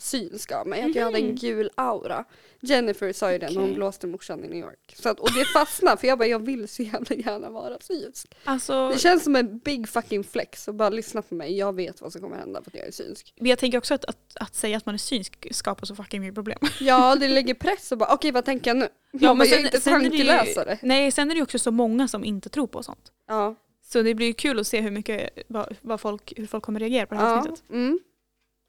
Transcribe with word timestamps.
synsk 0.00 0.52
av 0.52 0.66
mig, 0.66 0.82
att 0.82 0.94
jag 0.94 1.04
hade 1.04 1.18
en 1.18 1.34
gul 1.36 1.70
aura. 1.74 2.24
Jennifer 2.60 3.12
sa 3.12 3.32
ju 3.32 3.38
det 3.38 3.46
när 3.46 3.54
hon 3.54 3.64
Okej. 3.64 3.74
blåste 3.74 4.06
morsan 4.06 4.44
i 4.44 4.48
New 4.48 4.58
York. 4.58 4.94
Så 4.96 5.08
att, 5.08 5.20
och 5.20 5.32
det 5.32 5.44
fastnade 5.44 5.96
för 5.96 6.06
jag 6.06 6.18
bara, 6.18 6.28
jag 6.28 6.38
vill 6.38 6.68
så 6.68 6.82
jävla 6.82 7.16
gärna 7.16 7.50
vara 7.50 7.78
synsk. 7.80 8.34
Alltså, 8.44 8.88
Det 8.88 8.98
känns 8.98 9.24
som 9.24 9.36
en 9.36 9.58
big 9.58 9.88
fucking 9.88 10.24
flex 10.24 10.68
och 10.68 10.74
bara 10.74 10.88
lyssna 10.90 11.22
på 11.22 11.34
mig, 11.34 11.56
jag 11.58 11.74
vet 11.74 12.00
vad 12.00 12.12
som 12.12 12.20
kommer 12.20 12.36
hända 12.36 12.62
för 12.62 12.70
att 12.70 12.74
jag 12.74 12.86
är 12.86 12.90
synsk. 12.92 13.32
jag 13.36 13.58
tänker 13.58 13.78
också 13.78 13.94
att, 13.94 14.04
att, 14.04 14.36
att 14.40 14.54
säga 14.54 14.76
att 14.76 14.86
man 14.86 14.94
är 14.94 14.98
synsk 14.98 15.46
skapar 15.50 15.86
så 15.86 15.94
fucking 15.94 16.20
mycket 16.20 16.34
problem. 16.34 16.58
Ja, 16.80 17.16
det 17.16 17.28
lägger 17.28 17.54
press 17.54 17.92
och 17.92 17.98
bara, 17.98 18.14
okej 18.14 18.32
vad 18.32 18.44
tänker 18.44 18.70
jag 18.70 18.76
nu? 18.76 18.88
Ja, 19.12 19.34
men 19.34 19.38
men 19.38 19.48
jag 19.48 19.60
är 19.60 19.64
inte 19.64 19.80
sen 19.80 19.98
det 19.98 20.16
ju- 20.16 20.24
tankeläsare. 20.24 20.78
Nej, 20.82 21.10
sen 21.12 21.30
är 21.30 21.34
det 21.34 21.38
ju 21.38 21.42
också 21.42 21.58
så 21.58 21.70
många 21.70 22.08
som 22.08 22.24
inte 22.24 22.48
tror 22.48 22.66
på 22.66 22.82
sånt. 22.82 23.12
Ja. 23.28 23.54
Så 23.86 24.02
det 24.02 24.14
blir 24.14 24.26
ju 24.26 24.32
kul 24.32 24.58
att 24.60 24.66
se 24.66 24.80
hur 24.80 24.90
mycket, 24.90 25.30
vad, 25.48 25.76
vad 25.80 26.00
folk, 26.00 26.32
hur 26.36 26.46
folk 26.46 26.64
kommer 26.64 26.80
reagera 26.80 27.06
på 27.06 27.14
det 27.14 27.20
här 27.20 27.28
ja. 27.28 27.38
avsnittet. 27.38 27.62
Mm. 27.70 27.98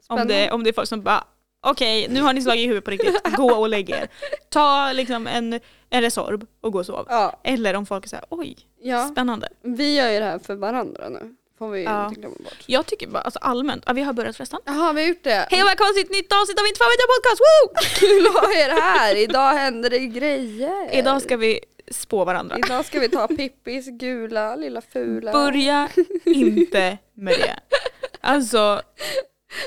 Om 0.07 0.27
det, 0.27 0.51
om 0.51 0.63
det 0.63 0.69
är 0.69 0.73
folk 0.73 0.89
som 0.89 1.01
bara 1.01 1.23
okej, 1.61 2.07
nu 2.09 2.21
har 2.21 2.33
ni 2.33 2.41
slagit 2.41 2.61
i 2.63 2.67
huvudet 2.67 2.85
på 2.85 2.91
riktigt, 2.91 3.23
gå 3.37 3.51
och 3.53 3.69
lägg 3.69 3.89
er. 3.89 4.07
Ta 4.49 4.91
liksom 4.93 5.27
en, 5.27 5.59
en 5.89 6.01
Resorb 6.01 6.47
och 6.61 6.71
gå 6.73 6.79
och 6.79 6.85
sov. 6.85 7.05
Ja. 7.09 7.39
Eller 7.43 7.73
om 7.75 7.85
folk 7.85 8.05
är 8.05 8.09
såhär, 8.09 8.25
oj, 8.29 8.57
ja, 8.81 9.07
spännande. 9.07 9.49
vi 9.61 9.95
gör 9.95 10.09
ju 10.09 10.19
det 10.19 10.25
här 10.25 10.39
för 10.39 10.55
varandra 10.55 11.09
nu. 11.09 11.35
Får 11.59 11.69
vi 11.69 11.83
Ja. 11.83 12.07
inte 12.07 12.19
glömma 12.21 12.35
bort. 12.39 12.57
Jag 12.65 12.85
tycker 12.85 13.07
bara, 13.07 13.21
alltså 13.23 13.39
allmänt, 13.39 13.83
ja, 13.87 13.93
vi 13.93 14.01
har 14.01 14.13
börjat 14.13 14.37
förresten. 14.37 14.59
Jaha, 14.65 14.93
vi 14.93 15.01
har 15.01 15.07
gjort 15.07 15.23
det. 15.23 15.47
Hej 15.51 15.61
och 15.63 15.67
välkomna 15.69 15.93
till 15.93 16.03
ett 16.03 16.11
nytt 16.11 16.33
avsnitt 16.33 16.59
av 16.59 16.65
Inte 16.67 16.77
fan 16.77 16.87
podcast, 17.15 17.41
woo! 17.41 17.73
Kul 17.99 18.27
att 18.27 18.33
ha 18.43 18.51
er 18.53 18.81
här! 18.81 19.15
Idag 19.15 19.53
händer 19.53 19.89
det 19.89 19.99
grejer. 19.99 20.89
Idag 20.95 21.21
ska 21.21 21.37
vi 21.37 21.59
spå 21.91 22.25
varandra. 22.25 22.57
Idag 22.57 22.85
ska 22.85 22.99
vi 22.99 23.09
ta 23.09 23.27
Pippis 23.27 23.87
gula 23.87 24.55
lilla 24.55 24.81
fula. 24.81 25.31
Börja 25.31 25.89
inte 26.25 26.97
med 27.13 27.33
det. 27.39 27.59
Alltså, 28.21 28.81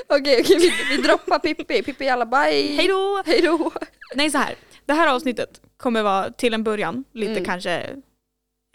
Okej, 0.07 0.41
okej 0.41 0.57
vi, 0.59 0.71
vi 0.95 1.01
droppar 1.01 1.39
Pippi. 1.39 1.83
Pippi 1.83 2.05
jalla 2.05 2.25
bye. 2.25 2.75
hej 2.75 2.87
då! 2.87 3.23
Hej 3.25 3.41
då. 3.41 3.71
Nej 4.15 4.29
så 4.31 4.37
här. 4.37 4.55
det 4.85 4.93
här 4.93 5.07
avsnittet 5.15 5.61
kommer 5.77 6.03
vara 6.03 6.29
till 6.31 6.53
en 6.53 6.63
början 6.63 7.03
lite 7.13 7.31
Mm. 7.31 7.45
kanske 7.45 7.71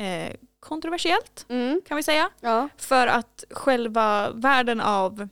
eh, 0.01 0.33
kontroversiellt 0.61 1.47
Mm. 1.49 1.81
kan 1.89 1.97
vi 1.97 2.03
säga. 2.03 2.31
Ja. 2.41 2.69
För 2.77 3.07
att 3.07 3.45
själva 3.51 4.31
världen 4.31 4.81
av 4.81 5.29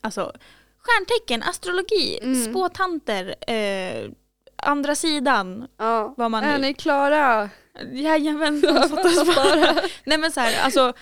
alltså, 0.00 0.32
stjärntecken, 0.78 1.42
astrologi, 1.42 2.18
Mm. 2.22 2.50
spåtanter, 2.50 3.34
eh, 3.52 4.10
andra 4.62 4.94
sidan, 4.94 5.68
ja. 5.76 6.14
vad 6.16 6.30
man 6.30 6.44
Är 6.44 6.58
nu... 6.58 6.66
ni 6.66 6.74
klara? 6.74 7.50
Jajamensan, 7.92 8.88
fattas 8.88 9.36
bara. 9.36 9.82
Nej 10.04 10.18
men 10.18 10.32
så 10.32 10.40
här, 10.40 10.64
alltså 10.64 10.92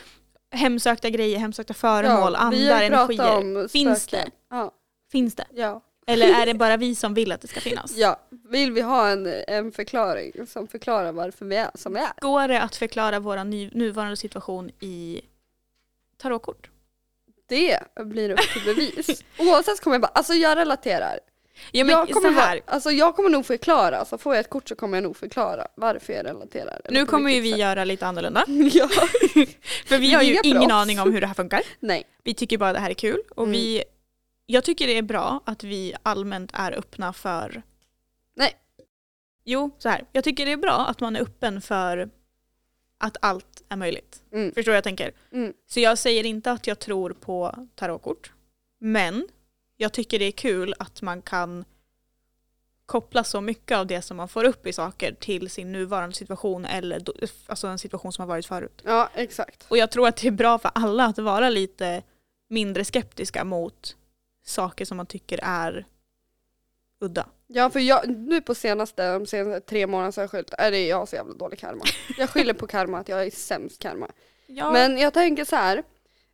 hemsökta 0.50 1.11
grejer, 1.11 1.39
hemsökta 1.39 1.75
föremål, 1.75 2.33
vi 2.33 2.70
andar, 2.70 2.83
energier. 2.83 3.36
om 3.36 3.69
Finns 3.69 4.06
det? 4.06 4.30
Ja. 4.50 4.70
Finns 5.12 5.34
det? 5.34 5.47
Ja. 5.55 5.83
Eller 6.06 6.42
är 6.42 6.47
det 6.47 6.55
bara 6.55 6.77
vi 6.77 6.94
som 6.94 7.14
vill 7.14 7.33
att 7.33 7.41
det 7.41 7.48
ska 7.48 7.61
finnas? 7.61 7.97
ja. 7.97 8.20
Vill 8.50 8.72
vi 8.72 8.80
ha 8.80 9.08
en, 9.08 9.27
en 9.48 9.72
förklaring 9.72 10.33
som 10.47 10.69
förklarar 10.69 11.12
varför 11.12 11.44
vi 11.44 11.56
är 11.56 11.70
som 11.74 11.94
vi 11.94 12.00
är? 12.00 12.12
Går 12.20 12.48
det 12.48 12.62
att 12.62 12.77
förklara 12.77 13.20
vår 13.20 13.44
ny, 13.44 13.70
nuvarande 13.74 14.17
situation 14.17 14.70
i 14.80 15.20
tarotkort? 16.17 16.70
Det 17.48 17.78
blir 18.05 18.30
upp 18.30 18.39
till 18.52 18.64
bevis. 18.64 19.24
Oavsett 19.39 19.80
kommer 19.80 19.94
jag 19.94 20.02
bara, 20.02 20.12
alltså 20.14 20.34
jag 20.34 20.58
relaterar. 20.58 21.19
Ja, 21.72 21.84
men 21.84 21.92
jag, 21.92 22.10
kommer 22.10 22.30
här, 22.30 22.56
Vara, 22.56 22.61
alltså 22.67 22.90
jag 22.90 23.17
kommer 23.17 23.30
nog 23.30 23.46
förklara, 23.46 23.96
alltså 23.98 24.18
får 24.18 24.34
jag 24.34 24.40
ett 24.40 24.50
kort 24.50 24.68
så 24.68 24.74
kommer 24.77 24.96
jag 24.96 25.02
nog 25.02 25.17
förklara 25.17 25.67
varför 25.74 26.12
jag 26.12 26.27
relaterar. 26.27 26.80
nu 26.90 27.06
kommer 27.06 27.30
ju 27.30 27.40
vi 27.40 27.56
göra 27.56 27.84
lite 27.84 28.06
annorlunda. 28.06 28.40
sätt. 28.40 28.74
Ja. 28.74 28.89
För 29.86 29.98
vi 29.98 30.12
har 30.14 30.22
ju 30.22 30.39
ingen 30.45 30.61
proffs. 30.61 30.72
aning 30.72 31.00
om 31.00 31.12
hur 31.12 31.20
det 31.20 31.27
här 31.27 31.34
funkar. 31.34 31.61
Nej. 31.80 32.05
Vi 32.24 32.34
tycker 32.34 32.58
bara 32.58 32.72
det 32.72 32.78
här 32.78 32.90
är 32.90 32.95
kul. 32.95 33.22
Och 33.30 33.42
Mm. 33.45 33.52
vi, 33.52 33.83
jag 34.46 34.64
tycker 34.64 34.86
det 34.86 34.98
är 34.98 35.02
bra 35.02 35.40
att 35.46 35.64
vi 35.64 35.95
allmänt 36.02 36.50
är 36.55 36.72
öppna 36.72 37.12
för... 37.12 37.62
Nej. 38.36 38.52
Jo, 39.45 39.70
så 39.78 39.89
här. 39.89 40.05
Jag 40.12 40.24
tycker 40.24 40.46
det 40.46 40.52
är 40.52 40.56
bra 40.56 40.86
att 40.89 41.00
man 41.00 41.16
är 41.16 41.20
öppen 41.20 41.61
för 41.61 42.11
att 42.98 43.16
allt 43.20 43.62
är 43.68 43.77
möjligt. 43.77 44.22
Mm. 44.33 44.52
Förstår 44.55 44.72
vad 44.72 44.77
jag 44.77 44.84
tänker? 44.84 45.12
Mm. 45.33 45.52
Så 45.68 45.80
jag 45.80 45.98
säger 45.98 46.24
inte 46.27 46.50
att 46.50 46.66
jag 46.66 46.78
tror 46.78 47.11
på 47.11 47.66
tarotkort. 47.74 48.33
Men 48.80 49.28
jag 49.77 49.92
tycker 49.92 50.19
det 50.19 50.25
är 50.25 50.33
kul 50.33 50.75
att 50.79 51.03
man 51.03 51.23
kan 51.23 51.64
koppla 52.87 53.25
så 53.25 53.41
mycket 53.41 53.79
av 53.79 53.87
det 53.87 54.03
som 54.03 54.17
man 54.17 54.29
får 54.29 54.45
upp 54.45 54.67
i 54.67 54.73
saker 54.73 55.13
till 55.13 55.51
sin 55.51 55.73
nuvarande 55.73 56.17
situation 56.17 56.64
eller 56.64 57.01
do- 57.01 57.29
alltså 57.47 57.67
en 57.67 57.79
situation 57.79 58.13
som 58.13 58.23
har 58.23 58.29
varit 58.29 58.47
förut. 58.47 58.83
Ja, 58.85 59.11
exakt. 59.14 59.67
Och 59.69 59.79
jag 59.79 59.91
tror 59.91 60.09
att 60.09 60.17
det 60.17 60.27
är 60.29 60.33
bra 60.33 60.59
för 60.59 60.70
alla 60.75 61.05
att 61.05 61.19
vara 61.19 61.48
lite 61.48 62.03
mindre 62.48 62.85
skeptiska 62.85 63.45
mot 63.45 63.97
saker 64.45 64.85
som 64.85 64.97
man 64.97 65.07
tycker 65.07 65.41
är 65.42 65.87
udda. 67.01 67.27
Ja, 67.47 67.70
för 67.70 67.81
jag, 67.81 68.08
nu 68.08 68.41
på 68.41 68.55
senaste, 68.55 69.13
de 69.13 69.27
senaste 69.27 69.61
tre 69.61 69.87
månaderna 69.87 70.13
så 70.13 70.20
har 70.20 70.23
jag 70.23 70.31
skyllt, 70.31 70.55
är 70.58 70.70
det 70.70 70.87
jag 70.87 70.97
har 70.97 71.07
så 71.07 71.17
jävla 71.17 71.35
dålig 71.35 71.58
karma. 71.58 71.85
Jag 72.19 72.31
skyller 72.31 72.55
på 72.55 72.67
karma, 72.67 72.98
att 72.98 73.08
jag 73.08 73.27
är 73.27 73.31
sämst 73.31 73.79
karma. 73.83 74.11
Ja, 74.47 74.73
Men 74.73 74.98
jag 74.98 75.14
tänker 75.14 75.45
så 75.45 75.57
här, 75.57 75.83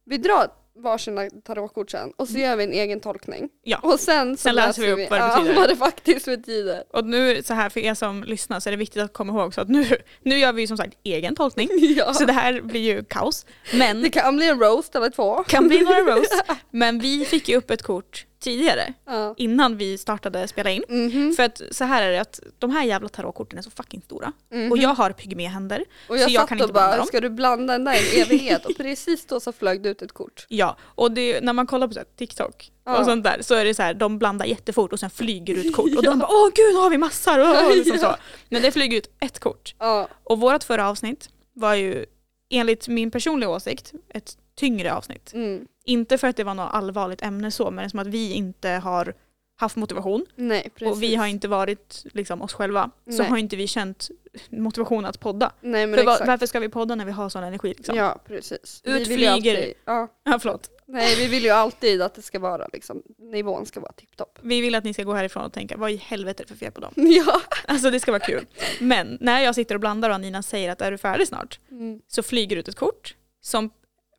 vi 0.05 0.19
drar 0.19 0.51
varsina 0.79 1.31
tarotkort 1.45 1.91
sen 1.91 2.13
och 2.17 2.29
så 2.29 2.39
gör 2.39 2.57
vi 2.57 2.65
en 2.65 2.73
egen 2.73 3.01
tolkning. 3.01 3.49
Ja. 3.63 3.79
Och 3.83 4.01
sen 4.01 4.37
så 4.37 4.43
Sen 4.43 4.55
läser 4.55 4.83
vi 4.83 4.93
upp 5.05 5.11
vad 5.11 5.21
det 5.21 5.25
ja, 5.27 5.37
betyder. 5.37 5.55
vad 5.61 5.69
det 5.69 5.77
faktiskt 5.77 6.27
betyder. 6.27 6.85
och 6.93 7.05
nu 7.05 7.43
så 7.43 7.55
här 7.55 7.69
för 7.69 7.81
er 7.81 7.95
som 7.95 8.25
lyssnar 8.25 8.61
så 8.61 8.69
är 8.69 8.71
det 8.71 8.77
viktigt 8.77 9.03
att 9.03 9.13
komma 9.13 9.33
ihåg 9.33 9.55
så 9.55 9.61
att 9.61 9.69
nu, 9.69 9.87
nu 10.23 10.39
gör 10.39 10.53
vi 10.53 10.61
ju 10.61 10.67
som 10.67 10.77
sagt 10.77 10.95
egen 11.05 11.35
tolkning. 11.37 11.69
Ja. 11.97 12.15
Så 12.15 12.25
det 12.25 12.33
här 12.33 12.61
blir 12.61 12.81
ju 12.81 13.05
kaos. 13.05 13.47
Men 13.75 14.03
Det 14.03 14.11
kan 14.11 14.37
bli 14.37 14.49
en 14.49 14.59
roast 14.61 14.95
eller 14.95 15.11
två. 15.11 15.45
kan 15.45 15.69
bli 15.69 15.81
några 15.81 16.01
roast. 16.17 16.43
Men 16.71 16.99
vi 17.01 17.25
fick 17.25 17.49
ju 17.49 17.57
upp 17.57 17.71
ett 17.71 17.83
kort 17.83 18.27
tidigare 18.43 18.93
Ja. 19.07 19.35
innan 19.37 19.77
vi 19.77 19.99
startade 19.99 20.49
spela 20.49 20.71
in. 20.71 20.85
Mhm. 20.89 21.33
För 21.37 21.43
att 21.43 21.63
så 21.71 21.85
här 21.85 22.03
är 22.03 22.13
det 22.13 22.21
att 22.21 22.41
de 22.59 22.71
här 22.71 22.85
jävla 22.85 23.09
tarotkorten 23.09 23.59
är 23.59 23.63
så 23.63 23.71
fucking 23.71 24.03
stora. 24.03 24.33
Mhm. 24.53 24.71
Och 24.73 24.79
jag 24.79 24.89
har 24.89 25.11
pygméhänder. 25.13 25.85
och 26.09 26.19
jag 26.19 26.29
så 26.31 26.35
jag 26.35 26.49
kan 26.49 26.59
och 26.59 26.63
inte 26.63 26.73
blanda 26.73 26.91
bara, 26.91 26.97
dem. 26.97 27.07
ska 27.07 27.21
du 27.21 27.31
blanda 27.31 27.73
den 27.73 27.85
där 27.85 27.95
i 27.95 28.21
en 28.21 28.27
evighet? 28.27 28.67
Och 28.67 28.77
precis 28.77 29.27
då 29.27 29.41
så 29.41 29.53
flög 29.53 29.83
det 29.83 29.89
ut 29.89 30.03
ett 30.03 30.13
kort. 30.13 30.47
Ja, 30.49 30.77
och 30.83 31.13
det, 31.13 31.41
när 31.41 31.53
man 31.53 31.67
kollar 31.67 31.89
på 31.89 31.95
så 31.95 32.01
här, 32.01 32.07
TikTok 32.19 32.73
Ja. 32.85 32.99
och 32.99 33.05
sånt 33.05 33.25
där 33.25 33.39
så 33.43 33.55
är 33.55 33.65
det 33.65 33.75
så 33.75 33.83
här, 33.83 33.95
de 33.95 34.19
blandar 34.19 34.47
jättefort 34.47 34.93
och 34.93 35.01
sen 35.01 35.11
flyger 35.11 35.55
ut 35.55 35.77
kort 35.77 35.97
och 35.97 36.03
de 36.03 36.19
bara 36.19 36.29
åh 36.31 36.51
gud 36.55 36.77
har 36.77 36.91
vi 36.91 36.99
massor! 36.99 37.41
Åh, 37.41 37.75
liksom 37.77 37.97
Ja. 38.03 38.13
så. 38.13 38.17
Men 38.49 38.63
det 38.63 38.73
flyger 38.73 38.99
ut 38.99 39.11
ett 39.21 39.39
kort. 39.41 39.75
Ja, 39.79 40.09
Och 40.25 40.41
vårt 40.41 40.65
förra 40.65 40.89
avsnitt 40.89 41.29
var 41.55 41.75
ju 41.75 42.07
enligt 42.51 42.89
min 42.89 43.11
personliga 43.11 43.51
åsikt 43.51 43.93
ett 44.15 44.37
tyngre 44.55 44.95
avsnitt. 44.95 45.33
mm. 45.35 45.67
Inte 45.85 46.19
för 46.19 46.29
att 46.29 46.37
det 46.37 46.45
var 46.45 46.55
något 46.55 46.75
allvarligt 46.75 47.23
ämne 47.23 47.51
så 47.51 47.71
men 47.71 47.91
som 47.91 47.99
att 47.99 48.07
vi 48.07 48.33
inte 48.33 48.69
har 48.69 49.15
haft 49.57 49.77
motivation 49.77 50.27
nej 50.35 50.71
och 50.87 51.03
vi 51.03 51.15
har 51.15 51.27
inte 51.27 51.49
varit 51.49 52.05
liksom, 52.13 52.43
oss 52.43 52.53
själva 52.53 52.91
så 53.05 53.11
Nej. 53.23 53.27
har 53.31 53.39
inte 53.39 53.57
vi 53.57 53.67
känt 53.67 54.09
motivation 54.51 55.05
att 55.05 55.21
podda. 55.21 55.53
Nej 55.61 55.87
men 55.87 55.97
För 55.99 56.03
exakt. 56.13 56.27
varför 56.29 56.47
ska 56.47 56.61
vi 56.61 56.69
podda 56.69 56.95
när 56.95 57.05
vi 57.05 57.13
har 57.13 57.29
sån 57.29 57.45
energi? 57.45 57.69
Liksom? 57.69 57.97
Ja 57.97 58.19
precis. 58.27 58.81
Ut 58.85 59.09
vi 59.09 59.17
flyger- 59.17 59.75
ja. 59.85 60.09
Ja, 60.25 60.39
förlåt. 60.39 60.71
Nej 60.87 61.17
vi 61.17 61.27
vill 61.27 61.43
ju 61.45 61.51
alltid 61.51 62.03
att 62.03 62.15
det 62.15 62.23
ska 62.23 62.39
vara 62.39 62.69
liksom, 62.73 63.03
nivån 63.19 63.67
ska 63.67 63.81
vara 63.81 63.93
tipptopp. 63.93 64.39
Vi 64.43 64.61
vill 64.61 64.75
att 64.75 64.85
ni 64.85 64.95
ska 64.95 65.03
gå 65.03 65.13
härifrån 65.13 65.45
och 65.45 65.53
tänka 65.53 65.77
vad 65.77 65.91
i 65.91 65.97
helvete 65.97 66.43
är 66.43 66.45
det 66.45 66.49
för 66.49 66.57
fel 66.57 66.73
på 66.73 66.81
dem? 66.81 66.93
Ja. 66.97 67.41
Alltså 67.67 67.91
det 67.91 68.01
ska 68.01 68.13
vara 68.13 68.21
kul. 68.27 68.47
Men 68.81 69.19
när 69.21 69.41
jag 69.41 69.55
sitter 69.55 69.75
och 69.75 69.81
blandar 69.81 70.11
och 70.11 70.21
Nina 70.21 70.43
säger 70.43 70.71
att 70.71 70.81
är 70.81 70.91
du 70.91 70.99
färdig 70.99 71.29
snart? 71.29 71.61
Mm. 71.71 72.01
Så 72.09 72.23
flyger 72.23 72.57
ut 72.57 72.69
ett 72.69 72.77
kort 72.77 73.15
som 73.41 73.71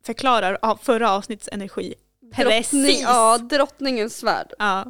förklarar 0.06 0.58
av 0.62 0.76
förra 0.82 1.10
avsnittets 1.10 1.48
energi. 1.52 1.94
Drottning, 2.22 2.46
Precis! 2.62 3.00
ja, 3.02 3.38
drottningens 3.38 4.16
svärd. 4.18 4.52
Ja. 4.58 4.84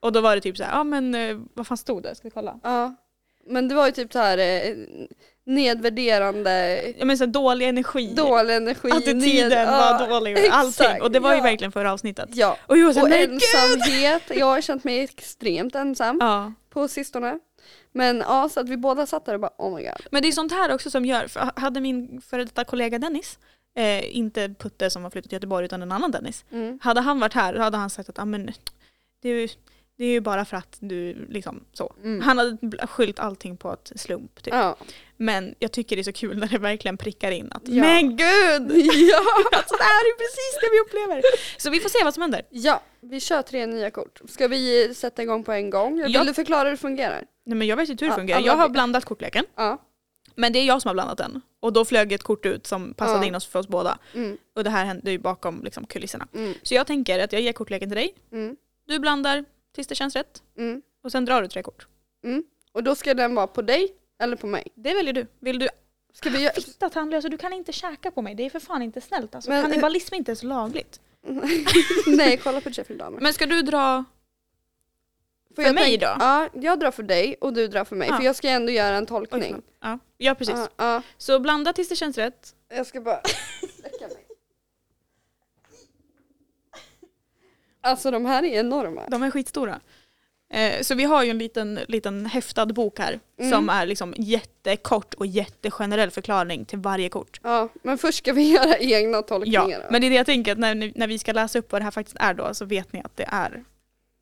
Och 0.00 0.12
då 0.12 0.20
var 0.20 0.34
det 0.34 0.40
typ 0.40 0.56
så 0.56 0.64
här, 0.64 0.72
ja 0.72 0.84
men 0.84 1.14
eh, 1.14 1.36
vad 1.54 1.66
fan 1.66 1.76
stod 1.76 2.02
det? 2.02 2.14
Ska 2.14 2.28
vi 2.28 2.30
kolla? 2.30 2.60
Ja. 2.62 2.94
Men 3.48 3.68
det 3.68 3.74
var 3.74 3.86
ju 3.86 3.92
typ 3.92 4.12
så 4.12 4.18
här 4.18 4.38
eh, 4.38 4.74
nedvärderande, 5.70 6.82
Ja 6.98 7.04
men 7.04 7.18
så 7.18 7.24
här, 7.24 7.32
dålig 7.32 7.68
energi. 7.68 8.14
dålig 8.14 8.54
energi. 8.56 8.90
Attityden 8.90 9.50
ned- 9.50 9.66
var 9.70 10.00
ja, 10.00 10.06
dålig. 10.06 10.38
exakt, 10.38 10.54
Allting. 10.54 11.02
Och 11.02 11.10
det 11.10 11.20
var 11.20 11.30
ju 11.32 11.36
ja. 11.36 11.42
verkligen 11.42 11.72
förra 11.72 11.92
avsnittet. 11.92 12.28
Ja. 12.32 12.56
Och 12.66 12.78
jag 12.78 12.94
så 12.94 13.02
Och 13.02 13.08
här, 13.08 13.28
ensamhet, 13.28 14.22
jag 14.34 14.46
har 14.46 14.60
känt 14.60 14.84
mig 14.84 15.00
extremt 15.00 15.74
ensam 15.74 16.18
Ja. 16.20 16.52
på 16.70 16.88
sistone. 16.88 17.38
Men 17.92 18.18
ja, 18.18 18.48
så 18.48 18.60
att 18.60 18.68
vi 18.68 18.76
båda 18.76 19.06
satt 19.06 19.24
där 19.24 19.34
och 19.34 19.40
bara 19.40 19.52
oh 19.58 19.76
my 19.76 19.82
god. 19.82 20.06
Men 20.10 20.22
det 20.22 20.28
är 20.28 20.32
sånt 20.32 20.52
här 20.52 20.74
också 20.74 20.90
som 20.90 21.04
gör, 21.04 21.26
för 21.28 21.50
hade 21.56 21.80
min 21.80 22.20
före 22.20 22.44
detta 22.44 22.64
kollega 22.64 22.98
Dennis, 22.98 23.38
eh, 23.76 24.16
inte 24.16 24.54
Putte 24.58 24.90
som 24.90 25.02
har 25.02 25.10
flyttat 25.10 25.28
till 25.28 25.36
Göteborg 25.36 25.64
utan 25.64 25.82
en 25.82 25.92
annan 25.92 26.10
Dennis, 26.10 26.44
Mm. 26.52 26.78
hade 26.82 27.00
han 27.00 27.20
varit 27.20 27.34
här 27.34 27.54
hade 27.54 27.76
han 27.76 27.90
sagt 27.90 28.08
att 28.08 28.18
ah, 28.18 28.24
men, 28.24 28.50
det, 29.22 29.28
är 29.28 29.34
ju, 29.34 29.48
det 29.98 30.04
är 30.04 30.08
ju 30.08 30.20
bara 30.20 30.44
för 30.44 30.56
att 30.56 30.76
du 30.80 31.26
liksom 31.28 31.64
så. 31.72 31.94
Mm. 32.02 32.20
Han 32.20 32.38
hade 32.38 32.86
skyllt 32.86 33.18
allting 33.18 33.56
på 33.56 33.72
ett 33.72 33.92
slump. 33.96 34.42
Typ. 34.42 34.54
Ja. 34.54 34.76
Men 35.16 35.54
jag 35.58 35.72
tycker 35.72 35.96
det 35.96 36.02
är 36.02 36.04
så 36.04 36.12
kul 36.12 36.38
när 36.38 36.46
det 36.48 36.58
verkligen 36.58 36.96
prickar 36.96 37.30
in 37.30 37.48
att 37.52 37.62
Ja. 37.68 37.82
men 37.82 38.16
gud! 38.16 38.70
ja. 39.10 39.22
Alltså, 39.52 39.76
det 39.76 39.82
här 39.84 40.04
är 40.04 40.16
precis 40.18 40.60
det 40.60 40.68
vi 40.72 40.80
upplever. 40.80 41.22
Så 41.58 41.70
vi 41.70 41.80
får 41.80 41.88
se 41.88 42.04
vad 42.04 42.14
som 42.14 42.20
händer. 42.22 42.42
ja, 42.50 42.82
vi 43.00 43.20
kör 43.20 43.42
tre 43.42 43.66
nya 43.66 43.90
kort. 43.90 44.20
Ska 44.28 44.48
vi 44.48 44.94
sätta 44.94 45.22
igång 45.22 45.44
på 45.44 45.52
en 45.52 45.70
gång? 45.70 46.02
Vill 46.02 46.14
Ja. 46.14 46.24
du 46.24 46.34
förklara 46.34 46.62
hur 46.64 46.70
det 46.70 46.76
fungerar? 46.76 47.24
Nej, 47.46 47.56
men 47.56 47.66
jag 47.68 47.76
vet 47.76 47.88
inte 47.88 48.04
hur 48.04 48.10
det 48.10 48.12
Ja, 48.14 48.16
fungerar. 48.18 48.40
Jag 48.40 48.56
har 48.56 48.68
blandat 48.68 49.04
kortleken. 49.04 49.44
Ja. 49.56 49.82
Men 50.34 50.52
det 50.52 50.58
är 50.58 50.64
jag 50.64 50.82
som 50.82 50.88
har 50.88 50.94
blandat 50.94 51.18
den. 51.18 51.40
Och 51.66 51.72
då 51.72 51.84
flög 51.84 52.12
ett 52.12 52.22
kort 52.22 52.46
ut 52.46 52.66
som 52.66 52.94
passade 52.94 53.18
Ja. 53.18 53.24
in 53.24 53.34
oss 53.34 53.46
för 53.46 53.58
oss 53.58 53.68
båda. 53.68 53.98
Mm. 54.14 54.36
Och 54.54 54.64
det 54.64 54.70
här 54.70 54.84
hände 54.84 55.10
ju 55.10 55.18
bakom 55.18 55.64
liksom, 55.64 55.86
kulisserna. 55.86 56.28
Mm. 56.34 56.54
Så 56.62 56.74
jag 56.74 56.86
tänker 56.86 57.18
att 57.24 57.32
jag 57.32 57.42
ger 57.42 57.52
kortleken 57.52 57.88
till 57.88 57.96
dig. 57.96 58.14
Mm. 58.32 58.56
Du 58.86 58.98
blandar 58.98 59.44
tills 59.74 59.86
det 59.86 59.94
känns 59.94 60.16
rätt 60.16 60.42
Mm. 60.58 60.82
och 61.04 61.12
sen 61.12 61.24
drar 61.24 61.42
du 61.42 61.48
tre 61.48 61.62
kort. 61.62 61.86
Mm. 62.24 62.44
Och 62.72 62.82
då 62.82 62.94
ska 62.94 63.14
den 63.14 63.34
vara 63.34 63.46
på 63.46 63.62
dig 63.62 63.88
eller 64.22 64.36
på 64.36 64.46
mig? 64.46 64.68
Det 64.74 64.94
väljer 64.94 65.12
du. 65.12 65.26
Vill 65.40 65.58
du 65.58 65.68
Ska 66.12 66.30
vi 66.30 66.42
göra... 66.42 66.52
Fitta 66.54 66.90
tandlösa, 66.90 67.28
du 67.28 67.38
kan 67.38 67.52
inte 67.52 67.72
käka 67.72 68.10
på 68.10 68.22
mig. 68.22 68.34
Det 68.34 68.46
är 68.46 68.50
för 68.50 68.60
fan 68.60 68.82
inte 68.82 69.00
snällt. 69.00 69.34
Alltså, 69.34 69.50
Men- 69.50 69.62
kannibalism 69.62 70.14
är 70.14 70.18
inte 70.18 70.30
ens 70.30 70.42
lagligt. 70.42 71.00
Nej, 72.06 72.36
kolla 72.36 72.60
på 72.60 72.68
Jeffrey 72.70 72.98
Dahmer. 72.98 73.20
Men 73.20 73.32
ska 73.32 73.46
du 73.46 73.62
dra... 73.62 74.04
Får 75.56 75.62
för 75.62 75.68
jag 75.68 75.74
mig 75.74 75.98
då? 75.98 76.06
Ja, 76.18 76.48
jag 76.52 76.80
drar 76.80 76.90
för 76.90 77.02
dig 77.02 77.36
och 77.40 77.52
du 77.52 77.68
drar 77.68 77.84
för 77.84 77.96
mig. 77.96 78.08
Ja. 78.08 78.16
För 78.16 78.24
jag 78.24 78.36
ska 78.36 78.48
ändå 78.48 78.72
göra 78.72 78.96
en 78.96 79.06
tolkning. 79.06 79.62
ja. 79.82 79.98
ja, 80.18 80.34
precis. 80.34 80.54
Ja, 80.56 80.68
ja. 80.76 81.02
Så 81.18 81.40
blanda 81.40 81.72
tills 81.72 81.88
det 81.88 81.96
känns 81.96 82.18
rätt. 82.18 82.54
Jag 82.68 82.86
ska 82.86 83.00
bara 83.00 83.20
släcka 83.80 84.06
mig. 84.08 84.26
Alltså 87.80 88.10
de 88.10 88.26
här 88.26 88.42
är 88.42 88.58
enorma. 88.60 89.02
De 89.08 89.22
är 89.22 89.30
skitstora. 89.30 89.80
Eh, 90.50 90.82
så 90.82 90.94
vi 90.94 91.04
har 91.04 91.22
ju 91.24 91.30
en 91.30 91.38
liten, 91.38 91.80
liten 91.88 92.26
häftad 92.26 92.66
bok 92.66 92.98
här 92.98 93.20
Mm. 93.38 93.50
som 93.50 93.68
är 93.68 93.86
liksom 93.86 94.14
jättekort 94.18 95.14
och 95.14 95.26
jättegenerell 95.26 96.10
förklaring 96.10 96.64
till 96.64 96.78
varje 96.78 97.08
kort. 97.08 97.40
Ja, 97.42 97.68
men 97.82 97.98
först 97.98 98.18
ska 98.18 98.32
vi 98.32 98.50
göra 98.54 98.78
egna 98.78 99.22
tolkningar. 99.22 99.68
Ja, 99.68 99.78
då. 99.78 99.84
men 99.90 100.00
det 100.00 100.06
är 100.06 100.10
det 100.10 100.16
jag 100.16 100.26
tänker 100.26 100.52
att 100.52 100.58
när, 100.58 100.92
när 100.98 101.06
vi 101.06 101.18
ska 101.18 101.32
läsa 101.32 101.58
upp 101.58 101.72
vad 101.72 101.80
det 101.80 101.84
här 101.84 101.90
faktiskt 101.90 102.16
är 102.20 102.34
då 102.34 102.54
så 102.54 102.64
vet 102.64 102.92
ni 102.92 103.00
att 103.04 103.16
det 103.16 103.24
är 103.28 103.64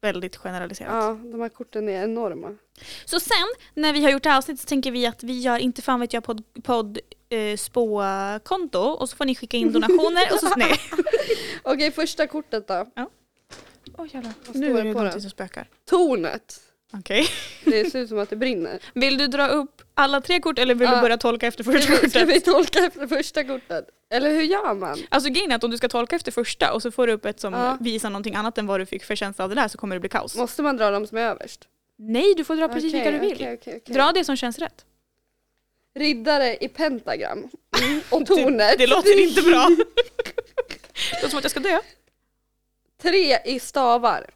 väldigt 0.05 0.37
generaliserat. 0.37 0.93
ja, 0.93 1.19
de 1.33 1.41
här 1.41 1.49
korten 1.49 1.89
är 1.89 2.05
enorma. 2.05 2.57
Så 3.05 3.21
sen 3.21 3.47
när 3.75 3.93
vi 3.93 4.03
har 4.03 4.11
gjort 4.11 4.23
det 4.23 4.29
här 4.29 4.39
avsnittet 4.39 4.61
så 4.61 4.67
tänker 4.69 4.91
vi 4.93 5.07
att 5.07 5.23
vi 5.23 5.41
gör 5.41 5.59
inte 5.59 5.83
fan 5.83 6.01
vet 6.01 6.13
jag 6.13 6.25
podd, 6.25 6.43
podd 6.63 6.99
eh, 7.29 7.57
spå-konto 7.57 8.79
och 8.79 9.09
så 9.09 9.17
får 9.17 9.25
ni 9.25 9.35
skicka 9.35 9.57
in 9.57 9.73
donationer 9.73 10.33
och 10.33 10.39
så 10.39 10.57
nej. 10.57 10.75
Okej, 11.63 11.91
första 11.91 12.27
kortet 12.27 12.69
då. 12.69 12.87
Oj 13.99 14.11
jävlar. 14.13 14.33
Vad 14.47 14.57
Nu 14.57 14.79
är 14.79 14.85
det 14.85 14.93
någonting 14.93 15.21
som 15.21 15.31
spökar. 15.31 15.69
Tornet. 15.85 16.61
Okej. 16.99 17.27
Det 17.65 17.91
ser 17.91 17.99
ut 18.01 18.09
som 18.09 18.19
att 18.19 18.31
det 18.31 18.37
brinner. 18.37 18.79
Vill 18.95 19.19
du 19.19 19.27
dra 19.27 19.47
upp 19.49 19.83
alla 19.95 20.21
tre 20.21 20.41
kort 20.41 20.59
eller 20.59 20.75
vill 20.75 20.89
Ja. 20.89 20.95
du 20.97 21.01
börja 21.01 21.17
tolka 21.17 21.47
efter 21.47 21.65
Ska 21.65 21.73
första 21.73 21.93
vi, 21.93 21.97
ska 22.11 22.21
kortet? 22.21 22.29
vi 22.37 22.41
tolka 22.41 22.79
efter 22.79 23.07
första 23.07 23.45
kortet? 23.45 23.87
Eller 24.11 24.31
hur 24.31 24.43
gör 24.43 24.75
man? 24.75 24.99
Alltså 25.09 25.31
grejen 25.31 25.51
är 25.53 25.57
att 25.57 25.65
om 25.65 25.71
du 25.71 25.77
ska 25.77 25.89
tolka 25.89 26.17
efter 26.17 26.33
första 26.33 26.73
och 26.73 26.83
så 26.83 26.91
får 26.91 27.07
du 27.07 27.13
upp 27.13 27.25
ett 27.25 27.41
som 27.41 27.53
Ja. 27.53 27.77
visar 27.81 28.11
någonting 28.11 28.35
annat 28.35 28.59
än 28.59 28.67
vad 28.67 28.81
du 28.81 28.87
fick 28.87 29.05
för 29.05 29.15
känsla 29.17 29.45
av 29.45 29.49
det 29.51 29.55
där 29.57 29.69
så 29.69 29.79
kommer 29.79 29.97
det 29.97 30.01
bli 30.01 30.09
kaos. 30.09 30.37
Måste 30.37 30.63
man 30.63 30.77
dra 30.77 30.91
dem 30.91 31.07
som 31.07 31.19
är 31.19 31.23
överst? 31.23 31.69
Nej, 31.99 32.35
du 32.37 32.45
får 32.45 32.57
dra 32.57 32.69
precis 32.69 32.95
vilka 32.95 33.11
du 33.11 33.19
vill. 33.19 33.33
okej, 33.35 33.59
okej, 33.61 33.81
okej. 33.83 33.95
Dra 33.95 34.13
det 34.13 34.25
som 34.25 34.37
känns 34.37 34.59
rätt. 34.59 34.85
Riddare 35.99 36.57
i 36.57 36.69
pentagram. 36.69 37.39
Mm. 37.83 38.01
Och 38.11 38.27
tornet. 38.27 38.79
Det 38.79 38.87
låter 38.87 39.21
inte 39.23 39.43
bra. 39.43 39.69
det 41.11 41.23
låter 41.23 41.29
som 41.29 41.39
att 41.39 41.45
jag 41.45 41.51
ska 41.51 41.61
dö. 41.61 41.79
Tre 43.03 43.39
i 43.45 43.61
stavar. 43.61 44.31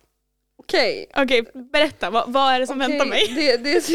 Okej. 0.68 1.06
Okej, 1.16 1.42
berätta. 1.72 2.10
Vad, 2.10 2.32
vad 2.32 2.52
är 2.54 2.60
det 2.60 2.66
som 2.66 2.80
okej, 2.80 2.88
väntar 2.90 3.06
mig? 3.06 3.32
Det, 3.36 3.56
det, 3.56 3.88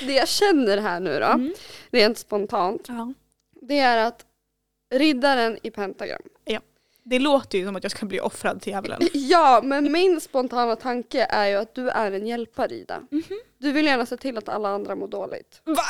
det 0.06 0.12
jag 0.12 0.28
känner 0.28 0.78
här 0.78 1.00
nu 1.00 1.18
då, 1.20 1.26
Mm. 1.26 1.54
rent 1.90 2.18
spontant, 2.18 2.84
Ja. 2.88 3.12
det 3.60 3.78
är 3.78 3.96
att 4.06 4.24
riddaren 4.94 5.58
i 5.62 5.70
pentagram. 5.70 6.22
Det 7.04 7.18
låter 7.18 7.58
ju 7.58 7.66
som 7.66 7.76
att 7.76 7.82
jag 7.82 7.90
ska 7.90 8.06
bli 8.06 8.20
offrad 8.20 8.62
till 8.62 8.72
djävulen. 8.72 9.00
Ja, 9.12 9.60
men 9.64 9.92
min 9.92 10.20
spontana 10.20 10.76
tanke 10.76 11.26
är 11.30 11.46
ju 11.46 11.56
att 11.56 11.74
du 11.74 11.88
är 11.88 12.12
en 12.12 12.26
hjälpare 12.26 12.74
Ida. 12.74 13.00
Mhm. 13.10 13.22
Du 13.58 13.72
vill 13.72 13.86
gärna 13.86 14.06
se 14.06 14.16
till 14.16 14.38
att 14.38 14.48
alla 14.48 14.68
andra 14.68 14.94
mår 14.94 15.08
dåligt. 15.08 15.60
Va? 15.64 15.72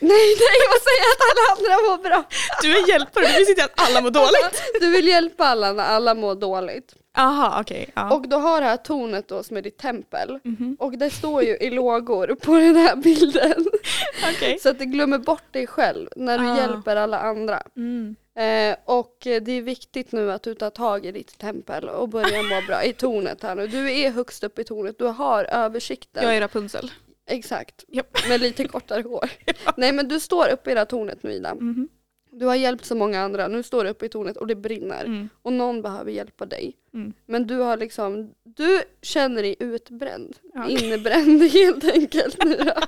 Nej, 0.00 0.10
nej, 0.38 0.56
jag 0.66 0.82
säger 0.82 1.06
att 1.12 1.22
alla 1.30 1.52
andra 1.56 1.90
mår 1.90 2.02
bra. 2.08 2.24
Du 2.62 2.76
är 2.78 2.88
hjälpare, 2.88 3.26
du 3.26 3.38
visste 3.38 3.50
inte 3.52 3.64
att 3.64 3.72
alla 3.88 4.00
mår 4.00 4.10
dåligt. 4.10 4.62
Du 4.80 4.90
vill 4.90 5.08
hjälpa 5.08 5.44
alla 5.44 5.72
när 5.72 5.84
alla 5.84 6.14
mår 6.14 6.34
dåligt. 6.34 6.94
Aha, 7.18 7.60
okej. 7.60 7.90
ja. 7.94 8.14
Och 8.14 8.28
du 8.28 8.36
har 8.36 8.60
det 8.60 8.66
här 8.66 8.76
tornet 8.76 9.28
då 9.28 9.42
som 9.42 9.56
är 9.56 9.62
ditt 9.62 9.78
tempel. 9.78 10.38
Mhm. 10.44 10.76
Och 10.80 10.98
det 10.98 11.10
står 11.10 11.42
ju 11.42 11.56
i 11.56 11.70
lågor 11.70 12.34
på 12.42 12.54
den 12.54 12.76
här 12.76 12.96
bilden. 12.96 13.64
Okej. 14.34 14.58
Så 14.58 14.68
att 14.68 14.78
du 14.78 14.84
glömmer 14.84 15.18
bort 15.18 15.52
dig 15.52 15.66
själv 15.66 16.08
när 16.16 16.38
du 16.38 16.44
Ah. 16.48 16.56
hjälper 16.56 16.96
alla 16.96 17.18
andra. 17.18 17.62
Mm. 17.76 18.16
Eh, 18.36 18.76
och 18.84 19.16
det 19.20 19.52
är 19.52 19.62
viktigt 19.62 20.12
nu 20.12 20.32
att 20.32 20.42
du 20.42 20.54
tar 20.54 20.70
tag 20.70 21.06
i 21.06 21.12
ditt 21.12 21.38
tempel 21.38 21.88
och 21.88 22.08
börjar 22.08 22.42
må 22.60 22.66
bra 22.66 22.84
i 22.84 22.92
tornet 22.92 23.42
här 23.42 23.54
nu. 23.54 23.66
Du 23.66 23.92
är 23.92 24.10
högst 24.10 24.44
upp 24.44 24.58
i 24.58 24.64
tornet, 24.64 24.98
du 24.98 25.04
har 25.06 25.44
översikten. 25.44 26.22
Jag 26.24 26.36
är 26.36 26.40
Rapunzel. 26.40 26.90
Exakt, 27.30 27.84
Japp. 27.88 28.28
med 28.28 28.40
lite 28.40 28.68
kortare 28.68 29.02
hår. 29.02 29.30
Nej 29.76 29.92
men 29.92 30.08
du 30.08 30.20
står 30.20 30.48
uppe 30.52 30.70
i 30.70 30.74
det 30.74 30.80
här 30.80 30.84
tornet 30.84 31.22
nu 31.22 31.32
Ida. 31.32 31.54
Mhm. 31.54 31.88
Du 32.32 32.46
har 32.46 32.54
hjälpt 32.54 32.84
så 32.84 32.94
många 32.94 33.20
andra, 33.20 33.48
nu 33.48 33.62
står 33.62 33.84
du 33.84 33.90
uppe 33.90 34.06
i 34.06 34.08
tornet 34.08 34.36
och 34.36 34.46
det 34.46 34.54
brinner. 34.54 35.04
Mm. 35.04 35.28
Och 35.42 35.52
någon 35.52 35.82
behöver 35.82 36.10
hjälpa 36.12 36.46
dig. 36.46 36.76
Mm. 36.94 37.12
Men 37.26 37.46
du 37.46 37.58
har 37.58 37.76
liksom, 37.76 38.34
du 38.42 38.82
känner 39.02 39.42
dig 39.42 39.56
utbränd. 39.58 40.36
Ja. 40.54 40.68
Innebränd 40.68 41.42
helt 41.52 41.84
enkelt 41.84 42.44
nu 42.44 42.56
då. 42.56 42.72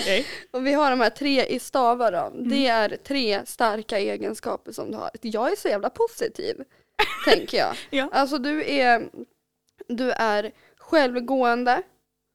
Okej. 0.00 0.26
Och 0.50 0.66
vi 0.66 0.72
har 0.72 0.90
de 0.90 1.00
här 1.00 1.10
tre 1.10 1.44
i 1.46 1.58
stavar 1.58 2.12
då. 2.12 2.36
Mm. 2.38 2.48
Det 2.48 2.66
är 2.66 2.96
tre 2.96 3.46
starka 3.46 3.98
egenskaper 3.98 4.72
som 4.72 4.90
du 4.90 4.96
har. 4.96 5.10
Jag 5.22 5.52
är 5.52 5.56
så 5.56 5.68
jävla 5.68 5.90
positiv, 5.90 6.64
tänker 7.24 7.58
jag. 7.58 7.76
Ja. 7.90 8.08
Alltså 8.12 8.38
du 8.38 8.64
är, 8.70 9.08
du 9.88 10.10
är 10.10 10.52
självgående, 10.76 11.82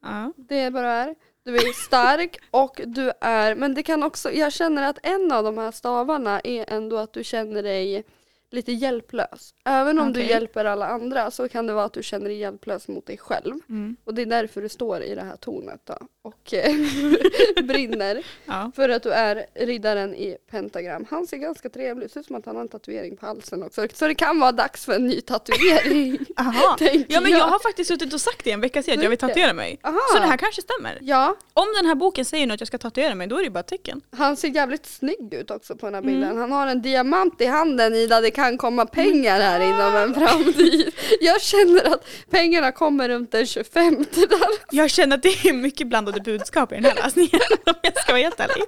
Ja. 0.02 0.34
det 0.38 0.60
är 0.60 0.72
vad 0.72 0.84
du 0.84 0.88
är. 0.88 1.16
Du 1.44 1.56
är 1.56 1.74
stark 1.74 2.40
och 2.52 2.82
du 2.86 3.12
är, 3.22 3.56
men 3.56 3.74
det 3.74 3.84
kan 3.84 4.04
också, 4.04 4.32
jag 4.32 4.54
känner 4.54 4.84
att 4.90 5.00
en 5.04 5.32
av 5.32 5.44
de 5.44 5.58
här 5.58 5.72
stavarna 5.72 6.40
är 6.40 6.66
ändå 6.68 6.98
att 6.98 7.14
du 7.14 7.24
känner 7.24 7.64
dig 7.64 8.04
lite 8.52 8.72
hjälplös. 8.72 9.54
Även 9.70 10.00
om 10.00 10.14
du 10.14 10.20
Okej. 10.20 10.30
hjälper 10.30 10.66
alla 10.66 10.88
andra 10.88 11.32
så 11.32 11.50
kan 11.50 11.68
det 11.68 11.74
vara 11.74 11.86
att 11.86 11.94
du 11.94 12.04
känner 12.04 12.26
dig 12.26 12.38
hjälplös 12.38 12.88
mot 12.88 13.06
dig 13.06 13.18
själv. 13.18 13.56
Mm. 13.70 13.96
Och 14.04 14.14
det 14.14 14.22
är 14.22 14.26
därför 14.26 14.62
du 14.62 14.70
står 14.70 15.02
i 15.02 15.16
det 15.16 15.22
här 15.24 15.36
tornet 15.36 15.82
då 15.84 15.98
och 16.22 16.54
eh, 16.54 16.76
brinner. 17.64 18.24
Ja. 18.46 18.72
För 18.76 18.90
att 18.90 19.04
du 19.04 19.12
är 19.12 19.46
riddaren 19.54 20.16
i 20.16 20.38
pentagram. 20.52 21.06
Han 21.10 21.28
ser 21.28 21.38
ganska 21.38 21.70
trevlig 21.70 22.06
ut, 22.06 22.12
ser 22.12 22.20
ut 22.20 22.26
som 22.26 22.36
att 22.36 22.46
han 22.46 22.56
har 22.56 22.62
en 22.62 22.68
tatuering 22.68 23.18
på 23.18 23.26
halsen 23.26 23.64
också. 23.64 23.88
Så 23.94 24.08
det 24.08 24.16
kan 24.16 24.40
vara 24.40 24.52
dags 24.52 24.86
för 24.86 24.94
en 24.94 25.08
ny 25.08 25.22
tatuering. 25.22 26.18
Aha. 26.38 26.78
Ja 27.08 27.22
men 27.22 27.32
jag 27.32 27.46
har 27.46 27.60
faktiskt 27.60 27.88
suttit 27.88 28.14
och 28.14 28.22
sagt 28.22 28.44
det 28.44 28.52
en 28.52 28.62
vecka 28.62 28.84
sedan 28.84 28.98
att 28.98 29.04
jag 29.04 29.10
vill 29.10 29.20
tatuera 29.20 29.54
mig. 29.54 29.80
Aha. 29.84 30.00
Så 30.14 30.20
det 30.20 30.26
här 30.28 30.38
kanske 30.38 30.62
stämmer. 30.62 30.98
Ja, 31.02 31.36
Om 31.54 31.66
den 31.78 31.86
här 31.86 31.96
boken 31.96 32.26
säger 32.26 32.48
nu 32.48 32.54
att 32.54 32.62
jag 32.62 32.68
ska 32.68 32.78
tatuera 32.78 33.16
mig 33.16 33.28
då 33.28 33.38
är 33.40 33.44
det 33.44 33.50
bara 33.50 33.60
ett 33.60 33.68
tecken. 33.68 34.02
han 34.12 34.38
ser 34.38 34.48
jävligt 34.48 34.86
snygg 34.86 35.34
ut 35.34 35.52
också 35.52 35.76
på 35.76 35.86
den 35.86 35.94
här 35.96 36.02
Mm. 36.02 36.14
bilden. 36.14 36.38
Han 36.38 36.52
har 36.52 36.68
en 36.68 36.82
diamant 36.82 37.42
i 37.42 37.46
handen 37.46 37.94
Ida, 37.96 38.22
det 38.22 38.32
kan 38.32 38.58
komma 38.58 38.86
pengar 38.86 39.40
här 39.40 39.59
inom 39.62 39.96
en 39.96 40.14
framtid. 40.14 40.94
Jag 41.22 41.42
känner 41.42 41.94
att 41.94 42.06
pengarna 42.30 42.72
kommer 42.72 43.10
runt 43.10 43.32
den 43.32 43.46
25 43.46 43.96
där. 44.12 44.28
Jag 44.72 44.90
känner 44.90 45.16
att 45.16 45.24
det 45.24 45.46
är 45.50 45.54
mycket 45.54 45.88
blandade 45.88 46.22
budskap 46.22 46.72
i 46.72 46.76
den 46.76 46.86
här 46.86 46.96
läsningen 46.96 47.40
om 47.66 47.74
jag 47.82 47.98
ska 48.02 48.12
vara 48.12 48.22
helt 48.22 48.40
ärlig. 48.40 48.64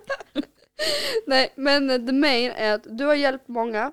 Nej 1.28 1.54
men 1.56 2.08
the 2.08 2.14
main 2.14 2.52
är 2.52 2.74
att 2.74 2.98
du 2.98 3.06
har 3.06 3.16
hjälpt 3.16 3.48
många. 3.48 3.92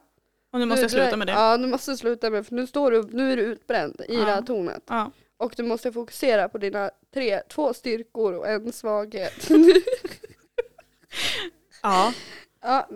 Och 0.52 0.59
nu 0.59 0.67
måste 0.67 0.83
jag 0.83 0.90
Du- 0.90 0.97
du 0.97 1.02
sluta 1.02 1.17
med 1.17 1.26
det. 1.26 1.33
Ja, 1.33 1.57
nu 1.57 1.67
måste 1.67 1.90
du 1.90 1.97
sluta 1.97 2.31
med 2.31 2.40
det 2.40 2.45
för 2.45 2.55
nu, 2.55 2.67
står 2.67 2.90
du, 2.90 3.02
nu 3.02 3.33
är 3.33 3.37
du 3.37 3.43
utbränd 3.43 4.00
i 4.09 4.14
Ja. 4.14 4.21
det 4.21 4.26
här 4.31 4.43
tornet. 4.43 4.83
Ja. 4.88 5.11
Och 5.37 5.52
du 5.57 5.62
måste 5.62 5.93
fokusera 5.93 6.49
på 6.49 6.59
dina 6.59 6.90
tre, 7.14 7.40
två 7.49 7.75
styrkor 7.75 8.33
och 8.35 8.49
en 8.49 8.73
svaghet. 8.73 9.49
ja. 11.83 12.12
Ja, 12.62 12.88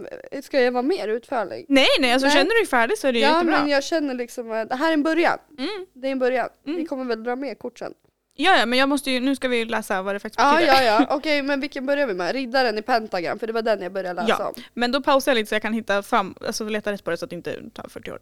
ska 0.43 0.61
jag 0.61 0.73
vara 0.73 0.83
mer 0.83 1.09
utförlig? 1.09 1.67
Nej 1.69 1.87
nej, 2.01 2.13
alltså 2.13 2.27
Nej. 2.27 2.37
känner 2.37 2.51
du 2.51 2.55
dig 2.61 2.67
färdig 2.67 2.99
så 2.99 3.09
är 3.09 3.13
det 3.13 3.19
Ja 3.19 3.29
jättebra. 3.29 3.59
men 3.61 3.69
jag 3.69 3.85
känner 3.85 4.15
liksom 4.15 4.51
att 4.51 4.69
det 4.69 4.77
här 4.77 4.89
är 4.89 4.93
en 4.95 5.03
början. 5.03 5.39
Mm. 5.59 5.87
Det 5.95 6.09
är 6.09 6.13
en 6.13 6.19
början. 6.19 6.49
Mm. 6.67 6.79
Vi 6.79 6.85
kommer 6.87 7.05
väl 7.05 7.25
dra 7.25 7.37
mer 7.37 7.55
kort 7.55 7.79
sen. 7.79 7.95
Ja, 8.37 8.59
ja 8.59 8.67
men 8.67 8.79
jag 8.79 8.89
måste 8.89 9.11
ju, 9.11 9.21
nu 9.21 9.37
ska 9.37 9.49
vi 9.49 9.65
läsa 9.65 10.03
vad 10.03 10.15
det 10.15 10.19
faktiskt 10.21 10.41
Ja 10.41 10.53
betyder. 10.55 10.73
ja 10.73 10.83
ja, 10.83 11.07
okej 11.17 11.43
men 11.43 11.61
vilken 11.61 11.87
börjar 11.87 12.07
vi 12.07 12.15
med? 12.15 12.33
Riddaren 12.33 12.79
i 12.79 12.83
pentagram 12.83 13.39
för 13.39 13.47
det 13.47 13.53
var 13.53 13.63
den 13.63 13.83
jag 13.83 13.93
började 13.93 14.23
läsa 14.23 14.37
Ja. 14.43 14.49
om. 14.49 14.55
Men 14.75 14.93
då 14.93 15.03
pausar 15.03 15.33
jag 15.33 15.37
lite 15.37 15.49
så 15.49 15.55
jag 15.55 15.63
kan 15.63 15.73
hitta 15.73 16.03
fram, 16.03 16.35
alltså 16.47 16.65
leta 16.69 16.93
rätt 16.93 17.05
på 17.05 17.11
det 17.11 17.17
så 17.17 17.25
att 17.25 17.31
det 17.31 17.37
inte 17.37 17.71
tar 17.71 17.89
40 17.89 18.11
år. 18.11 18.19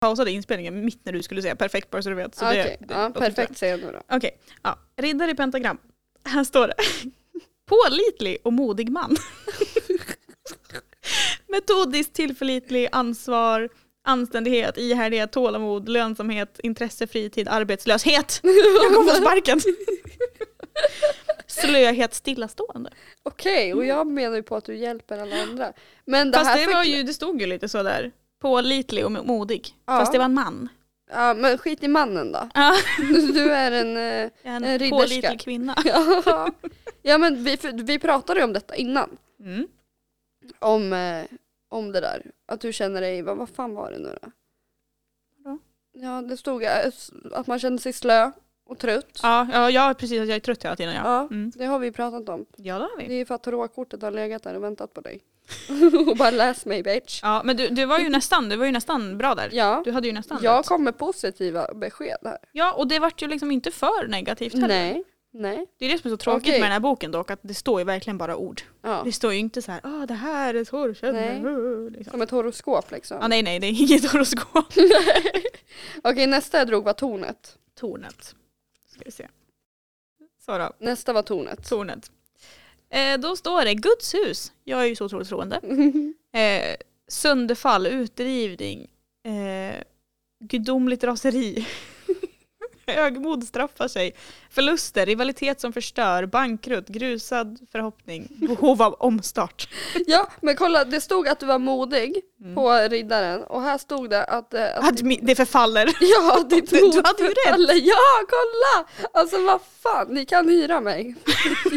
Pausade 0.00 0.30
inspelningen 0.30 0.84
mitt 0.84 1.04
när 1.04 1.12
du 1.12 1.22
skulle 1.22 1.42
säga 1.42 1.56
perfekt 1.56 1.90
bara 1.90 2.02
så 2.02 2.08
du 2.08 2.14
vet. 2.14 2.34
Så 2.34 2.44
det, 2.44 2.50
Okej, 2.50 2.76
det 2.80 2.94
ja, 2.94 3.10
perfekt 3.14 3.58
säger 3.58 3.78
jag 3.78 3.86
nu 3.86 3.92
då. 3.92 4.16
Okej, 4.16 4.38
ja. 4.62 4.78
Riddare 4.96 5.30
i 5.30 5.34
pentagram. 5.34 5.78
Här 6.24 6.44
står 6.44 6.68
det. 6.68 6.74
Pålitlig 7.66 8.38
och 8.42 8.52
modig 8.52 8.90
man. 8.90 9.16
Metodiskt 11.56 12.12
tillförlitlig, 12.14 12.88
ansvar, 12.92 13.68
anständighet, 14.04 14.78
ihärdighet, 14.78 15.32
tålamod, 15.32 15.88
lönsamhet, 15.88 16.60
intresse, 16.62 17.06
fritid, 17.06 17.48
arbetslöshet. 17.48 18.40
Jag 18.84 18.94
kommer 18.94 19.10
få 19.14 19.20
sparken. 19.20 19.60
Slöhet, 21.46 22.14
stillastående. 22.14 22.90
Okej, 23.22 23.74
och 23.74 23.84
jag 23.86 24.06
menar 24.06 24.36
ju 24.36 24.42
på 24.42 24.56
att 24.56 24.64
du 24.64 24.76
hjälper 24.76 25.18
alla 25.18 25.42
andra. 25.42 25.72
Men 26.04 26.30
det 26.30 26.38
Fast 26.38 26.50
här 26.50 26.66
det, 26.66 26.74
var 26.74 26.84
ju, 26.84 27.02
det 27.02 27.14
stod 27.14 27.40
ju 27.40 27.46
lite 27.46 27.68
så 27.68 27.82
där. 27.82 28.12
Pålitlig 28.42 29.04
och 29.04 29.12
modig. 29.12 29.68
Ja. 29.86 29.98
Fast 29.98 30.12
det 30.12 30.18
var 30.18 30.24
en 30.24 30.34
man. 30.34 30.68
Ja 31.10 31.34
men 31.34 31.58
skit 31.58 31.82
i 31.82 31.88
mannen 31.88 32.32
då. 32.32 32.48
Ja. 32.54 32.74
Du 33.34 33.50
är 33.52 33.72
en... 33.72 33.96
eh, 33.96 34.30
En, 34.42 34.64
En 34.64 34.78
ridderska. 34.78 34.96
pålitlig 34.96 35.40
kvinna. 35.40 35.76
ja. 35.84 36.50
ja 37.02 37.18
men 37.18 37.44
vi, 37.44 37.58
vi 37.74 37.98
pratade 37.98 38.40
ju 38.40 38.44
om 38.44 38.52
detta 38.52 38.74
innan. 38.76 39.16
Mm. 39.40 39.66
Om, 40.58 40.92
eh, 40.92 41.24
om 41.68 41.92
det 41.92 42.00
där. 42.00 42.30
Att 42.46 42.60
du 42.60 42.72
känner 42.72 43.00
dig, 43.00 43.22
vad, 43.22 43.36
vad 43.36 43.48
fan 43.48 43.74
var 43.74 43.90
det 43.90 43.98
nu 43.98 44.18
då? 44.22 44.30
Vadå? 45.44 45.58
Ja 45.92 46.22
det 46.22 46.36
stod 46.36 46.62
eh, 46.62 46.70
att 47.32 47.46
man 47.46 47.58
känner 47.58 47.78
sig 47.78 47.92
slö, 47.92 48.30
och 48.68 48.78
trött. 48.78 49.20
Ja, 49.22 49.46
ja, 49.52 49.70
ja 49.70 49.94
precis. 49.98 50.18
Jag 50.18 50.28
är 50.30 50.40
trött 50.40 50.64
hela 50.64 50.76
tiden. 50.76 50.94
Ja, 50.94 51.02
Ja, 51.04 51.20
mm. 51.20 51.52
det 51.54 51.64
har 51.64 51.78
vi 51.78 51.92
pratat 51.92 52.28
om. 52.28 52.46
ja 52.56 52.74
det 52.78 52.80
har 52.84 52.98
Det 52.98 53.06
vi. 53.08 53.14
är 53.14 53.18
ju 53.18 53.24
för 53.26 53.34
att 53.34 53.42
tarotkortet 53.42 54.02
har 54.02 54.10
legat 54.10 54.42
där 54.42 54.54
och 54.56 54.62
väntat 54.64 54.94
på 54.94 55.00
dig. 55.00 55.20
och 56.10 56.16
bara 56.16 56.30
läs 56.30 56.66
mig 56.66 56.82
bitch. 56.82 57.20
Ja, 57.22 57.42
men 57.44 57.56
du, 57.56 57.68
du 57.68 57.84
var 57.86 57.98
ju 57.98 58.08
nästan, 58.08 58.48
du 58.48 58.56
var 58.56 58.66
ju 58.66 58.72
nästan 58.72 59.18
bra 59.18 59.34
där. 59.34 59.48
Ja, 59.52 59.82
Du 59.84 59.92
hade 59.92 60.06
ju 60.06 60.12
nästan 60.12 60.38
jag 60.42 60.58
rätt. 60.58 60.66
kom 60.66 60.84
med 60.84 60.98
positiva 60.98 61.74
besked 61.74 62.16
här. 62.24 62.38
Ja, 62.52 62.72
och 62.74 62.88
det 62.88 62.98
vart 62.98 63.22
ju 63.22 63.26
liksom 63.28 63.50
inte 63.50 63.70
för 63.70 64.08
negativt 64.08 64.52
heller. 64.54 64.68
Nej, 64.68 65.04
nej. 65.36 65.66
Det 65.78 65.84
är 65.84 65.88
det 65.92 65.98
som 65.98 66.08
är 66.08 66.12
så 66.12 66.16
tråkigt 66.16 66.42
Okej. 66.48 66.60
med 66.60 66.66
den 66.66 66.72
här 66.72 66.80
boken 66.80 67.10
dock, 67.10 67.30
att 67.30 67.38
det 67.42 67.54
står 67.54 67.80
ju 67.80 67.84
verkligen 67.84 68.18
bara 68.18 68.36
ord. 68.36 68.62
Ja. 68.82 69.02
Det 69.04 69.12
står 69.12 69.32
ju 69.32 69.38
inte 69.38 69.62
så 69.62 69.72
här, 69.72 69.80
ah 69.84 70.06
det 70.06 70.14
här 70.14 70.54
är. 70.54 71.12
Nej. 71.12 71.44
uh", 71.44 71.90
Liksom. 71.90 72.10
Som 72.10 72.22
ett 72.22 72.30
horoskop 72.30 72.90
liksom. 72.90 73.18
Ah, 73.20 73.28
nej, 73.28 73.42
nej, 73.42 73.58
det 73.58 73.66
är 73.66 73.70
inget 73.70 74.12
horoskop. 74.12 74.64
Okej, 76.02 76.26
nästa 76.26 76.58
jag 76.58 76.66
drog 76.66 76.84
var 76.84 76.92
tornet. 76.92 77.58
Tornet. 77.74 78.34
Ska 78.88 79.00
vi 79.04 79.10
se. 79.10 79.28
Så 80.44 80.58
då, 80.58 80.72
Nästa 80.78 81.12
var 81.12 81.22
tornet. 81.22 81.68
tornet. 81.68 82.10
Eh, 82.90 83.18
då 83.18 83.36
står 83.36 83.64
det 83.64 83.74
Guds 83.74 84.14
hus. 84.14 84.52
Jag 84.64 84.80
är 84.80 84.84
ju 84.86 84.96
så 84.96 85.04
otroligt 85.04 85.28
troende. 85.28 85.60
Eh, 86.32 86.76
sönderfall, 87.08 87.86
utdrivning, 87.86 88.90
eh, 89.24 89.82
gudomligt 90.40 91.04
raseri. 91.04 91.66
Högmod 92.96 93.44
straffar 93.44 93.88
sig. 93.88 94.12
Förluster, 94.50 95.06
rivalitet 95.06 95.60
som 95.60 95.72
förstör, 95.72 96.26
bankrutt, 96.26 96.88
grusad 96.88 97.58
förhoppning, 97.72 98.28
behov 98.30 98.82
av 98.82 98.92
omstart. 98.94 99.68
ja, 100.06 100.28
men 100.40 100.56
kolla, 100.56 100.84
det 100.84 101.00
stod 101.00 101.28
att 101.28 101.40
du 101.40 101.46
var 101.46 101.58
modig 101.58 102.22
Mm. 102.40 102.54
på 102.54 102.72
riddaren 102.72 103.42
och 103.42 103.62
här 103.62 103.78
stod 103.78 104.10
det 104.10 104.24
att... 104.24 104.54
eh, 104.54 104.64
att 104.78 104.88
Att 104.88 105.00
mi- 105.02 105.18
det 105.22 105.34
förfaller. 105.34 105.86
Ja, 106.00 106.42
ditt 106.50 106.70
Du- 106.70 106.82
mod 106.82 106.92
du 106.92 107.02
hade 107.04 107.22
ju 107.22 107.28
rätt. 107.28 107.34
förfaller. 107.44 107.74
Ja, 107.74 108.26
kolla! 108.28 108.88
Alltså 109.20 109.42
vad 109.42 109.60
fan, 109.82 110.06
ni 110.14 110.24
kan 110.26 110.48
hyra 110.48 110.80
mig. 110.80 111.14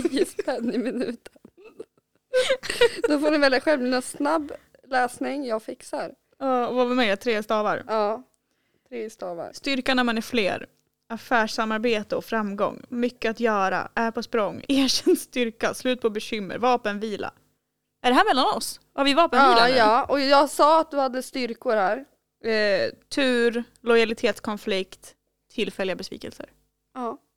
10 0.09 0.25
spänn 0.25 0.73
i 0.73 0.77
minuten. 0.77 1.33
Då 3.07 3.19
får 3.19 3.31
ni 3.31 3.37
välja 3.37 3.59
själv, 3.61 3.93
en 3.93 4.01
snabb 4.01 4.51
läsning, 4.87 5.45
jag 5.45 5.63
fixar. 5.63 6.11
Ja, 6.39 6.67
och 6.67 6.75
vad 6.75 6.87
var 6.87 6.95
med? 6.95 7.19
Tre 7.19 7.43
stavar. 7.43 7.83
Ja, 7.87 8.23
tre 8.89 9.09
stavar. 9.09 9.49
Styrka 9.53 9.93
när 9.93 10.03
man 10.03 10.17
är 10.17 10.21
fler. 10.21 10.65
Affärssamarbete 11.09 12.15
och 12.15 12.25
framgång. 12.25 12.81
Mycket 12.89 13.29
att 13.31 13.39
göra. 13.39 13.89
Är 13.95 14.11
på 14.11 14.23
språng. 14.23 14.61
Erkänd 14.67 15.19
styrka. 15.19 15.73
Slut 15.73 16.01
på 16.01 16.09
bekymmer. 16.09 16.57
Vapenvila. 16.57 17.31
Är 18.05 18.09
det 18.09 18.15
här 18.15 18.25
mellan 18.25 18.45
oss? 18.57 18.79
Har 18.95 19.03
vi 19.03 19.13
vapenvila 19.13 19.59
Ja, 19.59 19.67
nu? 19.67 19.77
ja, 19.77 20.03
och 20.09 20.19
jag 20.21 20.49
sa 20.49 20.81
att 20.81 20.91
du 20.91 20.97
hade 20.97 21.23
styrkor 21.23 21.75
här. 21.75 21.97
Eh, 22.45 22.89
tur, 23.09 23.63
lojalitetskonflikt, 23.81 25.13
tillfälliga 25.53 25.95
besvikelser. 25.95 26.45
Ja. 26.95 27.17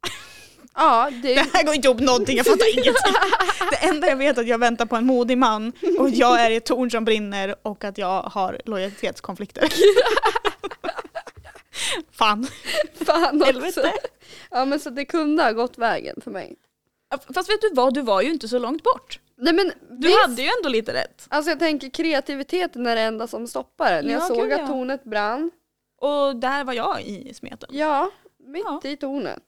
Ja, 0.75 1.11
det, 1.23 1.35
Det 1.35 1.50
här 1.55 1.64
går 1.64 1.75
inte 1.75 1.88
ihop 1.88 2.00
någonting, 2.00 2.37
jag 2.37 2.47
fattar 2.47 2.73
ingenting. 2.73 2.95
Det 3.71 3.76
enda 3.76 4.07
jag 4.07 4.17
vet 4.17 4.37
är 4.38 4.43
att 4.43 4.49
jag 4.49 4.59
väntar 4.59 4.87
på 4.87 4.97
en 4.97 5.07
modig 5.07 5.38
man 5.38 5.73
och 5.99 6.11
jag 6.11 6.41
är 6.41 6.50
i 6.50 6.57
ett 6.57 6.64
torn 6.64 6.91
som 6.91 7.05
brinner 7.05 7.55
och 7.62 7.85
att 7.85 7.99
jag 7.99 8.23
har 8.23 8.61
lojalitetskonflikter. 8.64 9.69
Fan. 12.12 12.46
fan 12.94 13.42
också. 13.42 13.46
Helvete. 13.52 13.92
Ja 14.50 14.64
men 14.64 14.80
så 14.80 14.90
det 14.90 15.04
kunde 15.04 15.42
ha 15.42 15.52
gått 15.52 15.78
vägen 15.78 16.20
för 16.25 16.30
mig. 16.30 16.56
Fast 17.34 17.50
vet 17.50 17.61
du 17.61 17.70
vad, 17.75 17.94
du 17.94 18.02
var 18.02 18.22
ju 18.22 18.30
inte 18.30 18.49
så 18.49 18.58
långt 18.58 18.82
bort. 18.82 19.20
Nej 19.37 19.54
men 19.54 19.72
Du 19.90 20.06
visst, 20.08 20.20
hade 20.20 20.42
ju 20.42 20.49
ändå 20.58 20.68
lite 20.68 20.92
rätt. 20.94 21.26
alltså 21.28 21.50
jag 21.50 21.58
tänker 21.58 21.90
kreativiteten 21.90 22.87
är 22.87 22.96
det 22.96 23.02
enda 23.02 23.26
som 23.26 23.46
stoppar 23.46 23.92
en. 23.92 24.08
Jag 24.11 24.22
Ja, 24.22 24.26
såg 24.26 24.37
gud, 24.42 24.52
att 24.52 24.61
ja. 24.61 24.66
tornet 24.66 25.04
brann. 25.04 25.50
Och 26.00 26.37
där 26.37 26.64
var 26.64 26.72
jag 26.72 27.02
i 27.02 27.34
smeten. 27.34 27.68
Ja, 27.72 28.11
mitt 28.46 28.64
Ja. 28.64 28.80
i 28.90 28.96
tornet. 28.96 29.42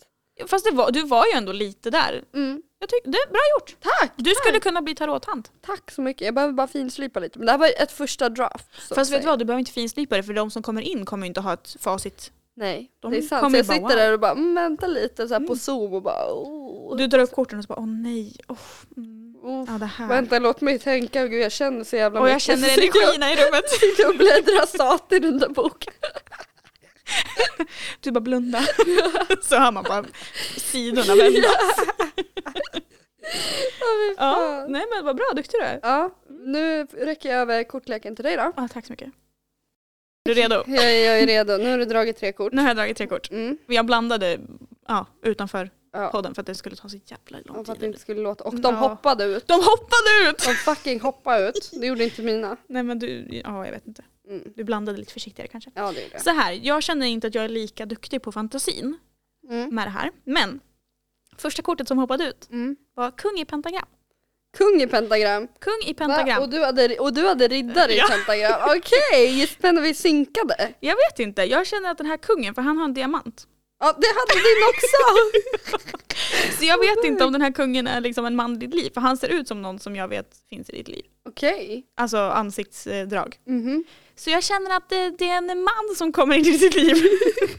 Fast 0.46 0.72
var, 0.72 0.90
du 0.90 1.02
var 1.06 1.26
ju 1.26 1.32
ändå 1.32 1.52
lite 1.52 1.90
där. 1.90 2.24
Mm. 2.34 2.62
Jag 2.84 2.88
tycker, 2.90 3.10
det 3.10 3.18
är 3.18 3.28
bra 3.30 3.40
gjort. 3.58 3.76
Tack! 3.80 4.12
Du 4.16 4.34
skulle 4.34 4.60
kunna 4.60 4.82
bli 4.82 4.94
tarottant. 4.94 5.50
Tack 5.66 5.90
så 5.90 6.02
mycket. 6.02 6.24
Jag 6.24 6.34
behöver 6.34 6.52
bara 6.54 6.66
finslipa 6.66 7.20
lite. 7.20 7.38
Men 7.38 7.46
det 7.46 7.52
här 7.52 7.58
var 7.58 7.70
ett 7.78 7.92
första 7.92 8.28
draft. 8.28 8.66
så 8.88 8.94
Fast 8.94 9.12
vet 9.12 9.20
du 9.22 9.26
vad, 9.28 9.38
du 9.38 9.44
behöver 9.44 9.58
inte 9.58 9.72
finslipa 9.72 10.16
det 10.16 10.22
för 10.22 10.32
de 10.32 10.50
som 10.50 10.62
kommer 10.62 10.82
in 10.82 11.04
kommer 11.04 11.26
inte 11.26 11.40
ha 11.40 11.52
ett 11.52 11.76
facit. 11.80 12.32
Nej, 12.56 12.90
De 13.00 13.12
det 13.12 13.18
är 13.18 13.22
sant. 13.22 13.42
kommer 13.42 13.62
Så 13.62 13.72
jag 13.72 13.82
bara, 13.82 13.88
sitter 13.88 13.88
wow. 13.88 14.06
där 14.06 14.12
och 14.12 14.20
bara 14.20 14.30
mm, 14.32 14.54
vänta 14.54 14.86
lite 14.86 15.28
så 15.28 15.34
här 15.34 15.40
på 15.40 15.44
Mm. 15.52 15.56
zoom 15.58 15.92
och 15.94 16.02
bara 16.02 16.32
oh. 16.32 16.96
Du 16.96 17.06
drar 17.06 17.18
upp 17.18 17.32
korten 17.32 17.58
och 17.58 17.64
så 17.64 17.68
bara 17.68 17.78
åh 17.80 17.86
nej, 17.86 18.36
oh, 18.48 18.56
mm. 18.96 19.36
oh. 19.42 19.64
ja 19.68 19.78
det 19.78 19.86
här. 19.86 20.08
Vänta 20.08 20.38
låt 20.38 20.60
mig 20.60 20.78
tänka, 20.78 21.26
gud 21.26 21.42
jag 21.42 21.52
känner 21.52 21.84
så 21.84 21.96
jävla 21.96 22.20
och 22.20 22.28
jag 22.28 22.34
mycket. 22.34 22.42
känner 22.42 22.68
sitter 22.68 22.82
jag- 22.82 22.96
energierna 22.96 23.32
i 23.32 23.36
rummet. 23.36 23.70
sitter 23.70 24.02
jag 24.02 24.10
och 24.10 24.16
bläddrar 24.16 25.20
den 25.20 25.38
där 25.38 25.48
boken. 25.48 25.92
Du 28.00 28.10
bara 28.10 28.20
blunda. 28.20 28.62
så 29.42 29.56
hör 29.56 29.72
man 29.72 29.84
bara 29.84 30.04
sidorna 30.56 31.14
vändas. 31.14 31.86
Ja, 34.16 34.66
nej 34.68 34.84
men 34.94 35.04
vad 35.04 35.16
bra, 35.16 35.26
duktig 35.36 35.60
du 35.60 35.64
är. 35.64 35.80
ja, 35.82 36.10
nu 36.28 36.84
räcker 36.84 37.28
jag 37.28 37.38
över 37.40 37.64
kortleken 37.64 38.16
till 38.16 38.24
dig 38.24 38.36
då. 38.36 38.52
Ja, 38.56 38.68
tack 38.72 38.86
så 38.86 38.92
mycket. 38.92 39.08
Är 39.08 40.34
du 40.34 40.40
redo? 40.40 40.54
Jag, 40.66 40.84
jag 41.00 41.20
är 41.20 41.26
redo, 41.26 41.56
nu 41.56 41.70
har 41.70 41.78
du 41.78 41.84
dragit 41.84 42.16
tre 42.16 42.32
kort. 42.32 42.52
Nu 42.52 42.60
har 42.62 42.68
jag 42.68 42.76
dragit 42.76 42.96
tre 42.96 43.06
kort. 43.06 43.30
Mm. 43.30 43.58
Jag 43.66 43.86
blandade 43.86 44.38
ja, 44.88 45.06
utanför 45.22 45.70
Ja. 45.96 46.08
podden 46.10 46.34
för 46.34 46.40
att 46.40 46.46
det 46.46 46.54
skulle 46.54 46.76
ta 46.76 46.88
så 46.88 46.96
jävla 47.06 47.38
lång 47.44 47.56
Ja, 47.56 47.64
för 47.64 47.72
att 47.72 47.78
det 47.78 47.80
tid. 47.80 47.86
inte 47.86 48.00
skulle 48.00 48.20
låta. 48.20 48.44
Och 48.44 48.54
de 48.60 48.74
Ja. 48.74 48.80
hoppade 48.80 49.24
ut. 49.24 49.46
De 49.46 49.52
hoppade 49.54 50.30
ut! 50.30 50.38
De 50.38 50.54
fucking 50.54 51.00
hoppade 51.00 51.48
ut. 51.48 51.70
Det 51.80 51.86
gjorde 51.86 52.04
inte 52.04 52.22
mina. 52.22 52.56
Nej 52.66 52.82
men 52.82 52.98
du, 52.98 53.26
ja 53.44 53.64
jag 53.64 53.72
vet 53.72 53.86
inte. 53.86 54.04
Mm. 54.28 54.52
Du 54.56 54.64
blandade 54.64 54.98
lite 54.98 55.12
försiktigare 55.12 55.48
kanske. 55.48 55.70
Ja 55.74 55.82
det 55.92 56.02
gjorde 56.02 56.12
jag. 56.12 56.22
Så 56.22 56.30
här, 56.30 56.52
jag 56.62 56.82
känner 56.82 57.06
inte 57.06 57.26
att 57.26 57.34
jag 57.34 57.44
är 57.44 57.48
lika 57.48 57.86
duktig 57.86 58.22
på 58.22 58.32
fantasin 58.32 58.98
Mm. 59.48 59.74
med 59.74 59.86
det 59.86 59.90
här. 59.90 60.10
Men 60.24 60.60
första 61.36 61.62
kortet 61.62 61.88
som 61.88 61.98
hoppade 61.98 62.24
ut 62.28 62.48
Mm. 62.50 62.76
Var 62.94 63.10
kung 63.10 63.38
i 63.38 63.44
pentagram. 63.44 63.86
Kung 64.56 64.82
i 64.82 64.86
pentagram. 64.86 65.48
Kung 65.60 65.80
i 65.86 65.92
Va? 65.92 65.98
pentagram. 65.98 66.42
Och, 66.42 66.48
du 66.48 66.64
hade, 66.64 66.98
och 66.98 67.14
du 67.14 67.26
hade 67.26 67.48
riddare 67.48 67.92
i 67.92 68.00
pentagram. 68.00 68.76
Okej, 68.76 69.46
spännande 69.46 69.80
vi 69.88 69.94
synkade. 69.94 70.74
Jag 70.80 70.96
vet 70.96 71.18
inte, 71.18 71.42
jag 71.42 71.66
känner 71.66 71.90
att 71.90 71.98
den 71.98 72.06
här 72.06 72.16
kungen, 72.16 72.54
för 72.54 72.62
han 72.62 72.78
har 72.78 72.84
en 72.84 72.94
diamant. 72.94 73.46
Ja 73.80 73.86
det 73.86 74.06
hade 74.06 74.40
din 74.48 74.62
också. 74.68 74.96
Så 76.58 76.64
jag 76.64 76.78
vet 76.78 77.04
inte 77.04 77.24
om 77.24 77.32
den 77.32 77.42
här 77.42 77.52
kungen 77.52 77.86
är 77.86 78.00
liksom 78.00 78.26
en 78.26 78.36
man 78.36 78.54
i 78.54 78.56
ditt 78.56 78.74
liv, 78.74 78.90
för 78.94 79.00
han 79.00 79.16
ser 79.16 79.28
ut 79.28 79.48
som 79.48 79.62
någon 79.62 79.78
som 79.78 79.96
jag 79.96 80.08
vet 80.08 80.28
finns 80.50 80.70
i 80.70 80.72
ditt 80.72 80.88
liv. 80.88 81.04
Okej. 81.28 81.84
Alltså 81.96 82.18
ansiktsdrag. 82.18 83.36
Mhm. 83.46 83.84
Så 84.16 84.30
jag 84.30 84.44
känner 84.44 84.76
att 84.76 84.88
det, 84.88 85.10
det 85.10 85.28
är 85.28 85.36
en 85.36 85.62
man 85.62 85.94
som 85.96 86.12
kommer 86.12 86.36
in 86.36 86.46
i 86.46 86.56
ditt 86.56 86.74
liv. 86.74 86.96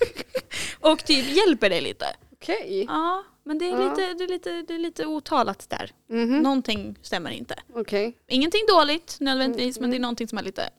och 0.79 1.05
typ 1.05 1.25
hjälper 1.35 1.69
dig 1.69 1.81
lite. 1.81 2.05
Okej. 2.33 2.85
Ja, 2.89 3.23
men 3.45 3.57
det 3.57 3.65
är, 3.65 3.71
Ja. 3.71 3.89
lite, 3.89 4.13
det 4.13 4.23
är, 4.23 4.27
lite, 4.27 4.61
det 4.61 4.73
är 4.73 4.79
lite 4.79 5.05
otalat 5.05 5.69
där. 5.69 5.91
Mhm. 6.09 6.39
Någonting 6.39 6.95
stämmer 7.01 7.31
inte. 7.31 7.55
Okej. 7.73 8.17
Ingenting 8.27 8.61
dåligt 8.67 9.17
nödvändigtvis, 9.19 9.77
Mm, 9.77 9.81
men 9.83 9.89
det 9.89 9.95
är 9.95 9.97
mm. 9.97 10.01
någonting 10.01 10.27
som 10.27 10.37
är 10.37 10.43
lite... 10.43 10.69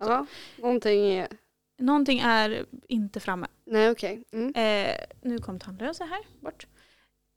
Ja, 0.00 0.26
någonting 0.56 1.00
är... 1.18 1.28
Någonting 1.78 2.20
är 2.20 2.66
inte 2.88 3.20
framme. 3.20 3.46
Nej 3.66 3.90
okej. 3.90 4.22
Mm. 4.32 4.54
Eh, 4.54 4.96
nu 5.22 5.38
kom 5.38 5.58
tandlösa 5.60 6.04
här, 6.04 6.20
bort. 6.40 6.66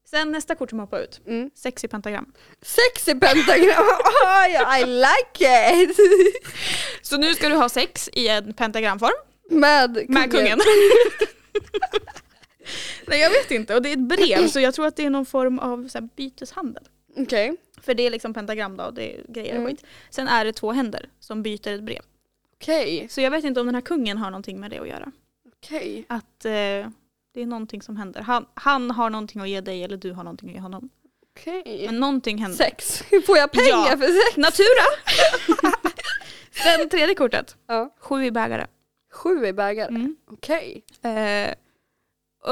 Sen 0.09 0.31
nästa 0.31 0.55
kort 0.55 0.69
som 0.69 0.79
hoppar 0.79 0.99
ut. 0.99 1.21
Mm. 1.27 1.51
Sex 1.55 1.83
i 1.83 1.87
pentagram. 1.87 2.33
Sex 2.61 3.07
i 3.07 3.15
pentagram. 3.15 3.85
Oh, 4.23 4.49
yeah, 4.51 4.79
I 4.81 4.85
like 4.85 5.83
it. 5.83 5.97
Så 7.01 7.17
nu 7.17 7.33
ska 7.35 7.49
du 7.49 7.55
ha 7.55 7.69
sex 7.69 8.09
i 8.13 8.27
en 8.27 8.53
pentagramform 8.53 9.13
Med 9.49 9.93
kungen. 9.93 10.13
med 10.13 10.31
kungen. 10.31 10.59
Nej 13.07 13.19
jag 13.19 13.29
vet 13.29 13.51
inte, 13.51 13.75
och 13.75 13.81
det 13.81 13.89
är 13.89 13.93
ett 13.93 13.99
brev 13.99 14.47
så 14.47 14.59
jag 14.59 14.73
tror 14.73 14.87
att 14.87 14.95
det 14.95 15.05
är 15.05 15.09
någon 15.09 15.25
form 15.25 15.59
av 15.59 15.87
så 15.87 15.97
här, 15.97 16.09
byteshandel. 16.15 16.83
Okej. 17.17 17.55
För 17.81 17.93
det 17.93 18.03
är 18.03 18.09
liksom 18.11 18.33
pentagram 18.33 18.77
då, 18.77 18.83
och 18.83 18.93
det 18.93 19.15
är 19.19 19.23
grejer 19.27 19.53
och 19.53 19.59
Mm. 19.61 19.67
skit. 19.75 19.85
Sen 20.09 20.27
är 20.27 20.45
det 20.45 20.53
två 20.53 20.71
händer 20.71 21.09
som 21.19 21.43
byter 21.43 21.67
ett 21.67 21.83
brev. 21.83 22.01
Okej. 22.55 23.07
Så 23.09 23.21
jag 23.21 23.31
vet 23.31 23.43
inte 23.45 23.59
om 23.59 23.65
den 23.65 23.75
här 23.75 23.81
kungen 23.81 24.17
har 24.17 24.31
någonting 24.31 24.59
med 24.59 24.71
det 24.71 24.79
att 24.79 24.87
göra. 24.87 25.11
Okej. 25.57 26.05
Att 26.09 26.45
eh, 26.45 26.51
det 27.33 27.41
är 27.41 27.45
någonting 27.45 27.81
som 27.81 27.97
händer. 27.97 28.21
Han, 28.21 28.45
han 28.53 28.91
har 28.91 29.09
någonting 29.09 29.41
att 29.41 29.49
ge 29.49 29.61
dig 29.61 29.83
eller 29.83 29.97
du 29.97 30.11
har 30.11 30.23
någonting 30.23 30.49
att 30.49 30.55
ge 30.55 30.61
honom. 30.61 30.89
Okej. 31.37 31.83
Men 31.85 31.99
någonting 31.99 32.37
händer. 32.37 32.57
Sex. 32.57 33.03
Får 33.25 33.37
jag 33.37 33.51
pengar 33.51 33.67
Ja. 33.89 33.97
för 33.97 34.07
sex? 34.07 34.37
Natura! 34.37 34.85
Sen 36.63 36.89
tredje 36.89 37.15
kortet. 37.15 37.55
Ja. 37.67 37.95
Sju 37.99 38.23
i 38.25 38.31
bägare. 38.31 38.67
Sju 39.13 39.45
i 39.45 39.53
bägare. 39.53 39.87
Mm. 39.87 40.15
Okej. 40.31 40.83
Eh, 41.01 41.53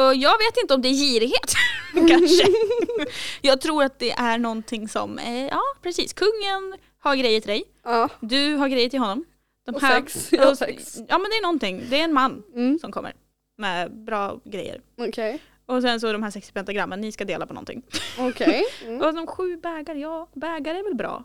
jag 0.02 0.38
vet 0.38 0.58
inte 0.62 0.74
om 0.74 0.82
det 0.82 0.88
är 0.90 0.94
girighet. 0.94 1.54
Kanske. 2.10 2.48
jag 3.42 3.62
tror 3.62 3.84
att 3.84 4.00
det 4.00 4.12
är 4.12 4.38
någonting 4.38 4.88
som, 4.88 5.18
eh, 5.20 5.46
ja 5.46 5.62
precis, 5.82 6.14
kungen 6.14 6.76
har 7.00 7.16
grejer 7.16 7.40
till 7.42 7.50
dig. 7.50 7.64
Ja. 7.84 8.10
Du 8.20 8.56
har 8.56 8.68
grejer 8.68 8.90
till 8.90 9.00
honom. 9.00 9.26
De 9.66 9.76
Och 9.76 9.82
sex. 9.82 10.28
Jag 10.34 10.46
har 10.46 10.56
sex. 10.56 10.98
Ja 11.08 11.18
men 11.18 11.30
det 11.32 11.38
är 11.38 11.42
någonting. 11.42 11.84
Det 11.90 12.00
är 12.00 12.04
en 12.04 12.14
man 12.14 12.44
Mm. 12.56 12.80
som 12.80 12.92
kommer 12.92 13.14
med 13.58 13.92
bra 14.06 14.40
grejer. 14.46 14.82
Okej. 14.98 15.40
Och 15.66 15.82
sen 15.82 16.00
så 16.00 16.12
de 16.12 16.24
här 16.24 16.32
60 16.32 16.54
pentagrammen, 16.54 17.02
ni 17.02 17.12
ska 17.12 17.26
dela 17.26 17.46
på 17.46 17.54
någonting. 17.54 17.82
Okej. 18.20 18.64
Mm. 18.86 19.02
Och 19.02 19.14
de 19.14 19.28
sju 19.28 19.58
bägare, 19.58 20.00
ja 20.00 20.28
bägare 20.34 20.78
är 20.80 20.84
väl 20.84 20.96
bra. 20.96 21.24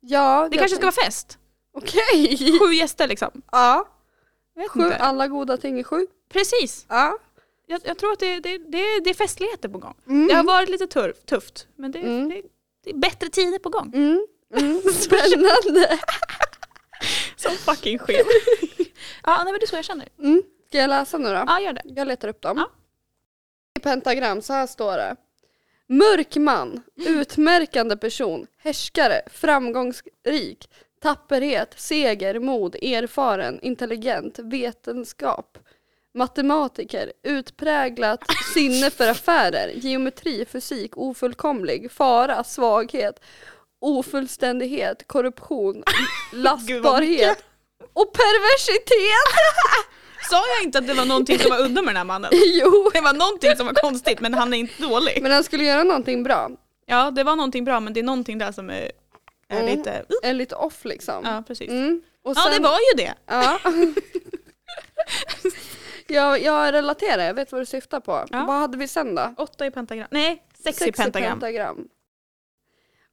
Ja. 0.00 0.48
Det 0.50 0.56
kanske 0.58 0.76
ska 0.76 0.86
vara 0.86 1.04
fest. 1.04 1.38
Okej. 1.72 2.38
Sju 2.58 2.74
gäster 2.74 3.08
liksom. 3.08 3.42
Ja. 3.52 3.88
Sju. 4.70 4.80
inte. 4.80 4.96
Alla 4.96 5.28
goda 5.28 5.56
ting 5.56 5.78
är 5.78 5.82
sju. 5.84 6.06
Precis. 6.32 6.86
Ja. 6.88 7.18
Jag, 7.68 7.80
jag 7.84 7.98
tror 7.98 8.12
att 8.12 8.18
det, 8.18 8.40
det, 8.40 8.58
det, 8.58 9.00
det 9.04 9.10
är 9.10 9.14
festligheter 9.14 9.68
på 9.68 9.78
gång. 9.78 9.94
Mm. 10.06 10.28
Det 10.28 10.34
har 10.34 10.44
varit 10.44 10.68
lite 10.68 10.86
turf, 10.86 11.16
tufft, 11.24 11.66
men 11.76 11.92
det, 11.92 11.98
Mm. 11.98 12.28
det, 12.28 12.42
det 12.84 12.90
är 12.90 12.94
bättre 12.94 13.28
tider 13.28 13.58
på 13.58 13.68
gång. 13.68 13.92
Mm. 13.94 14.26
Mm. 14.56 14.80
Spännande. 14.92 15.98
Som 17.36 17.52
fucking 17.52 17.98
skev. 17.98 18.16
ja, 19.22 19.42
nej, 19.44 19.52
men 19.52 19.54
det 19.60 19.64
är 19.64 19.66
så 19.66 19.76
jag 19.76 19.84
känner. 19.84 20.08
Mm. 20.18 20.42
Ska 20.68 20.78
jag 20.78 20.88
läsa 20.88 21.18
nu 21.18 21.28
då? 21.28 21.44
Ja, 21.46 21.60
gör 21.60 21.72
det. 21.72 21.82
Jag 21.84 22.08
letar 22.08 22.28
upp 22.28 22.40
dem. 22.42 22.56
Ja. 22.56 22.70
I 23.78 23.80
pentagram, 23.80 24.42
så 24.42 24.52
här 24.52 24.66
står 24.66 24.96
det. 24.96 25.16
Mörk 25.86 26.36
man, 26.36 26.82
utmärkande 26.96 27.96
person, 27.96 28.46
härskare, 28.58 29.22
framgångsrik, 29.26 30.70
tapperhet, 31.02 31.74
seger, 31.76 32.38
mod, 32.38 32.74
erfaren, 32.74 33.58
intelligent, 33.62 34.38
vetenskap, 34.38 35.58
matematiker, 36.18 37.12
utpräglat 37.22 38.20
sinne 38.54 38.90
för 38.90 39.08
affärer, 39.08 39.68
geometri, 39.74 40.44
fysik, 40.52 40.96
ofullkomlig, 40.96 41.92
fara, 41.92 42.44
svaghet, 42.44 43.20
ofullständighet, 43.80 45.06
korruption, 45.06 45.82
lastbarhet 46.32 47.44
och 47.92 48.12
perversitet. 48.12 49.34
Sa 50.30 50.36
jag 50.56 50.64
inte 50.64 50.78
att 50.78 50.86
det 50.86 50.94
var 50.94 51.04
någonting 51.04 51.38
som 51.38 51.50
var 51.50 51.60
udda 51.64 51.82
med 51.82 51.88
den 51.88 51.96
här 51.96 52.04
mannen? 52.04 52.30
jo, 52.46 52.90
Det 52.92 53.00
var 53.00 53.12
någonting 53.12 53.56
som 53.56 53.66
var 53.66 53.74
konstigt 53.74 54.20
men 54.20 54.34
han 54.34 54.54
är 54.54 54.58
inte 54.58 54.82
dålig. 54.82 55.18
men 55.22 55.32
han 55.32 55.44
skulle 55.44 55.64
göra 55.64 55.82
någonting 55.84 56.22
bra. 56.22 56.50
Ja, 56.86 57.10
det 57.10 57.24
var 57.24 57.36
någonting 57.36 57.64
bra 57.64 57.80
men 57.80 57.92
det 57.92 58.00
är 58.00 58.04
någonting 58.04 58.38
där 58.38 58.52
som 58.52 58.70
är, 58.70 58.92
är 59.48 59.60
Mm. 59.60 59.66
lite... 59.78 60.04
Är 60.22 60.32
lite 60.34 60.54
off 60.54 60.84
liksom. 60.84 61.24
Ja, 61.24 61.42
precis. 61.46 61.68
Mm. 61.70 62.02
Och 62.24 62.32
Ja, 62.36 62.48
det 62.56 62.62
var 62.62 62.78
ju 62.78 63.04
det. 63.04 63.14
Ja. 63.26 63.58
Jag, 66.10 66.42
jag 66.42 66.72
relaterar, 66.72 67.24
jag 67.24 67.34
vet 67.34 67.52
vad 67.52 67.60
du 67.60 67.66
syftar 67.66 68.00
på. 68.00 68.24
Ja. 68.30 68.44
Vad 68.44 68.56
hade 68.56 68.78
vi 68.78 68.88
sen 68.88 69.14
då? 69.14 69.34
Åtta 69.36 69.66
i 69.66 69.70
pentagram. 69.70 70.08
Nej, 70.10 70.42
sex, 70.64 70.82
i 70.82 70.92
pentagram. 70.92 71.88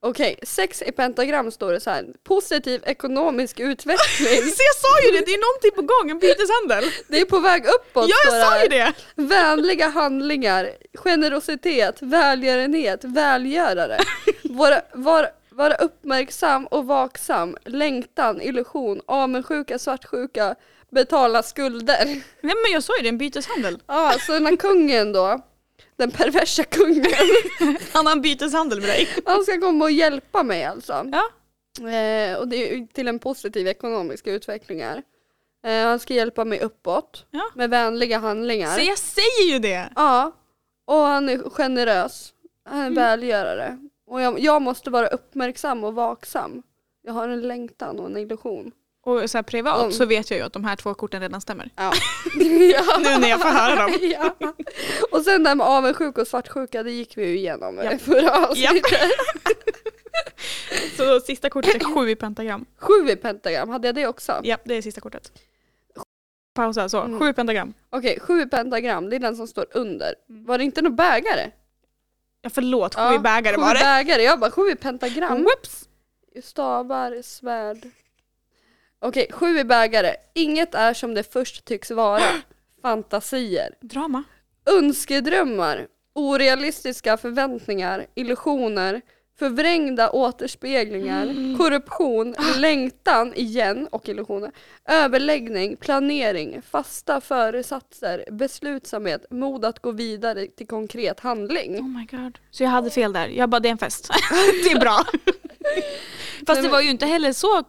Okej, 0.07 0.39
sex 0.43 0.81
i 0.81 0.91
pentagram 0.91 1.51
står 1.51 1.71
det 1.73 1.79
så 1.79 1.89
här. 1.89 2.05
Positiv 2.23 2.81
ekonomisk 2.85 3.59
utveckling. 3.59 4.27
Så 4.55 4.61
jag 4.63 4.75
sa 4.75 5.01
ju 5.05 5.11
det, 5.11 5.25
det 5.25 5.31
är 5.31 5.53
någonting 5.53 5.71
på 5.75 5.81
gång, 5.93 6.11
en 6.11 6.19
byteshandel. 6.19 6.91
Det 7.07 7.21
är 7.21 7.25
på 7.25 7.39
väg 7.39 7.65
uppåt 7.65 8.09
Ja, 8.09 8.15
jag 8.25 8.47
sa 8.47 8.63
ju 8.63 8.67
det! 8.67 8.93
Vänliga 9.15 9.87
handlingar, 9.87 10.69
generositet, 10.93 12.01
välgörenhet, 12.01 13.03
välgörare. 13.03 13.97
Vara, 14.43 14.81
vara, 14.93 15.27
vara 15.49 15.75
uppmärksam 15.75 16.65
och 16.67 16.87
vaksam, 16.87 17.57
längtan, 17.65 18.41
illusion, 18.41 19.01
avundsjuka, 19.05 19.79
svartsjuka, 19.79 20.55
betala 20.95 21.43
skulder. 21.43 22.05
Nej 22.41 22.55
men 22.63 22.71
jag 22.73 22.83
sa 22.83 22.97
ju 22.97 23.03
det, 23.03 23.09
en 23.09 23.17
byteshandel. 23.17 23.79
Ja, 23.87 24.13
så 24.19 24.31
den 24.31 24.45
här 24.45 24.55
kungen 24.55 25.13
då, 25.13 25.39
den 25.95 26.11
perversa 26.11 26.63
kungen, 26.63 27.05
Han 27.93 28.05
har 28.05 28.13
en 28.13 28.21
byteshandel 28.21 28.79
med 28.79 28.89
dig. 28.89 29.07
han 29.25 29.43
ska 29.43 29.59
komma 29.59 29.85
och 29.85 29.91
hjälpa 29.91 30.43
mig 30.43 30.63
alltså. 30.63 30.93
Ja. 31.11 31.23
Eh, 31.89 32.37
och 32.37 32.47
det 32.47 32.55
är 32.57 32.75
ju 32.77 32.87
till 32.87 33.07
en 33.07 33.19
positiv 33.19 33.67
ekonomisk 33.67 34.27
utveckling 34.27 34.83
här. 34.83 35.03
Eh, 35.65 35.87
han 35.87 35.99
ska 35.99 36.13
hjälpa 36.13 36.45
mig 36.45 36.59
uppåt 36.59 37.25
Ja. 37.31 37.43
med 37.55 37.69
vänliga 37.69 38.17
handlingar. 38.17 38.77
Så 38.77 38.81
jag 38.85 38.97
säger 38.97 39.51
ju 39.53 39.59
det! 39.59 39.89
Ja, 39.95 40.31
och 40.85 40.97
han 40.97 41.29
är 41.29 41.49
generös. 41.49 42.33
Han 42.69 42.79
är 42.79 42.87
Mm. 42.87 42.95
välgörare. 42.95 43.77
Och 44.07 44.21
jag, 44.21 44.39
jag 44.39 44.61
måste 44.61 44.89
vara 44.89 45.07
uppmärksam 45.07 45.83
och 45.83 45.93
vaksam. 45.95 46.63
Jag 47.01 47.13
har 47.13 47.29
en 47.29 47.41
längtan 47.41 47.99
och 47.99 48.05
en 48.09 48.17
illusion. 48.17 48.71
Och 49.05 49.29
så 49.29 49.37
här 49.37 49.43
privat 49.43 49.79
Mm. 49.79 49.91
så 49.91 50.05
vet 50.05 50.31
jag 50.31 50.37
ju 50.39 50.45
att 50.45 50.53
de 50.53 50.63
här 50.63 50.75
två 50.75 50.93
korten 50.93 51.21
redan 51.21 51.41
stämmer. 51.41 51.69
Ja. 51.75 51.93
ja. 52.73 52.97
Nu 52.99 53.17
när 53.17 53.29
jag 53.29 53.41
får 53.41 53.49
höra 53.49 53.75
dem. 53.75 53.91
ja. 54.01 54.35
Och 55.11 55.21
sen 55.21 55.43
det 55.43 55.49
här 55.49 55.55
med 55.55 55.67
avundsjuka 55.67 56.21
och 56.21 56.27
svartsjuka, 56.27 56.83
det 56.83 56.91
gick 56.91 57.17
vi 57.17 57.25
ju 57.27 57.37
igenom 57.37 57.79
i 57.81 57.83
Japp. 57.83 58.01
förra 58.01 58.47
avsnittet. 58.47 59.11
Så 60.97 61.19
sista 61.19 61.49
kortet 61.49 61.75
är 61.75 61.79
sju 61.95 62.09
i 62.09 62.15
pentagram. 62.15 62.65
Sju 62.77 63.09
i 63.09 63.15
pentagram, 63.15 63.69
hade 63.69 63.87
jag 63.87 63.95
det 63.95 64.07
också? 64.07 64.39
Ja, 64.43 64.57
det 64.63 64.75
är 64.75 64.81
sista 64.81 65.01
kortet. 65.01 65.31
Pausa, 66.55 66.89
så. 66.89 67.01
Mm. 67.01 67.19
Sju 67.19 67.29
i 67.29 67.33
pentagram. 67.33 67.73
Okej, 67.89 68.19
sju 68.19 68.41
i 68.41 68.45
pentagram, 68.45 69.09
det 69.09 69.15
är 69.15 69.19
den 69.19 69.35
som 69.35 69.47
står 69.47 69.65
under. 69.73 70.15
Mm. 70.29 70.45
Var 70.45 70.57
det 70.57 70.63
inte 70.63 70.81
någon 70.81 70.95
bägare? 70.95 71.51
Ja, 72.41 72.49
förlåt, 72.49 72.95
sju 72.95 73.01
Ja, 73.01 73.15
i 73.15 73.19
bägare 73.19 73.55
sju 73.55 73.61
var 73.61 73.73
det. 73.73 73.79
bägare, 73.79 74.23
jag 74.23 74.39
bara 74.39 74.51
sju 74.51 74.69
i 74.71 74.75
pentagram. 74.75 75.43
Whoops! 75.43 75.89
Stavar, 76.43 77.21
svärd. 77.21 77.77
Okej, 79.07 79.27
sju 79.31 79.59
i 79.59 79.63
bägare. 79.63 80.15
Inget 80.33 80.75
är 80.75 80.93
som 80.93 81.13
det 81.13 81.33
först 81.33 81.65
tycks 81.65 81.91
vara. 81.91 82.21
Fantasier. 82.81 83.75
Drama. 83.81 84.23
Önskedrömmar. 84.65 85.87
Orealistiska 86.13 87.17
förväntningar. 87.17 88.05
Illusioner. 88.15 89.01
Förvrängda 89.39 90.09
återspeglingar. 90.09 91.23
Mm. 91.23 91.57
Korruption. 91.59 92.35
Längtan 92.57 93.33
igen 93.35 93.87
och 93.91 94.09
illusioner. 94.09 94.51
Överläggning. 94.85 95.75
Planering. 95.77 96.61
Fasta 96.61 97.21
föresatser. 97.21 98.25
Beslutsamhet. 98.31 99.25
Mod 99.29 99.65
att 99.65 99.79
gå 99.81 99.91
vidare 99.91 100.47
till 100.47 100.67
konkret 100.67 101.19
handling. 101.19 101.79
Oh 101.79 101.87
my 101.87 102.05
god. 102.05 102.39
Så 102.51 102.63
jag 102.63 102.69
hade 102.69 102.89
fel 102.89 103.13
där. 103.13 103.27
Jag 103.27 103.49
bara, 103.49 103.59
det 103.59 103.69
är 103.69 103.71
en 103.71 103.77
fest. 103.77 104.09
det 104.63 104.71
är 104.71 104.79
bra. 104.79 104.97
Fast 106.47 106.47
Nej, 106.47 106.55
det 106.55 106.61
men- 106.61 106.71
var 106.71 106.81
ju 106.81 106.89
inte 106.89 107.05
heller 107.05 107.33
så. 107.33 107.63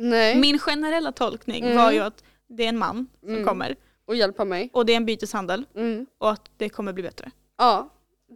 Nej. 0.00 0.36
Min 0.36 0.58
generella 0.58 1.12
tolkning 1.12 1.64
Mm. 1.64 1.76
var 1.76 1.92
ju 1.92 1.98
att 2.00 2.24
det 2.48 2.64
är 2.64 2.68
en 2.68 2.78
man 2.78 3.06
som 3.20 3.28
Mm. 3.28 3.44
kommer 3.44 3.76
Och 4.06 4.16
hjälpa 4.16 4.44
mig. 4.44 4.70
och 4.72 4.86
det 4.86 4.92
är 4.92 4.96
en 4.96 5.06
byteshandel 5.06 5.64
Mm. 5.76 6.06
och 6.18 6.30
att 6.30 6.50
det 6.56 6.68
kommer 6.68 6.92
bli 6.92 7.02
bättre. 7.02 7.30
Ja. 7.58 7.88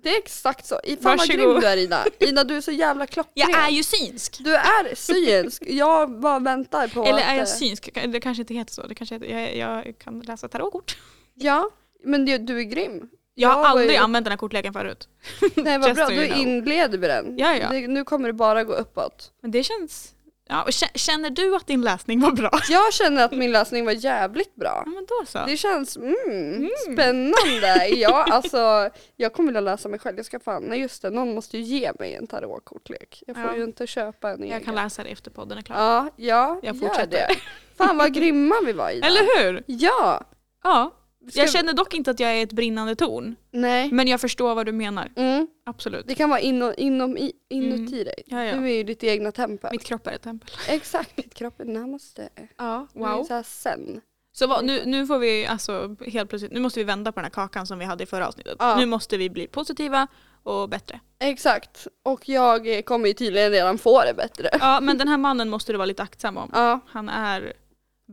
Det 0.02 0.08
är 0.14 0.18
exakt 0.18 0.66
så. 0.66 0.80
I- 0.84 0.96
Fan 0.96 1.16
vad 1.18 1.28
grym 1.28 1.60
du 1.60 1.66
är 1.66 1.76
Ida. 1.76 2.04
Ida 2.18 2.44
du 2.44 2.56
är 2.56 2.60
så 2.60 2.70
jävla 2.72 3.06
klockren. 3.06 3.32
Jag 3.50 3.60
är 3.66 3.68
ju 3.70 3.82
synsk! 3.82 4.36
Du 4.40 4.54
är 4.54 4.94
synsk. 4.94 5.62
Jag 5.66 6.20
bara 6.20 6.38
väntar 6.38 6.88
på 6.88 7.04
Eller 7.04 7.18
att... 7.18 7.24
är 7.24 7.32
eh, 7.32 7.38
jag 7.38 7.48
synsk? 7.48 7.90
Det 8.06 8.20
kanske 8.20 8.42
inte 8.42 8.54
heter 8.54 8.72
så. 8.72 8.86
Det 8.86 8.94
kanske 8.94 9.14
heter, 9.14 9.26
jag, 9.26 9.56
jag 9.56 9.98
kan 9.98 10.20
läsa 10.20 10.48
tarotkort. 10.48 10.96
Ja, 11.34 11.70
men 12.04 12.24
du, 12.24 12.38
du 12.38 12.58
är 12.58 12.62
grym. 12.62 13.08
Jag 13.34 13.48
har 13.48 13.56
Jag 13.62 13.66
aldrig 13.70 13.90
ju- 13.90 13.96
använt 13.96 14.24
den 14.24 14.32
här 14.32 14.36
kortleken 14.38 14.72
förut. 14.72 15.08
Nej 15.54 15.78
vad 15.78 15.94
bra, 15.96 16.06
du 16.08 16.26
know. 16.26 16.38
inleder 16.38 16.98
med 16.98 17.10
den. 17.10 17.38
Ja, 17.38 17.56
ja. 17.56 17.68
Det, 17.70 17.88
nu 17.88 18.04
kommer 18.04 18.28
det 18.28 18.32
bara 18.32 18.64
gå 18.64 18.72
uppåt. 18.72 19.32
Men 19.42 19.50
det 19.50 19.62
känns... 19.64 20.14
Ja, 20.48 20.62
och 20.62 20.68
kä- 20.70 20.90
känner 20.98 21.30
du 21.30 21.56
att 21.56 21.66
din 21.66 21.80
läsning 21.82 22.20
var 22.20 22.30
bra? 22.32 22.50
Jag 22.68 22.92
känner 22.92 23.24
att 23.24 23.32
min 23.32 23.52
läsning 23.52 23.84
var 23.84 23.92
jävligt 23.92 24.54
bra. 24.54 24.82
Ja 24.86 24.90
men 24.90 25.06
då 25.08 25.26
så. 25.26 25.44
Det 25.46 25.56
känns 25.56 25.96
mm, 25.96 26.68
spännande. 26.92 27.88
Ja, 27.96 28.26
alltså, 28.30 28.90
jag 29.16 29.32
kommer 29.32 29.46
vilja 29.48 29.60
läsa 29.60 29.88
mig 29.88 29.98
själv. 29.98 30.16
Jag 30.16 30.26
ska 30.26 30.40
fan, 30.40 30.62
nej 30.62 30.80
just 30.80 31.02
det, 31.02 31.10
någon 31.10 31.34
måste 31.34 31.58
ju 31.58 31.62
ge 31.62 31.92
mig 31.98 32.14
en 32.14 32.26
tarotkortlek. 32.26 33.22
Jag 33.26 33.36
får 33.36 33.44
Ja. 33.44 33.56
ju 33.56 33.64
inte 33.64 33.86
köpa 33.86 34.30
en 34.30 34.42
egen. 34.42 34.52
Jag 34.54 34.64
kan 34.64 34.74
läsa 34.74 35.02
det 35.04 35.08
efter 35.10 35.30
podden 35.30 35.58
är 35.58 35.62
klar. 35.62 35.76
Ja, 35.76 36.08
ja, 36.16 36.60
Jag 36.62 36.76
gör 36.76 36.88
fortsätter. 36.88 37.10
det. 37.10 37.28
Fan 37.76 37.96
vad 37.96 38.14
grymma 38.14 38.54
vi 38.66 38.72
var 38.72 38.90
Ida. 38.90 39.06
Eller 39.06 39.42
hur? 39.42 39.62
Ja. 39.66 40.24
Ja. 40.64 40.90
Ska 41.28 41.40
Jag 41.40 41.50
känner 41.50 41.72
dock 41.72 41.94
inte 41.94 42.10
att 42.10 42.20
jag 42.20 42.30
är 42.38 42.42
ett 42.42 42.52
brinnande 42.52 42.96
torn. 42.96 43.36
Nej. 43.50 43.92
Men 43.92 44.08
jag 44.08 44.20
förstår 44.20 44.54
vad 44.54 44.66
du 44.66 44.72
menar. 44.72 45.12
Mm. 45.16 45.46
Absolut. 45.66 46.06
Det 46.08 46.14
kan 46.14 46.30
vara 46.30 46.40
inom, 46.40 46.74
inom, 46.76 47.16
i- 47.18 47.32
inuti 47.48 48.04
dig. 48.04 48.22
Ja, 48.26 48.44
ja. 48.44 48.56
Du 48.56 48.64
är 48.64 48.74
ju 48.76 48.82
ditt 48.84 49.04
egna 49.04 49.32
tempel. 49.32 49.70
Mitt 49.72 49.84
kropp 49.84 50.06
är 50.06 50.12
ett 50.12 50.22
tempel. 50.22 50.50
Exakt, 50.68 51.16
ditt 51.16 51.34
kropp 51.34 51.60
är 51.60 51.64
namaste. 51.64 52.28
Ja, 52.56 52.86
är 52.94 53.24
så 53.24 53.42
sen. 53.44 54.00
Så 54.32 54.46
vad, 54.46 54.64
nu, 54.64 54.82
nu 54.84 55.06
får 55.06 55.18
vi 55.18 55.46
alltså 55.46 55.96
helt 56.06 56.28
plötsligt, 56.30 56.52
nu 56.52 56.60
måste 56.60 56.80
vi 56.80 56.84
vända 56.84 57.12
på 57.12 57.20
den 57.20 57.24
här 57.24 57.30
kakan 57.30 57.66
som 57.66 57.78
vi 57.78 57.84
hade 57.84 58.04
i 58.04 58.06
förra 58.06 58.28
avsnittet. 58.28 58.56
Ja. 58.58 58.76
Nu 58.78 58.86
måste 58.86 59.16
vi 59.16 59.30
bli 59.30 59.46
positiva 59.46 60.06
och 60.42 60.68
bättre. 60.68 61.00
Exakt. 61.18 61.86
Och 62.02 62.28
jag 62.28 62.84
kommer 62.84 63.08
ju 63.08 63.14
tydligen 63.14 63.50
redan 63.50 63.78
få 63.78 64.02
det 64.04 64.14
bättre. 64.14 64.48
Ja 64.60 64.80
men 64.80 64.98
den 64.98 65.08
här 65.08 65.16
mannen 65.18 65.50
måste 65.50 65.72
du 65.72 65.76
vara 65.78 65.86
lite 65.86 66.02
aktsam 66.02 66.36
om. 66.36 66.50
Ja. 66.54 66.80
Han 66.88 67.08
är 67.08 67.52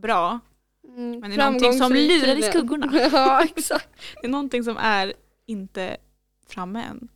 bra, 0.02 0.40
Mm. 0.96 1.20
Men 1.20 1.30
det 1.30 1.36
är 1.36 1.44
någonting 1.44 1.72
som 1.72 1.92
lurar 1.92 2.38
i 2.38 2.42
skuggorna. 2.42 3.08
ja, 3.12 3.44
exakt. 3.56 3.88
det 4.20 4.26
är 4.26 4.30
någonting 4.30 4.64
som 4.64 4.76
är 4.76 5.12
inte 5.46 5.96
framme 6.48 6.82
än. 6.82 7.08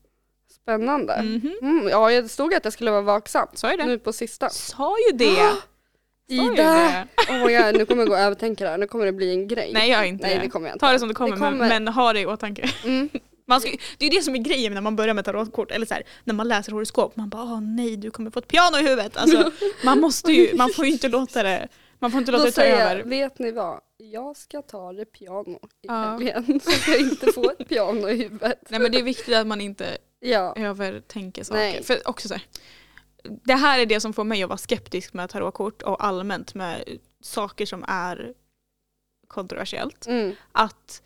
Spännande. 0.62 1.22
Mhm. 1.22 1.52
Mm, 1.62 1.88
ja, 1.88 2.10
det 2.10 2.28
stod 2.28 2.54
att 2.54 2.64
jag 2.64 2.72
skulle 2.72 2.90
vara 2.90 3.02
vaksam. 3.02 3.48
Sa 3.52 3.70
ju 3.70 3.76
det. 3.76 3.86
Nu 3.86 3.98
på 3.98 4.12
sista. 4.12 4.50
Sa 4.50 4.96
ju 5.10 5.16
det! 5.16 5.52
Ida! 6.28 7.06
Oh 7.28 7.46
my 7.46 7.56
God, 7.56 7.76
nu 7.78 7.86
kommer 7.86 8.02
jag 8.02 8.08
gå 8.08 8.14
och 8.14 8.20
övertänka 8.20 8.64
det 8.64 8.70
här. 8.70 8.78
Nu 8.78 8.86
kommer 8.86 9.06
det 9.06 9.12
bli 9.12 9.30
en 9.30 9.48
grej. 9.48 9.70
Nej 9.74 9.90
gör 9.90 10.02
inte 10.02 10.26
Nej 10.26 10.38
det. 10.42 10.48
kommer 10.48 10.68
jag 10.68 10.74
inte. 10.74 10.86
Ta 10.86 10.92
det 10.92 10.98
som 10.98 11.08
det 11.08 11.14
kommer, 11.14 11.32
Det 11.32 11.38
kommer. 11.38 11.68
Men, 11.68 11.84
men 11.84 11.88
ha 11.88 12.12
det 12.12 12.20
i 12.20 12.26
åtanke. 12.26 12.70
Mm. 12.84 13.08
Man 13.48 13.60
ska, 13.60 13.70
det 13.98 14.06
är 14.06 14.10
det 14.10 14.22
som 14.22 14.34
är 14.34 14.38
grejen 14.38 14.74
när 14.74 14.80
man 14.80 14.96
börjar 14.96 15.14
med 15.14 15.24
tarotkort, 15.24 15.70
eller 15.70 15.86
så 15.86 15.94
här, 15.94 16.02
när 16.24 16.34
man 16.34 16.48
läser 16.48 16.72
horoskop. 16.72 17.16
Man 17.16 17.28
bara 17.28 17.42
åh 17.42 17.60
nej 17.60 17.96
du 17.96 18.10
kommer 18.10 18.30
få 18.30 18.38
ett 18.38 18.48
piano 18.48 18.78
i 18.78 18.82
huvudet. 18.82 19.16
Alltså, 19.16 19.50
man, 19.84 20.00
måste 20.00 20.32
ju, 20.32 20.56
man 20.56 20.70
får 20.70 20.86
ju 20.86 20.92
inte 20.92 21.08
låta 21.08 21.42
det, 21.42 21.68
man 21.98 22.10
får 22.10 22.20
inte 22.20 22.32
låta 22.32 22.44
det 22.44 22.52
ta 22.52 22.62
över. 22.62 22.96
jag, 22.98 23.04
vet 23.04 23.38
ni 23.38 23.50
vad? 23.52 23.80
Jag 23.96 24.36
ska 24.36 24.62
ta 24.62 24.92
det 24.92 25.04
piano 25.04 25.58
i 25.82 25.86
Ja. 25.86 25.94
helgen. 25.94 26.60
Så 26.64 26.90
jag 26.90 27.00
inte 27.00 27.32
får 27.32 27.52
ett 27.60 27.68
piano 27.68 28.08
i 28.08 28.16
huvudet. 28.16 28.58
Nej 28.68 28.80
men 28.80 28.92
det 28.92 28.98
är 28.98 29.02
viktigt 29.02 29.34
att 29.36 29.46
man 29.46 29.60
inte 29.60 29.98
Ja. 30.20 30.54
övertänker 30.56 31.44
saker. 31.44 31.58
Nej. 31.60 31.82
För 31.82 32.08
också 32.08 32.28
så 32.28 32.34
här, 32.34 32.42
det 33.44 33.54
här 33.54 33.78
är 33.78 33.86
det 33.86 34.00
som 34.00 34.12
får 34.12 34.24
mig 34.24 34.42
att 34.42 34.48
vara 34.48 34.58
skeptisk 34.58 35.12
med 35.12 35.30
tarotkort 35.30 35.82
och 35.82 36.04
allmänt 36.04 36.54
med 36.54 36.84
saker 37.20 37.66
som 37.66 37.84
är 37.88 38.32
kontroversiellt. 39.28 40.06
Mm. 40.06 40.34
Att 40.52 41.02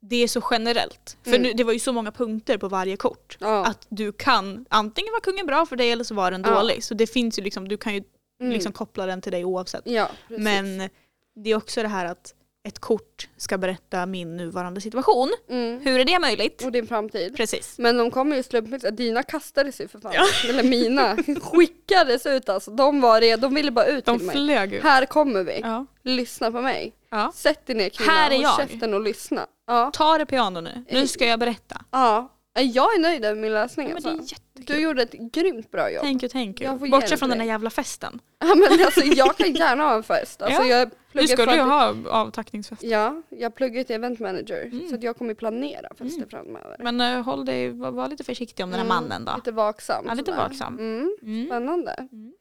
det 0.00 0.16
är 0.22 0.28
så 0.28 0.42
generellt. 0.50 1.16
För 1.22 1.30
Mm. 1.30 1.42
nu, 1.42 1.52
det 1.52 1.64
var 1.64 1.72
ju 1.72 1.78
så 1.78 1.92
många 1.92 2.12
punkter 2.12 2.58
på 2.58 2.68
varje 2.68 2.96
kort. 2.96 3.36
Ja. 3.40 3.66
Att 3.66 3.86
du 3.88 4.12
kan, 4.12 4.66
antingen 4.68 5.12
var 5.12 5.20
kungen 5.20 5.46
bra 5.46 5.66
för 5.66 5.76
dig 5.76 5.92
eller 5.92 6.04
så 6.04 6.14
var 6.14 6.30
den 6.30 6.42
Ja. 6.46 6.54
dålig. 6.54 6.84
Så 6.84 6.94
det 6.94 7.06
finns 7.06 7.38
ju 7.38 7.42
liksom, 7.42 7.68
du 7.68 7.76
kan 7.76 7.94
ju 7.94 8.02
Mm. 8.40 8.52
liksom 8.52 8.72
koppla 8.72 9.06
den 9.06 9.20
till 9.20 9.32
dig 9.32 9.44
oavsett. 9.44 9.82
ja. 9.84 10.08
Men 10.28 10.88
det 11.34 11.50
är 11.50 11.56
också 11.56 11.82
det 11.82 11.88
här 11.88 12.04
att 12.04 12.34
ett 12.68 12.78
kort 12.78 13.28
ska 13.36 13.58
berätta 13.58 14.06
min 14.06 14.36
nuvarande 14.36 14.80
situation. 14.80 15.32
Mm. 15.50 15.80
Hur 15.80 16.00
är 16.00 16.04
det 16.04 16.18
möjligt? 16.18 16.64
Och 16.64 16.72
din 16.72 16.86
framtid. 16.86 17.36
Precis. 17.36 17.78
Men 17.78 17.96
de 17.98 18.10
kommer 18.10 18.36
ju 18.36 18.42
slumpmässigt, 18.42 18.96
dina 18.96 19.22
kastades 19.22 19.80
ju 19.80 19.88
för 19.88 19.98
fan. 20.00 20.12
Ja. 20.14 20.24
Eller 20.48 20.62
mina 20.62 21.16
skickades 21.42 22.26
ut 22.26 22.48
alltså. 22.48 22.70
De 22.70 23.00
var 23.00 23.20
redo, 23.20 23.40
de 23.42 23.54
ville 23.54 23.70
bara 23.70 23.86
ut 23.86 24.04
De 24.04 24.18
till 24.18 24.26
mig. 24.26 24.36
flög 24.36 24.74
ut. 24.74 24.82
Här 24.82 25.06
kommer 25.06 25.42
vi. 25.44 25.60
Ja. 25.62 25.86
Lyssna 26.02 26.50
på 26.52 26.60
mig. 26.60 26.92
Ja. 27.10 27.32
Sätt 27.34 27.66
dig 27.66 27.76
ner 27.76 27.88
kvinna, 27.88 28.12
Här 28.12 28.30
är 28.30 28.34
håll 28.34 28.42
jag. 28.42 28.56
käften 28.56 28.94
och 28.94 29.00
lyssna. 29.00 29.46
Ja. 29.66 29.90
Ta 29.94 30.18
det 30.18 30.26
piano 30.26 30.60
nu. 30.60 30.84
Nu 30.90 31.06
ska 31.06 31.26
jag 31.26 31.40
berätta. 31.40 31.84
ja. 31.90 32.34
Jag 32.60 32.94
är 32.94 32.98
nöjd 33.00 33.20
med 33.22 33.36
min 33.36 33.52
läsning 33.52 33.88
Ja, 33.88 33.94
men 33.94 34.02
det 34.02 34.08
är 34.08 34.12
alltså. 34.12 34.34
jättekul. 34.34 34.76
Du 34.76 34.82
gjorde 34.82 35.02
ett 35.02 35.12
grymt 35.12 35.70
bra 35.70 35.90
jobb. 35.90 36.02
Thank 36.02 36.22
you, 36.22 36.28
thank 36.30 36.60
you. 36.60 36.90
Bortsett 36.90 37.18
från 37.18 37.28
den 37.28 37.38
där 37.38 37.44
jävla 37.44 37.70
festen. 37.70 38.20
Ja, 38.38 38.54
men 38.54 38.84
alltså, 38.84 39.00
jag 39.00 39.36
kan 39.36 39.52
gärna 39.52 39.82
ha 39.84 39.94
en 39.94 40.02
fest. 40.02 40.42
Alltså, 40.42 40.62
Ja, 40.62 40.66
jag 40.78 40.90
Du 41.12 41.28
skulle 41.28 41.54
ju 41.54 41.60
ha 41.60 41.94
avtackningsfest. 42.10 42.82
Ja, 42.82 43.22
jag 43.28 43.54
pluggar 43.54 43.84
till 43.84 43.96
event 43.96 44.20
manager. 44.20 44.62
Mm. 44.64 44.88
Så 44.88 44.94
att 44.94 45.02
jag 45.02 45.16
kommer 45.18 45.34
planera 45.34 45.88
fester 45.88 46.16
Mm. 46.16 46.28
framöver. 46.30 46.76
Men 46.78 47.00
uh, 47.00 47.22
håll 47.24 47.44
dig, 47.44 47.70
var, 47.70 47.90
var 47.90 48.08
lite 48.08 48.24
försiktig 48.24 48.64
om 48.64 48.70
den 48.70 48.80
här 48.80 48.86
Mm, 48.86 48.96
mannen 48.96 49.24
då. 49.24 49.32
Lite 49.36 49.52
vaksam. 49.52 50.04
Ja, 50.08 50.14
lite 50.14 50.24
sådär. 50.32 50.42
vaksam. 50.48 50.78
Mm. 50.78 51.16
Mm. 51.22 51.46
Spännande. 51.46 52.08
Mm. 52.12 52.32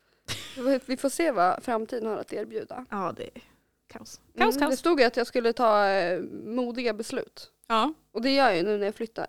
Vi- 0.86 0.98
får 0.98 1.10
se 1.10 1.32
vad 1.32 1.64
framtiden 1.64 2.10
har 2.10 2.18
att 2.18 2.34
erbjuda. 2.34 2.86
Ja, 2.90 3.14
det 3.18 3.24
är 3.24 3.30
kaos. 3.88 4.20
Kaos, 4.38 4.56
Mm, 4.56 4.60
det 4.60 4.60
kaos. 4.66 4.80
stod 4.80 5.00
ju 5.00 5.06
att 5.06 5.18
jag 5.18 5.28
skulle 5.28 5.54
ta 5.54 5.86
eh, 5.88 6.20
modiga 6.46 6.94
beslut. 6.94 7.52
Ja, 7.68 7.94
Och 8.12 8.22
det 8.22 8.30
gör 8.36 8.46
jag 8.48 8.58
ju 8.58 8.64
nu 8.64 8.78
när 8.78 8.86
jag 8.86 8.96
flyttar. 8.96 9.28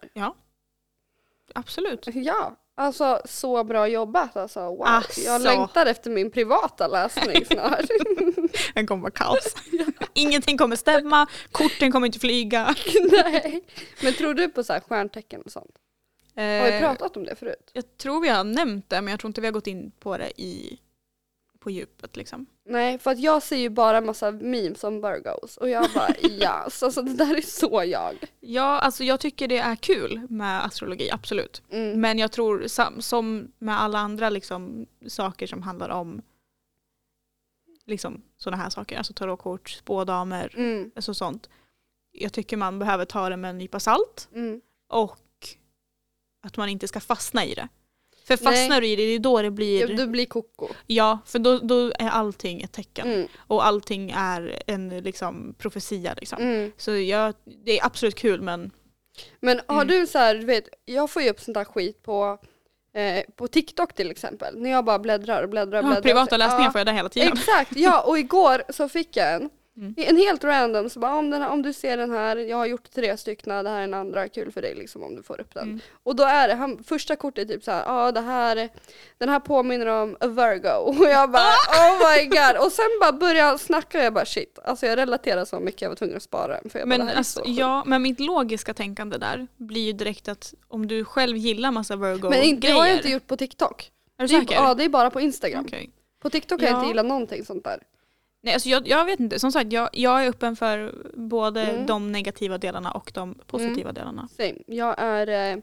Absolut. 1.55 2.07
Ja, 2.15 2.57
alltså 2.77 3.21
så 3.25 3.65
bra 3.65 3.89
jobbat 3.89 4.37
alltså. 4.37 4.61
Wow. 4.61 4.83
Asså. 4.87 5.21
Jag 5.21 5.41
längtar 5.43 5.87
efter 5.87 6.11
min 6.11 6.31
privata 6.31 6.87
läsning 6.87 7.45
snart. 7.51 7.81
Den 8.75 8.87
kommer 8.87 9.03
vara 9.03 9.11
kaos. 9.13 9.55
Ingenting 10.15 10.59
kommer 10.59 10.77
stämma, 10.77 11.27
korten 11.53 11.93
kommer 11.93 12.07
inte 12.07 12.19
flyga. 12.19 12.75
Nej. 13.13 13.65
Men 14.03 14.13
tror 14.13 14.35
du 14.35 14.49
på 14.49 14.65
så 14.65 14.73
här 14.73 14.81
stjärntecken 14.81 15.43
och 15.43 15.53
sånt? 15.53 15.73
Har 16.37 16.45
vi 16.65 16.73
Eh, 16.73 16.81
pratat 16.81 17.17
om 17.17 17.25
det 17.25 17.37
förut? 17.37 17.71
Jag 17.73 17.97
tror 17.99 18.21
vi 18.21 18.29
har 18.29 18.45
nämnt 18.45 18.89
det 18.91 19.01
men 19.03 19.11
jag 19.11 19.21
tror 19.21 19.29
inte 19.29 19.41
vi 19.41 19.47
har 19.47 19.53
gått 19.53 19.67
in 19.67 19.91
på 20.01 20.17
det 20.19 20.41
i, 20.41 20.79
på 21.69 21.73
djupet 21.73 22.17
liksom. 22.17 22.47
Nej, 22.65 22.99
för 22.99 23.11
att 23.11 23.19
jag 23.19 23.43
ser 23.43 23.57
ju 23.57 23.69
bara 23.71 24.01
massa 24.01 24.31
memes 24.33 24.85
om 24.85 25.01
Virgos 25.01 25.57
och 25.57 25.69
jag 25.69 25.87
bara 25.95 26.17
yes, 26.31 26.83
alltså 26.83 27.03
det 27.03 27.15
där 27.15 27.37
är 27.37 27.41
så 27.41 27.83
jag. 27.87 28.15
Ja, 28.41 28.79
alltså 28.81 29.05
jag 29.05 29.21
tycker 29.21 29.49
det 29.49 29.59
är 29.59 29.77
kul 29.77 30.21
med 30.31 30.65
astrologi, 30.65 31.11
absolut. 31.11 31.63
Mm. 31.71 32.01
Men 32.01 32.19
jag 32.19 32.33
tror 32.33 32.67
som 33.01 33.53
med 33.59 33.81
alla 33.81 33.99
andra 33.99 34.31
liksom, 34.31 34.87
saker 35.09 35.47
som 35.47 35.63
handlar 35.63 35.89
om 35.89 36.23
liksom, 37.87 38.23
sådana 38.37 38.63
här 38.63 38.71
saker, 38.71 38.99
alltså 38.99 39.13
tarotkort, 39.13 39.69
spådamer, 39.71 40.53
Mm. 40.57 40.91
alltså 40.97 41.15
sånt. 41.15 41.49
Jag 42.13 42.33
tycker 42.33 42.57
man 42.57 42.79
behöver 42.79 43.05
ta 43.05 43.29
det 43.29 43.37
med 43.37 43.51
en 43.51 43.59
nypa 43.59 43.81
salt 43.81 44.29
Mm. 44.35 44.61
och 44.89 45.19
att 46.43 46.57
man 46.57 46.69
inte 46.69 46.89
ska 46.89 47.01
fastna 47.01 47.45
i 47.45 47.55
det. 47.55 47.69
För 48.29 48.37
fastnar 48.37 48.81
du 48.81 48.87
i 48.87 48.97
det, 48.97 49.07
det 49.07 49.13
är 49.15 49.19
då 49.19 49.43
det 49.43 49.51
blir, 49.51 49.91
Ja, 49.91 49.97
du 49.97 50.07
blir 50.07 50.27
koko. 50.27 50.69
ja, 50.87 51.19
för 51.27 51.39
då, 51.39 51.59
då 51.59 51.93
är 51.99 52.09
allting 52.09 52.61
ett 52.63 52.73
tecken. 52.73 53.13
Mm. 53.13 53.29
Och 53.37 53.67
allting 53.67 54.11
är 54.17 54.63
en 54.67 54.89
liksom, 54.89 55.55
profetia. 55.59 56.15
Liksom. 56.17 56.43
Mm. 56.43 56.73
Så 56.77 56.97
jag, 56.97 57.35
det 57.65 57.79
är 57.79 57.87
absolut 57.87 58.15
kul 58.15 58.41
men 58.41 58.71
Men 59.41 59.61
har 59.67 59.83
Mm. 59.83 59.89
du 60.01 60.07
så 60.07 60.19
här, 60.19 60.35
du 60.35 60.47
vet, 60.47 60.65
jag 60.85 61.11
får 61.11 61.23
ju 61.23 61.31
upp 61.31 61.41
sånt 61.41 61.55
där 61.55 61.65
skit 61.65 62.03
på, 62.03 62.39
eh, 62.95 63.23
på 63.37 63.49
TikTok 63.49 63.95
till 63.95 64.11
exempel. 64.11 64.59
När 64.59 64.71
jag 64.71 64.85
bara 64.85 64.99
bläddrar 64.99 65.43
och 65.43 65.49
bläddrar 65.49 65.79
och 65.79 65.85
ja, 65.85 65.89
bläddrar. 65.89 66.03
privata 66.03 66.37
läsningar 66.37 66.65
ja, 66.65 66.73
får 66.73 66.79
jag 66.79 66.87
där 66.87 66.93
hela 66.93 67.09
tiden. 67.09 67.33
Exakt, 67.33 67.77
ja 67.77 68.01
och 68.01 68.19
igår 68.19 68.63
så 68.69 68.89
fick 68.89 69.17
jag 69.17 69.35
en. 69.35 69.51
Mm. 69.79 69.95
En 69.97 70.17
helt 70.17 70.45
random, 70.45 70.91
så 70.91 71.01
bara 71.01 71.15
om, 71.15 71.33
här, 71.33 71.49
om 71.49 71.63
du 71.63 71.73
ser 71.73 71.97
den 71.97 72.11
här, 72.11 72.37
jag 72.37 72.57
har 72.57 72.67
gjort 72.67 72.91
tre 72.91 73.17
stycken, 73.17 73.65
det 73.65 73.71
här 73.71 73.79
är 73.81 73.85
en 73.85 73.95
andra, 73.95 74.29
kul 74.29 74.53
för 74.53 74.63
dig 74.63 74.75
liksom 74.75 75.03
om 75.03 75.17
du 75.17 75.23
får 75.23 75.41
upp 75.41 75.55
den. 75.55 75.63
Mm. 75.69 75.81
Och 76.03 76.17
då 76.17 76.25
är 76.25 76.49
det, 76.49 76.55
han, 76.55 76.85
första 76.85 77.17
kortet 77.17 77.51
är 77.51 77.55
typ 77.55 77.65
så 77.65 77.71
här, 77.71 77.85
ja 77.87 78.13
det 78.13 78.21
här, 78.21 78.69
den 79.19 79.29
här 79.29 79.41
påminner 79.41 79.87
om 79.87 80.17
a 80.21 80.27
Virgo. 80.27 80.69
Och 80.99 81.09
jag 81.09 81.31
bara 81.31 81.55
oh 81.69 81.99
my 81.99 82.25
god. 82.27 82.67
Och 82.67 82.73
sen 82.73 82.89
bara 83.01 83.13
började 83.13 83.49
han 83.49 83.59
snacka 83.59 83.99
och 83.99 84.05
jag 84.05 84.13
bara 84.15 84.25
shit. 84.25 84.59
Alltså 84.65 84.87
jag 84.87 84.97
relaterar 84.97 85.45
så 85.45 85.61
mycket, 85.61 85.83
jag 85.83 85.89
var 85.89 85.97
tvungen 85.97 86.17
att 86.17 86.23
spara 86.23 86.61
den. 86.61 86.71
För 86.71 86.79
jag 86.79 86.89
bara, 86.89 86.99
Men, 86.99 87.09
är 87.09 87.15
alltså, 87.15 87.43
ja, 87.47 87.83
men 87.87 88.03
mitt 88.03 88.21
logiska 88.21 88.75
tänkande 88.75 89.19
där 89.19 89.47
blir 89.57 89.87
ju 89.87 89.93
direkt 89.93 90.29
att 90.29 90.55
om 90.69 90.87
du 90.87 91.05
själv 91.05 91.37
gillar 91.37 91.71
massa 91.71 91.97
virgo 91.97 92.31
Men 92.31 92.43
inte, 92.43 92.67
det 92.67 92.73
har 92.73 92.87
jag 92.87 92.97
inte 92.97 93.11
gjort 93.11 93.27
på 93.27 93.37
TikTok. 93.37 93.91
Är 94.19 94.29
du 94.29 94.41
Det 94.41 94.55
är, 94.55 94.57
ja 94.57 94.75
det 94.75 94.85
är 94.85 94.89
bara 94.89 95.11
på 95.11 95.21
Instagram. 95.21 95.65
Okej. 95.67 95.91
På 96.23 96.31
TikTok 96.31 96.61
har 96.61 96.67
jag 96.67 96.75
Ja. 96.75 96.79
inte 96.79 96.89
gillat 96.89 97.07
någonting 97.07 97.45
sånt 97.45 97.65
där. 97.65 97.83
Nej, 98.49 98.55
alltså 98.55 98.69
jag, 98.69 98.89
jag 98.89 99.05
vet 99.05 99.21
inte. 99.21 99.39
Som 99.39 99.53
sagt, 99.53 99.73
jag, 99.73 99.89
jag 99.93 100.25
är 100.25 100.29
öppen 100.29 100.57
för 100.57 100.95
både 101.15 101.63
Mm. 101.63 101.87
de 101.87 102.13
negativa 102.13 102.59
delarna 102.59 102.91
och 102.91 103.11
de 103.15 103.35
positiva 103.47 103.93
delarna. 103.93 104.29
Same. 104.37 104.55
Jag 104.67 104.95
är, 104.99 105.27
eh, 105.29 105.59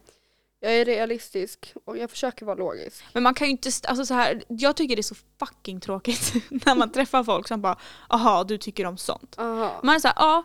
jag 0.59 0.73
är 0.75 0.85
realistisk 0.85 1.73
och 1.85 1.97
jag 1.97 2.09
försöker 2.09 2.45
vara 2.45 2.55
logisk. 2.55 3.03
Men 3.13 3.23
man 3.23 3.33
kan 3.33 3.47
ju 3.47 3.51
inte, 3.51 3.69
alltså 3.87 4.05
så 4.05 4.13
här, 4.13 4.43
jag 4.47 4.75
tycker 4.75 4.95
det 4.95 4.99
är 4.99 5.03
så 5.03 5.15
fucking 5.39 5.79
tråkigt 5.79 6.33
när 6.65 6.75
man 6.75 6.91
träffar 6.91 7.23
folk 7.23 7.47
som 7.47 7.61
bara 7.61 7.77
aha 8.09 8.43
du 8.43 8.57
tycker 8.57 8.85
om 8.85 8.97
sånt. 8.97 9.35
Aha. 9.37 9.79
Man 9.83 9.95
är 9.95 9.99
såhär, 9.99 10.15
ja, 10.19 10.43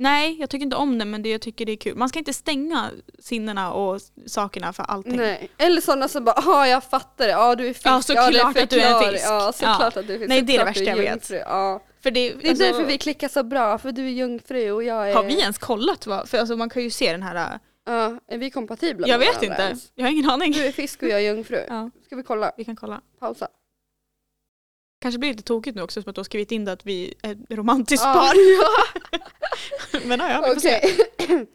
nej 0.00 0.36
jag 0.40 0.50
tycker 0.50 0.64
inte 0.64 0.76
om 0.76 0.98
det 0.98 1.04
men 1.04 1.22
det, 1.22 1.28
jag 1.28 1.40
tycker 1.40 1.66
det 1.66 1.72
är 1.72 1.76
kul. 1.76 1.96
Man 1.96 2.08
ska 2.08 2.18
inte 2.18 2.32
stänga 2.32 2.90
sinnena 3.18 3.72
och 3.72 4.00
sakerna 4.26 4.72
för 4.72 4.82
allting. 4.82 5.16
Nej. 5.16 5.50
Eller 5.58 5.80
sådana 5.80 6.08
som 6.08 6.24
bara, 6.24 6.42
ja 6.46 6.66
jag 6.66 6.84
fattar 6.84 7.24
det, 7.26 7.30
ja 7.32 7.54
du 7.54 7.66
är 7.68 7.72
fisk, 7.72 7.86
Ja, 7.86 8.02
såklart 8.02 8.32
det 8.54 8.62
att 8.62 8.70
du 8.70 8.80
är 8.80 9.04
en 9.06 9.12
fisk. 9.12 9.24
Ja 9.26 9.52
såklart 9.52 9.80
Ja. 9.94 10.00
att 10.00 10.06
du 10.06 10.14
är 10.14 10.18
fisk. 10.18 10.28
Nej, 10.28 10.42
det 10.42 10.54
är 10.54 10.58
det 10.58 10.64
värsta 10.64 10.84
jag 10.84 10.96
vet. 10.96 11.30
Ja. 11.30 11.82
För 12.02 12.10
det, 12.10 12.30
Det 12.34 12.46
är 12.46 12.50
alltså, 12.50 12.64
därför 12.64 12.84
vi 12.84 12.98
klickar 12.98 13.28
så 13.28 13.42
bra, 13.42 13.78
för 13.78 13.92
du 13.92 14.04
är 14.06 14.10
jungfru 14.10 14.70
och 14.72 14.84
jag 14.84 15.10
är... 15.10 15.14
Har 15.14 15.22
vi 15.24 15.40
ens 15.40 15.58
kollat? 15.58 16.06
Va? 16.06 16.26
För 16.26 16.38
alltså, 16.38 16.56
man 16.56 16.70
kan 16.70 16.82
ju 16.82 16.90
se 16.90 17.12
den 17.12 17.22
här, 17.22 17.58
Ja, 17.86 18.18
är 18.28 18.38
vi 18.38 18.50
kompatibla 18.50 19.08
jag 19.08 19.18
vet 19.18 19.42
inte, 19.42 19.62
ens? 19.62 19.92
jag 19.94 20.04
har 20.04 20.10
ingen 20.12 20.30
aning. 20.30 20.52
Du 20.52 20.66
är 20.66 20.72
fisk 20.72 21.02
och 21.02 21.08
jag 21.08 21.20
är 21.20 21.24
jungfru. 21.24 21.64
Ja, 21.68 21.90
Ska 22.06 22.16
vi 22.16 22.22
kolla? 22.22 22.52
vi 22.56 22.64
kan 22.64 22.76
kolla. 22.76 23.00
Pausa. 23.20 23.48
Kanske 25.00 25.18
blir 25.18 25.30
lite 25.30 25.42
tokigt 25.42 25.76
nu 25.76 25.82
också 25.82 26.02
som 26.02 26.10
att 26.10 26.14
du 26.14 26.18
har 26.18 26.24
skrivit 26.24 26.52
in 26.52 26.64
det 26.64 26.72
att 26.72 26.86
vi 26.86 27.14
är 27.22 27.32
ett 27.32 27.38
romantiskt 27.50 28.04
Ja, 28.04 28.12
par. 28.14 28.34
Men 30.06 30.18
ja, 30.20 30.44
vi 30.46 30.54
får 30.54 30.60
se. 30.60 30.80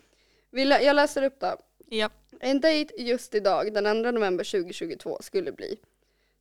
Vi 0.51 0.65
lä- 0.65 0.81
Jag 0.81 0.95
läser 0.95 1.23
upp 1.23 1.39
då. 1.39 1.55
Ja. 1.89 2.09
En 2.39 2.59
dejt 2.61 2.93
just 2.97 3.35
idag, 3.35 3.73
den 3.73 4.03
2 4.03 4.11
november 4.11 4.43
2022, 4.43 5.17
skulle 5.21 5.51
bli 5.51 5.77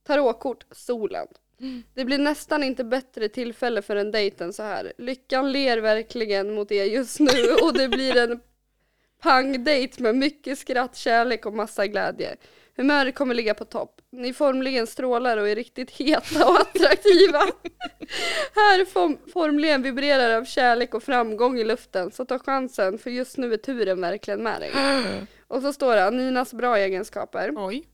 Tarotkort, 0.03 0.65
solen. 0.71 1.27
Mm. 1.59 1.83
Det 1.93 2.05
blir 2.05 2.17
nästan 2.17 2.63
inte 2.63 2.83
bättre 2.83 3.29
tillfälle 3.29 3.81
för 3.81 3.95
en 3.95 4.11
dejt 4.11 4.43
än 4.43 4.53
så 4.53 4.63
här. 4.63 4.93
Lyckan 4.97 5.51
ler 5.51 5.77
verkligen 5.77 6.53
mot 6.53 6.71
er 6.71 6.83
just 6.85 7.19
nu 7.19 7.53
och 7.61 7.73
det 7.73 7.87
blir 7.89 8.17
en 8.17 8.39
pangdejt 9.21 9.99
med 10.01 10.15
mycket 10.15 10.59
skratt, 10.59 10.97
kärlek 10.97 11.45
och 11.45 11.53
massa 11.53 11.87
glädje. 11.87 12.35
Humöret 12.77 13.15
kommer 13.15 13.35
ligga 13.35 13.53
på 13.53 13.65
topp. 13.65 14.01
Ni 14.11 14.33
formligen 14.33 14.87
strålar 14.87 15.37
och 15.37 15.49
är 15.49 15.55
riktigt 15.55 15.91
heta 15.91 16.49
och 16.49 16.59
attraktiva. 16.59 17.39
Här 18.55 18.85
form, 18.85 19.17
formligen 19.33 19.81
vibrerar 19.81 20.37
av 20.37 20.45
kärlek 20.45 20.93
och 20.93 21.03
framgång 21.03 21.59
i 21.59 21.63
luften, 21.63 22.11
så 22.11 22.25
ta 22.25 22.39
chansen 22.39 22.97
för 22.97 23.09
just 23.09 23.37
nu 23.37 23.53
är 23.53 23.57
turen 23.57 24.01
verkligen 24.01 24.43
med 24.43 24.61
dig. 24.61 24.71
Och 25.47 25.61
så 25.61 25.73
står 25.73 25.95
det 25.95 26.05
Aninas 26.05 26.53
bra 26.53 26.77
egenskaper. 26.77 27.51
Oj. 27.55 27.85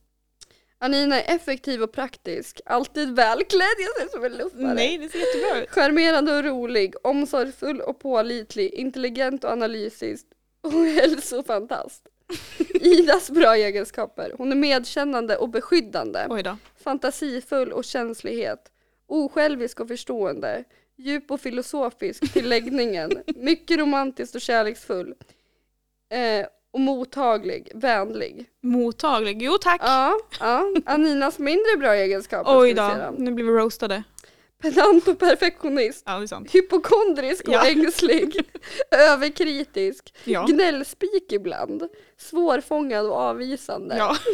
Anina 0.84 1.22
är 1.22 1.36
effektiv 1.36 1.84
och 1.84 1.92
praktisk, 1.92 2.62
alltid 2.66 3.16
välklädd, 3.16 3.76
jag 3.78 3.96
ser 3.98 4.06
ut 4.06 4.12
som 4.12 4.26
en 4.26 4.32
luffare. 4.32 4.74
Nej, 4.74 4.98
det 4.98 5.10
ser 5.10 5.20
jättebra 5.20 5.64
ut. 5.64 5.70
Charmerande 5.70 6.38
och 6.38 6.44
rolig, 6.44 6.96
omsorgsfull 7.04 7.82
och 7.82 8.00
pålitlig, 8.00 8.74
intelligent 8.74 9.44
och 9.44 9.52
analytisk 9.52 10.26
och 10.62 10.72
hälsofantast. 10.72 12.08
Idas 12.74 13.30
bra 13.30 13.56
egenskaper. 13.56 14.34
Hon 14.38 14.52
är 14.52 14.56
medkännande 14.56 15.38
och 15.38 15.50
beskyddande, 15.50 16.28
Oj 16.30 16.44
då. 16.44 16.58
fantasifull 16.84 17.72
och 17.72 17.84
känslighet, 17.86 18.72
osjälvisk 19.08 19.80
och 19.80 19.88
förstående, 19.88 20.64
djup 20.98 21.32
och 21.32 21.42
filosofisk 21.42 22.34
till 22.34 22.50
läggningen, 22.50 23.12
mycket 23.36 23.80
romantisk 23.80 24.36
och 24.36 24.42
kärleksfull 24.42 25.14
eh, 26.12 26.46
och 26.74 26.80
mottaglig, 26.80 27.72
vänlig. 27.76 28.46
Mottaglig. 28.62 29.42
Jo 29.42 29.58
tack. 29.62 29.82
Ja, 29.84 30.18
ja. 30.40 30.66
Aninas 30.86 31.40
mindre 31.40 31.78
bra 31.80 31.96
egenskaper 31.96 32.58
Oj 32.60 32.74
då. 32.74 33.14
nu 33.18 33.32
blir 33.32 33.46
vi 33.46 33.52
roastade. 33.52 34.04
Pedant 34.62 35.08
och 35.08 35.20
perfektionist. 35.20 36.04
Ja, 36.06 36.18
det 36.18 36.24
är 36.26 36.28
sant. 36.28 36.56
Hypokondrisk 36.56 37.48
och 37.48 37.54
Ja. 37.54 37.66
ängslig. 37.68 38.40
Överkritisk. 38.92 40.14
Ja. 40.24 40.46
Gnällspik 40.46 41.32
ibland. 41.32 41.88
Svårfångad 42.18 43.06
och 43.06 43.16
avvisande. 43.18 43.98
ja, 43.98 44.16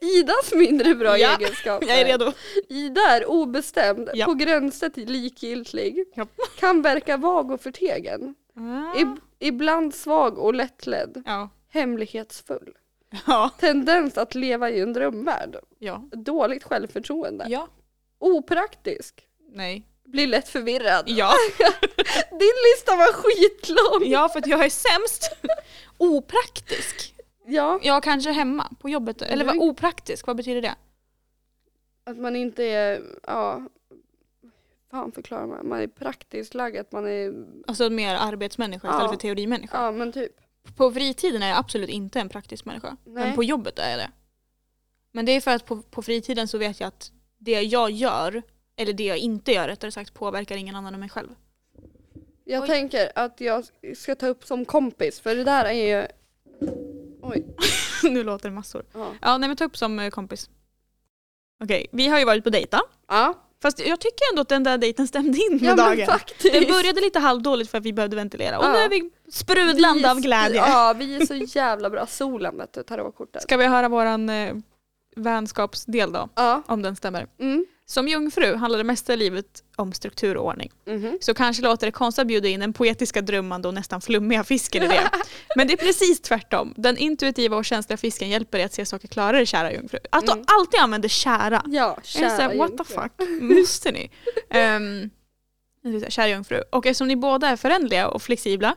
Idas 0.00 0.52
mindre 0.54 0.94
bra 0.94 1.18
Ja, 1.18 1.36
egenskaper. 1.36 1.86
jag 1.88 2.00
är 2.00 2.04
redo. 2.04 2.32
Ida 2.68 3.00
är 3.00 3.26
obestämd, 3.30 4.10
Ja. 4.14 4.26
på 4.26 4.34
gränsen 4.34 4.90
till 4.90 5.12
likgiltig. 5.12 6.04
Ja. 6.14 6.26
Kan 6.58 6.82
verka 6.82 7.16
vag 7.16 7.50
och 7.50 7.60
förtegen. 7.60 8.34
Ah. 8.56 8.98
Ib- 8.98 9.20
ibland 9.38 9.94
svag 9.94 10.38
och 10.38 10.54
lättledd. 10.54 11.22
Ja. 11.26 11.48
Hemlighetsfull. 11.68 12.72
Ja. 13.26 13.50
Tendens 13.60 14.18
att 14.18 14.34
leva 14.34 14.70
i 14.70 14.80
en 14.80 14.92
drömvärld. 14.92 15.56
Ja. 15.78 16.08
Dåligt 16.12 16.64
självförtroende. 16.64 17.46
Ja. 17.48 17.68
Opraktisk. 18.24 19.26
Nej. 19.52 19.86
Blir 20.04 20.26
lätt 20.26 20.48
förvirrad. 20.48 21.04
Ja. 21.06 21.32
Din 22.30 22.54
lista 22.74 22.96
var 22.96 23.12
skitlång. 23.12 24.10
ja, 24.10 24.28
för 24.28 24.38
att 24.38 24.46
jag 24.46 24.64
är 24.64 24.70
sämst. 24.70 25.36
Opraktisk. 25.98 27.14
Ja, 27.46 27.78
Ja, 27.82 28.00
kanske 28.00 28.30
hemma 28.30 28.68
på 28.80 28.88
jobbet. 28.88 29.22
Eller 29.22 29.44
vad 29.44 29.56
opraktisk, 29.56 30.26
vad 30.26 30.36
betyder 30.36 30.62
det? 30.62 30.74
att 32.06 32.18
man 32.18 32.36
inte 32.36 32.64
är, 32.64 33.02
ja, 33.26 33.62
fan 34.90 35.12
förklarar 35.12 35.46
man, 35.46 35.68
man 35.68 35.80
är 35.80 35.86
praktiskt 35.86 36.54
lagd, 36.54 36.76
att 36.76 36.92
man 36.92 37.08
är, 37.08 37.32
Alltså 37.66 37.90
mer 37.90 38.14
arbetsmänniska 38.14 38.88
istället 38.88 39.04
Ja. 39.04 39.08
för 39.12 39.16
teorimänniska. 39.16 39.82
ja 39.82 39.92
men 39.92 40.12
typ. 40.12 40.32
På 40.76 40.92
fritiden 40.92 41.42
är 41.42 41.48
jag 41.48 41.58
absolut 41.58 41.88
inte 41.90 42.20
en 42.20 42.28
praktisk 42.28 42.64
människa. 42.64 42.96
Nej. 43.04 43.24
Men 43.26 43.34
på 43.34 43.44
jobbet 43.44 43.78
är 43.78 43.90
jag 43.90 43.98
det. 43.98 44.10
Men 45.12 45.24
det 45.26 45.32
är 45.32 45.40
för 45.40 45.50
att 45.50 45.66
på, 45.66 45.82
på 45.82 46.02
fritiden 46.02 46.48
så 46.48 46.58
vet 46.58 46.80
jag 46.80 46.88
att 46.88 47.12
det 47.44 47.62
jag 47.62 47.90
gör, 47.90 48.42
eller 48.76 48.92
det 48.92 49.04
jag 49.04 49.18
inte 49.18 49.52
gör 49.52 49.68
rättare 49.68 49.90
sagt, 49.90 50.14
påverkar 50.14 50.56
ingen 50.56 50.76
annan 50.76 50.94
än 50.94 51.00
mig 51.00 51.08
själv. 51.08 51.28
Jag 52.44 52.62
Oj. 52.62 52.68
tänker 52.68 53.12
att 53.14 53.40
jag 53.40 53.64
ska 53.96 54.14
ta 54.14 54.26
upp 54.26 54.44
som 54.44 54.64
kompis, 54.64 55.20
för 55.20 55.34
det 55.36 55.44
där 55.44 55.64
är 55.64 55.72
ju, 56.00 56.06
oj, 57.22 57.44
nu 58.02 58.24
låter 58.24 58.48
det 58.48 58.54
massor. 58.54 58.84
ja. 58.92 59.12
Ja, 59.22 59.38
nej 59.38 59.48
men 59.48 59.56
ta 59.56 59.64
upp 59.64 59.76
som 59.76 59.98
eh, 60.00 60.10
kompis. 60.10 60.50
Okej, 61.64 61.86
vi 61.92 62.08
har 62.08 62.18
ju 62.18 62.24
varit 62.24 62.44
på 62.44 62.50
dejta. 62.50 62.80
Ja, 63.08 63.40
Fast 63.62 63.78
jag 63.86 64.00
tycker 64.00 64.20
ändå 64.32 64.42
att 64.42 64.48
den 64.48 64.64
där 64.64 64.78
dejten 64.78 65.06
stämde 65.08 65.38
in 65.38 65.52
med 65.52 65.62
ja 65.62 65.76
men 65.76 65.76
dagen. 65.76 66.06
faktiskt. 66.06 66.52
Den 66.54 66.64
började 66.72 67.00
lite 67.00 67.18
halvdåligt 67.18 67.70
för 67.70 67.78
att 67.78 67.84
vi 67.84 67.92
behövde 67.92 68.16
ventilera 68.16 68.58
och 68.58 68.64
Ja. 68.64 68.72
nu 68.72 68.78
är 68.78 68.88
vi 68.88 69.10
sprudlande 69.32 69.98
Vi 70.00 70.04
är 70.04 70.10
av 70.10 70.20
glädje. 70.20 70.56
Ja, 70.56 70.94
vi 70.98 71.16
är 71.16 71.26
så 71.26 71.34
jävla 71.58 71.90
bra. 71.90 72.06
Solen 72.06 72.56
vet 72.58 72.72
du, 72.72 72.82
tarotkortet. 72.82 73.42
Ska 73.42 73.56
vi 73.56 73.66
höra 73.66 73.88
våran 73.88 74.28
eh, 74.30 74.54
vänskapsdel 75.16 76.12
då? 76.12 76.28
Ja. 76.34 76.62
Om 76.66 76.82
den 76.82 76.96
stämmer. 76.96 77.26
Mm. 77.40 77.66
Som 77.86 78.08
jungfru 78.08 78.54
handlar 78.56 78.78
det 78.78 78.84
mesta 78.84 79.12
i 79.14 79.16
livet 79.16 79.62
om 79.76 79.92
struktur 79.92 80.36
och 80.36 80.46
ordning. 80.46 80.70
Mhm. 80.86 81.18
Så 81.20 81.34
kanske 81.34 81.62
låter 81.62 81.86
det 81.86 81.90
konstigt 81.92 82.20
att 82.22 82.26
bjuda 82.28 82.48
in 82.48 82.60
den 82.60 82.72
poetiska, 82.72 83.22
drömmande 83.22 83.68
och 83.68 83.74
nästan 83.74 84.00
flummiga 84.00 84.44
fisken 84.44 84.82
i 84.82 84.88
det. 84.88 85.10
Men 85.56 85.66
det 85.66 85.72
är 85.72 85.76
precis 85.76 86.20
tvärtom. 86.20 86.74
Den 86.76 86.96
intuitiva 86.96 87.56
och 87.56 87.64
känsliga 87.64 87.96
fisken 87.96 88.28
hjälper 88.28 88.58
dig 88.58 88.64
att 88.64 88.72
se 88.72 88.86
saker 88.86 89.08
klarare, 89.08 89.46
kära 89.46 89.72
jungfru. 89.72 89.98
Att 90.10 90.22
Mm. 90.28 90.36
du 90.38 90.44
alltid 90.46 90.80
använder 90.80 91.08
kära. 91.08 91.62
Ja, 91.66 91.96
Jag 91.96 92.04
kära 92.04 92.28
här, 92.28 92.56
what 92.58 92.78
the 92.78 92.84
fuck, 92.84 93.12
måste 93.40 93.92
ni? 93.92 94.10
Um, 94.76 95.10
kära 96.08 96.28
jungfru. 96.28 96.62
Och 96.72 96.86
eftersom 96.86 97.08
ni 97.08 97.16
båda 97.16 97.48
är 97.48 97.56
förändliga 97.56 98.08
och 98.08 98.22
flexibla 98.22 98.74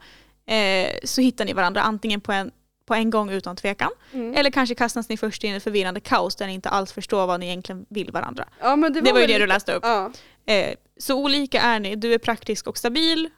eh, 0.47 0.89
så 1.03 1.21
hittar 1.21 1.45
ni 1.45 1.53
varandra 1.53 1.81
antingen 1.81 2.21
på 2.21 2.31
en, 2.31 2.51
på 2.87 2.93
en 2.95 3.09
gång 3.09 3.29
utan 3.29 3.55
tvekan 3.55 3.89
Mm. 4.13 4.33
eller 4.33 4.49
kanske 4.51 4.75
kastas 4.75 5.09
ni 5.09 5.17
först 5.17 5.43
in 5.43 5.53
i 5.53 5.57
ett 5.57 5.63
förvirrande 5.63 5.99
kaos 5.99 6.35
där 6.35 6.47
ni 6.47 6.53
inte 6.53 6.69
alls 6.69 6.91
förstår 6.91 7.27
vad 7.27 7.39
ni 7.39 7.45
egentligen 7.45 7.85
vill 7.89 8.11
varandra. 8.11 8.45
Ja, 8.59 8.75
det 8.75 8.81
var, 8.81 8.89
Det 8.89 9.11
var 9.11 9.19
ju 9.19 9.27
det 9.27 9.37
du 9.37 9.47
läste 9.47 9.73
upp. 9.73 9.83
Ja. 9.85 10.11
Eh, 10.45 10.75
så 10.99 11.15
olika 11.15 11.61
är 11.61 11.79
ni. 11.79 11.95
Du 11.95 12.13
är 12.13 12.17
praktisk 12.17 12.67
och 12.67 12.77
stabil 12.77 13.29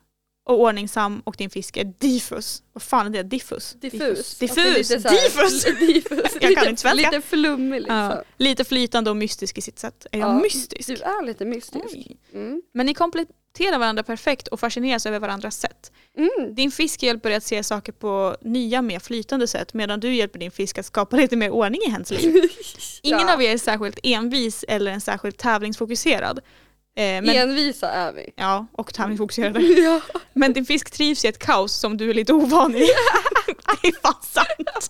och 0.45 0.59
ordningsam 0.61 1.21
och 1.25 1.35
din 1.37 1.49
fisk 1.49 1.77
är 1.77 1.83
diffus. 1.99 2.63
Vad 2.73 2.81
fan 2.81 3.05
är 3.05 3.09
det? 3.09 3.23
Diffus? 3.23 3.73
Diffus. 3.73 4.37
Diffus! 4.39 4.91
Alltså 4.91 5.09
diffus. 5.09 5.63
diffus. 5.79 6.37
Jag 6.41 6.55
kan 6.55 6.67
inte 6.67 6.81
svenska. 6.81 6.93
Lite 7.11 7.21
flummig 7.21 7.79
liksom. 7.81 7.95
Ja, 7.97 8.23
lite 8.37 8.63
flytande 8.63 9.09
och 9.09 9.17
mystisk 9.17 9.57
i 9.57 9.61
sitt 9.61 9.79
sätt. 9.79 10.05
Är 10.11 10.19
jag 10.19 10.29
Ja, 10.29 10.33
mystisk? 10.39 10.87
Du 10.87 10.93
är 10.95 11.25
lite 11.25 11.45
mystisk. 11.45 11.97
Mm. 12.33 12.61
Men 12.73 12.85
ni 12.85 12.93
kompletterar 13.53 13.79
varandra 13.79 14.03
perfekt 14.03 14.47
och 14.47 14.59
fascineras 14.59 15.05
över 15.05 15.19
varandras 15.19 15.59
sätt. 15.59 15.91
Mm. 16.17 16.55
Din 16.55 16.71
fisk 16.71 17.03
hjälper 17.03 17.29
dig 17.29 17.37
att 17.37 17.43
se 17.43 17.63
saker 17.63 17.91
på 17.91 18.37
nya, 18.41 18.81
mer 18.81 18.99
flytande 18.99 19.47
sätt 19.47 19.73
medan 19.73 19.99
du 19.99 20.13
hjälper 20.15 20.39
din 20.39 20.51
fisk 20.51 20.77
att 20.77 20.85
skapa 20.85 21.15
lite 21.17 21.35
mer 21.35 21.49
ordning 21.49 21.81
i 21.87 21.89
hens 21.89 22.11
liv. 22.11 22.35
Ingen 23.03 23.19
Ja. 23.27 23.33
av 23.33 23.41
er 23.41 23.53
är 23.53 23.57
särskilt 23.57 23.99
envis 24.03 24.65
eller 24.67 24.91
en 24.91 25.01
särskilt 25.01 25.37
tävlingsfokuserad. 25.37 26.37
Eh, 26.95 27.03
men, 27.03 27.29
Envisa 27.29 27.89
är 27.91 28.13
vi. 28.13 28.29
ja, 28.35 28.67
och 28.73 28.93
tävlingsfokuserade. 28.93 29.59
Ja. 29.81 30.01
Men 30.33 30.53
din 30.53 30.65
fisk 30.65 30.91
trivs 30.91 31.25
i 31.25 31.27
ett 31.27 31.39
kaos 31.39 31.73
som 31.73 31.97
du 31.97 32.09
är 32.09 32.13
lite 32.13 32.33
ovan 32.33 32.75
i. 32.75 32.79
det 33.81 33.87
är 33.87 34.01
fan 34.01 34.21
sant. 34.21 34.89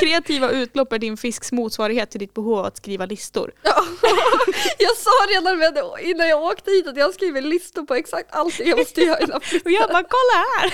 Kreativa 0.00 0.50
utlopp 0.50 0.92
är 0.92 0.98
din 0.98 1.16
fisks 1.16 1.52
motsvarighet 1.52 2.10
till 2.10 2.20
ditt 2.20 2.34
behov 2.34 2.58
av 2.58 2.64
att 2.64 2.76
skriva 2.76 3.06
listor. 3.06 3.52
Ja. 3.62 3.84
Jag 4.78 4.96
sa 4.96 5.10
redan 5.34 5.58
med 5.58 5.74
det, 5.74 5.84
innan 6.10 6.28
jag 6.28 6.42
åkte 6.42 6.70
hit 6.70 6.86
att 6.86 6.96
jag 6.96 7.14
skriver 7.14 7.40
listor 7.42 7.82
på 7.82 7.94
exakt 7.94 8.28
allt 8.34 8.58
jag 8.60 8.78
måste 8.78 9.00
göra 9.00 9.20
innan 9.20 9.36
Och 9.64 9.70
jag 9.70 9.90
bara 9.90 10.02
kolla 10.02 10.44
här! 10.58 10.72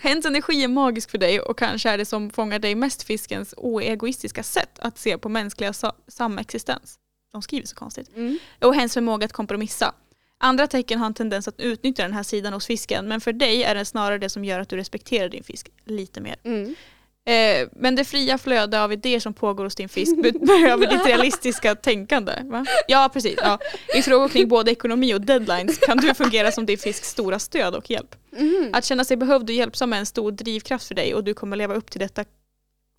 Hens 0.00 0.26
energi 0.26 0.64
är 0.64 0.68
magisk 0.68 1.10
för 1.10 1.18
dig 1.18 1.40
och 1.40 1.58
kanske 1.58 1.90
är 1.90 1.98
det 1.98 2.04
som 2.04 2.30
fångar 2.30 2.58
dig 2.58 2.74
mest 2.74 3.02
fiskens 3.02 3.54
oegoistiska 3.56 4.42
sätt 4.42 4.78
att 4.78 4.98
se 4.98 5.18
på 5.18 5.28
mänskliga 5.28 5.72
sa- 5.72 5.96
samexistens. 6.08 6.98
De 7.32 7.42
skriver 7.42 7.66
så 7.66 7.76
konstigt. 7.76 8.16
mm. 8.16 8.38
Och 8.60 8.74
hens 8.74 8.94
förmåga 8.94 9.24
att 9.24 9.32
kompromissa. 9.32 9.94
Andra 10.40 10.66
tecken 10.66 10.98
har 10.98 11.06
en 11.06 11.14
tendens 11.14 11.48
att 11.48 11.60
utnyttja 11.60 12.02
den 12.02 12.12
här 12.12 12.22
sidan 12.22 12.52
hos 12.52 12.66
fisken 12.66 13.08
men 13.08 13.20
för 13.20 13.32
dig 13.32 13.62
är 13.64 13.74
det 13.74 13.84
snarare 13.84 14.18
det 14.18 14.28
som 14.28 14.44
gör 14.44 14.60
att 14.60 14.68
du 14.68 14.76
respekterar 14.76 15.28
din 15.28 15.44
fisk 15.44 15.68
lite 15.84 16.20
mer. 16.20 16.36
Mm. 16.44 16.74
Eh, 17.24 17.68
men 17.72 17.94
det 17.94 18.04
fria 18.04 18.38
flöde 18.38 18.82
av 18.82 18.92
idéer 18.92 19.20
som 19.20 19.34
pågår 19.34 19.64
hos 19.64 19.74
din 19.74 19.88
fisk 19.88 20.16
be- 20.22 20.32
behöver 20.46 20.86
ditt 20.86 21.06
realistiska 21.06 21.74
tänkande. 21.74 22.32
Va? 22.44 22.64
Ja, 22.88 23.10
precis. 23.12 23.34
Ja. 23.42 23.58
I 23.94 24.02
frågor 24.02 24.28
kring 24.28 24.48
både 24.48 24.70
ekonomi 24.70 25.14
och 25.14 25.20
deadlines 25.20 25.78
kan 25.78 25.96
du 25.96 26.14
fungera 26.14 26.52
som 26.52 26.66
din 26.66 26.78
fisks 26.78 27.08
stora 27.08 27.38
stöd 27.38 27.74
och 27.74 27.90
hjälp. 27.90 28.14
Mm. 28.36 28.70
Att 28.72 28.84
känna 28.84 29.04
sig 29.04 29.16
behövd 29.16 29.50
och 29.50 29.54
hjälpsam 29.56 29.92
är 29.92 29.98
en 29.98 30.06
stor 30.06 30.32
drivkraft 30.32 30.88
för 30.88 30.94
dig 30.94 31.14
och 31.14 31.24
du 31.24 31.34
kommer 31.34 31.56
leva 31.56 31.74
upp 31.74 31.90
till 31.90 32.00
detta 32.00 32.24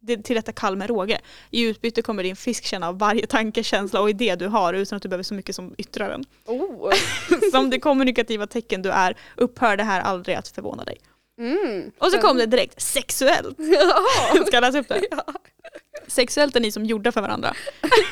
det- 0.01 0.23
till 0.23 0.35
detta 0.35 0.51
kall 0.51 0.75
med 0.75 0.87
råge. 0.89 1.19
I 1.51 1.61
utbyte 1.61 2.01
kommer 2.01 2.23
din 2.23 2.35
fisk 2.35 2.65
känna 2.65 2.87
av 2.87 2.99
varje 2.99 3.27
tanke, 3.27 3.63
känsla 3.63 4.01
och 4.01 4.09
idé 4.09 4.35
du 4.35 4.47
har 4.47 4.73
utan 4.73 4.95
att 4.97 5.03
du 5.03 5.09
behöver 5.09 5.23
så 5.23 5.33
mycket 5.33 5.55
som 5.55 5.75
yttrar 5.77 6.09
den. 6.09 6.23
Oh. 6.45 6.91
Som 7.51 7.69
det 7.69 7.79
kommunikativa 7.79 8.47
tecken 8.47 8.81
du 8.81 8.89
är 8.89 9.17
upphör 9.35 9.77
det 9.77 9.83
här 9.83 10.01
aldrig 10.01 10.35
att 10.35 10.47
förvåna 10.47 10.83
dig. 10.83 10.97
Mm. 11.39 11.91
Och 11.97 12.11
så 12.11 12.17
kom 12.17 12.37
det 12.37 12.45
direkt, 12.45 12.81
sexuellt. 12.81 13.57
Ja. 13.59 14.03
Ska 14.47 14.55
jag 14.55 14.61
läsa 14.61 14.79
upp 14.79 14.87
det? 14.87 15.01
Sexuellt 16.07 16.55
är 16.55 16.59
ni 16.59 16.71
som 16.71 16.85
gjorda 16.85 17.11
för 17.11 17.21
varandra. 17.21 17.53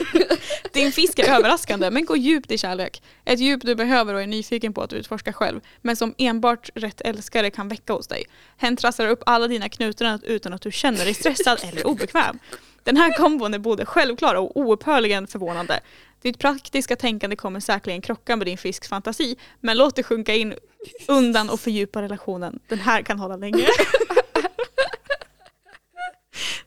Din 0.74 0.92
fisk 0.92 1.20
är 1.20 1.36
överraskande 1.36 1.92
men 1.92 2.06
går 2.06 2.18
djupt 2.18 2.52
i 2.52 2.58
kärlek. 2.58 3.04
Ett 3.26 3.40
djup 3.40 3.62
du 3.64 3.76
behöver 3.76 4.14
och 4.14 4.22
är 4.22 4.28
nyfiken 4.28 4.74
på 4.74 4.82
att 4.82 4.94
utforska 4.94 5.34
själv 5.34 5.62
men 5.82 5.96
som 5.96 6.16
enbart 6.18 6.70
rätt 6.76 7.02
älskare 7.02 7.50
kan 7.50 7.68
väcka 7.68 7.94
hos 7.94 8.08
dig. 8.08 8.26
Hen 8.58 8.78
trasslar 8.78 9.08
upp 9.08 9.24
alla 9.26 9.48
dina 9.48 9.70
knutar 9.70 10.20
utan 10.24 10.54
att 10.54 10.62
du 10.62 10.72
känner 10.72 11.06
dig 11.06 11.14
stressad 11.14 11.60
eller 11.64 11.88
obekväm. 11.88 12.40
Den 12.84 12.98
här 12.98 13.18
kombon 13.18 13.54
är 13.54 13.60
både 13.60 13.86
självklar 13.86 14.36
och 14.36 14.58
oupphörligen 14.58 15.28
förvånande. 15.28 15.80
Ditt 16.22 16.40
praktiska 16.40 16.96
tänkande 16.96 17.36
kommer 17.36 17.60
säkerligen 17.60 18.02
krocka 18.02 18.36
med 18.36 18.48
din 18.48 18.58
fisks 18.58 18.88
fantasi 18.88 19.36
men 19.60 19.78
låt 19.78 19.96
det 19.96 20.04
sjunka 20.04 20.36
in 20.36 20.54
undan 21.08 21.50
och 21.50 21.60
fördjupa 21.60 22.02
relationen. 22.02 22.60
Den 22.68 22.80
här 22.80 23.02
kan 23.02 23.20
hålla 23.20 23.36
länge. 23.36 23.68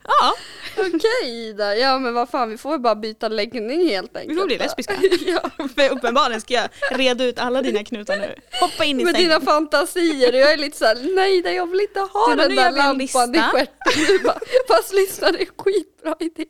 ja, 0.05 0.35
Okej 0.79 1.48
Ida, 1.48 1.77
ja 1.77 1.98
men 1.98 2.14
vad 2.14 2.29
fan 2.29 2.50
vi 2.50 2.59
får 2.59 2.79
bara 2.79 2.94
byta 2.94 3.29
läggning 3.29 3.88
helt 3.88 4.16
enkelt. 4.16 4.33
vi 4.37 4.40
får 4.40 4.46
bli 4.46 4.59
lesbiska. 4.59 4.94
ja. 5.27 5.50
För 5.74 5.90
uppenbarligen 5.90 6.40
ska 6.40 6.55
jag 6.55 6.68
reda 6.90 7.24
ut 7.24 7.38
alla 7.38 7.62
dina 7.62 7.85
knutar 7.85 8.16
nu. 8.16 8.35
Hoppa 8.61 8.85
in 8.85 9.00
i 9.00 9.05
Med 9.05 9.14
sängen. 9.14 9.29
dina 9.29 9.40
fantasier 9.40 10.33
och 10.33 10.38
jag 10.38 10.53
är 10.53 10.57
lite 10.57 10.77
såhär, 10.79 11.14
nej 11.16 11.55
jag 11.57 11.70
vill 11.70 11.81
inte 11.81 12.00
ha 12.00 12.31
Du 12.31 12.37
den 12.37 12.57
där 12.57 12.70
lampan 12.70 13.00
i 13.00 13.09
stjärten. 13.09 13.66
Fast 14.68 14.94
lyssna 14.94 15.33
det 15.33 15.42
är 15.42 15.48
skitbra 15.59 16.16
idé. 16.20 16.46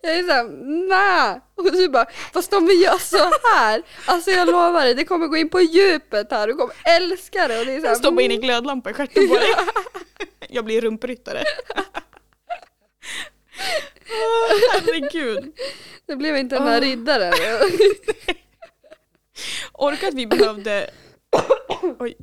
Jag 0.00 0.18
är 0.18 0.22
såhär, 0.22 0.44
nej. 0.88 1.40
Och 1.54 1.72
du 1.72 1.88
bara, 1.88 2.06
fast 2.32 2.52
om 2.52 2.66
vi 2.66 2.84
gör 2.84 2.98
så 2.98 3.30
här, 3.54 3.82
alltså 4.06 4.30
jag 4.30 4.46
lovar 4.46 4.84
dig, 4.84 4.94
det 4.94 5.04
kommer 5.04 5.26
gå 5.26 5.36
in 5.36 5.48
på 5.48 5.60
djupet 5.60 6.30
här, 6.30 6.46
du 6.46 6.54
kommer 6.54 6.74
älska 6.84 7.48
det. 7.48 7.58
Och 7.58 7.66
det 7.66 7.72
är 7.72 7.80
så 7.80 7.82
här, 7.82 7.90
Jag 7.90 7.96
stoppar 7.96 8.22
in 8.22 8.30
en 8.30 8.40
glödlampa 8.40 8.90
i 8.90 8.94
stjärten 8.94 9.28
på 9.28 9.34
dig. 9.34 9.54
Jag 10.48 10.64
blir 10.64 10.80
rumpryttare. 10.80 11.42
Herregud. 14.72 15.52
Det 16.06 16.16
blev 16.16 16.36
inte 16.36 16.56
den 16.56 16.68
här 16.68 16.80
riddaren. 16.80 17.32
Orka 19.72 20.08
att 20.08 20.14
vi 20.14 20.26
behövde 20.26 20.90
Oj. 21.98 22.16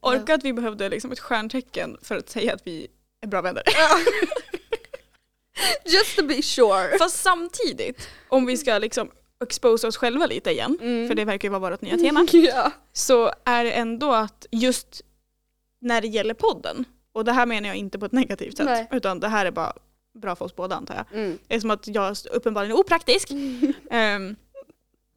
Orka 0.00 0.34
att 0.34 0.44
vi 0.44 0.52
behövde 0.52 0.88
liksom 0.88 1.12
ett 1.12 1.20
stjärntecken 1.20 1.98
för 2.02 2.16
att 2.16 2.30
säga 2.30 2.54
att 2.54 2.62
vi 2.64 2.88
är 3.20 3.26
bra 3.26 3.42
vänner. 3.42 3.62
Just 5.84 6.16
to 6.16 6.22
be 6.26 6.42
sure. 6.42 6.98
Fast 6.98 7.22
samtidigt, 7.22 8.08
om 8.28 8.46
vi 8.46 8.56
ska 8.56 8.78
liksom 8.78 9.10
exposa 9.44 9.88
oss 9.88 9.96
själva 9.96 10.26
lite 10.26 10.50
igen, 10.50 10.78
Mm. 10.80 11.08
för 11.08 11.14
det 11.14 11.24
verkar 11.24 11.48
ju 11.48 11.50
vara 11.58 11.70
vårt 11.70 11.80
nya 11.82 11.96
tema, 11.98 12.26
Ja. 12.32 12.72
så 12.92 13.32
är 13.44 13.64
det 13.64 13.72
ändå 13.72 14.12
att 14.12 14.46
just 14.50 15.02
när 15.80 16.00
det 16.00 16.08
gäller 16.08 16.34
podden, 16.34 16.84
och 17.12 17.24
det 17.24 17.32
här 17.32 17.46
menar 17.46 17.68
jag 17.68 17.76
inte 17.76 17.98
på 17.98 18.06
ett 18.06 18.12
negativt 18.12 18.56
sätt, 18.56 18.66
Nej. 18.66 18.88
utan 18.92 19.20
det 19.20 19.28
här 19.28 19.46
är 19.46 19.50
bara 19.50 19.72
bra 20.18 20.36
för 20.36 20.44
oss 20.44 20.56
båda 20.56 20.76
antar 20.76 20.94
jag. 20.94 21.18
Mm. 21.18 21.38
Eftersom 21.48 21.70
att 21.70 21.86
jag 21.86 22.04
är 22.08 22.16
uppenbarligen 22.32 22.76
opraktisk. 22.76 23.30
Ehm, 23.90 24.36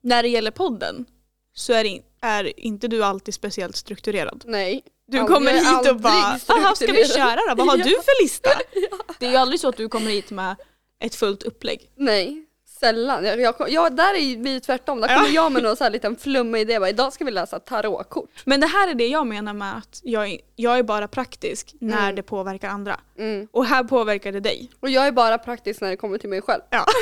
när 0.02 0.24
det 0.24 0.30
gäller 0.30 0.52
podden 0.52 1.06
så 1.54 1.74
är, 1.74 1.84
in, 1.84 2.04
är 2.22 2.60
inte 2.60 2.88
du 2.88 3.04
alltid 3.04 3.34
speciellt 3.34 3.76
strukturerad. 3.76 4.44
Nej. 4.48 4.84
Du 5.08 5.18
Aldrig- 5.20 5.36
kommer 5.38 5.54
hit 5.54 5.90
och 5.92 6.00
bara 6.00 6.14
“Jaha, 6.14 6.40
ska 6.40 6.56
vi 6.56 6.76
strukturerad." 6.76 7.08
köra 7.38 7.56
då? 7.56 7.56
Vad 7.64 7.68
har 7.68 7.78
Ja. 7.78 7.84
du 7.84 7.90
för 7.90 8.24
lista?” 8.24 8.50
Det 9.20 9.26
är 9.26 9.30
ju 9.30 9.36
aldrig 9.38 9.60
så 9.60 9.70
att 9.70 9.78
du 9.78 9.90
kommer 9.90 10.12
hit 10.12 10.32
med 10.32 10.56
ett 11.04 11.16
fullt 11.16 11.44
upplägg. 11.44 11.90
Nej. 11.98 12.42
Sällan. 12.80 13.26
Jag, 13.26 13.40
jag, 13.42 13.56
jag, 13.70 13.96
där 13.96 14.14
är 14.14 14.44
vi 14.44 14.60
tvärtom. 14.62 15.02
Där 15.02 15.10
Ja. 15.10 15.16
kommer 15.20 15.30
jag 15.36 15.52
med 15.52 15.64
någon 15.64 15.76
så 15.76 15.84
här 15.84 15.92
liten 15.92 16.16
flummig 16.16 16.62
idé. 16.62 16.80
Bara, 16.80 16.90
Idag 16.90 17.14
ska 17.14 17.26
vi 17.26 17.32
läsa 17.32 17.60
tarotkort. 17.60 18.30
Men 18.46 18.60
det 18.60 18.68
här 18.68 18.88
är 18.88 18.94
det 18.94 19.08
jag 19.08 19.28
menar 19.28 19.54
med 19.54 19.78
att 19.78 20.00
jag 20.04 20.28
är, 20.30 20.40
jag 20.56 20.78
är 20.78 20.84
bara 20.84 21.08
praktisk 21.08 21.76
när 21.82 22.04
Mm. 22.04 22.16
det 22.16 22.24
påverkar 22.24 22.70
andra. 22.70 23.00
Mm. 23.20 23.48
Och 23.52 23.66
här 23.66 23.84
påverkar 23.84 24.32
det 24.32 24.40
dig. 24.40 24.72
Och 24.80 24.90
jag 24.90 25.08
är 25.08 25.12
bara 25.12 25.38
praktisk 25.38 25.82
när 25.82 25.90
det 25.90 25.98
kommer 25.98 26.18
till 26.18 26.30
mig 26.30 26.42
själv. 26.42 26.62
Ja. 26.70 26.86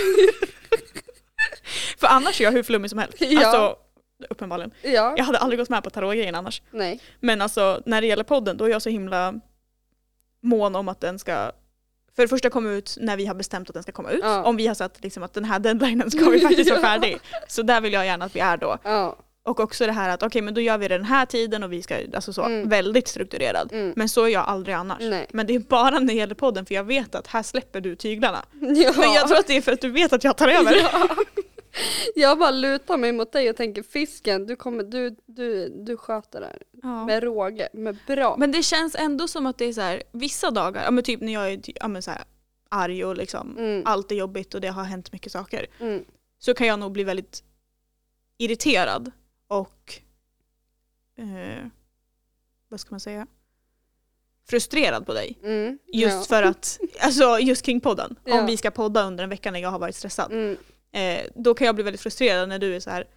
För 1.99 2.07
annars 2.07 2.41
är 2.41 2.45
jag 2.45 2.51
hur 2.51 2.63
flummig 2.63 2.89
som 2.89 2.99
helst. 2.99 3.17
Ja. 3.19 3.45
Alltså, 3.47 3.75
uppenbarligen. 4.29 4.71
Ja. 4.81 5.13
Jag 5.17 5.23
hade 5.23 5.37
aldrig 5.37 5.59
gått 5.59 5.69
med 5.69 5.83
på 5.83 5.89
tarotgrejen 5.89 6.35
annars. 6.35 6.61
Nej. 6.71 6.99
Men 7.19 7.41
alltså 7.41 7.81
när 7.85 8.01
det 8.01 8.07
gäller 8.07 8.23
podden 8.23 8.57
då 8.57 8.65
är 8.65 8.69
jag 8.69 8.81
så 8.81 8.89
himla 8.89 9.33
mån 10.41 10.75
om 10.75 10.89
att 10.89 11.01
den 11.01 11.19
ska 11.19 11.51
för 12.15 12.21
det 12.23 12.27
första 12.27 12.49
komma 12.49 12.69
ut 12.69 12.97
när 13.01 13.17
vi 13.17 13.25
har 13.25 13.35
bestämt 13.35 13.69
att 13.69 13.73
den 13.73 13.83
ska 13.83 13.91
komma 13.91 14.11
ut. 14.11 14.19
Ja. 14.23 14.43
Om 14.43 14.57
vi 14.57 14.67
har 14.67 14.75
sagt 14.75 15.03
liksom 15.03 15.23
att 15.23 15.33
den 15.33 15.45
här 15.45 15.59
deadlinen 15.59 16.11
ska 16.11 16.29
vi 16.29 16.39
faktiskt 16.39 16.69
vara 16.71 16.81
färdig. 16.89 17.17
Så 17.47 17.61
där 17.61 17.81
vill 17.81 17.93
jag 17.93 18.05
gärna 18.05 18.25
att 18.25 18.35
vi 18.35 18.39
är 18.39 18.57
då. 18.57 18.77
Ja. 18.83 19.15
Och 19.45 19.59
också 19.59 19.85
det 19.85 19.91
här 19.91 20.09
att 20.09 20.23
okej 20.23 20.41
men 20.41 20.53
då 20.53 20.61
gör 20.61 20.77
vi 20.77 20.87
det 20.87 20.97
den 20.97 21.05
här 21.05 21.25
tiden 21.25 21.63
och 21.63 21.73
vi 21.73 21.81
ska, 21.81 21.95
alltså 22.15 22.33
så, 22.33 22.43
Mm. 22.43 22.69
väldigt 22.69 23.07
strukturerad. 23.07 23.69
Mm. 23.73 23.93
Men 23.95 24.09
så 24.09 24.23
är 24.23 24.27
jag 24.29 24.43
aldrig 24.47 24.75
annars. 24.75 24.97
Nej. 25.01 25.27
Men 25.31 25.47
det 25.47 25.55
är 25.55 25.59
bara 25.59 25.99
när 25.99 26.07
det 26.07 26.13
gäller 26.13 26.35
podden 26.35 26.65
för 26.65 26.75
jag 26.75 26.83
vet 26.83 27.15
att 27.15 27.27
här 27.27 27.43
släpper 27.43 27.81
du 27.81 27.95
tyglarna. 27.95 28.45
Ja. 28.61 28.91
Men 28.97 29.13
jag 29.13 29.27
tror 29.27 29.37
att 29.39 29.47
det 29.47 29.57
är 29.57 29.61
för 29.61 29.71
att 29.71 29.81
du 29.81 29.89
vet 29.89 30.13
att 30.13 30.23
jag 30.23 30.37
tar 30.37 30.47
över. 30.47 30.75
Ja. 30.93 31.09
Jag 32.15 32.39
bara 32.39 32.51
lutar 32.51 32.97
mig 32.97 33.11
mot 33.11 33.31
dig 33.31 33.49
och 33.49 33.55
tänker 33.55 33.83
fisken, 33.83 34.45
du, 34.45 34.55
kommer, 34.55 34.83
du, 34.83 35.15
du, 35.25 35.69
du 35.69 35.97
sköter 35.97 36.39
det 36.39 36.45
här 36.45 36.61
Ja. 36.83 37.05
med 37.05 37.23
råge, 37.23 37.69
med 37.73 37.97
bra. 38.07 38.35
Men 38.37 38.51
det 38.51 38.63
känns 38.63 38.95
ändå 38.95 39.27
som 39.27 39.45
att 39.45 39.57
det 39.57 39.65
är 39.65 39.73
så 39.73 39.81
här, 39.81 40.03
vissa 40.11 40.51
dagar, 40.51 40.83
ja 40.83 40.91
men 40.91 41.03
typ 41.03 41.21
när 41.21 41.33
jag 41.33 41.51
är 41.53 41.59
ja 41.65 41.87
men 41.87 42.01
så 42.01 42.11
här, 42.11 42.23
arg 42.69 43.05
och 43.05 43.17
liksom 43.17 43.57
Mm. 43.57 43.81
allt 43.85 44.11
är 44.11 44.15
jobbigt 44.15 44.53
och 44.53 44.61
det 44.61 44.67
har 44.67 44.83
hänt 44.83 45.11
mycket 45.11 45.31
saker. 45.31 45.65
Mm. 45.79 46.03
Så 46.39 46.53
kan 46.53 46.67
jag 46.67 46.79
nog 46.79 46.91
bli 46.91 47.03
väldigt 47.03 47.43
irriterad 48.37 49.11
och 49.47 49.93
eh, 51.17 51.65
vad 52.69 52.79
ska 52.79 52.87
man 52.91 52.99
säga? 52.99 53.27
Frustrerad 54.49 55.05
på 55.05 55.13
dig. 55.13 55.37
Mm. 55.43 55.79
Just 55.87 56.29
ja. 56.31 56.35
för 56.37 56.43
att, 56.43 56.79
alltså 56.99 57.39
just 57.39 57.65
kring 57.65 57.79
podden. 57.79 58.15
Ja. 58.23 58.39
Om 58.39 58.45
vi 58.45 58.57
ska 58.57 58.71
podda 58.71 59.03
under 59.03 59.23
en 59.23 59.29
vecka 59.29 59.51
när 59.51 59.59
jag 59.59 59.69
har 59.69 59.79
varit 59.79 59.95
stressad. 59.95 60.31
Mm. 60.31 60.57
Eh, 60.93 61.21
då 61.35 61.53
kan 61.53 61.65
jag 61.65 61.75
bli 61.75 61.83
väldigt 61.83 62.01
frustrerad 62.01 62.49
när 62.49 62.59
du 62.59 62.75
är 62.75 62.79
så 62.79 62.89
här. 62.89 63.07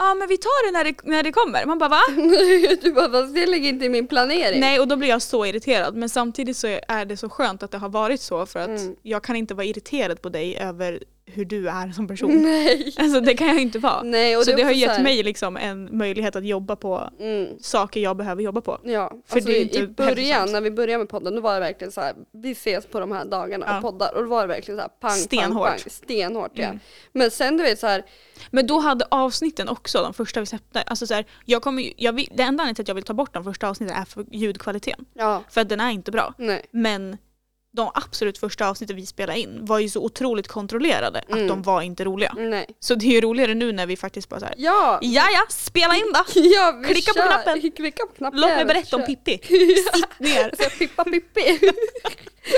Ja 0.00 0.10
ah, 0.10 0.14
men 0.14 0.28
vi 0.28 0.36
tar 0.38 0.66
det 0.66 0.78
när, 0.78 0.84
det 0.84 0.94
när 1.04 1.22
det 1.22 1.32
kommer. 1.32 1.66
Man 1.66 1.78
bara 1.78 1.88
va? 1.88 2.00
du 2.82 2.92
bara, 2.92 3.10
fast 3.10 3.34
det 3.34 3.46
ligger 3.46 3.68
inte 3.68 3.84
i 3.84 3.88
min 3.88 4.06
planering. 4.06 4.60
Nej 4.60 4.80
och 4.80 4.88
då 4.88 4.96
blir 4.96 5.08
jag 5.08 5.22
så 5.22 5.46
irriterad 5.46 5.94
men 5.96 6.08
samtidigt 6.08 6.56
så 6.56 6.78
är 6.88 7.04
det 7.04 7.16
så 7.16 7.28
skönt 7.28 7.62
att 7.62 7.70
det 7.70 7.78
har 7.78 7.88
varit 7.88 8.20
så 8.20 8.46
för 8.46 8.60
att 8.60 8.68
Mm. 8.68 8.96
jag 9.02 9.22
kan 9.22 9.36
inte 9.36 9.54
vara 9.54 9.66
irriterad 9.66 10.22
på 10.22 10.28
dig 10.28 10.56
över 10.56 11.02
hur 11.34 11.44
du 11.44 11.68
är 11.68 11.90
som 11.92 12.08
person. 12.08 12.42
Nej. 12.42 12.94
Alltså 12.98 13.20
det 13.20 13.34
kan 13.34 13.48
jag 13.48 13.60
inte 13.62 13.78
vara. 13.78 14.02
Nej 14.02 14.36
och 14.36 14.44
så 14.44 14.50
är 14.50 14.56
det 14.56 14.62
har 14.62 14.70
gett 14.70 14.90
här- 14.90 15.02
mig 15.02 15.22
liksom 15.22 15.56
en 15.56 15.98
möjlighet 15.98 16.36
att 16.36 16.44
jobba 16.46 16.76
på 16.76 17.10
Mm. 17.20 17.46
saker 17.60 18.00
jag 18.00 18.16
behöver 18.16 18.42
jobba 18.42 18.60
på. 18.60 18.78
Ja, 18.84 19.08
För 19.26 19.36
alltså 19.36 19.50
det 19.50 19.56
är 19.56 19.60
i, 19.60 19.62
inte 19.62 19.78
i 19.78 19.86
början 19.86 20.52
när 20.52 20.60
vi 20.60 20.70
började 20.70 20.98
med 20.98 21.08
podden 21.08 21.34
då 21.34 21.40
var 21.40 21.54
det 21.54 21.60
verkligen 21.60 21.92
så 21.92 22.00
här, 22.00 22.14
vi 22.32 22.50
ses 22.50 22.86
på 22.86 23.00
de 23.00 23.12
här 23.12 23.24
dagarna 23.24 23.66
Ja. 23.68 23.76
och 23.76 23.82
poddar 23.82 24.14
och 24.14 24.22
då 24.22 24.28
var 24.28 24.40
det 24.42 24.48
verkligen 24.48 24.78
så 24.78 24.82
här 24.82 24.88
pang, 25.00 25.10
Stenhårt. 25.10 25.66
pang, 25.68 25.78
pang, 25.78 25.90
stenhårt 25.90 26.50
ja. 26.54 26.64
Mm. 26.64 26.78
Men 27.12 27.30
sen 27.30 27.56
du 27.56 27.62
vet 27.62 27.78
så 27.78 27.86
här, 27.86 28.02
Men 28.50 28.66
då 28.66 28.78
hade 28.78 29.04
avsnitten 29.10 29.68
också, 29.68 30.02
de 30.02 30.14
första 30.14 30.40
vi 30.40 30.46
släppte, 30.46 30.82
alltså 30.82 31.06
så 31.06 31.14
här, 31.14 31.24
jag 31.44 31.62
kommer, 31.62 31.92
jag 31.96 32.12
vill, 32.12 32.28
det 32.34 32.42
enda 32.42 32.62
anledningen 32.62 32.74
till 32.74 32.82
att 32.82 32.88
jag 32.88 32.94
vill 32.94 33.04
ta 33.04 33.14
bort 33.14 33.34
de 33.34 33.44
första 33.44 33.68
avsnitten 33.68 33.96
är 33.96 34.04
för 34.04 34.24
ljudkvaliteten. 34.32 35.04
ja, 35.14 35.42
För 35.50 35.60
att 35.60 35.68
den 35.68 35.80
är 35.80 35.90
inte 35.90 36.10
bra. 36.10 36.34
nej, 36.38 36.62
Men 36.70 37.16
de 37.72 37.90
absolut 37.94 38.38
första 38.38 38.68
avsnitten 38.68 38.96
vi 38.96 39.06
spelade 39.06 39.38
in 39.38 39.64
var 39.64 39.78
ju 39.78 39.88
så 39.88 40.00
otroligt 40.04 40.48
kontrollerade 40.48 41.18
Mm. 41.28 41.42
att 41.42 41.48
de 41.48 41.62
var 41.62 41.82
inte 41.82 42.04
roliga. 42.04 42.34
nej. 42.38 42.66
Så 42.80 42.94
det 42.94 43.06
är 43.06 43.10
ju 43.10 43.20
roligare 43.20 43.54
nu 43.54 43.72
när 43.72 43.86
vi 43.86 43.96
faktiskt 43.96 44.28
bara 44.28 44.40
såhär 44.40 44.54
Ja! 44.58 44.98
Ja, 45.02 45.28
ja, 45.32 45.40
spela 45.48 45.96
in 45.96 46.12
då! 46.14 46.20
ja 46.40 46.80
vi 46.82 46.92
Klicka 46.94 47.12
på 47.12 47.18
kör. 47.18 47.26
knappen. 47.28 47.60
Klicka 47.76 48.06
på 48.06 48.12
knappen. 48.12 48.40
Låt 48.40 48.50
mig 48.50 48.64
berätta 48.64 48.96
om 48.96 49.02
Kör. 49.02 49.06
Pippi. 49.06 49.40
Ja. 49.48 49.92
Sitt 49.98 50.18
ner. 50.20 50.54
Så 50.62 50.70
Pippa 50.78 51.04
Pippi. 51.04 51.58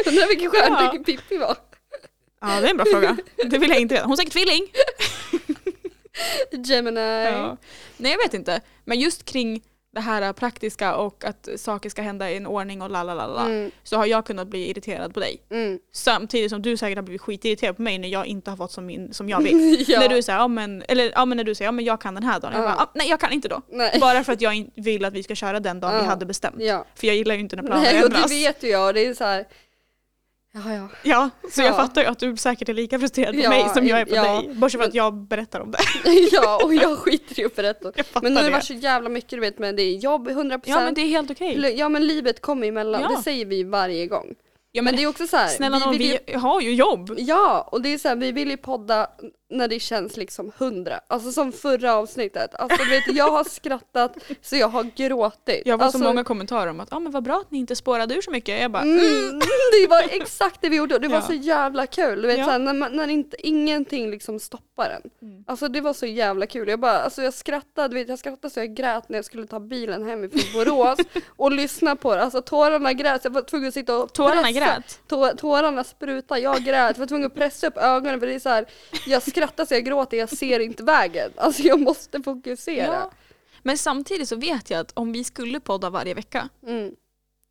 Undrar 0.06 0.28
vilken 0.28 0.50
stjärntecken 0.50 1.04
Pippi 1.04 1.36
var. 1.38 1.56
Ja, 2.40 2.60
det 2.60 2.66
är 2.66 2.70
en 2.70 2.76
bra 2.76 2.86
fråga. 2.90 3.16
Det 3.46 3.58
vill 3.58 3.70
jag 3.70 3.80
inte 3.80 3.94
veta. 3.94 4.04
Hon 4.06 4.12
är 4.12 4.16
säkert 4.16 4.32
tvilling. 4.32 4.66
Gemini. 6.64 7.00
Ja. 7.24 7.56
Nej, 7.96 8.12
jag 8.12 8.18
vet 8.18 8.34
inte. 8.34 8.60
Men 8.84 9.00
just 9.00 9.24
kring 9.24 9.62
det 9.92 10.00
här 10.00 10.32
praktiska 10.32 10.96
och 10.96 11.24
att 11.24 11.48
saker 11.56 11.90
ska 11.90 12.02
hända 12.02 12.30
i 12.30 12.36
en 12.36 12.46
ordning 12.46 12.82
och 12.82 12.90
la 12.90 13.02
la 13.02 13.14
la 13.14 13.26
la 13.26 13.46
Mm, 13.46 13.70
så 13.82 13.96
har 13.96 14.06
jag 14.06 14.26
kunnat 14.26 14.48
bli 14.48 14.70
irriterad 14.70 15.14
på 15.14 15.20
dig. 15.20 15.42
mm. 15.50 15.78
Samtidigt 15.92 16.50
som 16.50 16.62
du 16.62 16.76
säkert 16.76 16.98
har 16.98 17.02
blivit 17.02 17.20
skitirriterad 17.20 17.76
på 17.76 17.82
mig 17.82 17.98
när 17.98 18.08
jag 18.08 18.26
inte 18.26 18.50
har 18.50 18.56
fått 18.56 18.72
som, 18.72 18.86
min, 18.86 19.12
som 19.14 19.28
jag 19.28 19.42
vill. 19.44 19.84
ja. 19.88 20.00
När 20.00 20.08
du 20.08 20.22
säger 20.22 20.38
ja 20.38 20.48
men, 20.48 20.82
eller, 20.88 21.12
ja 21.14 21.24
men 21.24 21.36
när 21.36 21.44
du 21.44 21.54
säger 21.54 21.66
ja 21.68 21.72
men 21.72 21.84
jag 21.84 22.00
kan 22.00 22.14
den 22.14 22.24
här 22.24 22.40
dagen. 22.40 22.52
Jag 22.54 22.62
Ja. 22.62 22.66
bara, 22.66 22.82
ah, 22.82 22.90
nej 22.94 23.08
jag 23.08 23.20
kan 23.20 23.32
inte 23.32 23.48
då. 23.48 23.62
Nej. 23.68 23.98
Bara 24.00 24.24
för 24.24 24.32
att 24.32 24.40
jag 24.40 24.70
vill 24.74 25.04
att 25.04 25.12
vi 25.14 25.22
ska 25.22 25.34
köra 25.34 25.60
den 25.60 25.80
dagen 25.80 25.94
vi 25.94 26.00
Ja. 26.02 26.06
hade 26.06 26.26
bestämt. 26.26 26.56
Ja. 26.58 26.84
För 26.94 27.06
jag 27.06 27.16
gillar 27.16 27.34
ju 27.34 27.40
inte 27.40 27.56
när 27.56 27.62
planer 27.62 27.82
Nej, 27.82 28.02
och 28.04 28.10
det 28.10 28.16
ändras. 28.16 28.30
vet 28.32 28.62
ju 28.62 28.68
jag 28.68 28.86
och 28.86 28.94
det 28.94 29.06
är 29.06 29.14
så 29.14 29.24
här. 29.24 29.44
Ja, 30.52 30.74
ja. 30.74 30.88
Ja, 31.02 31.30
så 31.52 31.60
jag 31.60 31.68
Ja. 31.68 31.74
fattar 31.74 32.00
ju 32.02 32.06
att 32.06 32.18
du 32.18 32.36
säkert 32.36 32.68
är 32.68 32.74
lika 32.74 32.98
frustrerad 32.98 33.34
på 33.34 33.40
Ja, 33.40 33.48
mig 33.50 33.68
som 33.74 33.86
jag 33.86 34.00
är 34.00 34.04
på 34.04 34.14
ja. 34.14 34.22
dig. 34.22 34.54
Bortsett 34.54 34.72
från 34.72 34.78
Men- 34.80 34.88
att 34.88 34.94
jag 34.94 35.14
berättar 35.14 35.60
om 35.60 35.70
det. 35.70 35.78
ja, 36.32 36.60
och 36.64 36.74
jag 36.74 36.98
skiter 36.98 37.40
i 37.40 37.44
att 37.44 37.56
berätta. 37.56 37.92
Jag 37.94 38.22
Men 38.22 38.32
nu 38.32 38.38
har 38.38 38.44
det 38.46 38.52
varit 38.52 38.64
så 38.64 38.72
jävla 38.74 39.08
mycket 39.08 39.30
du 39.30 39.40
vet 39.40 39.58
med 39.58 39.76
det 39.76 39.82
är 39.82 39.96
jobb 39.96 40.28
100%. 40.28 40.60
Ja 40.66 40.80
men 40.80 40.94
det 40.94 41.00
är 41.00 41.06
helt 41.08 41.30
okej. 41.30 41.74
Ja 41.78 41.88
men 41.88 42.06
livet 42.06 42.40
kommer 42.42 42.66
emellan, 42.66 43.00
Ja. 43.02 43.08
det 43.16 43.22
säger 43.22 43.44
vi 43.46 43.62
varje 43.64 44.06
gång. 44.06 44.26
Ja, 44.72 44.82
Men 44.82 44.96
det 44.96 45.02
är 45.02 45.06
också 45.06 45.26
så 45.26 45.36
här, 45.36 45.48
Snälla 45.48 45.78
vi 45.78 45.84
nån, 45.84 45.92
vill 45.92 46.10
ju, 46.10 46.18
vi 46.26 46.32
har 46.34 46.60
ju 46.60 46.74
jobb. 46.74 47.14
Ja, 47.18 47.68
och 47.72 47.82
det 47.82 47.88
är 47.94 47.98
så 47.98 48.08
här, 48.08 48.16
vi 48.16 48.32
vill 48.32 48.50
ju 48.50 48.56
podda 48.56 49.06
när 49.50 49.68
det 49.68 49.80
känns 49.80 50.16
liksom 50.16 50.52
hundra. 50.58 51.00
Alltså 51.06 51.32
som 51.32 51.52
förra 51.52 51.94
avsnittet. 51.94 52.54
Alltså 52.54 52.84
du 52.84 52.90
vet, 52.90 53.16
jag 53.16 53.30
har 53.30 53.44
skrattat 53.44 54.16
så 54.42 54.56
jag 54.56 54.68
har 54.68 54.84
gråtit. 54.96 55.62
Jag 55.64 55.78
får 55.78 55.84
alltså, 55.84 55.98
så 55.98 56.04
många 56.04 56.24
kommentarer 56.24 56.70
om 56.70 56.80
att 56.80 56.92
ah, 56.92 56.98
men 57.00 57.12
vad 57.12 57.22
bra 57.22 57.40
att 57.40 57.50
ni 57.50 57.58
inte 57.58 57.76
spårade 57.76 58.14
ur 58.14 58.20
så 58.22 58.30
mycket. 58.30 58.60
Jag 58.60 58.70
bara, 58.70 58.82
Mm, 58.82 59.38
det 59.82 59.86
var 59.90 60.02
exakt 60.10 60.58
det 60.62 60.68
vi 60.68 60.76
gjorde 60.76 60.94
och 60.94 61.00
det 61.00 61.08
var 61.08 61.16
Ja. 61.16 61.22
så 61.26 61.32
jävla 61.32 61.86
kul. 61.86 62.22
Du 62.22 62.28
vet, 62.28 62.38
Ja. 62.38 62.44
så 62.44 62.50
här, 62.50 62.58
när, 62.58 62.72
man, 62.74 62.96
när 62.96 63.08
inte, 63.08 63.46
ingenting 63.46 64.10
liksom 64.10 64.38
stoppar 64.40 64.90
en. 64.90 65.28
Mm. 65.28 65.44
Alltså 65.46 65.68
det 65.68 65.80
var 65.80 65.92
så 65.92 66.06
jävla 66.06 66.46
kul. 66.46 66.68
Jag, 66.68 66.80
bara, 66.80 66.98
alltså, 66.98 67.22
jag 67.22 67.34
skrattade, 67.34 67.94
vet, 67.94 68.08
jag 68.08 68.18
skrattade 68.18 68.54
så 68.54 68.60
jag 68.60 68.74
grät 68.74 69.08
när 69.08 69.18
jag 69.18 69.24
skulle 69.24 69.46
ta 69.46 69.60
bilen 69.60 70.04
hemifrån 70.06 70.40
Borås 70.54 70.98
och 71.36 71.52
lyssna 71.52 71.96
på 71.96 72.14
det. 72.14 72.22
Alltså 72.22 72.42
tårarna 72.42 72.92
grät, 72.92 73.24
jag 73.24 73.30
var 73.30 73.42
tvungen 73.42 73.68
att 73.68 73.74
sitta 73.74 73.96
och 73.98 74.12
tårarna 74.12 74.42
pressa. 74.42 74.52
grät. 74.60 75.00
Tå, 75.08 75.28
tårarna 75.36 75.84
sprutade, 75.84 76.40
jag 76.40 76.56
grät, 76.64 76.96
jag 76.96 76.98
var 77.00 77.06
tvungen 77.06 77.26
att 77.26 77.34
pressa 77.34 77.66
upp 77.66 77.76
ögonen 77.76 78.20
för 78.20 78.26
det 78.26 78.34
är 78.34 78.38
så 78.38 78.48
här, 78.48 78.66
jag 79.06 79.22
skrattar 79.40 79.64
så 79.64 79.74
jag 79.74 79.84
gråter, 79.84 80.16
jag 80.16 80.28
ser 80.28 80.60
inte 80.60 80.82
vägen. 80.82 81.30
Alltså 81.36 81.62
jag 81.62 81.80
måste 81.80 82.22
fokusera. 82.22 82.84
Ja. 82.94 83.10
Men 83.62 83.78
samtidigt 83.78 84.28
så 84.28 84.36
vet 84.36 84.70
jag 84.70 84.80
att 84.80 84.92
om 84.94 85.12
vi 85.12 85.24
skulle 85.24 85.60
podda 85.60 85.90
varje 85.90 86.14
vecka 86.14 86.48
Mm. 86.66 86.94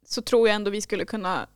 så 0.06 0.22
tror 0.22 0.48
jag 0.48 0.56
ändå 0.56 0.72
vi 0.72 0.82
skulle 0.82 1.06
kunna 1.06 1.48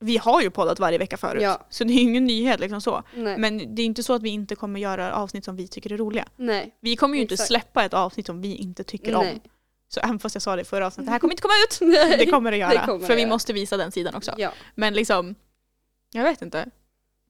vi 0.00 0.16
har 0.16 0.42
ju 0.42 0.50
poddat 0.50 0.78
varje 0.78 0.98
vecka 0.98 1.16
förut, 1.16 1.42
Ja. 1.42 1.66
så 1.70 1.84
det 1.84 1.92
är 1.92 1.94
ju 1.94 2.00
ingen 2.00 2.24
nyhet 2.24 2.60
liksom 2.60 2.80
så. 2.80 3.02
Nej. 3.14 3.38
Men 3.38 3.74
det 3.74 3.82
är 3.82 3.86
inte 3.86 4.02
så 4.02 4.12
att 4.12 4.22
vi 4.22 4.28
inte 4.30 4.54
kommer 4.56 4.80
göra 4.80 5.14
avsnitt 5.14 5.44
som 5.44 5.56
vi 5.56 5.68
tycker 5.68 5.92
är 5.92 5.96
roliga. 5.96 6.28
Nej. 6.36 6.76
Vi 6.80 6.96
kommer 6.96 7.14
ju 7.16 7.22
inte 7.22 7.34
Exakt. 7.34 7.48
släppa 7.48 7.84
ett 7.84 7.94
avsnitt 7.94 8.26
som 8.26 8.40
vi 8.40 8.54
inte 8.56 8.84
tycker 8.84 9.12
Nej. 9.18 9.32
om. 9.32 9.40
Så 9.88 10.00
även 10.00 10.18
fast 10.18 10.34
jag 10.34 10.42
sa 10.42 10.56
det 10.56 10.62
i 10.62 10.64
förra 10.64 10.86
avsnittet, 10.86 11.06
det 11.06 11.12
här 11.12 11.18
kommer 11.18 11.32
inte 11.34 11.42
komma 11.42 11.54
ut! 11.70 11.78
Nej. 11.80 12.18
Det 12.18 12.26
kommer 12.26 12.50
det 12.50 12.56
göra. 12.56 12.70
det 12.70 12.86
kommer 12.86 13.00
för 13.00 13.08
det 13.08 13.14
vi 13.14 13.20
göra. 13.22 13.28
måste 13.30 13.52
visa 13.52 13.76
den 13.76 13.92
sidan 13.92 14.14
också. 14.14 14.34
Ja. 14.38 14.52
Men 14.74 14.94
liksom, 14.94 15.34
jag 16.12 16.22
vet 16.24 16.42
inte. 16.42 16.70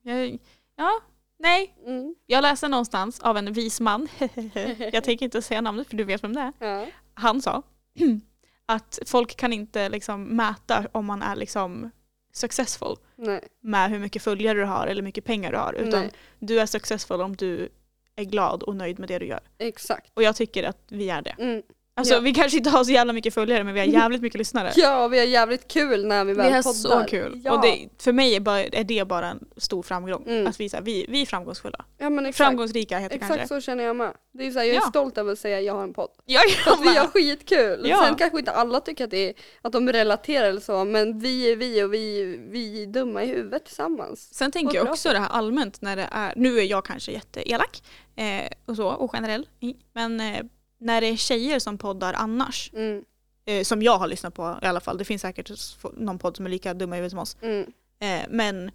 Jag, 0.02 0.38
ja, 0.76 1.00
nej. 1.44 1.74
Mm. 1.86 2.14
Jag 2.26 2.42
läste 2.42 2.68
någonstans 2.68 3.20
av 3.20 3.36
en 3.36 3.52
vis 3.52 3.80
man, 3.80 4.08
jag 4.92 5.04
tänker 5.04 5.24
inte 5.24 5.42
säga 5.42 5.60
namnet 5.60 5.88
för 5.88 5.96
du 5.96 6.04
vet 6.04 6.24
vem 6.24 6.32
det 6.32 6.40
är. 6.40 6.52
Ja. 6.58 6.86
Han 7.14 7.42
sa 7.42 7.62
att 8.66 8.98
folk 9.06 9.36
kan 9.36 9.52
inte 9.52 9.88
liksom 9.88 10.24
mäta 10.24 10.86
om 10.92 11.06
man 11.06 11.22
är 11.22 11.36
liksom 11.36 11.90
successful 12.32 12.96
Nej. 13.16 13.48
med 13.60 13.90
hur 13.90 13.98
mycket 13.98 14.22
följare 14.22 14.58
du 14.58 14.64
har 14.64 14.86
eller 14.86 15.02
hur 15.02 15.04
mycket 15.04 15.24
pengar 15.24 15.52
du 15.52 15.58
har. 15.58 15.72
Utan 15.72 16.00
Nej. 16.00 16.10
du 16.38 16.60
är 16.60 16.66
successful 16.66 17.20
om 17.20 17.36
du 17.36 17.68
är 18.16 18.24
glad 18.24 18.62
och 18.62 18.76
nöjd 18.76 18.98
med 18.98 19.08
det 19.08 19.18
du 19.18 19.26
gör. 19.26 19.40
Exakt. 19.58 20.10
Och 20.14 20.22
jag 20.22 20.36
tycker 20.36 20.62
att 20.64 20.84
vi 20.88 21.10
är 21.10 21.22
det. 21.22 21.36
Mm. 21.38 21.62
Alltså 21.96 22.14
Ja. 22.14 22.20
vi 22.20 22.34
kanske 22.34 22.58
inte 22.58 22.70
har 22.70 22.84
så 22.84 22.92
jävla 22.92 23.12
mycket 23.12 23.34
följare 23.34 23.64
men 23.64 23.74
vi 23.74 23.80
har 23.80 23.86
jävligt 23.86 24.22
mycket 24.22 24.38
lyssnare. 24.38 24.72
Ja, 24.76 25.08
vi 25.08 25.18
har 25.18 25.26
jävligt 25.26 25.68
kul 25.68 26.06
när 26.06 26.24
vi 26.24 26.32
Vi 26.32 26.36
väl 26.38 26.52
har 26.52 26.62
poddar. 26.62 27.02
så 27.04 27.10
kul. 27.10 27.40
Ja. 27.44 27.52
Och 27.52 27.62
det, 27.62 27.88
för 28.02 28.12
mig 28.12 28.34
är, 28.36 28.40
bara, 28.40 28.64
är 28.64 28.84
det 28.84 29.04
bara 29.08 29.28
en 29.30 29.44
stor 29.56 29.82
framgång. 29.82 30.24
Mm. 30.26 30.46
Att 30.46 30.60
vi, 30.60 30.68
så 30.68 30.76
här, 30.76 30.84
vi, 30.84 31.06
vi 31.08 31.22
är 31.22 31.26
framgångsfulla. 31.26 31.84
ja 31.98 32.10
men 32.10 32.26
exakt. 32.26 32.36
Framgångsrika 32.36 32.98
heter 32.98 33.08
det 33.08 33.14
Exakt 33.24 33.38
kanske. 33.38 33.54
så 33.54 33.60
känner 33.60 33.84
jag 33.84 33.96
med. 33.96 34.12
Det 34.32 34.46
är 34.46 34.50
så 34.50 34.58
här, 34.58 34.66
jag 34.66 34.76
är 34.76 34.80
Ja. 34.80 34.88
stolt 34.88 35.18
över 35.18 35.32
att 35.32 35.38
säga 35.38 35.58
att 35.58 35.64
jag 35.64 35.74
har 35.74 35.82
en 35.82 35.94
podd. 35.94 36.10
Ja, 36.24 36.40
För 36.64 36.70
att 36.70 36.80
vi 36.82 36.88
har 36.88 36.94
jag 36.94 37.12
skitkul. 37.12 37.86
Ja. 37.88 38.04
Sen 38.06 38.14
kanske 38.14 38.38
inte 38.38 38.52
alla 38.52 38.80
tycker 38.80 39.04
att, 39.04 39.10
det 39.10 39.28
är, 39.28 39.34
att 39.62 39.72
de 39.72 39.92
relaterar 39.92 40.48
eller 40.48 40.60
så, 40.60 40.84
men 40.84 41.18
vi 41.18 41.52
är 41.52 41.56
vi 41.56 41.82
och 41.82 41.94
vi, 41.94 42.36
vi 42.50 42.82
är 42.82 42.86
dumma 42.86 43.22
i 43.24 43.26
huvudet 43.26 43.64
tillsammans. 43.66 44.34
Sen 44.34 44.52
tänker 44.52 44.76
jag 44.76 44.88
också 44.90 45.08
det 45.12 45.18
här 45.18 45.28
allmänt 45.28 45.80
när 45.82 45.96
det 45.96 46.08
är, 46.12 46.32
nu 46.36 46.58
är 46.58 46.62
jag 46.64 46.84
kanske 46.84 47.12
jätteelak 47.12 47.82
eh, 48.16 48.52
och 48.66 48.76
så 48.76 48.88
och 48.88 49.10
generell, 49.12 49.46
men 49.94 50.20
eh, 50.20 50.40
när 50.84 51.00
det 51.00 51.06
är 51.06 51.16
tjejer 51.16 51.58
som 51.58 51.78
poddar 51.78 52.12
annars, 52.12 52.70
Mm, 52.74 53.04
eh, 53.46 53.62
som 53.62 53.82
jag 53.82 53.98
har 53.98 54.06
lyssnat 54.06 54.34
på 54.34 54.58
i 54.62 54.66
alla 54.66 54.80
fall, 54.80 54.98
det 54.98 55.04
finns 55.04 55.22
säkert 55.22 55.50
någon 55.96 56.18
podd 56.18 56.36
som 56.36 56.46
är 56.46 56.50
lika 56.50 56.74
dumma 56.74 56.96
i 56.96 56.98
huvudet 56.98 57.10
som 57.10 57.18
oss, 57.18 57.36
mm, 57.42 57.72
eh, 57.98 58.26
men 58.28 58.70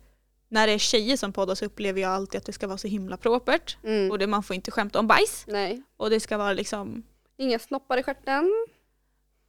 när 0.49 0.67
det 0.67 0.73
är 0.73 0.77
tjejer 0.77 1.17
som 1.17 1.33
poddar 1.33 1.55
så 1.55 1.65
upplever 1.65 2.01
jag 2.01 2.11
alltid 2.11 2.37
att 2.37 2.45
det 2.45 2.53
ska 2.53 2.67
vara 2.67 2.77
så 2.77 2.87
himla 2.87 3.17
propert 3.17 3.77
mm. 3.83 4.11
och 4.11 4.19
det, 4.19 4.27
man 4.27 4.43
får 4.43 4.55
inte 4.55 4.71
skämta 4.71 4.99
om 4.99 5.07
bajs 5.07 5.45
Nej, 5.47 5.83
och 5.97 6.09
det 6.09 6.19
ska 6.19 6.37
vara 6.37 6.53
liksom, 6.53 7.03
inga 7.37 7.59
snoppar 7.59 7.97
i 7.97 8.03
stjärten. 8.03 8.51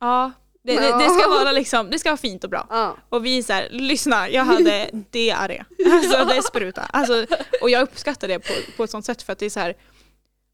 ja, 0.01 0.33
det, 0.63 0.75
det, 0.75 0.99
det 0.99 1.11
ska 1.11 1.29
vara 1.29 1.53
liksom, 1.53 1.91
det 1.91 1.99
ska 1.99 2.11
vara 2.11 2.17
fint 2.17 2.45
och 2.45 2.51
bra. 2.51 2.67
Ja. 2.71 2.97
Och 3.09 3.27
vi 3.27 3.39
är 3.39 3.43
såhär, 3.43 3.69
lyssna 3.71 4.29
jag 4.29 4.45
hade 4.45 4.91
diarré. 5.11 5.65
Alltså 5.93 6.25
det 6.25 6.43
spruta. 6.43 6.83
Alltså, 6.83 7.27
och 7.63 7.71
jag 7.71 7.83
uppskattar 7.83 8.29
det 8.29 8.39
på, 8.39 8.53
på 8.77 8.85
ett 8.85 8.91
sånt 8.91 9.05
sätt 9.05 9.23
för 9.23 9.33
att 9.33 9.39
det 9.39 9.47
är 9.47 9.51
så 9.51 9.61
här. 9.61 9.77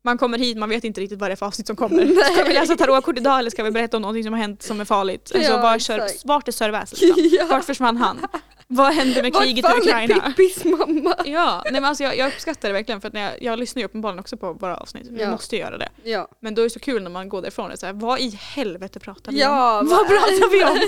Man 0.06 0.18
kommer 0.18 0.38
hit, 0.38 0.56
man 0.58 0.68
vet 0.68 0.84
inte 0.84 1.00
riktigt 1.00 1.18
vad 1.20 1.30
det 1.30 1.34
är 1.34 1.36
för 1.36 1.46
avsnitt 1.46 1.66
som 1.66 1.76
kommer. 1.76 2.04
Nej. 2.04 2.34
Ska 2.34 2.44
vi 2.44 2.54
läsa 2.54 2.76
tarotkort 2.76 3.18
idag 3.18 3.38
eller 3.38 3.50
ska 3.50 3.62
vi 3.62 3.70
berätta 3.70 3.96
om 3.96 4.02
någonting 4.02 4.24
som 4.24 4.32
har 4.32 4.40
hänt 4.40 4.62
som 4.62 4.80
är 4.80 4.84
farligt? 4.84 5.32
Alltså, 5.34 5.50
Ja, 5.52 5.62
var 5.62 5.74
exakt. 5.76 6.22
vart 6.24 6.48
är 6.48 6.52
Sir? 6.52 7.14
Ja. 7.38 7.46
Vart 7.50 7.64
försvann 7.64 7.96
han? 7.96 8.26
Vad 8.66 8.92
hände 8.94 9.22
med 9.22 9.32
Vart 9.32 9.42
kriget 9.42 9.58
i 9.58 9.62
fan 9.68 9.72
är 9.76 9.80
Ukraina? 9.80 10.20
Pippis 10.36 10.64
mamma? 10.64 11.14
Ja, 11.24 11.62
nej 11.64 11.72
men 11.72 11.84
alltså 11.84 12.04
jag, 12.04 12.16
jag 12.16 12.28
uppskattar 12.28 12.68
det 12.68 12.72
verkligen 12.72 13.00
för 13.00 13.08
att 13.08 13.14
när 13.14 13.20
jag, 13.20 13.42
jag 13.42 13.58
lyssnar 13.58 13.80
ju 13.80 13.86
uppenbarligen 13.86 14.18
också 14.20 14.36
på 14.36 14.52
våra 14.52 14.76
avsnitt. 14.76 15.06
Vi 15.10 15.22
Ja. 15.22 15.30
måste 15.30 15.56
göra 15.56 15.78
det. 15.78 15.88
Ja. 16.02 16.28
Men 16.40 16.54
då 16.54 16.62
är 16.62 16.64
det 16.64 16.70
så 16.70 16.80
kul 16.80 17.02
när 17.02 17.10
man 17.10 17.28
går 17.28 17.42
därifrån 17.42 17.70
och 17.70 17.78
här, 17.82 17.92
vad 17.92 18.20
i 18.20 18.38
helvete 18.42 19.00
pratar 19.00 19.32
vi 19.32 19.44
om? 19.46 19.88
Vad 19.88 20.06
pratar 20.08 20.50
vi 20.50 20.64
om? 20.64 20.78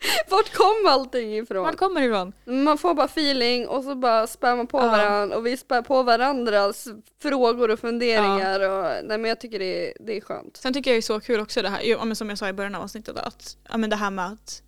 Vart 0.28 0.52
kom 0.52 0.86
allting 0.88 1.36
ifrån? 1.36 1.62
Vart 1.62 1.76
kommer 1.76 2.00
det 2.00 2.06
ifrån? 2.06 2.32
Man 2.64 2.78
får 2.78 2.94
bara 2.94 3.06
feeling 3.06 3.68
och 3.68 3.84
så 3.84 3.94
bara 3.94 4.26
spär 4.26 4.56
man 4.56 4.66
på 4.66 4.78
Ja. 4.78 4.86
varandra 4.86 5.36
och 5.36 5.46
vi 5.46 5.56
spär 5.56 5.82
på 5.82 6.02
varandras 6.02 6.88
frågor 7.22 7.70
och 7.70 7.78
funderingar. 7.80 8.60
Och, 8.60 9.04
nej 9.04 9.18
men 9.18 9.24
jag 9.24 9.40
tycker 9.40 9.58
det 9.58 9.88
är, 9.88 9.92
det 10.00 10.16
är 10.16 10.20
skönt. 10.20 10.56
Sen 10.56 10.74
tycker 10.74 10.90
jag 10.90 10.94
det 10.96 10.98
är 10.98 11.02
så 11.02 11.20
kul 11.20 11.40
också 11.40 11.62
det 11.62 11.68
här, 11.68 11.82
ja, 11.82 12.04
men 12.04 12.16
som 12.16 12.28
jag 12.28 12.38
sa 12.38 12.48
i 12.48 12.52
början 12.52 12.74
av 12.74 12.82
avsnittet, 12.82 13.16
att 13.16 13.56
ja, 13.70 13.76
men 13.76 13.90
det 13.90 13.96
här 13.96 14.10
med 14.10 14.26
att 14.26 14.62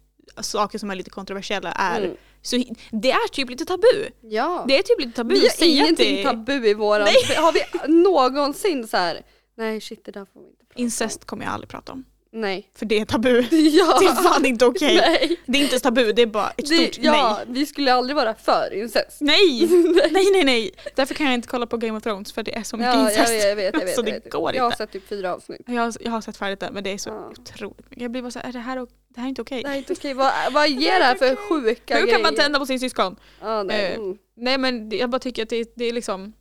saker 0.47 0.79
som 0.79 0.91
är 0.91 0.95
lite 0.95 1.11
kontroversiella 1.11 1.73
är 1.73 2.01
Mm. 2.03 2.17
så, 2.43 2.57
det 2.91 3.11
är 3.11 3.29
typ 3.29 3.51
lite 3.51 3.65
tabu. 3.65 4.09
Ja. 4.21 4.65
Det 4.69 4.79
är 4.79 4.83
typ 4.83 5.01
lite 5.01 5.13
tabu 5.17 5.35
vi 5.35 5.47
att 5.47 5.53
säga 5.53 5.71
ingenting 5.85 6.15
det 6.15 6.21
är 6.23 6.25
tabu 6.25 6.67
i 6.69 6.75
våran... 6.75 7.07
Har 7.37 7.53
vi 7.53 7.93
någonsin 7.93 8.89
så 8.89 8.97
här? 8.97 9.23
nej 9.57 9.81
shit 9.81 10.05
det 10.05 10.13
där 10.13 10.25
får 10.33 10.41
vi 10.41 10.47
inte 10.49 10.65
prata 10.65 10.81
incest 10.83 11.25
kommer 11.25 11.45
jag 11.45 11.53
aldrig 11.55 11.69
prata 11.69 11.93
om. 11.93 12.05
Nej. 12.41 12.71
För 12.79 12.87
det 12.87 12.99
är 12.99 13.05
tabu. 13.05 13.29
Ja. 13.51 13.99
Det 14.01 14.07
är 14.07 14.23
fan 14.23 14.45
inte 14.45 14.67
okej. 14.67 14.97
Nej. 14.97 15.41
Det 15.47 15.59
är 15.59 15.63
inte 15.63 15.79
tabu, 15.79 16.13
det 16.13 16.23
är 16.23 16.27
bara 16.27 16.51
ett 16.51 16.57
Det, 16.69 16.77
stort 16.95 17.05
ja, 17.05 17.41
vi 17.47 17.67
skulle 17.67 17.93
aldrig 17.95 18.17
vara 18.17 18.35
för 18.35 18.75
incest. 18.75 19.17
nej. 19.21 19.69
Nej! 19.95 20.11
Nej 20.13 20.25
nej 20.33 20.45
nej. 20.45 20.71
Därför 20.95 21.15
kan 21.15 21.27
jag 21.27 21.35
inte 21.35 21.49
kolla 21.49 21.67
på 21.67 21.77
Game 21.77 21.97
of 21.99 22.03
Thrones 22.03 22.33
för 22.33 22.43
det 22.43 22.57
är 22.57 22.63
så 22.63 22.77
mycket 22.77 22.95
Ja, 22.95 23.01
jag 23.01 23.11
incest. 23.11 23.33
vet, 23.33 23.45
jag 23.45 23.57
vet, 23.57 23.75
jag 23.75 23.81
vet. 23.85 23.95
Så 23.95 23.99
jag 24.01 24.05
det 24.07 24.13
vet. 24.13 24.31
går 24.33 24.55
Jag 24.55 24.63
har 24.63 24.67
inte. 24.69 24.77
sett 24.77 24.93
typ 24.93 25.09
fyra 25.09 25.35
avsnitt. 25.35 25.61
Jag 25.67 25.83
har, 25.83 25.93
jag 26.01 26.11
har 26.11 26.21
sett 26.21 26.37
färdigt 26.37 26.61
det 26.61 26.71
men 26.73 26.85
det 26.85 26.93
är 26.93 26.99
så 26.99 27.11
Ja. 27.11 27.33
otroligt 27.41 27.79
mycket. 27.91 28.03
Jag 28.03 28.11
blir 28.11 28.23
bara 28.23 28.31
såhär, 28.31 28.49
är 28.49 28.53
det 28.53 28.59
här, 28.59 28.77
det 29.09 29.21
här 29.21 29.25
är 29.25 29.29
inte 29.29 29.43
okej? 29.43 29.63
Det 29.63 29.69
här 29.69 29.75
är 29.75 29.79
inte 29.79 29.93
okej. 29.93 30.15
Vad, 30.15 30.33
vad 30.53 30.69
ger 30.69 30.99
det 30.99 31.05
här 31.05 31.15
för 31.15 31.37
sjuka 31.37 31.95
Hur 31.95 32.03
grejer? 32.03 32.15
kan 32.15 32.23
man 32.23 32.35
tända 32.35 32.59
på 32.59 32.67
sin 32.67 32.81
syskon? 32.81 33.17
Ja, 33.41 33.63
nej. 33.63 33.87
Eh, 33.87 33.95
mm. 33.97 34.19
Nej 34.37 34.59
men 34.59 34.91
jag 34.91 35.11
bara 35.11 35.19
tycker 35.19 35.43
att 35.43 35.49
det, 35.49 35.73
det 35.77 35.85
är 35.85 35.93
liksom 35.93 36.33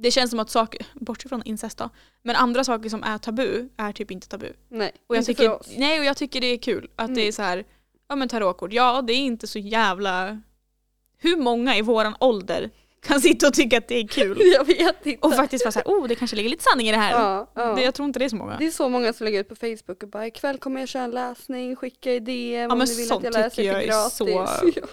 Det 0.00 0.10
känns 0.10 0.30
som 0.30 0.40
att 0.40 0.50
saker, 0.50 0.86
bortsett 0.94 1.28
från 1.28 1.42
incest 1.42 1.78
då, 1.78 1.90
men 2.22 2.36
andra 2.36 2.64
saker 2.64 2.88
som 2.88 3.02
är 3.02 3.18
tabu 3.18 3.68
är 3.76 3.92
typ 3.92 4.10
inte 4.10 4.28
tabu. 4.28 4.52
Nej, 4.68 4.92
Och 5.06 5.16
jag 5.16 5.20
inte 5.20 5.26
tycker, 5.34 5.48
för 5.48 5.60
oss. 5.60 5.74
nej 5.76 5.98
och 5.98 6.04
jag 6.04 6.16
tycker 6.16 6.40
det 6.40 6.46
är 6.46 6.58
kul 6.58 6.90
att 6.96 7.06
det 7.06 7.12
Mm. 7.20 7.28
är 7.28 7.32
så 7.32 7.42
här, 7.42 7.64
ja 8.08 8.16
men 8.16 8.28
tarotkort, 8.28 8.72
ja 8.72 9.02
det 9.02 9.12
är 9.12 9.16
inte 9.18 9.46
så 9.46 9.58
jävla 9.58 10.40
Hur 11.20 11.36
många 11.36 11.76
i 11.76 11.82
våran 11.82 12.16
ålder 12.20 12.70
kan 13.02 13.20
sitta 13.20 13.46
och 13.48 13.54
tycka 13.54 13.78
att 13.78 13.88
det 13.88 13.94
är 13.98 14.06
kul? 14.08 14.38
Jag 14.54 14.64
vet 14.66 15.06
inte. 15.06 15.26
Och 15.26 15.34
faktiskt 15.34 15.64
vara 15.64 15.72
såhär, 15.72 15.86
oh 15.86 16.08
det 16.08 16.14
kanske 16.14 16.36
ligger 16.36 16.50
lite 16.50 16.64
sanning 16.64 16.88
i 16.88 16.92
det 16.92 16.98
här. 16.98 17.12
ja, 17.12 17.50
ja. 17.54 17.74
Det, 17.74 17.82
jag 17.82 17.94
tror 17.94 18.06
inte 18.06 18.18
det 18.18 18.24
är 18.24 18.28
så 18.28 18.36
många. 18.36 18.56
Det 18.58 18.66
är 18.66 18.70
så 18.70 18.88
många 18.88 19.12
som 19.12 19.24
lägger 19.24 19.40
ut 19.40 19.48
på 19.48 19.54
Facebook 19.56 20.02
och 20.02 20.08
bara 20.08 20.26
ikväll 20.26 20.58
kommer 20.58 20.80
jag 20.80 20.88
köra 20.88 21.02
en 21.02 21.10
läsning, 21.10 21.76
skicka 21.76 22.12
i 22.12 22.20
DM 22.20 22.60
Ja, 22.60 22.72
om 22.72 22.78
ni 22.78 22.96
vill 22.96 23.12
att 23.12 23.22
jag 23.24 23.34
läser 23.34 23.62
lite 23.62 23.86
gratis. 23.86 24.16
så- 24.16 24.28
Ja. 24.28 24.48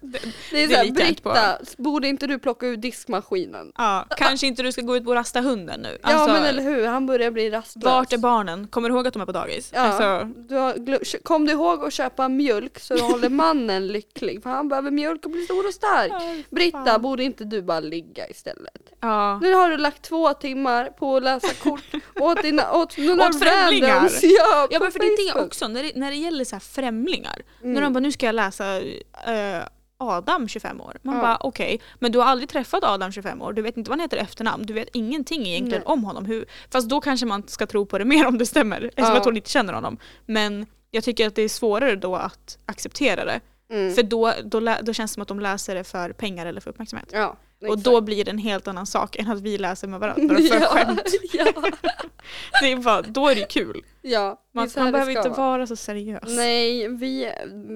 det, 0.00 0.18
Det 0.50 0.62
är 0.62 0.68
såhär. 0.68 0.92
Britta, 0.92 1.58
borde 1.78 2.08
inte 2.08 2.26
du 2.26 2.38
plocka 2.38 2.66
ur 2.66 2.76
diskmaskinen? 2.76 3.72
ja, 3.78 4.06
kanske 4.16 4.46
inte 4.46 4.62
du 4.62 4.72
ska 4.72 4.82
gå 4.82 4.96
ut 4.96 5.06
och 5.06 5.14
rasta 5.14 5.40
hunden 5.40 5.80
nu. 5.80 5.98
ja 6.02 6.08
Alltså, 6.08 6.32
men 6.32 6.44
eller 6.44 6.62
hur, 6.62 6.86
han 6.86 7.06
börjar 7.06 7.30
bli 7.30 7.50
rastlös. 7.50 7.84
Vart 7.84 8.12
är 8.12 8.18
barnen? 8.18 8.66
Kommer 8.68 8.88
du 8.88 8.94
ihåg 8.94 9.06
att 9.06 9.12
de 9.12 9.22
är 9.22 9.26
på 9.26 9.32
dagis? 9.32 9.70
Ja, 9.74 9.80
Alltså, 9.80 10.28
du 10.48 10.54
har, 10.54 11.22
kom 11.22 11.44
du 11.46 11.52
ihåg 11.52 11.84
att 11.84 11.92
köpa 11.92 12.28
mjölk 12.28 12.78
så 12.80 12.94
du 12.94 13.00
håller 13.02 13.28
mannen 13.28 13.86
lycklig? 13.86 14.42
För 14.42 14.50
han 14.50 14.68
behöver 14.68 14.90
mjölk 14.90 15.24
och 15.24 15.30
bli 15.30 15.44
stor 15.44 15.66
och 15.66 15.74
stark. 15.74 16.12
Britta, 16.50 16.98
borde 16.98 17.24
inte 17.24 17.43
du 17.44 17.62
bara 17.62 17.80
ligga 17.80 18.28
istället? 18.28 18.92
ja. 19.00 19.38
Nu 19.42 19.52
har 19.54 19.70
du 19.70 19.76
lagt 19.76 20.02
två 20.02 20.32
timmar 20.34 20.84
på 20.86 21.16
att 21.16 21.22
läsa 21.22 21.54
kort 21.54 21.84
åt 22.20 22.42
dina 22.42 22.72
åt 22.76 22.98
några 22.98 23.28
Åt 23.28 23.38
främlingar. 23.42 23.88
randoms, 23.94 24.20
Ja, 24.22 24.68
Ja 24.70 24.78
men 24.80 24.92
för 24.92 24.98
det 24.98 25.06
är 25.06 25.34
det 25.34 25.40
också, 25.44 25.68
när 25.68 25.82
det, 25.82 25.92
när 25.96 26.10
det 26.10 26.16
gäller 26.16 26.44
så 26.44 26.60
främlingar. 26.60 27.42
När 27.62 27.70
Mm. 27.70 27.82
de 27.82 27.92
bara 27.92 28.00
nu 28.00 28.12
ska 28.12 28.26
jag 28.26 28.34
läsa 28.34 28.80
eh, 29.26 29.62
Adam 29.98 30.48
25 30.48 30.80
år. 30.80 30.96
Man 31.02 31.14
Ja. 31.16 31.22
bara 31.22 31.36
okej, 31.40 31.80
men 31.98 32.12
du 32.12 32.18
har 32.18 32.26
aldrig 32.26 32.48
träffat 32.48 32.84
Adam 32.84 33.12
25 33.12 33.42
år, 33.42 33.52
du 33.52 33.62
vet 33.62 33.76
inte 33.76 33.90
vad 33.90 33.98
han 33.98 34.04
heter 34.04 34.16
efternamn, 34.16 34.66
du 34.66 34.72
vet 34.72 34.88
ingenting 34.92 35.46
egentligen 35.46 35.82
Nej. 35.86 35.92
om 35.92 36.04
honom. 36.04 36.24
Hur, 36.24 36.46
fast 36.70 36.88
då 36.88 37.00
kanske 37.00 37.26
man 37.26 37.48
ska 37.48 37.66
tro 37.66 37.86
på 37.86 37.98
det 37.98 38.04
mer 38.04 38.26
om 38.26 38.38
det 38.38 38.46
stämmer, 38.46 38.82
eftersom 38.84 39.14
Ja. 39.14 39.20
att 39.30 39.36
inte 39.36 39.50
känner 39.50 39.72
honom. 39.72 39.98
Men 40.26 40.66
jag 40.90 41.04
tycker 41.04 41.26
att 41.26 41.34
det 41.34 41.42
är 41.42 41.48
svårare 41.48 41.96
då 41.96 42.16
att 42.16 42.58
acceptera 42.66 43.24
det. 43.24 43.40
Mm. 43.70 43.94
För 43.94 44.02
då, 44.02 44.32
då, 44.44 44.60
då 44.82 44.92
känns 44.92 45.10
det 45.10 45.14
som 45.14 45.22
att 45.22 45.28
de 45.28 45.40
läser 45.40 45.74
det 45.74 45.84
för 45.84 46.12
pengar 46.12 46.46
eller 46.46 46.60
för 46.60 46.70
uppmärksamhet. 46.70 47.08
Ja, 47.12 47.36
Och 47.68 47.78
då 47.78 48.00
blir 48.00 48.24
det 48.24 48.30
en 48.30 48.38
helt 48.38 48.68
annan 48.68 48.86
sak 48.86 49.16
än 49.16 49.30
att 49.30 49.40
vi 49.40 49.58
läser 49.58 49.88
med 49.88 50.00
varandra 50.00 50.36
för 50.48 50.60
ja, 50.60 50.66
skämt. 50.66 51.02
ja, 51.32 51.44
Det 52.62 52.72
är 52.72 52.76
bara, 52.76 53.02
då 53.02 53.28
är 53.28 53.34
det 53.34 53.48
kul. 53.48 53.84
ja, 54.02 54.40
Man, 54.52 54.70
man 54.76 54.92
behöver 54.92 55.12
inte 55.16 55.28
vara 55.28 55.66
så 55.66 55.76
seriös. 55.76 56.22
Nej, 56.26 56.88
vi, 56.88 57.32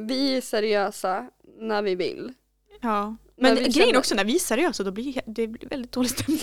vi 0.09 0.37
är 0.37 0.41
seriösa 0.41 1.27
när 1.61 1.83
vi 1.83 1.95
vill. 1.95 2.33
Ja. 2.81 3.17
Men 3.37 3.55
grejen 3.55 3.69
är 3.69 3.73
känner- 3.73 3.99
också 3.99 4.15
när 4.15 4.25
vi 4.25 4.35
är 4.35 4.39
seriösa 4.39 4.83
då 4.85 4.91
blir 4.91 5.21
det 5.27 5.47
blir 5.47 5.69
väldigt 5.69 5.93
dålig 5.93 6.11
stämning. 6.11 6.41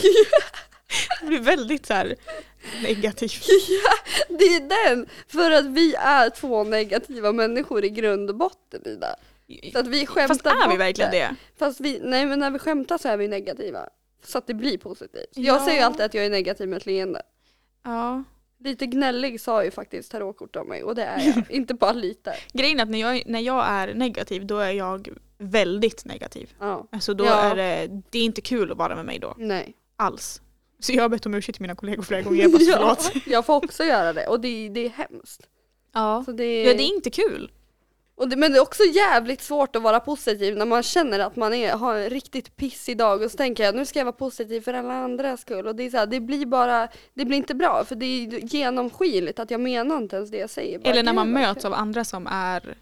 det 1.21 1.27
blir 1.27 1.39
väldigt 1.39 1.85
så 1.85 1.93
här 1.93 2.15
negativt. 2.83 3.45
Det 4.29 4.45
är 4.45 4.89
den! 4.89 5.07
För 5.27 5.51
att 5.51 5.65
vi 5.65 5.95
är 5.95 6.29
två 6.29 6.63
negativa 6.63 7.31
människor 7.31 7.85
i 7.85 7.89
grund 7.89 8.29
och 8.29 8.35
botten 8.35 8.81
Ida. 8.87 9.15
Så 9.73 9.79
att 9.79 9.87
vi 9.87 10.05
skämtar 10.05 10.27
Fast 10.27 10.45
är 10.45 10.69
vi 10.69 10.77
verkligen 10.77 11.11
det? 11.11 11.35
Fast 11.57 11.79
vi, 11.79 11.99
nej 12.03 12.25
men 12.25 12.39
när 12.39 12.51
vi 12.51 12.59
skämtar 12.59 12.97
så 12.97 13.07
är 13.07 13.17
vi 13.17 13.27
negativa. 13.27 13.89
Så 14.23 14.37
att 14.37 14.47
det 14.47 14.53
blir 14.53 14.77
positivt. 14.77 15.29
Jag 15.33 15.55
Ja. 15.55 15.65
säger 15.65 15.77
ju 15.77 15.83
alltid 15.83 16.05
att 16.05 16.13
jag 16.13 16.25
är 16.25 16.29
negativ 16.29 16.67
med 16.69 16.77
ett 16.77 16.85
leende. 16.85 17.21
Ja. 17.83 18.23
Lite 18.59 18.85
gnällig 18.85 19.41
sa 19.41 19.63
ju 19.63 19.71
faktiskt 19.71 20.11
tarotkort 20.11 20.55
om 20.55 20.67
mig 20.67 20.83
och 20.83 20.95
det 20.95 21.03
är 21.03 21.19
jag. 21.35 21.51
inte 21.51 21.73
bara 21.73 21.91
lite. 21.93 22.33
Grejen 22.53 22.79
är 22.79 22.83
att 22.83 22.89
när 22.89 22.99
jag, 22.99 23.23
när 23.25 23.39
jag 23.39 23.65
är 23.67 23.93
negativ 23.93 24.45
då 24.45 24.57
är 24.57 24.71
jag 24.71 25.09
väldigt 25.37 26.05
negativ. 26.05 26.53
Ja. 26.59 26.87
Alltså 26.91 27.13
då 27.13 27.25
Ja. 27.25 27.33
är 27.41 27.55
det, 27.55 28.01
det 28.09 28.19
är 28.19 28.23
inte 28.23 28.41
kul 28.41 28.71
att 28.71 28.77
vara 28.77 28.95
med 28.95 29.05
mig 29.05 29.19
då. 29.19 29.33
Nej. 29.37 29.73
Alls. 29.95 30.41
Så 30.79 30.91
jag 30.93 31.01
har 31.01 31.09
bett 31.09 31.25
om 31.25 31.33
ursäkt 31.33 31.55
till 31.55 31.61
mina 31.61 31.75
kollegor 31.75 32.03
flera 32.03 32.21
gånger. 32.21 32.41
Jag 32.41 32.51
bara 32.51 32.61
ja, 32.63 32.95
förlåt. 32.99 33.27
jag 33.27 33.45
får 33.45 33.55
också 33.55 33.83
göra 33.83 34.13
det 34.13 34.27
och 34.27 34.39
det, 34.39 34.69
det 34.69 34.85
är 34.85 34.89
hemskt. 34.89 35.47
Ja. 35.93 36.23
Så 36.25 36.31
det, 36.31 36.63
ja, 36.63 36.73
det 36.73 36.83
är 36.83 36.95
inte 36.95 37.09
kul. 37.09 37.51
Och 38.18 38.30
det, 38.30 38.36
men 38.36 38.51
det 38.51 38.57
är 38.57 38.61
också 38.61 38.84
jävligt 38.84 39.41
svårt 39.41 39.76
att 39.76 39.82
vara 39.82 39.99
positiv 39.99 40.57
när 40.57 40.66
man 40.66 40.84
känner 40.84 41.20
att 41.20 41.36
man 41.36 41.53
är, 41.53 41.72
har 41.74 41.95
en 41.95 42.09
riktigt 42.09 42.55
pissig 42.55 42.97
dag 42.97 43.22
och 43.22 43.32
så 43.32 43.38
tänker 43.38 43.63
jag 43.63 43.76
nu 43.76 43.86
ska 43.86 43.99
jag 43.99 44.05
vara 44.05 44.13
positiv 44.16 44.61
för 44.61 44.74
alla 44.74 44.93
andras 44.93 45.41
skull 45.41 45.68
och 45.68 45.76
det 45.76 45.84
är 45.84 45.89
så 45.89 45.97
här, 45.97 46.05
det 46.05 46.20
blir 46.20 46.45
bara, 46.45 46.88
det 47.13 47.26
blir 47.26 47.38
inte 47.38 47.55
bra 47.55 47.86
för 47.86 47.95
det 47.95 48.05
är 48.05 48.39
genomskinligt 48.55 49.39
att 49.39 49.51
jag 49.51 49.61
menar 49.61 49.97
inte 49.97 50.16
ens 50.16 50.32
det 50.32 50.38
jag 50.38 50.49
säger. 50.49 50.80
Bara, 50.80 50.89
Eller 50.89 51.03
när 51.03 51.11
"Gud, 51.11 51.16
man 51.16 51.30
möts 51.32 51.61
kul." 51.63 51.74
av 51.74 51.80
andra 51.80 52.03
som 52.03 52.28
är 52.28 52.76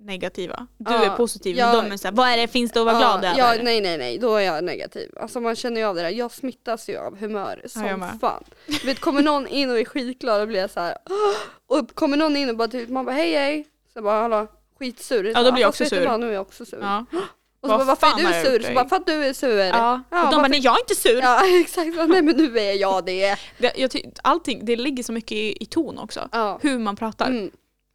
negativa. 0.00 0.66
Du 0.78 0.92
Ja, 0.92 1.04
är 1.12 1.16
positiv 1.16 1.56
ja. 1.56 1.72
men 1.72 1.84
de 1.84 1.92
är 1.92 1.96
såhär, 1.96 2.14
vad 2.14 2.28
är 2.28 2.36
det 2.36 2.48
finns 2.48 2.72
det 2.72 2.80
att 2.80 2.86
vara 2.86 2.98
glad 2.98 3.24
över? 3.24 3.38
Ja, 3.38 3.54
nej 3.62 3.80
nej 3.80 3.98
nej, 3.98 4.18
då 4.18 4.34
är 4.36 4.40
jag 4.40 4.64
negativ. 4.64 5.10
Alltså 5.20 5.40
man 5.40 5.56
känner 5.56 5.80
ju 5.80 5.86
av 5.86 5.94
det 5.94 6.02
där, 6.02 6.10
jag 6.10 6.32
smittas 6.32 6.88
ju 6.88 6.96
av 6.98 7.18
humör 7.18 7.62
som 7.66 7.82
med. 7.82 8.18
fan. 8.20 8.44
Du 8.66 8.86
vet 8.86 9.00
kommer 9.00 9.22
någon 9.22 9.46
in 9.46 9.70
och 9.70 9.78
är 9.78 9.84
skitglad 9.84 10.40
och 10.42 10.48
blir 10.48 10.60
jag 10.60 10.70
så 10.70 10.80
här. 10.80 10.96
"Åh!" 11.10 11.78
och 11.78 11.94
kommer 11.94 12.16
någon 12.16 12.36
in 12.36 12.48
och 12.50 12.56
bara 12.56 12.68
typ, 12.68 12.88
man 12.88 13.04
bara 13.04 13.14
hej 13.16 13.34
hej, 13.34 13.66
så 13.98 14.00
jag 14.00 14.04
bara 14.04 14.22
hallå, 14.22 14.46
skitsur. 14.78 15.32
Ja, 15.34 15.42
då 15.42 15.52
blir 15.52 15.62
jag 15.62 15.68
också 15.68 15.84
sur. 15.84 16.06
vad, 16.06 16.20
nu 16.20 16.28
är 16.28 16.32
jag 16.32 16.42
också 16.42 16.64
sur. 16.64 16.78
Ja. 16.80 17.04
Och 17.60 17.68
så 17.68 17.76
Vad 17.76 17.78
bara, 17.78 17.84
varför 17.86 18.06
fan 18.06 18.20
är 18.20 18.28
du 18.28 18.34
jag 18.34 18.46
sur? 18.46 18.62
Så 18.62 18.74
bara, 18.74 18.88
för 18.88 18.96
att 18.96 19.06
du 19.06 19.12
är 19.12 19.32
sur. 19.32 19.58
Ja. 19.58 20.02
Ja, 20.10 20.24
och 20.24 20.30
de 20.30 20.36
bara, 20.36 20.48
nej 20.48 20.60
jag 20.60 20.74
är 20.74 20.80
inte 20.80 20.94
sur. 20.94 21.20
Ja 21.20 21.60
exakt, 21.60 21.96
nej 22.08 22.22
men 22.22 22.36
nu 22.36 22.58
är 22.58 22.72
jag 22.72 23.04
det. 23.04 23.36
Det, 23.58 23.72
jag 23.76 23.90
allting, 24.22 24.64
det 24.64 24.76
ligger 24.76 25.02
så 25.02 25.12
mycket 25.12 25.32
i, 25.32 25.62
i 25.62 25.66
ton 25.66 25.98
också. 25.98 26.28
Ja. 26.32 26.58
Hur 26.62 26.78
man 26.78 26.96
pratar. 26.96 27.26
Mm. 27.26 27.50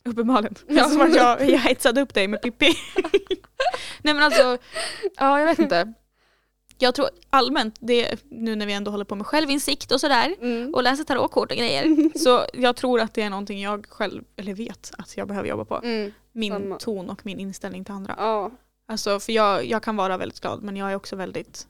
Uppenbarligen. 0.06 0.56
Ja. 0.68 0.76
Ja. 0.76 0.90
Som 0.90 1.02
att 1.02 1.16
jag, 1.16 1.50
jag 1.50 1.60
hetsade 1.60 2.02
upp 2.02 2.14
dig 2.14 2.28
med 2.28 2.42
Pippi. 2.42 2.66
Nej 4.02 4.14
men 4.14 4.24
alltså, 4.24 4.58
ja 5.18 5.40
jag 5.40 5.48
vet 5.48 5.60
inte. 5.60 5.94
Jag 6.84 6.96
tror 6.96 7.10
allmänt, 7.30 7.76
det, 7.80 8.24
nu 8.30 8.56
när 8.56 8.66
vi 8.66 8.74
ändå 8.74 8.92
håller 8.92 9.06
på 9.06 9.16
med 9.16 9.26
självinsikt 9.28 9.92
och 9.92 10.02
sådär 10.02 10.36
Mm. 10.42 10.74
och 10.74 10.84
läser 10.84 11.04
tarotkort 11.04 11.52
och 11.52 11.58
grejer. 11.58 12.10
så 12.20 12.46
jag 12.54 12.76
tror 12.76 13.00
att 13.00 13.14
det 13.14 13.22
är 13.22 13.30
någonting 13.30 13.62
jag 13.62 13.86
själv, 13.90 14.24
eller 14.36 14.54
vet 14.54 14.92
att 14.98 15.18
jag 15.18 15.28
behöver 15.28 15.50
jobba 15.50 15.66
på. 15.66 15.76
Mm. 15.84 16.12
Min 16.32 16.52
samma. 16.54 16.78
ton 16.78 17.10
och 17.10 17.26
min 17.26 17.40
inställning 17.40 17.86
till 17.86 17.94
andra. 17.94 18.16
Ja. 18.18 18.52
Alltså 18.88 19.20
för 19.20 19.34
jag, 19.34 19.66
jag 19.66 19.84
kan 19.84 19.96
vara 19.96 20.18
väldigt 20.18 20.40
glad 20.40 20.64
men 20.64 20.78
jag 20.78 20.92
är 20.92 20.96
också 20.96 21.16
väldigt, 21.16 21.68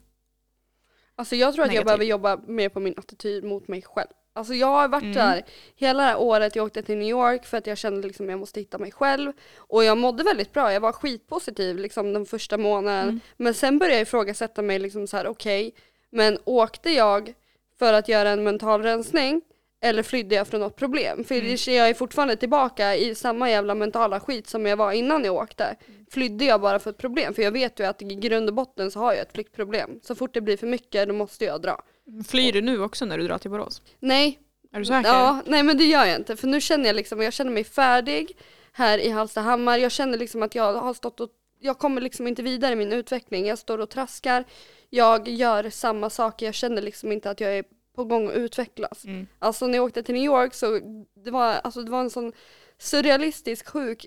Alltså 1.16 1.36
jag 1.36 1.54
tror 1.54 1.66
att 1.66 1.74
jag 1.74 1.86
behöver 1.86 2.06
jobba 2.06 2.38
mer 2.48 2.70
på 2.70 2.80
min 2.80 2.94
attityd 2.98 3.44
mot 3.44 3.68
mig 3.68 3.82
själv. 3.82 4.08
Alltså 4.36 4.54
jag 4.54 4.68
har 4.68 4.88
varit 4.88 5.04
Mm. 5.04 5.14
där 5.16 5.44
hela 5.76 6.04
det 6.04 6.10
här 6.10 6.20
året, 6.20 6.56
jag 6.56 6.66
åkte 6.66 6.82
till 6.84 6.98
New 6.98 7.08
York 7.10 7.46
för 7.46 7.58
att 7.58 7.68
jag 7.68 7.78
kände 7.78 8.08
liksom 8.08 8.30
jag 8.30 8.40
måste 8.40 8.60
hitta 8.60 8.78
mig 8.78 8.92
själv. 8.92 9.32
Och 9.58 9.84
jag 9.84 9.98
mådde 9.98 10.24
väldigt 10.24 10.54
bra, 10.54 10.74
jag 10.74 10.82
var 10.82 10.92
skitpositiv 10.92 11.78
liksom 11.78 12.14
den 12.14 12.26
första 12.26 12.58
månaden. 12.58 13.04
Mm. 13.10 13.20
Men 13.38 13.54
sen 13.54 13.80
började 13.80 13.96
jag 13.96 14.02
ifrågasätta 14.02 14.62
mig 14.62 14.80
liksom 14.80 15.08
så 15.08 15.18
här: 15.18 15.28
okej, 15.28 15.74
men 16.10 16.38
åkte 16.46 16.90
jag 16.90 17.34
för 17.80 17.94
att 17.94 18.08
göra 18.08 18.30
en 18.30 18.44
mental 18.44 18.82
rensning 18.84 19.42
eller 19.82 20.04
flydde 20.04 20.36
jag 20.36 20.48
från 20.48 20.60
något 20.62 20.76
problem? 20.76 21.24
För 21.24 21.36
Mm. 21.36 21.56
jag 21.68 21.90
är 21.90 21.94
fortfarande 21.94 22.36
tillbaka 22.36 22.96
i 22.96 23.16
samma 23.16 23.50
jävla 23.50 23.76
mentala 23.76 24.20
skit 24.20 24.48
som 24.48 24.66
jag 24.66 24.78
var 24.78 24.92
innan 24.92 25.24
jag 25.26 25.36
åkte. 25.36 25.76
Flydde 26.12 26.46
jag 26.46 26.62
bara 26.62 26.80
för 26.80 26.90
ett 26.90 26.98
problem? 26.98 27.34
För 27.34 27.42
jag 27.42 27.52
vet 27.52 27.80
ju 27.80 27.84
att 27.84 28.02
i 28.02 28.06
grund 28.06 28.50
och 28.50 28.56
botten 28.56 28.92
så 28.92 29.00
har 29.00 29.14
jag 29.14 29.22
ett 29.22 29.34
flyktproblem. 29.34 30.00
Så 30.04 30.16
fort 30.16 30.34
det 30.34 30.42
blir 30.42 30.58
för 30.58 30.68
mycket 30.68 31.08
då 31.08 31.14
måste 31.14 31.46
jag 31.46 31.62
dra. 31.62 31.82
Flyr 32.28 32.52
du 32.52 32.62
nu 32.62 32.82
också 32.82 33.06
när 33.06 33.18
du 33.18 33.28
drar 33.28 33.38
till 33.38 33.52
Borås? 33.52 33.82
Nej, 34.00 34.40
Är 34.72 34.80
du 34.80 34.86
säker? 34.86 35.10
ja, 35.10 35.42
nej 35.46 35.64
men 35.64 35.78
det 35.78 35.84
gör 35.84 36.06
jag 36.06 36.16
inte. 36.16 36.36
För 36.36 36.48
nu 36.48 36.62
känner 36.62 36.86
jag 36.86 36.96
liksom, 36.96 37.22
jag 37.22 37.34
känner 37.34 37.52
mig 37.52 37.64
färdig 37.64 38.38
här 38.72 38.98
i 38.98 39.10
Hallstahammar. 39.10 39.78
Jag 39.78 39.92
känner 39.92 40.18
liksom 40.18 40.44
att 40.44 40.56
jag 40.56 40.74
har 40.74 40.94
stått 40.94 41.20
och, 41.20 41.30
jag 41.60 41.78
kommer 41.80 42.02
liksom 42.02 42.28
inte 42.28 42.44
vidare 42.44 42.74
i 42.74 42.76
min 42.76 42.94
utveckling. 42.94 43.46
Jag 43.46 43.60
står 43.60 43.78
och 43.78 43.90
traskar, 43.90 44.44
jag 44.90 45.28
gör 45.28 45.70
samma 45.70 46.10
saker. 46.10 46.46
Jag 46.46 46.56
känner 46.56 46.82
liksom 46.82 47.12
inte 47.12 47.30
att 47.30 47.40
jag 47.40 47.58
är 47.58 47.64
på 47.96 48.04
gång 48.04 48.28
att 48.28 48.36
utvecklas. 48.36 49.06
Mm. 49.06 49.28
Alltså 49.40 49.68
när 49.68 49.76
jag 49.76 49.86
åkte 49.86 50.04
till 50.04 50.16
New 50.16 50.24
York 50.24 50.54
så 50.54 50.80
det 51.24 51.32
var, 51.32 51.54
alltså, 51.64 51.82
det 51.82 51.92
var 51.92 52.02
en 52.02 52.10
sån 52.10 52.34
surrealistisk 52.78 53.68
sjuk 53.68 54.06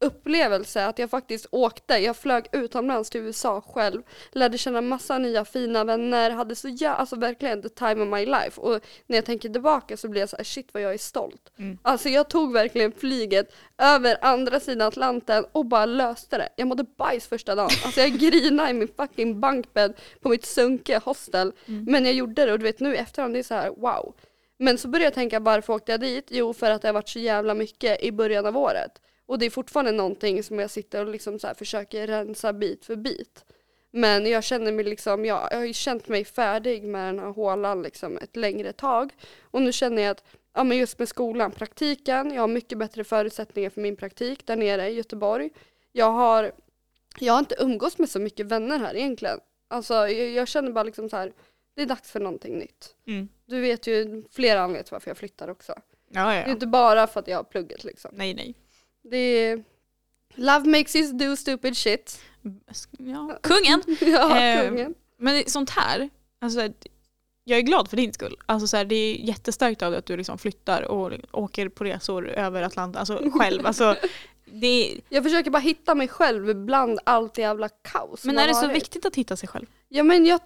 upplevelse 0.00 0.86
att 0.86 0.98
jag 0.98 1.10
faktiskt 1.10 1.46
åkte. 1.50 1.94
Jag 1.94 2.16
flög 2.16 2.46
utomlands 2.52 3.10
till 3.10 3.20
USA 3.20 3.60
själv, 3.60 4.02
lärde 4.32 4.58
känna 4.58 4.80
massa 4.80 5.18
nya 5.18 5.44
fina 5.44 5.84
vänner, 5.84 6.30
hade 6.30 6.54
så 6.54 6.68
ja, 6.80 6.90
alltså 6.90 7.16
verkligen 7.16 7.62
the 7.62 7.68
time 7.68 8.02
of 8.02 8.08
my 8.08 8.26
life. 8.26 8.60
Och 8.60 8.80
när 9.06 9.16
jag 9.16 9.24
tänker 9.24 9.48
tillbaka 9.48 9.96
så 9.96 10.08
blir 10.08 10.20
jag 10.20 10.28
så 10.28 10.36
här, 10.36 10.44
shit 10.44 10.68
vad 10.72 10.82
jag 10.82 10.94
är 10.94 10.98
stolt. 10.98 11.52
Mm. 11.58 11.78
Alltså 11.82 12.08
jag 12.08 12.28
tog 12.28 12.52
verkligen 12.52 12.92
flyget 12.92 13.52
över 13.78 14.18
andra 14.22 14.60
sidan 14.60 14.88
Atlanten 14.88 15.44
och 15.52 15.66
bara 15.66 15.86
löste 15.86 16.38
det. 16.38 16.48
Jag 16.56 16.68
mådde 16.68 16.84
bajs 16.96 17.26
första 17.26 17.54
dagen. 17.54 17.70
Alltså 17.84 18.00
jag 18.00 18.12
grinade 18.12 18.70
i 18.70 18.74
min 18.74 18.88
fucking 18.96 19.40
bankbädd 19.40 19.94
på 20.20 20.28
mitt 20.28 20.44
sunkiga 20.44 20.98
hostel. 20.98 21.52
Mm. 21.66 21.84
Men 21.84 22.04
jag 22.04 22.14
gjorde 22.14 22.46
det 22.46 22.52
och 22.52 22.58
du 22.58 22.64
vet 22.64 22.80
nu 22.80 22.94
i 22.94 22.98
efterhand 22.98 23.34
det 23.34 23.38
är 23.38 23.42
så 23.42 23.54
här 23.54 23.70
wow. 23.70 24.14
Men 24.58 24.78
så 24.78 24.88
började 24.88 25.06
jag 25.06 25.14
tänka 25.14 25.40
varför 25.40 25.72
åkte 25.72 25.92
jag 25.92 26.00
dit? 26.00 26.26
Jo 26.28 26.52
för 26.52 26.70
att 26.70 26.82
det 26.82 26.88
har 26.88 26.92
varit 26.92 27.08
så 27.08 27.18
jävla 27.18 27.54
mycket 27.54 28.02
i 28.02 28.12
början 28.12 28.46
av 28.46 28.56
året. 28.56 28.92
Och 29.30 29.38
det 29.38 29.46
är 29.46 29.50
fortfarande 29.50 29.92
någonting 29.92 30.42
som 30.42 30.58
jag 30.58 30.70
sitter 30.70 31.04
och 31.04 31.12
liksom 31.12 31.38
så 31.38 31.54
försöker 31.54 32.06
rensa 32.06 32.52
bit 32.52 32.84
för 32.84 32.96
bit. 32.96 33.44
Men 33.90 34.26
jag 34.26 34.44
känner 34.44 34.72
mig 34.72 34.84
liksom, 34.84 35.24
ja, 35.24 35.48
jag 35.50 35.58
har 35.58 35.64
ju 35.64 35.72
känt 35.72 36.08
mig 36.08 36.24
färdig 36.24 36.84
med 36.84 37.06
den 37.06 37.18
här 37.18 37.30
hålan 37.30 37.82
liksom 37.82 38.18
ett 38.18 38.36
längre 38.36 38.72
tag. 38.72 39.12
Och 39.40 39.62
nu 39.62 39.72
känner 39.72 40.02
jag 40.02 40.10
att, 40.10 40.24
ja 40.54 40.64
men 40.64 40.78
just 40.78 40.98
med 40.98 41.08
skolan, 41.08 41.52
praktiken, 41.52 42.34
jag 42.34 42.42
har 42.42 42.48
mycket 42.48 42.78
bättre 42.78 43.04
förutsättningar 43.04 43.70
för 43.70 43.80
min 43.80 43.96
praktik 43.96 44.46
där 44.46 44.56
nere 44.56 44.88
i 44.88 44.94
Göteborg. 44.94 45.50
Jag 45.92 46.10
har, 46.10 46.52
jag 47.18 47.32
har 47.32 47.40
inte 47.40 47.56
umgås 47.58 47.98
med 47.98 48.10
så 48.10 48.18
mycket 48.18 48.46
vänner 48.46 48.78
här 48.78 48.96
egentligen. 48.96 49.40
Alltså 49.68 49.94
jag, 49.94 50.30
jag 50.30 50.48
känner 50.48 50.72
bara 50.72 50.84
liksom 50.84 51.08
så 51.08 51.16
här, 51.16 51.32
det 51.76 51.82
är 51.82 51.86
dags 51.86 52.10
för 52.10 52.20
någonting 52.20 52.58
nytt. 52.58 52.94
Mm. 53.06 53.28
Du 53.46 53.60
vet 53.60 53.86
ju 53.86 54.24
flera 54.30 54.60
anledningar 54.60 54.82
till 54.82 54.92
varför 54.92 55.10
jag 55.10 55.18
flyttar 55.18 55.48
också. 55.48 55.74
Ja, 56.08 56.26
Det 56.26 56.32
är 56.34 56.46
ja. 56.46 56.52
inte 56.52 56.66
bara 56.66 57.06
för 57.06 57.20
att 57.20 57.28
jag 57.28 57.36
har 57.36 57.44
plugget 57.44 57.84
liksom. 57.84 58.10
Nej, 58.14 58.34
nej. 58.34 58.54
Det 59.10 59.16
är, 59.16 59.64
love 60.34 60.68
makes 60.68 60.96
you 60.96 61.12
do 61.12 61.36
stupid 61.36 61.76
shit. 61.76 62.20
Ja. 62.98 63.38
Kungen! 63.42 63.82
ja, 64.00 64.38
Eh, 64.40 64.68
kungen. 64.68 64.94
Men 65.18 65.44
sånt 65.46 65.70
här, 65.70 66.10
alltså, 66.40 66.68
jag 67.44 67.58
är 67.58 67.62
glad 67.62 67.90
för 67.90 67.96
din 67.96 68.12
skull. 68.12 68.36
Alltså, 68.46 68.66
så 68.66 68.76
här, 68.76 68.84
det 68.84 68.94
är 68.94 69.14
jättestarkt 69.14 69.82
av 69.82 69.90
dig 69.90 69.98
att 69.98 70.06
du 70.06 70.16
liksom 70.16 70.38
flyttar 70.38 70.82
och 70.82 71.12
åker 71.32 71.68
på 71.68 71.84
resor 71.84 72.28
över 72.28 72.62
Atlanten, 72.62 73.00
alltså 73.00 73.30
själv. 73.40 73.66
Alltså, 73.66 73.96
det 74.44 74.66
är, 74.92 75.00
Jag 75.08 75.24
försöker 75.24 75.50
bara 75.50 75.58
hitta 75.58 75.94
mig 75.94 76.08
själv 76.08 76.56
bland 76.56 76.98
allt 77.04 77.38
jävla 77.38 77.68
kaos. 77.68 78.24
men 78.24 78.38
är 78.38 78.48
det 78.48 78.54
så 78.54 78.66
varit. 78.66 78.76
viktigt 78.76 79.04
att 79.06 79.16
hitta 79.16 79.36
sig 79.36 79.48
själv? 79.48 79.66
Ja 79.88 80.02
men 80.02 80.26
jag, 80.26 80.40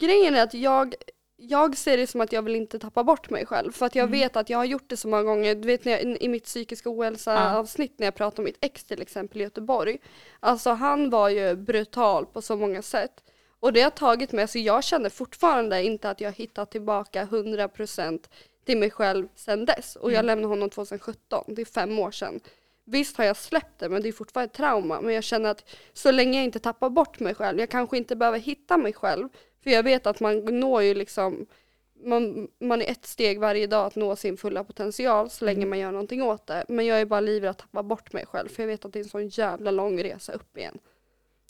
grejen 0.00 0.34
är 0.34 0.42
att 0.42 0.54
jag, 0.54 0.94
jag 1.36 1.76
ser 1.76 1.96
det 1.96 2.06
som 2.06 2.20
att 2.20 2.32
jag 2.32 2.42
vill 2.42 2.56
inte 2.56 2.78
tappa 2.78 3.04
bort 3.04 3.30
mig 3.30 3.46
själv. 3.46 3.72
För 3.72 3.86
att 3.86 3.94
jag 3.94 4.06
Mm. 4.06 4.18
vet 4.20 4.36
att 4.36 4.50
jag 4.50 4.58
har 4.58 4.64
gjort 4.64 4.84
det 4.90 4.96
så 4.96 5.08
många 5.08 5.22
gånger. 5.22 5.54
Du 5.54 5.66
vet 5.66 5.84
när 5.84 5.92
jag, 5.92 6.22
i 6.22 6.28
mitt 6.28 6.44
psykiska 6.44 6.90
ohälsa 6.90 7.56
avsnitt 7.58 7.98
när 7.98 8.06
jag 8.06 8.14
pratade 8.14 8.40
om 8.40 8.44
mitt 8.44 8.58
ex 8.64 8.84
till 8.84 9.02
exempel 9.02 9.40
i 9.40 9.44
Göteborg. 9.44 9.98
Alltså 10.40 10.70
han 10.70 11.10
var 11.10 11.28
ju 11.28 11.54
brutal 11.56 12.26
på 12.26 12.42
så 12.42 12.56
många 12.56 12.82
sätt. 12.82 13.12
Och 13.60 13.72
det 13.72 13.80
har 13.82 13.90
tagit 13.90 14.32
mig, 14.32 14.42
alltså 14.42 14.58
jag 14.58 14.84
känner 14.84 15.08
fortfarande 15.10 15.82
inte 15.84 16.10
att 16.10 16.20
jag 16.20 16.32
hittat 16.32 16.70
tillbaka 16.70 17.24
100% 17.24 18.28
till 18.64 18.78
mig 18.78 18.90
själv 18.90 19.28
sedan 19.34 19.64
dess. 19.64 19.96
Och 19.96 20.10
jag 20.10 20.14
Mm. 20.18 20.26
lämnade 20.26 20.48
honom 20.48 20.70
2017, 20.70 21.44
det 21.48 21.62
är 21.62 21.66
fem 21.66 21.98
år 21.98 22.10
sedan. 22.10 22.40
Visst 22.88 23.16
har 23.16 23.24
jag 23.24 23.36
släppt 23.36 23.78
det 23.78 23.88
men 23.88 24.02
det 24.02 24.08
är 24.08 24.12
fortfarande 24.12 24.46
ett 24.50 24.56
trauma. 24.56 25.00
Men 25.00 25.14
jag 25.14 25.24
känner 25.24 25.50
att 25.50 25.64
så 25.92 26.10
länge 26.10 26.38
jag 26.38 26.44
inte 26.44 26.58
tappar 26.58 26.90
bort 26.90 27.20
mig 27.20 27.34
själv, 27.34 27.58
jag 27.58 27.70
kanske 27.70 27.96
inte 27.96 28.16
behöver 28.16 28.38
hitta 28.38 28.76
mig 28.76 28.92
själv. 28.92 29.28
För 29.62 29.70
jag 29.70 29.82
vet 29.82 30.06
att 30.06 30.20
man 30.20 30.38
når 30.44 30.82
ju 30.82 30.94
liksom, 30.94 31.46
man, 32.04 32.48
man 32.60 32.82
är 32.82 32.90
ett 32.90 33.06
steg 33.06 33.40
varje 33.40 33.66
dag 33.66 33.86
att 33.86 33.96
nå 33.96 34.16
sin 34.16 34.36
fulla 34.36 34.64
potential 34.64 35.30
så 35.30 35.44
länge 35.44 35.56
Mm. 35.58 35.68
man 35.68 35.78
gör 35.78 35.92
någonting 35.92 36.22
åt 36.22 36.46
det. 36.46 36.64
Men 36.68 36.86
jag 36.86 37.00
är 37.00 37.06
bara 37.06 37.20
livrädd 37.20 37.50
att 37.50 37.58
tappa 37.58 37.82
bort 37.82 38.12
mig 38.12 38.26
själv 38.26 38.48
för 38.48 38.62
jag 38.62 38.68
vet 38.68 38.84
att 38.84 38.92
det 38.92 38.98
är 38.98 39.04
en 39.04 39.08
sån 39.10 39.28
jävla 39.28 39.70
lång 39.70 40.02
resa 40.02 40.32
upp 40.32 40.56
igen. 40.56 40.78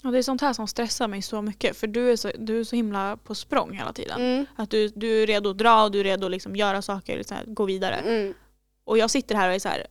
Ja, 0.03 0.11
det 0.11 0.19
är 0.19 0.23
sånt 0.23 0.41
här 0.41 0.53
som 0.53 0.69
stressar 0.69 1.09
mig 1.09 1.23
så 1.23 1.43
mycket 1.43 1.77
för 1.77 1.87
du 1.87 2.11
är 2.13 2.17
så, 2.17 2.31
du 2.39 2.61
är 2.61 2.65
så 2.65 2.77
himla 2.77 3.17
på 3.25 3.35
språng 3.35 3.73
hela 3.73 3.93
tiden. 3.93 4.21
Mm. 4.21 4.47
Att 4.57 4.71
du, 4.71 4.89
du 4.89 5.23
är 5.23 5.27
redo 5.27 5.51
att 5.51 5.59
dra 5.59 5.85
och 5.85 5.91
du 5.91 6.01
är 6.01 6.05
redo 6.05 6.25
att 6.27 6.31
liksom 6.31 6.57
göra 6.57 6.83
saker, 6.83 7.23
så 7.23 7.35
här, 7.35 7.45
gå 7.47 7.65
vidare. 7.65 7.95
Mm. 7.97 8.35
Och 8.85 8.99
jag 8.99 9.11
sitter 9.11 9.35
här 9.35 9.49
och 9.49 9.55
är 9.55 9.59
så 9.59 9.69
här. 9.69 9.87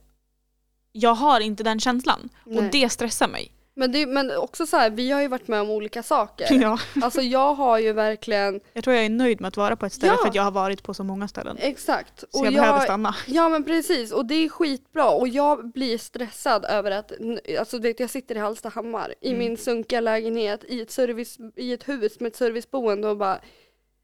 Jag 0.96 1.14
har 1.14 1.40
inte 1.40 1.62
den 1.62 1.80
känslan 1.80 2.28
Nej. 2.44 2.58
och 2.58 2.64
det 2.72 2.88
stressar 2.88 3.28
mig. 3.28 3.52
Men, 3.78 3.92
det, 3.92 4.06
men 4.06 4.36
också 4.36 4.66
så 4.66 4.76
här, 4.76 4.90
vi 4.90 5.10
har 5.10 5.20
ju 5.22 5.28
varit 5.28 5.48
med 5.48 5.60
om 5.60 5.70
olika 5.70 6.02
saker. 6.02 6.46
Ja. 6.62 6.78
Alltså 7.02 7.20
jag 7.22 7.54
har 7.54 7.78
ju 7.78 7.92
verkligen, 7.92 8.60
Jag 8.72 8.84
tror 8.84 8.96
jag 8.96 9.04
är 9.04 9.10
nöjd 9.10 9.40
med 9.40 9.48
att 9.48 9.56
vara 9.56 9.76
på 9.76 9.86
ett 9.86 9.92
ställe 9.92 10.12
Ja. 10.12 10.18
för 10.22 10.28
att 10.28 10.34
jag 10.34 10.42
har 10.42 10.50
varit 10.50 10.82
på 10.82 10.94
så 10.94 11.04
många 11.04 11.28
ställen. 11.28 11.56
exakt. 11.60 12.24
Så 12.30 12.44
jag, 12.44 12.54
behöver 12.54 12.80
stanna. 12.80 13.14
Ja 13.26 13.48
men 13.48 13.64
precis 13.64 14.12
och 14.12 14.26
det 14.26 14.34
är 14.34 14.48
skitbra 14.48 15.10
och 15.10 15.28
jag 15.28 15.72
blir 15.72 15.98
stressad 15.98 16.64
över 16.64 16.90
att, 16.90 17.12
alltså 17.58 17.78
du 17.78 17.82
vet 17.88 18.00
jag 18.00 18.10
sitter 18.10 18.34
i 18.34 18.38
Hallstahammar 18.38 19.14
i 19.20 19.28
Mm. 19.28 19.38
min 19.38 19.56
sunkiga 19.56 20.00
lägenhet 20.00 20.64
i 20.68 20.80
ett, 20.80 20.90
service, 20.90 21.38
i 21.56 21.72
ett 21.72 21.88
hus 21.88 22.20
med 22.20 22.26
ett 22.28 22.36
serviceboende 22.36 23.08
och 23.08 23.16
bara 23.16 23.38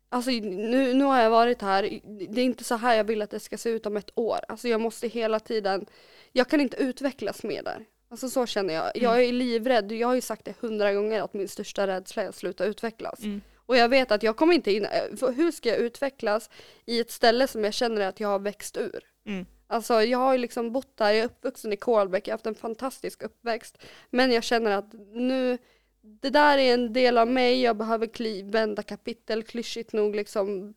Alltså 0.09 0.31
nu, 0.31 0.95
nu 0.95 1.05
har 1.05 1.21
jag 1.21 1.31
varit 1.31 1.63
här, 1.63 2.01
det 2.31 2.41
är 2.41 2.45
inte 2.45 2.65
så 2.65 2.75
här 2.77 2.95
jag 2.95 3.05
vill 3.05 3.23
att 3.23 3.31
det 3.31 3.41
ska 3.41 3.59
se 3.59 3.71
ut 3.71 3.87
om 3.87 3.97
ett 3.97 4.11
år. 4.15 4.39
Alltså 4.49 4.69
jag 4.69 4.81
måste 4.81 5.09
hela 5.09 5.41
tiden, 5.41 5.87
jag 6.33 6.49
kan 6.49 6.61
inte 6.61 6.77
utvecklas 6.77 7.43
mer 7.43 7.63
där. 7.63 7.85
Alltså 8.09 8.29
så 8.29 8.47
känner 8.47 8.75
jag. 8.75 8.97
Mm. 8.97 9.05
Jag 9.05 9.25
är 9.25 9.33
livrädd, 9.33 9.93
jag 9.93 10.09
har 10.09 10.15
ju 10.15 10.21
sagt 10.21 10.45
det 10.45 10.55
hundra 10.61 10.93
gånger 10.93 11.23
att 11.23 11.35
min 11.35 11.49
största 11.49 11.87
rädsla 11.87 12.23
är 12.23 12.29
att 12.29 12.35
sluta 12.35 12.65
utvecklas. 12.65 13.23
Mm. 13.23 13.41
Och 13.67 13.77
jag 13.77 13.89
vet 13.89 14.13
att 14.13 14.23
jag 14.23 14.37
kommer 14.37 14.55
inte 14.55 14.73
in, 14.73 14.85
eh, 14.85 15.31
hur 15.37 15.51
ska 15.51 15.69
jag 15.69 15.79
utvecklas 15.79 16.51
i 16.87 17.01
ett 17.01 17.11
ställe 17.11 17.47
som 17.47 17.65
jag 17.65 17.75
känner 17.75 18.01
att 18.01 18.21
jag 18.21 18.29
har 18.29 18.39
växt 18.39 18.77
ur? 18.77 19.01
Mm. 19.27 19.47
Alltså 19.67 20.03
jag 20.03 20.19
har 20.19 20.33
ju 20.33 20.39
liksom 20.39 20.73
bott 20.73 20.97
där, 20.97 21.11
jag 21.11 21.19
är 21.19 21.25
uppvuxen 21.25 21.73
i 21.73 21.77
Kolbäck, 21.77 22.29
jag 22.29 22.33
har 22.33 22.39
haft 22.39 22.47
en 22.47 22.55
fantastisk 22.55 23.23
uppväxt. 23.23 23.79
Men 24.11 24.33
jag 24.33 24.45
känner 24.45 24.71
att 24.71 24.93
nu, 25.13 25.59
det 26.03 26.31
där 26.31 26.59
är 26.59 26.75
en 26.75 26.93
del 26.93 27.19
av 27.19 27.29
mig, 27.29 27.63
jag 27.63 27.77
behöver 27.77 28.07
kli, 28.07 28.43
vända 28.43 28.83
kapitel, 28.83 29.43
klyschigt 29.43 29.93
nog 29.93 30.17
liksom. 30.17 30.75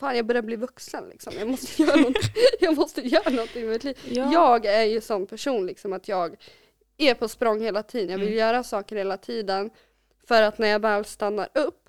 Fan 0.00 0.16
jag 0.16 0.26
börjar 0.26 0.42
bli 0.42 0.56
vuxen 0.56 1.08
liksom, 1.08 1.32
jag 1.38 1.48
måste 1.48 1.82
göra 1.86 1.96
någonting, 1.96 2.22
jag 2.60 2.76
måste 2.76 3.00
göra 3.00 3.30
någonting 3.30 3.62
med 3.62 3.72
mitt 3.72 3.84
liv. 3.84 3.98
Ja. 4.04 4.32
Jag 4.32 4.66
är 4.66 4.84
ju 4.84 5.00
sån 5.00 5.26
person 5.26 5.66
liksom 5.66 5.92
att 5.92 6.08
jag 6.08 6.36
är 6.96 7.14
på 7.14 7.28
språng 7.28 7.60
hela 7.60 7.82
tiden, 7.82 8.10
jag 8.10 8.18
vill 8.18 8.28
Mm. 8.28 8.38
göra 8.38 8.62
saker 8.62 8.96
hela 8.96 9.16
tiden. 9.16 9.70
För 10.28 10.42
att 10.42 10.58
när 10.58 10.68
jag 10.68 10.80
väl 10.80 11.04
stannar 11.04 11.48
upp 11.54 11.88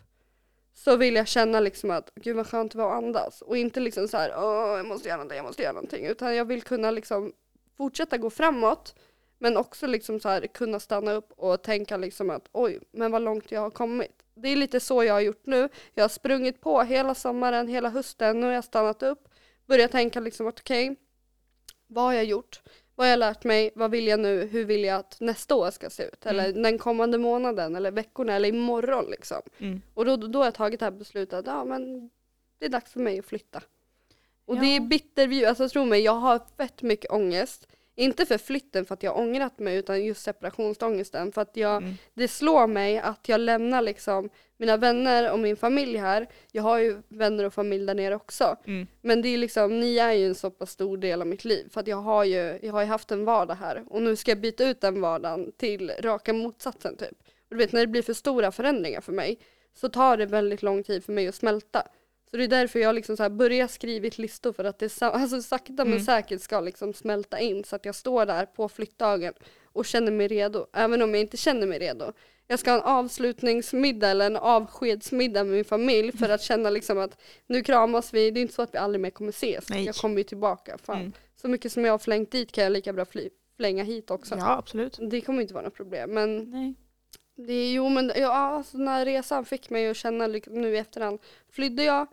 så 0.74 0.96
vill 0.96 1.16
jag 1.16 1.28
känna 1.28 1.60
liksom 1.60 1.92
att 1.92 2.12
gud 2.16 2.36
vad 2.36 2.48
skönt 2.48 2.72
det 2.72 2.78
var 2.78 2.92
att 2.98 3.04
andas. 3.04 3.42
Och 3.42 3.58
inte 3.58 3.80
liksom 3.80 4.08
så 4.08 4.18
här, 4.18 4.34
åh 4.38 4.78
jag 4.78 4.86
måste 4.86 5.08
göra 5.08 5.18
någonting, 5.18 5.38
jag 5.38 5.46
måste 5.46 5.62
göra 5.64 5.74
någonting. 5.74 6.06
Utan 6.06 6.36
jag 6.36 6.46
vill 6.46 6.62
kunna 6.62 6.92
liksom 6.92 7.34
fortsätta 7.78 8.18
gå 8.18 8.30
framåt. 8.30 8.96
Men 9.40 9.58
också 9.58 9.88
liksom 9.88 10.20
så 10.20 10.30
här, 10.30 10.48
kunna 10.48 10.80
stanna 10.80 11.14
upp 11.14 11.32
och 11.38 11.62
tänka 11.64 11.98
liksom 11.98 12.30
att 12.30 12.50
oj, 12.52 12.80
men 12.92 13.12
vad 13.12 13.22
långt 13.22 13.52
jag 13.52 13.62
har 13.62 13.70
kommit. 13.70 14.24
Det 14.36 14.50
är 14.50 14.56
lite 14.56 14.80
så 14.80 15.04
jag 15.04 15.14
har 15.14 15.22
gjort 15.22 15.46
nu. 15.46 15.70
Jag 15.94 16.04
har 16.04 16.10
sprungit 16.10 16.62
på 16.62 16.82
hela 16.82 17.16
sommaren, 17.16 17.68
hela 17.68 17.90
hösten, 17.90 18.40
nu 18.40 18.46
har 18.46 18.54
jag 18.54 18.64
stannat 18.64 19.04
upp. 19.04 19.28
Börjat 19.66 19.92
tänka 19.92 20.20
liksom 20.20 20.48
att 20.48 20.60
okej, 20.60 20.90
okay, 20.90 21.04
vad 21.88 22.04
har 22.04 22.14
jag 22.14 22.26
gjort? 22.26 22.62
Vad 22.96 23.08
har 23.08 23.10
jag 23.12 23.20
lärt 23.20 23.44
mig? 23.44 23.72
Vad 23.76 23.92
vill 23.92 24.08
jag 24.08 24.20
nu? 24.20 24.46
Hur 24.46 24.66
vill 24.66 24.84
jag 24.84 25.00
att 25.00 25.18
nästa 25.20 25.56
år 25.56 25.72
ska 25.72 25.90
se 25.90 26.04
ut? 26.04 26.26
Eller 26.26 26.50
Mm. 26.50 26.64
den 26.64 26.78
kommande 26.78 27.18
månaden 27.18 27.76
eller 27.76 27.92
veckorna 27.92 28.34
eller 28.36 28.50
imorgon 28.50 29.06
liksom. 29.10 29.42
Mm. 29.58 29.82
Och 29.94 30.06
då, 30.06 30.18
då 30.18 30.40
har 30.40 30.46
jag 30.46 30.54
tagit 30.54 30.80
det 30.80 30.86
här 30.86 30.92
beslutet 30.92 31.34
att 31.40 31.46
ja, 31.48 31.66
men 31.66 32.10
det 32.60 32.66
är 32.66 32.70
dags 32.70 32.92
för 32.92 33.00
mig 33.00 33.20
att 33.20 33.26
flytta. 33.26 33.62
Och 34.46 34.58
det 34.60 34.66
är 34.66 34.80
Ja. 34.80 34.86
bittervju, 34.86 35.46
alltså 35.46 35.70
tro 35.70 35.86
mig, 35.86 36.02
jag 36.02 36.14
har 36.16 36.42
fett 36.58 36.82
mycket 36.82 37.12
ångest. 37.12 37.68
Inte 37.98 38.26
för 38.26 38.38
flytten 38.38 38.86
för 38.86 38.94
att 38.94 39.04
jag 39.04 39.12
har 39.12 39.22
ångrat 39.22 39.60
mig 39.60 39.78
utan 39.78 40.06
just 40.06 40.24
separationsångesten. 40.24 41.32
För 41.32 41.42
att 41.42 41.58
jag, 41.58 41.78
Mm. 41.84 41.94
det 42.14 42.28
slår 42.28 42.68
mig 42.68 43.00
att 43.00 43.30
jag 43.30 43.40
lämnar 43.42 43.82
liksom 43.82 44.30
mina 44.58 44.78
vänner 44.78 45.32
och 45.32 45.40
min 45.40 45.56
familj 45.58 45.98
här. 45.98 46.28
Jag 46.52 46.64
har 46.64 46.78
ju 46.78 47.02
vänner 47.08 47.44
och 47.44 47.54
familj 47.54 47.86
där 47.86 47.94
nere 47.96 48.16
också. 48.16 48.58
Mm. 48.66 48.88
Men 49.02 49.22
det 49.22 49.30
är 49.30 49.38
liksom, 49.38 49.80
ni 49.80 49.98
är 49.98 50.12
ju 50.12 50.28
en 50.28 50.36
så 50.36 50.52
pass 50.52 50.72
stor 50.72 50.98
del 50.98 51.22
av 51.22 51.28
mitt 51.28 51.46
liv. 51.46 51.68
För 51.72 51.80
att 51.82 51.88
jag 51.88 51.98
har 51.98 52.24
ju, 52.24 52.60
jag 52.62 52.74
har 52.74 52.82
ju 52.82 52.88
haft 52.88 53.12
en 53.12 53.26
vardag 53.26 53.56
här. 53.56 53.84
Och 53.90 54.02
nu 54.02 54.16
ska 54.16 54.32
jag 54.32 54.40
byta 54.42 54.70
ut 54.70 54.82
den 54.82 55.02
vardagen 55.02 55.52
till 55.58 55.92
raka 56.00 56.34
motsatsen 56.34 56.98
typ. 56.98 57.18
Och 57.50 57.50
du 57.50 57.58
vet 57.58 57.72
när 57.72 57.80
det 57.82 57.88
blir 57.88 58.02
för 58.02 58.14
stora 58.14 58.52
förändringar 58.52 59.02
för 59.02 59.14
mig 59.14 59.38
så 59.74 59.90
tar 59.90 60.18
det 60.18 60.26
väldigt 60.26 60.62
lång 60.64 60.84
tid 60.84 61.04
för 61.04 61.14
mig 61.14 61.28
att 61.28 61.36
smälta. 61.36 61.88
Så 62.36 62.40
det 62.40 62.44
är 62.44 62.48
därför 62.48 62.80
jag 62.80 62.96
liksom 62.96 63.18
så 63.18 63.24
här 63.24 63.30
börjar 63.30 63.68
skrivit 63.68 64.18
listor 64.18 64.54
för 64.54 64.64
att 64.64 64.80
det 64.80 64.90
sa- 64.90 65.12
alltså 65.12 65.42
sakta 65.42 65.74
men 65.86 65.88
Mm. 65.88 66.00
säkert 66.06 66.42
ska 66.42 66.60
liksom 66.62 66.94
smälta 66.94 67.40
in 67.40 67.64
så 67.64 67.76
att 67.76 67.86
jag 67.86 67.96
står 67.96 68.26
där 68.26 68.46
på 68.46 68.70
flyttdagen 68.70 69.34
och 69.74 69.86
känner 69.86 70.12
mig 70.12 70.28
redo. 70.28 70.66
Även 70.74 71.02
om 71.02 71.10
jag 71.14 71.22
inte 71.22 71.38
känner 71.38 71.68
mig 71.68 71.80
redo. 71.80 72.12
Jag 72.48 72.60
ska 72.60 72.72
ha 72.72 72.78
en 72.78 72.84
avslutningsmiddag 72.84 74.10
eller 74.10 74.26
en 74.26 74.36
avskedsmiddag 74.38 75.44
med 75.44 75.54
min 75.54 75.66
familj 75.66 76.12
för 76.18 76.30
att 76.30 76.42
känna 76.42 76.70
liksom 76.70 76.98
att 76.98 77.22
nu 77.48 77.64
kramas 77.64 78.14
vi, 78.14 78.32
det 78.32 78.40
är 78.40 78.42
inte 78.42 78.54
så 78.54 78.62
att 78.62 78.74
vi 78.74 78.78
aldrig 78.78 79.02
mer 79.02 79.10
kommer 79.10 79.30
ses. 79.32 79.70
Nej. 79.70 79.86
Jag 79.86 79.96
kommer 79.96 80.18
ju 80.18 80.24
tillbaka. 80.24 80.78
Fan. 80.78 81.00
Mm. 81.00 81.14
Så 81.36 81.48
mycket 81.48 81.72
som 81.72 81.86
jag 81.86 81.94
har 81.94 82.00
flängt 82.00 82.32
dit 82.32 82.52
kan 82.52 82.64
jag 82.64 82.74
lika 82.74 82.94
bra 82.94 83.06
fly, 83.06 83.30
flänga 83.58 83.84
hit 83.84 84.12
också. 84.12 84.36
Ja, 84.38 84.58
absolut. 84.58 84.98
Det 85.10 85.22
kommer 85.22 85.42
inte 85.42 85.54
vara 85.54 85.64
något 85.64 85.76
problem. 85.76 86.12
Men 86.14 86.50
Nej. 86.52 86.74
det 87.38 87.72
jo 87.72 87.90
men 87.90 88.12
ja, 88.16 88.32
alltså, 88.34 88.78
den 88.78 88.88
här 88.88 89.06
resan 89.06 89.46
fick 89.46 89.70
mig 89.70 89.90
att 89.90 89.98
känna 89.98 90.28
liksom, 90.28 90.62
nu 90.62 90.76
i 90.76 90.78
efterhand, 90.78 91.20
flydde 91.52 91.84
jag 91.84 92.08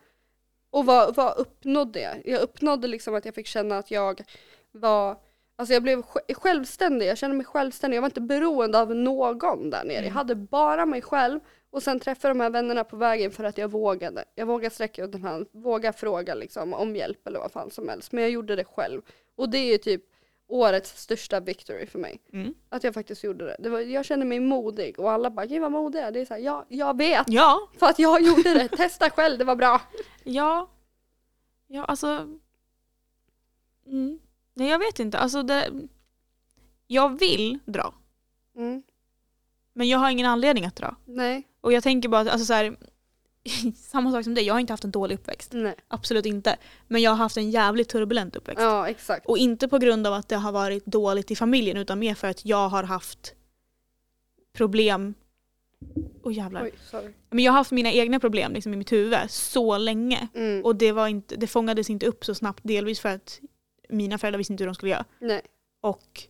och 0.73 0.87
vad, 0.87 1.15
vad 1.17 1.37
uppnådde 1.39 2.01
jag? 2.01 2.23
Jag 2.25 2.41
uppnådde 2.43 2.89
liksom 2.89 3.15
att 3.15 3.25
jag 3.25 3.35
fick 3.35 3.47
känna 3.47 3.79
att 3.79 3.91
jag 3.91 4.23
var, 4.73 5.17
alltså 5.57 5.73
jag 5.73 5.83
blev 5.83 5.99
sj- 6.03 6.35
självständig, 6.35 7.07
jag 7.07 7.19
kände 7.19 7.37
mig 7.37 7.47
självständig, 7.47 7.97
jag 7.97 8.03
var 8.03 8.09
inte 8.09 8.21
beroende 8.21 8.81
av 8.81 8.95
någon 8.95 9.71
där 9.71 9.85
nere. 9.85 9.95
Jag 9.95 10.03
Mm. 10.03 10.13
hade 10.15 10.35
bara 10.35 10.87
mig 10.87 11.03
själv 11.03 11.41
och 11.71 11.83
sen 11.83 12.01
träffade 12.01 12.35
de 12.35 12.41
här 12.41 12.51
vännerna 12.51 12.85
på 12.85 12.97
vägen 12.97 13.31
för 13.31 13.45
att 13.45 13.59
jag 13.59 13.69
vågade. 13.69 14.25
Jag 14.35 14.47
vågade 14.47 14.75
sträcka 14.75 15.05
ut 15.05 15.15
en 15.15 15.23
hand, 15.23 15.47
våga 15.53 15.93
fråga 15.93 16.35
liksom 16.35 16.75
om 16.75 16.97
hjälp 16.97 17.27
eller 17.27 17.39
vad 17.39 17.53
fan 17.53 17.71
som 17.71 17.89
helst. 17.89 18.13
Men 18.13 18.23
jag 18.23 18.31
gjorde 18.31 18.57
det 18.57 18.65
själv. 18.65 19.03
Och 19.37 19.49
det 19.49 19.59
är 19.59 19.73
ju 19.73 19.79
typ 19.79 20.03
årets 20.53 21.03
största 21.03 21.41
victory 21.41 21.87
för 21.87 21.99
mig. 21.99 22.21
Mm. 22.33 22.55
Att 22.69 22.85
jag 22.85 22.95
faktiskt 22.95 23.25
gjorde 23.25 23.45
det. 23.45 23.57
det 23.59 23.69
var, 23.69 23.81
jag 23.81 24.05
kände 24.05 24.27
mig 24.27 24.41
modig 24.41 24.99
och 25.01 25.11
alla 25.13 25.31
bara, 25.31 25.47
gud 25.47 25.61
vad 25.61 25.73
modig 25.73 25.99
jag 25.99 26.07
är." 26.07 26.13
Det 26.13 26.21
är 26.21 26.25
så 26.27 26.35
här, 26.35 26.41
ja, 26.41 26.67
jag 26.69 26.97
vet. 26.97 27.25
Ja, 27.29 27.69
För 27.79 27.87
att 27.87 27.99
jag 27.99 28.23
gjorde 28.23 28.55
det. 28.55 28.69
Testa 28.77 29.11
själv, 29.11 29.39
det 29.39 29.45
var 29.45 29.57
bra. 29.57 29.81
ja. 30.25 30.69
Ja, 31.67 31.85
alltså. 31.85 32.07
Mm. 33.87 34.19
Nej, 34.55 34.69
jag 34.69 34.79
vet 34.79 34.99
inte. 35.01 35.19
Alltså 35.19 35.43
det... 35.43 35.71
Jag 36.87 37.19
vill 37.19 37.59
dra, 37.65 37.95
Mm. 38.57 38.83
men 39.73 39.89
jag 39.89 39.99
har 39.99 40.11
ingen 40.11 40.27
anledning 40.27 40.65
att 40.67 40.77
dra. 40.77 40.97
Nej, 41.05 41.49
Och 41.61 41.73
jag 41.73 41.83
tänker 41.83 42.09
bara 42.09 42.21
att, 42.21 42.29
alltså 42.29 42.45
så 42.47 42.53
här, 42.53 42.77
samma 43.77 44.13
sak 44.13 44.25
som 44.25 44.35
dig, 44.35 44.45
jag 44.45 44.55
har 44.55 44.61
inte 44.61 44.73
haft 44.73 44.85
en 44.85 44.91
dålig 44.91 45.15
uppväxt. 45.15 45.53
nej. 45.53 45.75
Absolut 45.89 46.27
inte. 46.27 46.57
Men 46.89 47.03
jag 47.03 47.11
har 47.11 47.17
haft 47.17 47.37
en 47.37 47.51
jävligt 47.51 47.89
turbulent 47.89 48.37
uppväxt. 48.37 48.63
Ja, 48.63 48.89
exakt. 48.89 49.27
Och 49.27 49.39
inte 49.39 49.69
på 49.69 49.79
grund 49.79 50.07
av 50.07 50.13
att 50.13 50.29
det 50.29 50.37
har 50.37 50.53
varit 50.53 50.87
dåligt 50.87 51.31
i 51.31 51.37
familjen 51.37 51.77
utan 51.77 51.99
mer 51.99 52.15
för 52.15 52.29
att 52.29 52.45
jag 52.45 52.69
har 52.69 52.83
haft 52.83 53.35
problem. 54.53 55.15
Åh 56.23 56.35
jävlar. 56.35 56.63
Oj, 56.65 56.73
sorry. 56.91 57.13
Men 57.31 57.45
jag 57.45 57.53
har 57.53 57.57
haft 57.59 57.71
mina 57.71 57.93
egna 57.93 58.21
problem 58.21 58.53
liksom, 58.53 58.75
i 58.75 58.77
mitt 58.77 58.93
huvud 58.93 59.19
så 59.29 59.79
länge. 59.79 60.29
Mm. 60.35 60.65
Och 60.65 60.77
det, 60.77 60.93
var 60.93 61.09
inte, 61.09 61.37
det 61.37 61.47
fångades 61.47 61.91
inte 61.91 62.07
upp 62.07 62.25
så 62.25 62.35
snabbt. 62.35 62.61
Delvis 62.63 63.01
för 63.01 63.09
att 63.09 63.41
mina 63.89 64.19
föräldrar 64.19 64.39
visste 64.39 64.53
inte 64.53 64.65
hur 64.65 64.67
de 64.69 64.75
skulle 64.75 64.93
göra. 64.93 65.05
Nej, 65.19 65.43
Och 65.81 66.23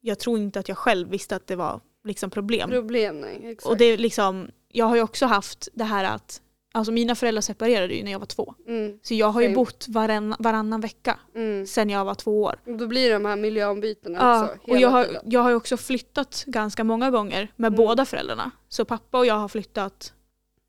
jag 0.00 0.18
tror 0.18 0.38
inte 0.38 0.60
att 0.60 0.68
jag 0.68 0.78
själv 0.78 1.08
visste 1.08 1.36
att 1.36 1.46
det 1.46 1.56
var 1.56 1.80
liksom 2.04 2.30
problem. 2.30 2.70
problem 2.70 3.20
nej. 3.20 3.40
Exakt. 3.44 3.66
Och 3.66 3.76
det 3.76 3.84
är 3.84 3.98
liksom, 3.98 4.50
jag 4.74 4.86
har 4.86 4.96
ju 4.96 5.02
också 5.02 5.26
haft 5.26 5.68
det 5.74 5.84
här 5.84 6.04
att, 6.04 6.40
alltså 6.74 6.92
mina 6.92 7.14
föräldrar 7.14 7.40
separerade 7.40 7.94
ju 7.94 8.02
när 8.04 8.12
jag 8.12 8.18
var 8.18 8.26
två. 8.26 8.54
Mm. 8.68 8.98
Så 9.02 9.14
jag 9.14 9.26
har 9.30 9.40
ju 9.40 9.54
bott 9.54 9.86
varann, 9.88 10.34
varannan 10.38 10.80
vecka 10.80 11.18
Mm. 11.34 11.66
sedan 11.66 11.90
jag 11.90 12.04
var 12.04 12.14
två 12.14 12.42
år. 12.42 12.54
Då 12.64 12.86
blir 12.86 13.08
det 13.08 13.14
de 13.14 13.24
här 13.24 13.36
miljöombytena 13.36 14.18
Ja, 14.18 14.44
också. 14.44 14.70
och 14.70 14.78
jag 14.78 14.88
har, 14.88 15.06
jag 15.24 15.40
har 15.40 15.50
ju 15.50 15.56
också 15.56 15.76
flyttat 15.76 16.44
ganska 16.46 16.84
många 16.84 17.10
gånger 17.10 17.48
med 17.56 17.68
Mm. 17.68 17.76
båda 17.76 18.04
föräldrarna. 18.04 18.50
Så 18.68 18.84
pappa 18.84 19.18
och 19.18 19.26
jag 19.26 19.34
har 19.34 19.48
flyttat 19.48 20.12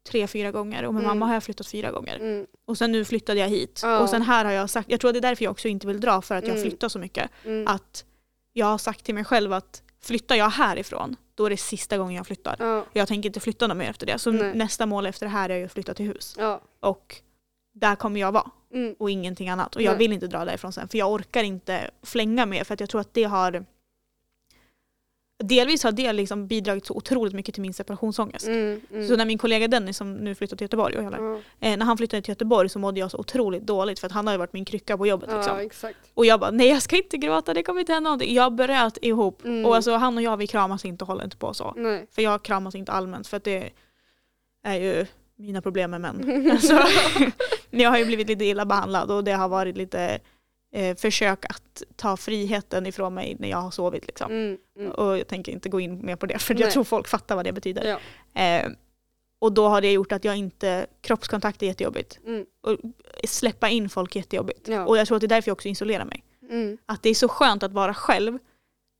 tre, 0.10 0.28
fyra 0.28 0.52
gånger 0.52 0.86
och 0.86 0.94
med 0.94 1.04
Mm. 1.04 1.10
mamma 1.18 1.26
har 1.26 1.34
jag 1.34 1.44
flyttat 1.44 1.68
fyra 1.68 1.92
gånger. 1.92 2.16
Mm. 2.20 2.46
Och 2.68 2.78
sen 2.78 2.92
nu 2.92 3.06
flyttade 3.06 3.40
jag 3.40 3.48
hit. 3.50 3.80
Ja. 3.84 4.00
Och 4.00 4.10
sen 4.10 4.22
här 4.22 4.46
har 4.46 4.52
jag 4.52 4.70
sagt, 4.70 4.92
jag 4.92 5.00
tror 5.00 5.14
det 5.14 5.20
är 5.20 5.22
därför 5.22 5.44
jag 5.44 5.52
också 5.52 5.68
inte 5.68 5.88
vill 5.88 6.00
dra 6.02 6.22
för 6.22 6.36
att 6.36 6.44
jag 6.44 6.52
Mm. 6.58 6.64
flyttar 6.70 6.90
så 6.90 7.00
mycket. 7.00 7.32
Att 7.68 8.06
jag 8.58 8.66
har 8.66 8.78
sagt 8.78 9.04
till 9.06 9.16
mig 9.16 9.24
själv 9.24 9.54
att 9.54 9.84
flyttar 10.02 10.36
jag 10.36 10.50
härifrån, 10.50 11.16
då 11.36 11.46
är 11.46 11.50
det 11.50 11.58
sista 11.58 11.98
gången 11.98 12.16
jag 12.16 12.28
flyttar. 12.28 12.56
Ja, 12.60 12.86
Jag 12.94 13.08
tänker 13.08 13.30
inte 13.30 13.40
flytta 13.40 13.68
något 13.68 13.78
mer 13.78 13.90
efter 13.90 14.06
det. 14.06 14.20
Så 14.20 14.32
Nej. 14.32 14.56
nästa 14.56 14.86
mål 14.86 15.06
efter 15.06 15.26
det 15.26 15.30
här 15.32 15.50
är 15.50 15.66
att 15.66 15.72
flytta 15.72 15.94
till 15.94 16.06
hus. 16.06 16.36
ja. 16.40 16.62
Och 16.80 17.16
där 17.74 17.96
kommer 17.96 18.20
jag 18.20 18.32
vara 18.32 18.52
Mm. 18.74 18.96
och 19.00 19.10
ingenting 19.10 19.50
annat. 19.50 19.76
Och 19.76 19.82
jag 19.82 19.92
Nej. 19.92 19.98
vill 20.00 20.14
inte 20.14 20.28
dra 20.28 20.46
därifrån 20.46 20.74
sen 20.74 20.88
för 20.88 20.98
jag 20.98 21.12
orkar 21.12 21.44
inte 21.44 21.92
flänga 22.04 22.46
mer 22.46 22.64
för 22.64 22.74
att 22.74 22.80
jag 22.80 22.90
tror 22.90 23.02
att 23.02 23.14
det 23.14 23.24
har 23.24 23.66
Delvis 25.44 25.84
har 25.84 25.92
det 25.92 26.14
liksom 26.14 26.48
bidragit 26.48 26.86
så 26.86 26.94
otroligt 26.94 27.34
mycket 27.34 27.56
till 27.56 27.62
min 27.62 27.74
separationsångest. 27.74 28.48
Mm. 28.48 28.82
Mm. 28.92 29.08
Så 29.08 29.16
när 29.16 29.26
min 29.26 29.38
kollega 29.38 29.68
Dennis 29.68 29.98
som 29.98 30.14
nu 30.14 30.36
flyttat 30.36 30.58
till 30.58 30.66
Göteborg, 30.66 30.98
och 30.98 31.04
jävlar, 31.04 31.20
ja. 31.20 31.68
eh, 31.68 31.78
när 31.78 31.86
han 31.86 31.98
flyttade 31.98 32.22
till 32.22 32.32
Göteborg 32.32 32.70
så 32.70 32.80
mådde 32.80 33.00
jag 33.00 33.12
så 33.12 33.18
otroligt 33.18 33.64
dåligt 33.64 34.00
för 34.00 34.08
att 34.08 34.14
han 34.14 34.28
har 34.28 34.34
ju 34.34 34.38
varit 34.38 34.54
min 34.54 34.66
krycka 34.66 34.98
på 34.98 35.08
jobbet. 35.08 35.30
ja, 35.32 35.38
Liksom. 35.38 35.60
exakt. 35.60 35.98
Och 36.14 36.26
jag 36.26 36.40
bara 36.40 36.52
nej 36.52 36.68
jag 36.68 36.82
ska 36.82 36.98
inte 36.98 37.18
gråta, 37.18 37.54
det 37.54 37.64
kommer 37.64 37.80
inte 37.80 37.94
hända 37.94 38.10
någonting. 38.10 38.34
Jag 38.34 38.56
bröt 38.56 38.98
ihop. 39.02 39.46
Mm. 39.46 39.66
Och 39.66 39.76
alltså 39.76 39.96
han 39.96 40.18
och 40.18 40.24
jag 40.24 40.38
vi 40.38 40.48
kramas 40.48 40.86
inte 40.86 41.04
och 41.04 41.08
håller 41.08 41.24
inte 41.24 41.38
på 41.38 41.54
så. 41.54 41.74
Nej. 41.76 42.08
För 42.12 42.22
jag 42.22 42.44
kramas 42.44 42.76
inte 42.76 42.92
allmänt 42.92 43.28
för 43.28 43.38
att 43.38 43.44
det 43.44 43.70
är 44.64 44.76
ju 44.76 45.06
mina 45.36 45.62
problem 45.62 45.92
med 45.92 46.02
män. 46.02 46.50
Alltså, 46.52 46.80
jag 47.70 47.90
har 47.90 47.98
ju 47.98 48.06
blivit 48.06 48.28
lite 48.28 48.46
illa 48.46 48.66
behandlad 48.66 49.12
och 49.12 49.24
det 49.24 49.32
har 49.32 49.48
varit 49.48 49.78
lite 49.78 50.20
eh, 50.76 50.96
försök 50.96 51.46
att 51.46 51.84
ta 51.96 52.18
friheten 52.18 52.86
ifrån 52.86 53.14
mig 53.14 53.36
när 53.40 53.50
jag 53.50 53.58
har 53.58 53.72
sovit. 53.72 54.08
Liksom. 54.08 54.32
Mm. 54.32 54.58
Mm. 54.80 54.92
Och 54.92 55.18
jag 55.18 55.28
tänker 55.28 55.52
inte 55.52 55.70
gå 55.70 55.80
in 55.80 56.06
mer 56.06 56.16
på 56.16 56.26
det 56.26 56.40
för 56.40 56.54
jag 56.54 56.62
Nej. 56.62 56.72
tror 56.72 56.84
folk 56.84 57.08
fattar 57.08 57.36
vad 57.36 57.46
det 57.46 57.52
betyder. 57.52 58.00
Ja. 58.34 58.42
Eh, 58.42 58.70
och 59.40 59.52
då 59.52 59.68
har 59.68 59.82
det 59.82 59.92
gjort 59.92 60.12
att 60.12 60.26
jag 60.26 60.36
inte, 60.38 60.86
kroppskontakt 61.02 61.64
är 61.64 61.68
jättejobbigt. 61.68 62.20
Mm. 62.26 62.46
Och 62.62 62.78
släppa 63.24 63.70
in 63.70 63.90
folk 63.90 64.16
är 64.16 64.20
jättejobbigt. 64.20 64.68
Ja. 64.68 64.86
Och 64.86 64.98
jag 64.98 65.08
tror 65.08 65.16
att 65.16 65.22
det 65.22 65.26
är 65.26 65.36
därför 65.36 65.50
jag 65.50 65.56
också 65.56 65.68
isolerar 65.68 66.06
mig. 66.06 66.24
Mm. 66.50 66.78
Att 66.86 67.04
det 67.04 67.10
är 67.10 67.16
så 67.16 67.28
skönt 67.28 67.64
att 67.64 67.74
vara 67.74 67.94
själv 67.94 68.40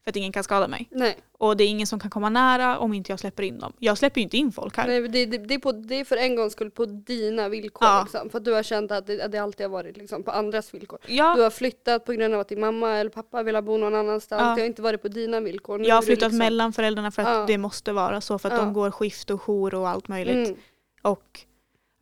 för 0.06 0.10
att 0.10 0.16
ingen 0.16 0.32
kan 0.32 0.44
skada 0.44 0.68
mig. 0.68 0.88
Nej. 0.92 1.18
Och 1.38 1.58
det 1.58 1.64
är 1.64 1.68
ingen 1.68 1.88
som 1.88 2.00
kan 2.00 2.10
komma 2.10 2.30
nära 2.30 2.80
om 2.80 2.94
inte 2.94 3.12
jag 3.12 3.20
släpper 3.20 3.44
in 3.44 3.60
dem. 3.60 3.74
Jag 3.80 3.98
släpper 3.98 4.22
ju 4.22 4.24
inte 4.24 4.38
in 4.38 4.52
folk 4.52 4.78
här. 4.78 4.88
Nej, 4.88 5.02
det, 5.08 5.26
det, 5.26 5.38
det, 5.38 5.54
är 5.54 5.60
på, 5.60 5.72
det 5.72 5.96
är 6.00 6.06
för 6.06 6.18
en 6.18 6.36
gångs 6.36 6.54
skull 6.54 6.72
på 6.72 6.86
dina 6.86 7.50
villkor. 7.50 7.88
Ja. 7.88 8.02
Liksom. 8.04 8.30
För 8.30 8.38
att 8.38 8.46
du 8.46 8.54
har 8.54 8.64
känt 8.64 8.92
att 8.92 9.08
det, 9.08 9.22
att 9.22 9.32
det 9.32 9.38
alltid 9.38 9.64
har 9.66 9.72
varit 9.72 9.98
liksom, 9.98 10.24
på 10.24 10.32
andras 10.32 10.74
villkor. 10.74 11.00
Du 11.08 11.14
Ja, 11.14 11.26
har 11.26 11.50
flyttat 11.50 12.06
på 12.06 12.14
grund 12.14 12.34
av 12.34 12.40
att 12.40 12.48
din 12.50 12.60
mamma 12.60 12.92
eller 12.96 13.10
pappa 13.10 13.44
vill 13.44 13.62
bo 13.64 13.78
någon 13.78 13.96
annanstans. 13.96 14.42
Ja. 14.42 14.56
Det 14.56 14.62
har 14.62 14.68
inte 14.68 14.82
varit 14.82 15.02
på 15.02 15.08
dina 15.08 15.40
villkor. 15.40 15.78
Nu 15.78 15.88
jag 15.88 15.96
har 15.96 16.02
flyttat 16.02 16.22
liksom, 16.24 16.38
mellan 16.38 16.74
föräldrarna 16.74 17.12
för 17.12 17.22
att 17.22 17.28
Ja. 17.28 17.46
det 17.48 17.58
måste 17.58 17.92
vara 17.94 18.22
så. 18.22 18.40
För 18.40 18.50
att 18.52 18.58
de 18.60 18.74
går 18.74 18.92
skift 18.92 19.30
och 19.30 19.42
jour 19.42 19.76
och 19.76 19.90
allt 19.90 20.08
möjligt. 20.08 20.48
Mm. 20.48 20.60
Och 21.02 21.40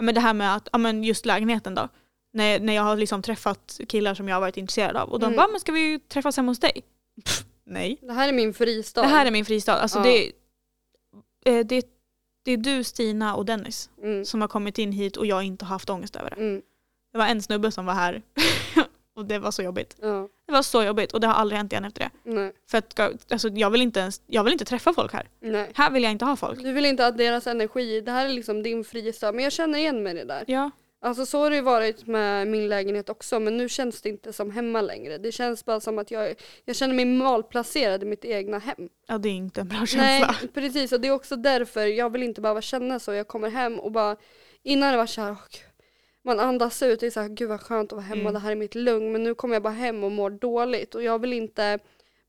men 0.01 0.16
det 0.16 0.22
här 0.22 0.34
med 0.34 0.56
att, 0.56 0.70
ja, 0.72 0.78
men 0.78 1.04
just 1.04 1.26
lägenheten 1.26 1.76
då. 1.76 1.88
När, 2.34 2.60
när 2.60 2.74
jag 2.74 2.84
har 2.84 2.95
liksom 2.95 3.22
träffat 3.22 3.80
killar 3.88 4.14
som 4.14 4.28
jag 4.28 4.36
har 4.36 4.41
varit 4.41 4.58
intresserad 4.58 4.97
av. 4.97 5.10
Och 5.10 5.20
de 5.20 5.26
Mm. 5.26 5.38
bara, 5.38 5.47
men 5.47 5.60
ska 5.60 5.72
vi 5.72 5.99
träffas 5.99 6.38
hemma 6.38 6.51
hos 6.51 6.60
dig? 6.60 6.82
Pff, 7.26 7.43
nej. 7.66 7.97
Det 8.01 8.14
här 8.14 8.30
är 8.30 8.34
min 8.34 8.53
fristad. 8.53 9.01
Det 9.01 9.07
här 9.07 9.26
är 9.26 9.32
min 9.32 9.45
fristad. 9.45 9.74
Alltså 9.74 9.99
Ja. 9.99 10.03
det, 10.03 10.32
eh, 11.45 11.66
det, 11.66 11.86
det 12.43 12.51
är 12.51 12.57
du, 12.57 12.84
Stina 12.84 13.36
och 13.36 13.45
Dennis 13.45 13.89
mm. 14.03 14.26
som 14.26 14.41
har 14.41 14.47
kommit 14.47 14.78
in 14.78 14.91
hit 14.91 15.18
och 15.18 15.26
jag 15.26 15.43
inte 15.43 15.66
har 15.66 15.70
haft 15.70 15.89
ångest 15.89 16.16
över 16.16 16.30
det. 16.30 16.36
Mm. 16.36 16.61
Det 17.11 17.18
var 17.18 17.26
en 17.26 17.41
snubbe 17.41 17.72
som 17.72 17.86
var 17.86 17.93
här 17.93 18.22
och 19.16 19.26
det 19.26 19.39
var 19.39 19.51
så 19.51 19.61
jobbigt. 19.61 19.95
Ja. 20.01 20.30
Det 20.45 20.51
var 20.51 20.61
så 20.61 20.84
jobbigt 20.84 21.11
och 21.14 21.20
det 21.20 21.28
har 21.28 21.34
aldrig 21.34 21.57
hänt 21.57 21.72
igen 21.72 21.86
efter 21.86 22.01
det. 22.01 22.32
Nej. 22.32 22.51
För 22.72 22.78
att, 22.78 22.99
alltså, 23.32 23.49
jag, 23.49 23.70
vill 23.70 23.82
inte 23.82 23.99
ens, 23.99 24.22
jag 24.28 24.43
vill 24.43 24.53
inte 24.53 24.66
träffa 24.66 24.93
folk 24.93 25.14
här. 25.14 25.28
Nej. 25.39 25.72
Här 25.76 25.91
vill 25.91 26.03
jag 26.03 26.11
inte 26.11 26.26
ha 26.26 26.36
folk. 26.36 26.64
Du 26.64 26.74
vill 26.74 26.86
inte 26.86 27.07
att 27.07 27.18
deras 27.18 27.47
energi, 27.47 28.01
det 28.01 28.11
här 28.11 28.26
är 28.26 28.30
liksom 28.30 28.64
din 28.64 28.84
fristad. 28.84 29.32
Men 29.32 29.43
jag 29.43 29.53
känner 29.53 29.80
igen 29.80 30.03
mig 30.03 30.14
i 30.14 30.18
det 30.18 30.26
där. 30.26 30.43
Ja. 30.47 30.72
Alltså 31.06 31.26
så 31.26 31.39
har 31.39 31.49
det 31.49 31.56
ju 31.56 31.62
varit 31.62 32.08
med 32.08 32.47
min 32.47 32.68
lägenhet 32.68 33.10
också 33.10 33.39
men 33.39 33.58
nu 33.58 33.70
känns 33.70 34.01
det 34.01 34.10
inte 34.10 34.34
som 34.34 34.51
hemma 34.51 34.82
längre. 34.82 35.18
Det 35.18 35.32
känns 35.32 35.66
bara 35.66 35.80
som 35.80 35.99
att 35.99 36.12
jag, 36.12 36.36
jag 36.66 36.76
känner 36.76 36.93
mig 36.93 37.06
malplacerad 37.06 38.04
i 38.04 38.06
mitt 38.06 38.26
egna 38.26 38.60
hem. 38.60 38.89
Ja 39.08 39.18
det 39.18 39.30
är 39.30 39.34
inte 39.34 39.62
en 39.62 39.68
bra 39.68 39.86
känsla. 39.86 40.36
Nej 40.41 40.49
precis 40.54 40.91
och 40.91 41.01
det 41.01 41.08
är 41.08 41.12
också 41.12 41.36
därför 41.36 41.86
jag 41.86 42.10
vill 42.12 42.24
inte 42.24 42.41
behöva 42.41 42.62
känna 42.62 42.99
så. 42.99 43.14
Jag 43.14 43.28
kommer 43.28 43.49
hem 43.49 43.80
och 43.80 43.91
bara 43.91 44.16
innan 44.64 44.91
det 44.91 44.97
var 44.97 45.06
såhär, 45.06 45.32
åh, 45.32 45.38
gud. 45.51 45.62
man 46.24 46.39
andas 46.39 46.84
ut, 46.84 46.99
det 46.99 47.06
är 47.06 47.12
såhär 47.12 47.30
gud 47.30 47.49
vad 47.49 47.62
skönt 47.62 47.91
att 47.91 47.95
vara 47.95 48.06
hemma, 48.06 48.22
Mm. 48.22 48.34
det 48.34 48.39
här 48.39 48.51
är 48.51 48.56
mitt 48.56 48.76
lugn 48.76 49.12
men 49.12 49.24
nu 49.24 49.36
kommer 49.36 49.56
jag 49.56 49.64
bara 49.64 49.74
hem 49.74 50.04
och 50.04 50.12
mår 50.12 50.30
dåligt 50.30 50.95
och 50.95 51.04
jag 51.04 51.20
vill 51.20 51.34
inte 51.34 51.80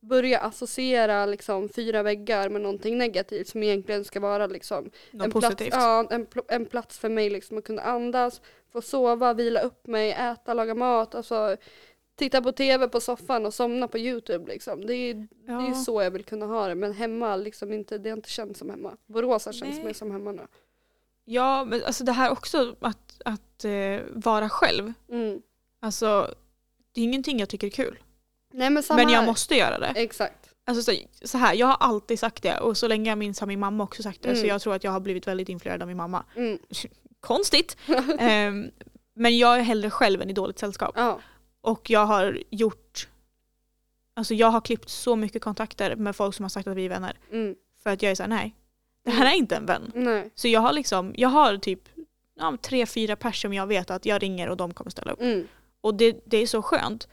börja 0.09 0.39
associera 0.39 1.27
liksom 1.27 1.69
fyra 1.69 2.03
väggar 2.03 2.49
med 2.49 2.61
någonting 2.61 2.99
negativt 2.99 3.49
som 3.49 3.63
egentligen 3.63 4.05
ska 4.05 4.21
vara 4.21 4.47
liksom 4.47 4.91
Något 5.11 5.25
en 5.25 5.31
positivt. 5.33 5.71
Plats, 5.71 5.85
ja, 5.85 6.07
en, 6.11 6.27
en 6.49 6.67
plats 6.67 6.99
för 6.99 7.09
mig 7.09 7.31
liksom 7.31 7.59
att 7.59 7.65
kunna 7.65 7.83
andas, 7.83 8.41
få 8.73 8.83
sova, 8.83 9.35
vila 9.35 9.61
upp 9.61 9.87
mig, 9.87 10.13
äta, 10.13 10.55
laga 10.55 10.75
mat, 10.75 11.15
alltså 11.15 11.57
titta 12.17 12.43
på 12.43 12.53
tv 12.53 12.89
på 12.89 13.01
soffan 13.01 13.47
och 13.47 13.55
somna 13.55 13.89
på 13.89 13.99
youtube 13.99 14.53
liksom. 14.53 14.87
Det 14.87 14.95
är, 14.95 15.15
det 15.15 15.53
är 15.53 15.69
Ja. 15.69 15.75
så 15.75 16.03
jag 16.03 16.11
vill 16.11 16.25
kunna 16.25 16.47
ha 16.47 16.69
det 16.69 16.75
men 16.75 16.93
hemma 16.93 17.37
liksom 17.37 17.73
inte, 17.73 17.99
det 17.99 18.11
har 18.11 18.17
inte 18.17 18.31
känts 18.31 18.59
som 18.59 18.71
hemma. 18.71 18.97
Borås 19.07 19.47
har 19.47 19.53
känts 19.53 19.83
mer 19.83 19.93
som 19.93 20.11
hemma 20.11 20.33
nu. 20.33 20.43
Ja, 21.25 21.65
men 21.65 21.85
alltså 21.85 22.05
det 22.05 22.13
här 22.13 22.31
också 22.33 22.77
att, 22.81 23.21
att 23.25 23.65
eh, 23.65 24.01
vara 24.13 24.49
själv. 24.49 24.93
Mm. 25.11 25.43
Alltså, 25.81 26.35
det 26.93 27.01
är 27.01 27.05
ingenting 27.05 27.39
jag 27.39 27.49
tycker 27.49 27.67
är 27.67 27.71
kul. 27.71 27.99
Nej 28.55 28.71
men 28.71 28.83
samma 28.83 28.97
Men 29.03 29.09
jag 29.13 29.21
här. 29.21 29.27
måste 29.27 29.55
göra 29.57 29.79
det. 29.79 29.87
Exakt. 29.87 30.51
Alltså 30.67 30.93
så, 30.93 30.99
så 31.25 31.39
här, 31.39 31.55
jag 31.55 31.67
har 31.67 31.77
alltid 31.81 32.19
sagt 32.19 32.43
det 32.43 32.59
och 32.59 32.77
så 32.77 32.89
länge 32.89 33.11
jag 33.11 33.19
minns 33.19 33.41
har 33.41 33.47
min 33.47 33.61
mamma 33.61 33.85
också 33.85 34.03
sagt 34.03 34.23
det. 34.23 34.29
Så 34.35 34.39
Mm. 34.39 34.49
jag 34.49 34.61
tror 34.63 34.75
att 34.75 34.85
jag 34.85 34.91
har 34.91 35.01
blivit 35.01 35.27
väldigt 35.27 35.49
influerad 35.49 35.83
av 35.83 35.89
min 35.89 35.97
mamma. 35.97 36.25
Mm. 36.37 36.59
Konstigt. 37.21 37.77
Ehm, 38.19 38.71
men 39.15 39.39
jag 39.39 39.59
är 39.59 39.63
hellre 39.63 39.91
själv 39.91 40.23
än 40.23 40.31
i 40.31 40.33
dåligt 40.33 40.59
sällskap. 40.59 40.93
Ja. 40.97 41.21
Och 41.61 41.91
jag 41.91 42.07
har 42.07 42.39
gjort, 42.51 43.09
alltså 44.17 44.35
jag 44.35 44.47
har 44.47 44.61
klippt 44.61 44.89
så 44.89 45.17
mycket 45.17 45.43
kontakter 45.43 45.97
med 45.97 46.17
folk 46.17 46.35
som 46.35 46.45
har 46.45 46.51
sagt 46.51 46.69
att 46.69 46.77
vi 46.77 46.85
är 46.85 46.89
vänner. 46.89 47.19
Mm. 47.33 47.55
För 47.83 47.91
att 47.91 48.03
jag 48.03 48.11
är 48.11 48.15
såhär, 48.15 48.31
nej. 48.31 48.55
Det 49.05 49.11
här 49.11 49.27
är 49.33 49.37
inte 49.37 49.57
en 49.57 49.67
vän. 49.67 49.93
Nej. 49.95 50.31
Så 50.35 50.49
jag 50.49 50.61
har 50.61 50.73
liksom, 50.73 51.13
jag 51.17 51.29
har 51.29 51.57
typ 51.57 51.81
ja, 52.37 52.57
tre, 52.63 52.87
fyra 52.87 53.17
personer 53.17 53.33
som 53.41 53.53
jag 53.55 53.67
vet 53.67 53.91
att 53.91 54.07
jag 54.07 54.23
ringer 54.23 54.49
och 54.49 54.57
de 54.57 54.75
kommer 54.75 54.91
ställa 54.91 55.13
upp. 55.13 55.21
Mm. 55.21 55.49
Och 55.81 55.95
det, 55.95 56.21
det 56.25 56.37
är 56.37 56.47
så 56.47 56.63
skönt. 56.63 57.09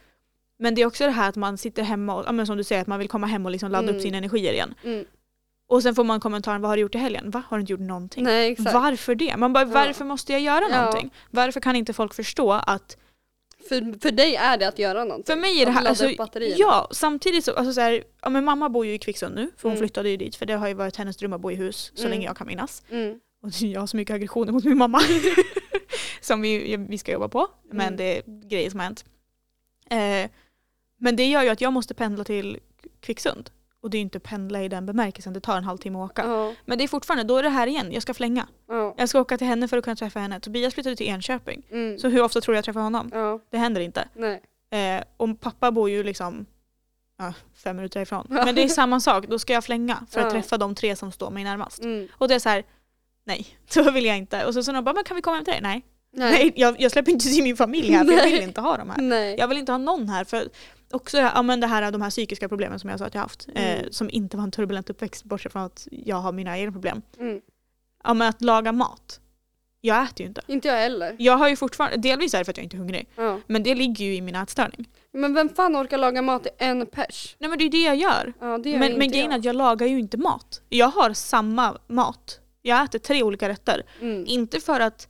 Men 0.62 0.76
det 0.76 0.82
är 0.82 0.86
också 0.86 1.06
det 1.06 1.12
här 1.12 1.30
att 1.30 1.36
man 1.36 1.58
sitter 1.58 1.84
hemma 1.84 2.16
och, 2.16 2.24
ja, 2.28 2.32
men 2.32 2.48
som 2.48 2.58
du 2.58 2.64
säger, 2.64 2.82
att 2.82 2.88
man 2.88 3.00
vill 3.00 3.08
komma 3.10 3.28
hem 3.28 3.46
och 3.46 3.52
liksom 3.52 3.72
ladda 3.72 3.84
Mm. 3.84 3.96
upp 3.96 4.02
sina 4.02 4.18
energier 4.18 4.54
igen. 4.54 4.74
Mm. 4.84 5.06
Och 5.68 5.84
sen 5.84 5.96
får 5.96 6.04
man 6.04 6.20
kommentaren, 6.20 6.62
vad 6.62 6.70
har 6.72 6.76
du 6.78 6.82
gjort 6.82 6.96
i 6.96 6.98
helgen? 6.98 7.32
Va? 7.32 7.44
Har 7.50 7.58
du 7.58 7.62
inte 7.62 7.72
gjort 7.74 7.80
någonting? 7.82 8.24
Nej. 8.24 8.56
Varför 8.60 9.16
det? 9.16 9.38
Man 9.38 9.54
bara, 9.54 9.64
Ja. 9.64 9.74
varför 9.74 10.06
måste 10.06 10.32
jag 10.32 10.42
göra 10.42 10.66
Ja. 10.70 10.78
någonting? 10.82 11.14
Varför 11.32 11.60
kan 11.60 11.76
inte 11.76 11.94
folk 11.94 12.14
förstå 12.14 12.52
att 12.52 12.98
För, 13.70 14.00
för 14.02 14.12
dig 14.12 14.36
är 14.36 14.58
det 14.58 14.68
att 14.68 14.80
göra 14.80 15.04
någonting. 15.04 15.34
För 15.36 15.42
mig 15.42 15.62
är 15.62 15.66
det 15.66 15.72
här, 15.72 15.86
alltså, 15.86 16.10
ja 16.58 16.88
samtidigt 16.92 17.46
så, 17.46 17.54
alltså 17.54 17.74
så 17.74 17.82
här, 17.82 18.04
ja, 18.22 18.30
men 18.30 18.46
mamma 18.46 18.70
bor 18.70 18.86
ju 18.86 18.94
i 18.94 18.98
Kvicksund 19.00 19.36
nu 19.36 19.52
för 19.58 19.64
hon 19.70 19.72
Mm. 19.72 19.80
flyttade 19.80 20.10
ju 20.10 20.18
dit 20.18 20.36
för 20.36 20.46
det 20.46 20.54
har 20.54 20.68
ju 20.68 20.74
varit 20.74 20.96
hennes 20.96 21.18
dröm 21.18 21.34
att 21.34 21.42
bo 21.42 21.52
i 21.52 21.56
hus 21.56 21.92
så 21.96 22.02
Mm. 22.02 22.12
länge 22.12 22.26
jag 22.26 22.38
kan 22.38 22.48
minnas. 22.48 22.84
Mm. 22.92 23.20
Och 23.44 23.50
jag 23.62 23.80
har 23.80 23.88
så 23.88 23.98
mycket 23.98 24.14
aggressioner 24.16 24.52
mot 24.52 24.64
min 24.64 24.78
mamma 24.78 25.02
som 26.22 26.42
vi, 26.42 26.78
vi 26.90 26.98
ska 26.98 27.12
jobba 27.12 27.28
på 27.28 27.48
men 27.72 27.88
Mm. 27.88 27.98
det 27.98 28.18
är 28.18 28.48
grejer 28.50 28.70
som 28.70 28.80
har 28.80 28.86
hänt. 28.86 29.06
Eh, 29.90 30.30
men 31.02 31.16
det 31.16 31.30
gör 31.30 31.44
ju 31.44 31.50
att 31.50 31.62
jag 31.62 31.74
måste 31.74 31.94
pendla 31.94 32.24
till 32.24 32.60
Kvicksund 33.00 33.50
och 33.82 33.90
det 33.90 33.98
är 33.98 34.00
ju 34.00 34.04
inte 34.04 34.20
pendla 34.20 34.64
i 34.64 34.68
den 34.68 34.86
bemärkelsen, 34.86 35.34
det 35.34 35.40
tar 35.40 35.58
en 35.58 35.64
halvtimme 35.64 36.00
att 36.00 36.12
åka. 36.12 36.26
Ja. 36.26 36.54
Men 36.66 36.78
det 36.78 36.84
är 36.84 36.88
fortfarande, 36.88 37.24
då 37.24 37.38
är 37.38 37.44
det 37.44 37.50
här 37.50 37.68
igen, 37.68 37.92
jag 37.92 38.02
ska 38.02 38.14
flänga. 38.14 38.48
Ja. 38.68 38.96
Jag 38.98 39.10
ska 39.10 39.20
åka 39.20 39.38
till 39.38 39.48
henne 39.48 39.68
för 39.68 39.78
att 39.78 39.84
kunna 39.84 39.96
träffa 39.96 40.20
henne. 40.20 40.40
Tobias 40.40 40.74
flyttade 40.74 40.96
till 40.96 41.08
Enköping. 41.08 41.64
Mm. 41.72 42.00
Så 42.00 42.10
hur 42.10 42.22
ofta 42.24 42.42
tror 42.42 42.56
jag 42.56 42.66
träffar 42.66 42.82
honom? 42.82 43.10
Ja. 43.14 43.40
Det 43.50 43.58
händer 43.58 43.82
inte. 43.82 44.08
Eh, 44.72 45.04
och 45.18 45.40
pappa 45.40 45.72
bor 45.72 45.90
ju 45.90 46.04
liksom 46.04 46.46
ja, 47.18 47.34
fem 47.64 47.76
minuter 47.76 48.02
ifrån. 48.02 48.26
Men 48.30 48.56
det 48.56 48.64
är 48.64 48.68
samma 48.68 49.00
sak, 49.00 49.28
då 49.28 49.40
ska 49.40 49.54
jag 49.54 49.64
flänga 49.64 50.06
för 50.10 50.20
att 50.20 50.32
träffa 50.32 50.58
de 50.58 50.76
tre 50.76 50.96
som 50.96 51.12
står 51.12 51.32
mig 51.32 51.44
närmast. 51.44 51.84
Mm. 51.84 52.08
Och 52.14 52.28
det 52.28 52.36
är 52.36 52.40
så 52.40 52.50
här, 52.50 52.64
nej, 53.26 53.48
så 53.70 53.92
vill 53.92 54.06
jag 54.06 54.18
inte. 54.18 54.46
Och 54.46 54.54
så 54.54 54.64
så 54.64 54.72
de 54.72 54.84
bara, 54.84 54.94
men 54.94 55.04
kan 55.04 55.16
vi 55.16 55.22
komma 55.22 55.36
hem 55.36 55.46
till 55.46 55.54
dig? 55.54 55.62
Nej, 55.62 55.86
Nej. 56.14 56.32
nej 56.32 56.54
jag, 56.56 56.82
jag 56.82 56.92
släpper 56.92 57.12
inte 57.12 57.26
till 57.26 57.44
min 57.44 57.58
familj 57.58 57.92
här 57.92 58.06
för 58.06 58.14
jag 58.14 58.24
vill 58.24 58.42
inte 58.42 58.62
ha 58.62 58.78
dem 58.78 58.90
här. 58.90 59.02
Nej. 59.02 59.36
Jag 59.40 59.48
vill 59.48 59.58
inte 59.58 59.72
ha 59.72 59.78
någon 59.78 60.10
här 60.10 60.24
för 60.24 60.50
också 60.94 61.18
ja, 61.18 61.42
men 61.42 61.60
det 61.60 61.68
här, 61.68 61.92
de 61.92 62.02
här 62.02 62.10
psykiska 62.10 62.50
problemen 62.50 62.80
som 62.80 62.90
jag 62.90 63.00
sa 63.00 63.06
att 63.06 63.14
jag 63.14 63.22
haft. 63.22 63.48
Eh, 63.56 63.80
Mm. 63.80 63.92
som 63.92 64.10
inte 64.10 64.38
var 64.38 64.44
en 64.44 64.52
turbulent 64.52 64.90
uppväxt 64.90 65.24
bortsett 65.24 65.52
från 65.52 65.62
att 65.62 65.88
jag 65.92 66.16
har 66.16 66.32
mina 66.32 66.58
egna 66.60 66.72
problem. 66.72 67.02
Mm. 67.20 67.42
Ja 68.04 68.14
men 68.14 68.28
att 68.30 68.42
laga 68.42 68.72
mat. 68.72 69.20
Jag 69.84 70.04
äter 70.04 70.22
ju 70.22 70.28
inte. 70.28 70.42
Inte 70.48 70.68
jag 70.68 70.76
heller. 70.76 71.16
Jag 71.20 71.38
har 71.38 71.50
ju 71.50 71.56
fortfarande, 71.56 71.98
delvis 71.98 72.34
är 72.34 72.38
det 72.40 72.46
för 72.46 72.52
att 72.52 72.58
jag 72.58 72.64
inte 72.64 72.76
är 72.76 72.78
hungrig. 72.78 73.10
Ja. 73.16 73.40
Men 73.48 73.64
det 73.64 73.76
ligger 73.76 74.06
ju 74.06 74.16
i 74.16 74.22
min 74.22 74.36
ätstörning. 74.36 74.90
Men 75.14 75.34
vem 75.34 75.50
fan 75.50 75.76
orkar 75.76 75.98
laga 75.98 76.22
mat 76.22 76.44
till 76.44 76.52
en 76.58 76.86
pers? 76.86 77.36
Nej 77.40 77.50
men 77.50 77.58
det 77.60 77.62
är 77.64 77.66
ju 77.66 77.70
det 77.70 77.82
jag 77.84 77.96
gör. 77.96 78.34
Ja, 78.40 78.58
det 78.58 78.70
gör 78.70 78.80
Men, 78.80 78.98
men 78.98 79.12
grejen 79.12 79.32
är 79.32 79.38
att 79.38 79.46
jag 79.46 79.56
lagar 79.56 79.88
ju 79.88 80.00
inte 80.00 80.18
mat. 80.18 80.62
Jag 80.70 80.88
har 80.88 81.14
samma 81.14 81.78
mat. 81.88 82.40
Jag 82.62 82.84
äter 82.84 83.00
tre 83.00 83.24
olika 83.24 83.50
rätter. 83.50 83.84
Mm. 84.02 84.24
Inte 84.28 84.60
för 84.60 84.80
att 84.80 85.08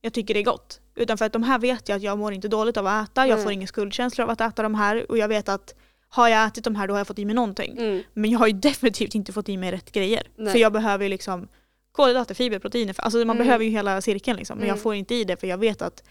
jag 0.00 0.12
tycker 0.12 0.34
det 0.34 0.40
är 0.40 0.44
gott. 0.44 0.80
Utan 0.94 1.18
för 1.18 1.24
att 1.24 1.32
de 1.32 1.42
här 1.42 1.58
vet 1.58 1.88
jag 1.88 1.96
att 1.96 2.02
jag 2.02 2.18
mår 2.18 2.32
inte 2.32 2.48
dåligt 2.48 2.76
av 2.76 2.86
att 2.86 3.08
äta. 3.10 3.26
Jag 3.26 3.34
Nej. 3.36 3.42
får 3.44 3.52
ingen 3.52 3.68
skuldkänsla 3.68 4.24
av 4.24 4.30
att 4.30 4.40
äta 4.40 4.62
de 4.62 4.74
här. 4.74 5.10
Och 5.10 5.18
jag 5.18 5.28
vet 5.28 5.48
att 5.48 5.74
har 6.08 6.28
jag 6.28 6.46
ätit 6.46 6.64
de 6.64 6.74
här 6.76 6.88
då 6.88 6.94
har 6.94 6.98
jag 6.98 7.06
fått 7.06 7.18
i 7.18 7.24
mig 7.24 7.34
någonting. 7.34 7.78
Mm. 7.78 8.02
Men 8.12 8.30
jag 8.30 8.38
har 8.38 8.46
ju 8.46 8.52
definitivt 8.62 9.14
inte 9.14 9.32
fått 9.32 9.48
i 9.48 9.56
mig 9.56 9.72
rätt 9.72 9.92
grejer. 9.92 10.22
Nej. 10.36 10.52
För 10.52 10.58
jag 10.58 10.72
behöver 10.72 11.04
ju 11.04 11.08
liksom 11.08 11.48
kolhydrater, 11.92 12.34
fiber, 12.34 12.58
proteiner. 12.58 12.94
Alltså 12.98 13.18
man 13.18 13.30
Mm. 13.30 13.38
behöver 13.46 13.64
ju 13.64 13.70
hela 13.70 14.00
cirkeln 14.00 14.36
liksom. 14.38 14.58
Men 14.58 14.64
Mm. 14.64 14.76
jag 14.76 14.82
får 14.82 14.94
inte 14.94 15.14
i 15.14 15.24
det 15.24 15.36
för 15.36 15.46
jag 15.46 15.58
vet 15.58 15.82
att 15.82 16.02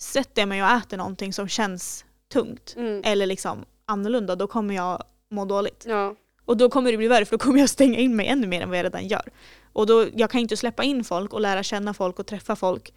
sätter 0.00 0.42
jag 0.42 0.48
mig 0.48 0.62
och 0.62 0.68
äter 0.70 0.96
någonting 0.96 1.32
som 1.32 1.48
känns 1.48 2.04
tungt 2.32 2.74
Mm. 2.76 3.02
eller 3.04 3.26
liksom 3.26 3.64
annorlunda 3.86 4.36
då 4.36 4.46
kommer 4.46 4.74
jag 4.74 5.02
må 5.30 5.44
dåligt. 5.44 5.84
Ja. 5.88 6.14
Och 6.44 6.56
då 6.56 6.68
kommer 6.70 6.90
det 6.92 6.96
bli 6.98 7.08
värre 7.08 7.24
för 7.24 7.36
då 7.38 7.44
kommer 7.44 7.58
jag 7.60 7.68
stänga 7.70 7.98
in 7.98 8.16
mig 8.16 8.26
ännu 8.26 8.46
mer 8.46 8.60
än 8.60 8.68
vad 8.68 8.78
jag 8.78 8.84
redan 8.84 9.06
gör. 9.08 9.28
Och 9.72 9.86
då, 9.86 10.06
jag 10.14 10.30
kan 10.30 10.40
inte 10.40 10.56
släppa 10.56 10.82
in 10.84 11.04
folk 11.04 11.32
och 11.32 11.40
lära 11.40 11.62
känna 11.62 11.94
folk 11.94 12.18
och 12.18 12.26
träffa 12.26 12.56
folk 12.56 12.92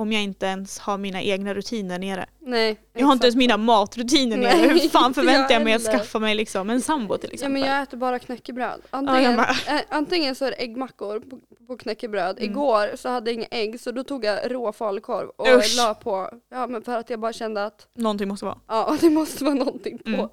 om 0.00 0.12
jag 0.12 0.22
inte 0.22 0.46
ens 0.46 0.78
har 0.78 0.98
mina 0.98 1.22
egna 1.22 1.54
rutiner 1.54 1.98
nere. 1.98 2.26
Nej. 2.40 2.80
Jag 2.92 3.06
har 3.06 3.12
inte 3.12 3.26
ens 3.26 3.34
exakt. 3.34 3.38
mina 3.38 3.56
matrutiner 3.56 4.36
nere. 4.36 4.56
Nej, 4.56 4.68
Hur 4.68 4.88
fan 4.88 5.14
förväntar 5.20 5.54
jag 5.54 5.62
mig 5.64 5.74
att 5.74 5.82
skaffa 5.82 6.18
mig 6.18 6.34
liksom 6.34 6.70
en 6.70 6.80
sambo 6.80 7.16
till 7.18 7.30
Ja 7.30 7.34
exempel? 7.34 7.52
men 7.62 7.70
jag 7.70 7.82
äter 7.82 7.96
bara 7.96 8.18
knäckebröd. 8.18 8.80
Ja, 8.82 8.98
Antingen, 8.98 9.22
jag 9.22 9.36
bara- 9.66 9.76
eh, 9.76 9.82
antingen 9.88 10.34
så 10.34 10.44
är 10.44 10.50
det 10.50 10.56
äggmackor 10.56 11.20
på, 11.20 11.38
på 11.66 11.76
knäckebröd. 11.76 12.38
Mm. 12.38 12.50
Igår 12.50 12.96
så 12.96 13.08
hade 13.08 13.30
jag 13.30 13.34
inga 13.34 13.46
ägg 13.50 13.80
så 13.80 13.90
då 13.92 14.04
tog 14.04 14.24
jag 14.24 14.52
rå 14.54 14.72
falukorv 14.72 15.28
och 15.28 15.46
Usch. 15.58 15.76
la 15.76 15.94
på. 15.94 16.30
Ja 16.50 16.66
men 16.66 16.82
för 16.82 16.96
att 16.96 17.10
jag 17.10 17.20
bara 17.20 17.32
kände 17.32 17.64
att 17.64 17.88
Någonting 17.94 18.28
måste 18.28 18.44
vara. 18.46 18.58
ja 18.68 18.96
det 19.00 19.10
måste 19.10 19.44
vara 19.44 19.54
någonting 19.54 19.98
på. 19.98 20.08
Mm. 20.10 20.28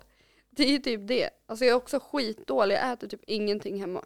Det 0.52 0.64
är 0.64 0.68
ju 0.72 0.78
typ 0.78 1.08
det. 1.08 1.30
Alltså 1.48 1.66
jag 1.66 1.72
är 1.72 1.78
också 1.78 2.00
skitdålig, 2.12 2.76
jag 2.76 2.92
äter 2.92 3.08
typ 3.08 3.22
ingenting 3.28 3.80
hemma. 3.80 4.02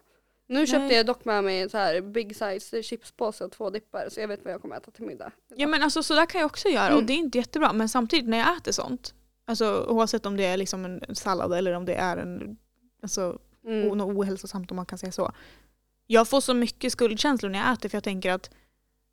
Nu 0.46 0.66
köpte 0.66 0.86
Nej. 0.86 0.96
jag 0.96 1.06
dock 1.06 1.24
med 1.24 1.44
mig 1.44 1.60
en 1.60 1.70
så 1.70 1.78
här 1.78 2.00
big 2.00 2.36
size 2.36 2.82
chipspåse 2.82 3.44
och 3.44 3.52
två 3.52 3.70
dippar 3.70 4.08
så 4.08 4.20
jag 4.20 4.28
vet 4.28 4.44
vad 4.44 4.52
jag 4.54 4.62
kommer 4.62 4.76
äta 4.76 4.90
till 4.90 5.04
middag. 5.04 5.32
Ja 5.56 5.66
men 5.66 5.82
alltså 5.82 6.02
så 6.02 6.14
där 6.14 6.26
kan 6.26 6.40
jag 6.40 6.46
också 6.46 6.68
göra 6.68 6.86
och 6.86 6.92
Mm. 6.92 7.06
det 7.06 7.12
är 7.12 7.16
inte 7.16 7.38
jättebra. 7.38 7.72
Men 7.72 7.88
samtidigt 7.88 8.28
när 8.28 8.38
jag 8.38 8.56
äter 8.56 8.72
sånt, 8.72 9.14
alltså 9.44 9.86
oavsett 9.88 10.26
om 10.26 10.36
det 10.36 10.44
är 10.44 10.56
liksom 10.56 10.84
en 10.84 11.14
sallad 11.14 11.52
eller 11.52 11.72
om 11.72 11.84
det 11.84 11.94
är 11.94 12.16
en, 12.16 12.56
alltså 13.02 13.38
Mm. 13.66 13.82
mm. 13.90 14.00
ohälsosamt 14.00 14.70
om 14.70 14.76
man 14.76 14.86
kan 14.86 14.98
säga 14.98 15.12
så. 15.12 15.32
Jag 16.06 16.28
får 16.28 16.40
så 16.40 16.54
mycket 16.54 16.92
skuldkänslor 16.92 17.50
när 17.50 17.58
jag 17.58 17.72
äter 17.72 17.88
för 17.88 17.96
jag 17.96 18.04
tänker 18.04 18.30
att 18.32 18.50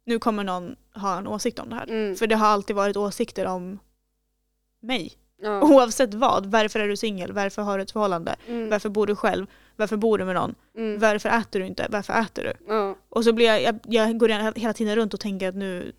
nu 0.05 0.19
kommer 0.19 0.43
någon 0.43 0.75
ha 0.95 1.17
en 1.17 1.27
åsikt 1.27 1.59
om 1.59 1.69
det 1.69 1.75
här. 1.75 1.87
Mm. 1.87 2.15
För 2.15 2.27
det 2.27 2.35
har 2.35 2.47
alltid 2.47 2.75
varit 2.75 2.97
åsikter 2.97 3.45
om 3.45 3.79
mig. 4.81 5.13
Ja. 5.41 5.61
Oavsett 5.61 6.13
vad. 6.13 6.45
Varför 6.45 6.79
är 6.79 6.87
du 6.87 6.97
singel? 6.97 7.31
Varför 7.31 7.61
har 7.61 7.77
du 7.77 7.81
ett 7.83 7.91
förhållande? 7.91 8.35
Mm. 8.47 8.69
Varför 8.69 8.89
bor 8.89 9.07
du 9.07 9.15
själv? 9.15 9.45
Varför 9.79 9.97
bor 9.97 10.17
du 10.17 10.25
med 10.25 10.35
någon? 10.35 10.55
Mm. 10.77 10.99
Varför 10.99 11.29
äter 11.29 11.59
du 11.59 11.65
inte? 11.65 11.87
Varför 11.89 12.13
äter 12.13 12.43
du? 12.43 12.73
Ja. 12.73 12.95
Och 13.09 13.23
så 13.23 13.33
blir 13.33 13.45
jag, 13.45 13.61
jag, 13.61 13.79
jag 13.83 14.17
går 14.17 14.29
hela 14.59 14.73
tiden 14.73 14.95
runt 14.95 15.13
och 15.13 15.19
tänker 15.19 15.49
att 15.49 15.55
nu, 15.55 15.91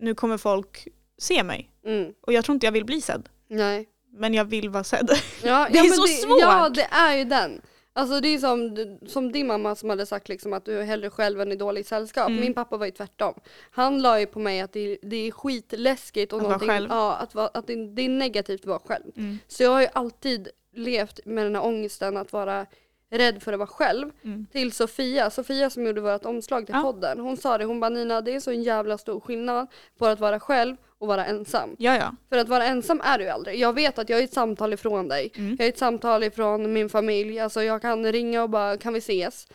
nu 0.00 0.14
kommer 0.14 0.38
folk 0.38 0.88
se 1.18 1.42
mig. 1.42 1.70
Mm. 1.86 2.12
Och 2.20 2.32
jag 2.32 2.44
tror 2.44 2.54
inte 2.54 2.66
jag 2.66 2.72
vill 2.72 2.84
bli 2.84 3.00
sedd. 3.00 3.28
Nej. 3.48 3.88
Men 4.12 4.34
jag 4.34 4.44
vill 4.44 4.68
vara 4.68 4.84
sedd. 4.84 5.10
Ja, 5.42 5.68
Det 5.72 5.78
är 5.78 5.84
ja, 5.84 5.92
så 5.92 6.06
svårt. 6.06 6.40
Ja, 6.40 6.68
det 6.68 6.88
är 6.90 7.16
ju 7.16 7.24
den. 7.24 7.60
Alltså 7.92 8.20
det 8.20 8.28
är 8.28 8.38
som, 8.38 8.76
som 9.06 9.32
din 9.32 9.46
mamma 9.46 9.74
som 9.74 9.90
hade 9.90 10.06
sagt 10.06 10.28
liksom 10.28 10.52
att 10.52 10.64
du 10.64 10.80
är 10.80 10.84
hellre 10.84 11.10
själv 11.10 11.40
än 11.40 11.52
i 11.52 11.56
dåligt 11.56 11.86
sällskap. 11.86 12.28
Mm. 12.28 12.40
Min 12.40 12.54
pappa 12.54 12.76
var 12.76 12.86
ju 12.86 12.92
tvärtom. 12.92 13.34
Han 13.70 14.02
la 14.02 14.20
ju 14.20 14.26
på 14.26 14.38
mig 14.38 14.60
att 14.60 14.72
det, 14.72 14.98
det 15.02 15.16
är 15.16 15.30
skitläskigt 15.30 16.32
och 16.32 16.40
Att 16.40 16.62
vara. 16.62 16.80
Ja, 16.88 17.16
att, 17.16 17.34
vara, 17.34 17.48
att 17.48 17.66
det, 17.66 17.86
det 17.86 18.02
är 18.02 18.08
negativt 18.08 18.60
att 18.60 18.66
vara 18.66 18.80
själv. 18.84 19.12
Mm. 19.16 19.38
Så 19.48 19.62
jag 19.62 19.70
har 19.70 19.80
ju 19.80 19.88
alltid 19.92 20.48
levt 20.74 21.20
med 21.24 21.46
den 21.46 21.54
här 21.54 21.64
ångesten 21.64 22.16
att 22.16 22.32
vara 22.32 22.66
rädd 23.10 23.42
för 23.42 23.52
att 23.52 23.58
vara 23.58 23.66
själv. 23.68 24.10
Mm. 24.24 24.46
Till 24.52 24.72
Sofia, 24.72 25.30
Sofia 25.30 25.70
som 25.70 25.86
gjorde 25.86 26.00
vårt 26.00 26.24
omslag 26.24 26.66
till 26.66 26.74
Ja. 26.74 26.82
podden. 26.82 27.20
Hon 27.20 27.36
sa 27.36 27.58
det, 27.58 27.64
hon 27.64 27.80
bara 27.80 27.88
Nina 27.88 28.20
det 28.20 28.34
är 28.34 28.40
så 28.40 28.50
en 28.50 28.62
jävla 28.62 28.98
stor 28.98 29.20
skillnad 29.20 29.66
på 29.98 30.06
att 30.06 30.20
vara 30.20 30.40
själv 30.40 30.76
och 30.98 31.08
vara 31.08 31.26
ensam. 31.26 31.76
Ja, 31.78 31.96
ja. 31.96 32.14
För 32.28 32.36
att 32.38 32.48
vara 32.48 32.64
ensam 32.64 33.00
är 33.04 33.18
du 33.18 33.28
aldrig. 33.28 33.58
Jag 33.60 33.72
vet 33.72 33.98
att 33.98 34.08
jag 34.08 34.18
är 34.18 34.24
ett 34.24 34.32
samtal 34.32 34.72
ifrån 34.72 35.08
dig. 35.08 35.32
Mm. 35.36 35.56
Jag 35.58 35.64
är 35.66 35.68
ett 35.68 35.78
samtal 35.78 36.22
ifrån 36.24 36.72
min 36.72 36.88
familj. 36.88 37.40
Alltså 37.40 37.62
jag 37.62 37.82
kan 37.82 38.12
ringa 38.12 38.42
och 38.42 38.50
bara 38.50 38.76
kan 38.76 38.92
vi 38.92 38.98
ses? 38.98 39.46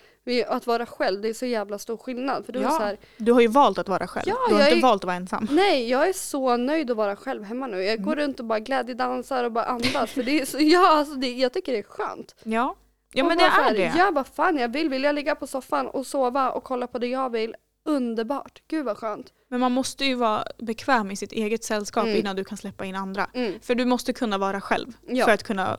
Att 0.48 0.68
vara 0.68 0.86
själv, 0.86 1.22
det 1.22 1.30
är 1.30 1.34
så 1.34 1.46
jävla 1.46 1.80
stor 1.80 1.98
skillnad. 1.98 2.46
För 2.46 2.54
du 2.54 2.60
är 2.60 2.64
Ja. 2.64 2.70
så 2.70 2.84
här, 2.84 2.98
Du 3.18 3.32
har 3.32 3.42
ju 3.42 3.48
valt 3.48 3.78
att 3.78 3.88
vara 3.90 4.08
själv. 4.08 4.24
Ja, 4.28 4.36
du 4.50 4.54
har 4.56 4.62
jag 4.62 4.70
inte 4.70 4.80
är- 4.80 4.90
valt 4.90 5.02
att 5.04 5.06
vara 5.08 5.16
ensam. 5.16 5.48
nej 5.52 5.90
jag 5.90 6.10
är 6.10 6.14
så 6.14 6.58
nöjd 6.58 6.92
att 6.92 6.98
vara 6.98 7.16
själv 7.16 7.44
hemma 7.44 7.68
nu. 7.68 7.84
Jag 7.84 8.04
går 8.04 8.14
Mm. 8.14 8.24
runt 8.26 8.40
och 8.40 8.46
bara 8.46 8.60
glädjedansar 8.60 9.44
och 9.44 9.52
bara 9.52 9.66
andas. 9.76 10.12
För 10.12 10.24
det 10.24 10.42
är 10.42 10.46
så, 10.46 10.58
ja, 10.60 10.88
alltså 10.98 11.16
det, 11.16 11.28
jag 11.34 11.54
tycker 11.54 11.72
det 11.72 11.78
är 11.80 11.84
skönt. 11.84 12.36
Ja, 12.44 12.76
ja 13.16 13.24
men 13.24 13.38
det 13.38 13.44
är 13.44 13.50
här, 13.50 13.74
det. 13.74 13.94
Gör 13.98 14.12
vad 14.12 14.28
fan 14.28 14.58
jag 14.58 14.70
vill. 14.70 14.90
Vill 14.90 15.04
jag 15.04 15.16
ligga 15.16 15.36
på 15.36 15.48
soffan 15.48 15.88
och 15.88 16.06
sova 16.08 16.52
och 16.52 16.64
kolla 16.64 16.88
på 16.88 17.00
det 17.00 17.08
jag 17.08 17.30
vill. 17.30 17.56
Underbart. 17.86 18.62
Gud 18.68 18.86
vad 18.86 18.98
skönt. 18.98 19.28
Men 19.50 19.60
man 19.60 19.72
måste 19.72 20.06
ju 20.06 20.16
vara 20.16 20.44
bekväm 20.58 21.12
i 21.12 21.16
sitt 21.16 21.32
eget 21.32 21.64
sällskap 21.64 22.04
Mm. 22.06 22.18
innan 22.18 22.36
du 22.36 22.44
kan 22.44 22.58
släppa 22.58 22.86
in 22.86 22.96
andra. 22.96 23.30
Mm. 23.34 23.60
För 23.62 23.76
du 23.76 23.86
måste 23.86 24.14
kunna 24.14 24.38
vara 24.38 24.62
själv 24.62 24.94
Ja. 25.08 25.26
för 25.26 25.32
att 25.32 25.44
kunna 25.44 25.78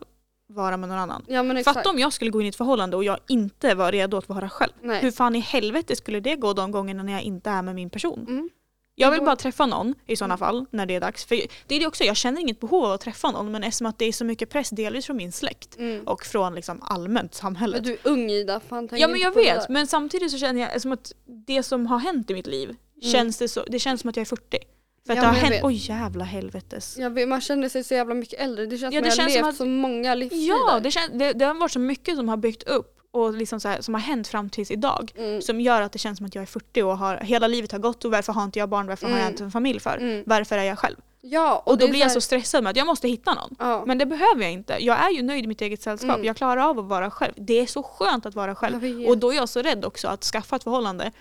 vara 0.49 0.77
med 0.77 0.89
någon 0.89 0.99
annan. 0.99 1.25
Ja 1.29 1.43
men 1.43 1.57
exakt. 1.57 1.75
Fatta 1.77 1.91
om 1.91 1.99
jag 1.99 2.13
skulle 2.13 2.31
gå 2.31 2.41
in 2.41 2.47
i 2.47 2.49
ett 2.49 2.57
förhållande 2.57 2.97
och 2.97 3.05
jag 3.05 3.19
inte 3.29 3.75
var 3.75 3.93
redo 3.93 4.17
att 4.17 4.29
vara 4.29 4.49
själv. 4.49 4.73
Nej. 4.83 5.01
Hur 5.03 5.11
fan 5.11 5.35
i 5.35 5.39
helvete 5.41 5.97
skulle 5.97 6.21
det 6.21 6.37
gå 6.37 6.53
de 6.53 6.71
gångerna 6.71 7.03
när 7.03 7.13
jag 7.13 7.23
inte 7.23 7.51
är 7.51 7.63
med 7.63 7.75
min 7.75 7.91
person? 7.91 8.27
Mm. 8.29 8.51
Jag 8.99 9.11
vill 9.11 9.21
bara 9.23 9.37
träffa 9.37 9.67
någon 9.67 9.95
i 10.07 10.17
sådana 10.17 10.35
Mm. 10.35 10.39
fall 10.39 10.67
när 10.71 10.87
det 10.87 10.95
är 10.95 11.01
dags. 11.01 11.25
För 11.25 11.41
det 11.67 11.75
är 11.75 11.81
det 11.81 11.87
också, 11.87 12.05
jag 12.05 12.17
känner 12.17 12.41
inget 12.41 12.61
behov 12.61 12.85
av 12.85 12.93
att 12.93 13.01
träffa 13.01 13.31
någon 13.31 13.53
men 13.53 13.65
eftersom 13.65 13.87
att 13.87 13.99
det 13.99 14.05
är 14.05 14.13
så 14.13 14.25
mycket 14.25 14.51
press 14.51 14.71
delvis 14.71 15.07
från 15.07 15.17
min 15.17 15.33
släkt 15.33 15.77
Mm. 15.79 16.05
och 16.07 16.25
från 16.27 16.55
liksom 16.55 16.83
allmänt 16.83 17.35
samhället. 17.35 17.77
Men 17.85 17.85
du 17.85 17.93
är 17.93 18.13
ung 18.13 18.31
Ida, 18.31 18.61
fan 18.69 18.89
Ja 18.93 19.09
men 19.09 19.21
jag 19.21 19.35
vet, 19.35 19.69
men 19.69 19.87
samtidigt 19.87 20.31
så 20.31 20.39
känner 20.39 20.61
jag 20.61 20.83
som 20.83 20.93
att 20.93 21.13
det 21.47 21.63
som 21.63 21.87
har 21.87 21.99
hänt 21.99 22.31
i 22.31 22.35
mitt 22.35 22.47
liv 22.47 22.69
Mm. 23.03 23.13
känns 23.13 23.39
det 23.39 23.49
så, 23.49 23.65
det 23.65 23.79
känns 23.79 24.01
som 24.01 24.11
att 24.11 24.17
jag 24.17 24.21
är 24.23 24.27
40. 24.27 24.59
För 25.07 25.13
att 25.13 25.17
Ja, 25.17 25.23
det 25.23 25.29
har 25.29 25.35
hänt, 25.35 25.53
vet. 25.53 25.65
oj 25.65 25.75
jävla 25.75 26.25
helvetes. 26.25 26.99
Vet, 26.99 27.29
man 27.29 27.41
känner 27.41 27.69
sig 27.69 27.85
så 27.85 27.95
jävla 27.95 28.15
mycket 28.15 28.41
äldre. 28.41 28.67
Det 28.67 28.79
känns 28.79 28.95
Ja, 28.95 29.01
som 29.01 29.03
det 29.03 29.09
att 29.09 29.17
jag 29.19 29.23
har 29.25 29.29
känns 29.29 29.35
som 29.35 29.43
levt 29.43 29.49
att- 29.53 29.57
så 29.57 29.67
många 29.67 30.15
livsstilar. 30.15 30.57
Ja, 30.69 30.81
det, 30.81 30.91
kän, 30.91 31.19
det, 31.19 31.33
det 31.33 31.45
har 31.45 31.55
varit 31.55 31.73
så 31.73 31.79
mycket 31.79 32.17
som 32.17 32.29
har 32.29 32.37
byggt 32.37 32.63
upp 32.63 32.96
och 33.17 33.35
liksom 33.35 33.61
så 33.61 33.69
här, 33.69 33.81
som 33.81 33.95
har 33.95 34.01
hänt 34.01 34.29
fram 34.29 34.51
tills 34.51 34.71
idag. 34.71 35.13
Mm. 35.17 35.43
Som 35.43 35.61
gör 35.61 35.83
att 35.83 35.93
det 35.93 35.99
känns 35.99 36.17
som 36.19 36.27
att 36.27 36.35
jag 36.35 36.43
är 36.43 36.47
40 36.47 36.83
och 36.83 36.99
har, 36.99 37.17
hela 37.17 37.47
livet 37.47 37.73
har 37.73 37.79
gått 37.79 38.05
och 38.05 38.11
varför 38.11 38.33
har 38.33 38.45
inte 38.45 38.59
jag 38.59 38.69
barn, 38.69 38.87
varför 38.87 39.07
har 39.07 39.13
jag 39.13 39.21
Mm. 39.21 39.33
inte 39.33 39.45
en 39.45 39.51
familj 39.51 39.81
för? 39.81 39.97
Mm. 39.97 40.25
Varför 40.27 40.59
är 40.59 40.63
jag 40.65 40.79
själv? 40.79 40.97
Ja, 41.21 41.63
Och, 41.67 41.79
det 41.79 41.85
då 41.85 41.91
blir 41.91 42.01
jag 42.01 42.13
så 42.13 42.21
stressad 42.21 42.63
med 42.65 42.71
att 42.71 42.77
jag 42.77 42.87
måste 42.87 43.09
hitta 43.09 43.35
någon. 43.35 43.57
Ja. 43.59 43.85
Men 43.87 43.99
det 43.99 44.07
behöver 44.07 44.43
jag 44.43 44.53
inte. 44.53 44.77
Jag 44.81 44.99
är 45.07 45.11
ju 45.11 45.23
nöjd 45.23 45.45
i 45.45 45.47
mitt 45.49 45.61
eget 45.61 45.83
sällskap. 45.83 46.11
Mm. 46.15 46.25
Jag 46.25 46.37
klarar 46.37 46.61
av 46.71 46.79
att 46.79 46.85
vara 46.85 47.11
själv. 47.11 47.33
Det 47.37 47.61
är 47.61 47.67
så 47.67 47.83
skönt 47.83 48.27
att 48.27 48.35
vara 48.35 48.55
själv. 48.55 49.07
Och 49.09 49.19
då 49.19 49.31
är 49.33 49.37
jag 49.37 49.49
så 49.49 49.63
rädd 49.63 49.85
också 49.85 50.09
att 50.09 50.25
skaffa 50.25 50.57
ett 50.57 50.63
förhållande 50.63 51.13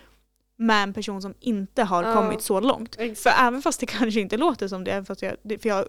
med 0.57 0.83
en 0.83 0.93
person 0.93 1.21
som 1.21 1.33
inte 1.39 1.83
har 1.83 2.03
Ja. 2.03 2.13
kommit 2.15 2.41
så 2.41 2.59
långt. 2.59 2.95
Exakt. 2.99 3.35
För 3.37 3.43
även 3.47 3.61
fast 3.61 3.79
det 3.79 3.85
kanske 3.97 4.19
inte 4.19 4.37
låter 4.37 4.67
som 4.67 4.83
det, 4.83 4.91
även 4.91 5.05
fast 5.05 5.21
jag, 5.21 5.35
det- 5.43 5.57
för 5.59 5.69
jag 5.69 5.85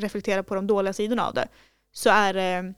reflekterar 0.00 0.42
på 0.42 0.54
de 0.54 0.66
dåliga 0.66 0.92
sidorna 0.92 1.26
av 1.28 1.34
det, 1.34 1.48
så 1.92 2.10
är 2.10 2.34
det 2.34 2.74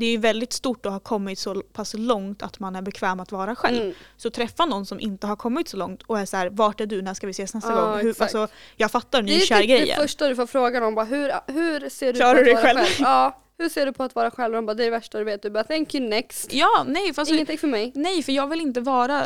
det 0.00 0.06
är 0.06 0.10
ju 0.10 0.16
väldigt 0.16 0.52
stort 0.52 0.86
att 0.86 0.92
ha 0.92 1.00
kommit 1.00 1.38
så 1.38 1.62
pass 1.62 1.94
långt 1.98 2.42
att 2.42 2.58
man 2.60 2.76
är 2.76 2.82
bekväm 2.82 3.20
att 3.20 3.32
vara 3.32 3.56
själv. 3.56 3.82
Mm. 3.82 3.94
Så 4.16 4.30
träffa 4.30 4.66
någon 4.66 4.86
som 4.86 5.00
inte 5.00 5.26
har 5.26 5.36
kommit 5.36 5.68
så 5.68 5.76
långt 5.76 6.02
och 6.02 6.18
är 6.18 6.26
så 6.26 6.36
här, 6.36 6.50
vart 6.50 6.80
är 6.80 6.86
du, 6.86 7.02
när 7.02 7.14
ska 7.14 7.26
vi 7.26 7.30
ses 7.30 7.54
nästa 7.54 7.70
Ja, 7.72 7.80
gång? 7.80 8.00
Hur, 8.00 8.22
alltså, 8.22 8.48
jag 8.76 8.90
fattar 8.90 9.22
Det 9.22 9.34
är 9.34 9.60
typ 9.60 9.88
det 9.88 9.94
första 10.02 10.28
du 10.28 10.36
får 10.36 10.46
frågan 10.46 10.82
om. 10.82 10.94
Bara, 10.94 11.04
hur, 11.04 11.32
hur 11.52 11.88
ser 11.88 12.12
du 12.12 12.18
Klarar 12.18 12.34
på 12.34 12.40
att 12.40 12.44
du 12.46 12.52
vara 12.52 12.62
själv? 12.62 12.78
själv? 12.78 12.88
Ja, 12.98 13.42
hur 13.58 13.68
ser 13.68 13.86
du 13.86 13.92
på 13.92 14.02
att 14.02 14.14
vara 14.14 14.30
själv? 14.30 14.54
De 14.54 14.66
bara, 14.66 14.74
det 14.74 14.82
är 14.82 14.84
det 14.84 14.90
värsta 14.90 15.18
du 15.18 15.24
vet. 15.24 15.42
Du 15.42 15.50
bara, 15.50 15.64
thank 15.64 15.94
you 15.94 16.08
next. 16.08 16.52
Ja, 16.52 16.84
nej, 16.86 17.14
fast 17.14 17.30
Ingenting 17.30 17.58
för 17.58 17.68
mig. 17.68 17.92
nej 17.94 18.22
för 18.22 18.32
jag 18.32 18.46
vill 18.46 18.60
inte 18.60 18.80
vara, 18.80 19.24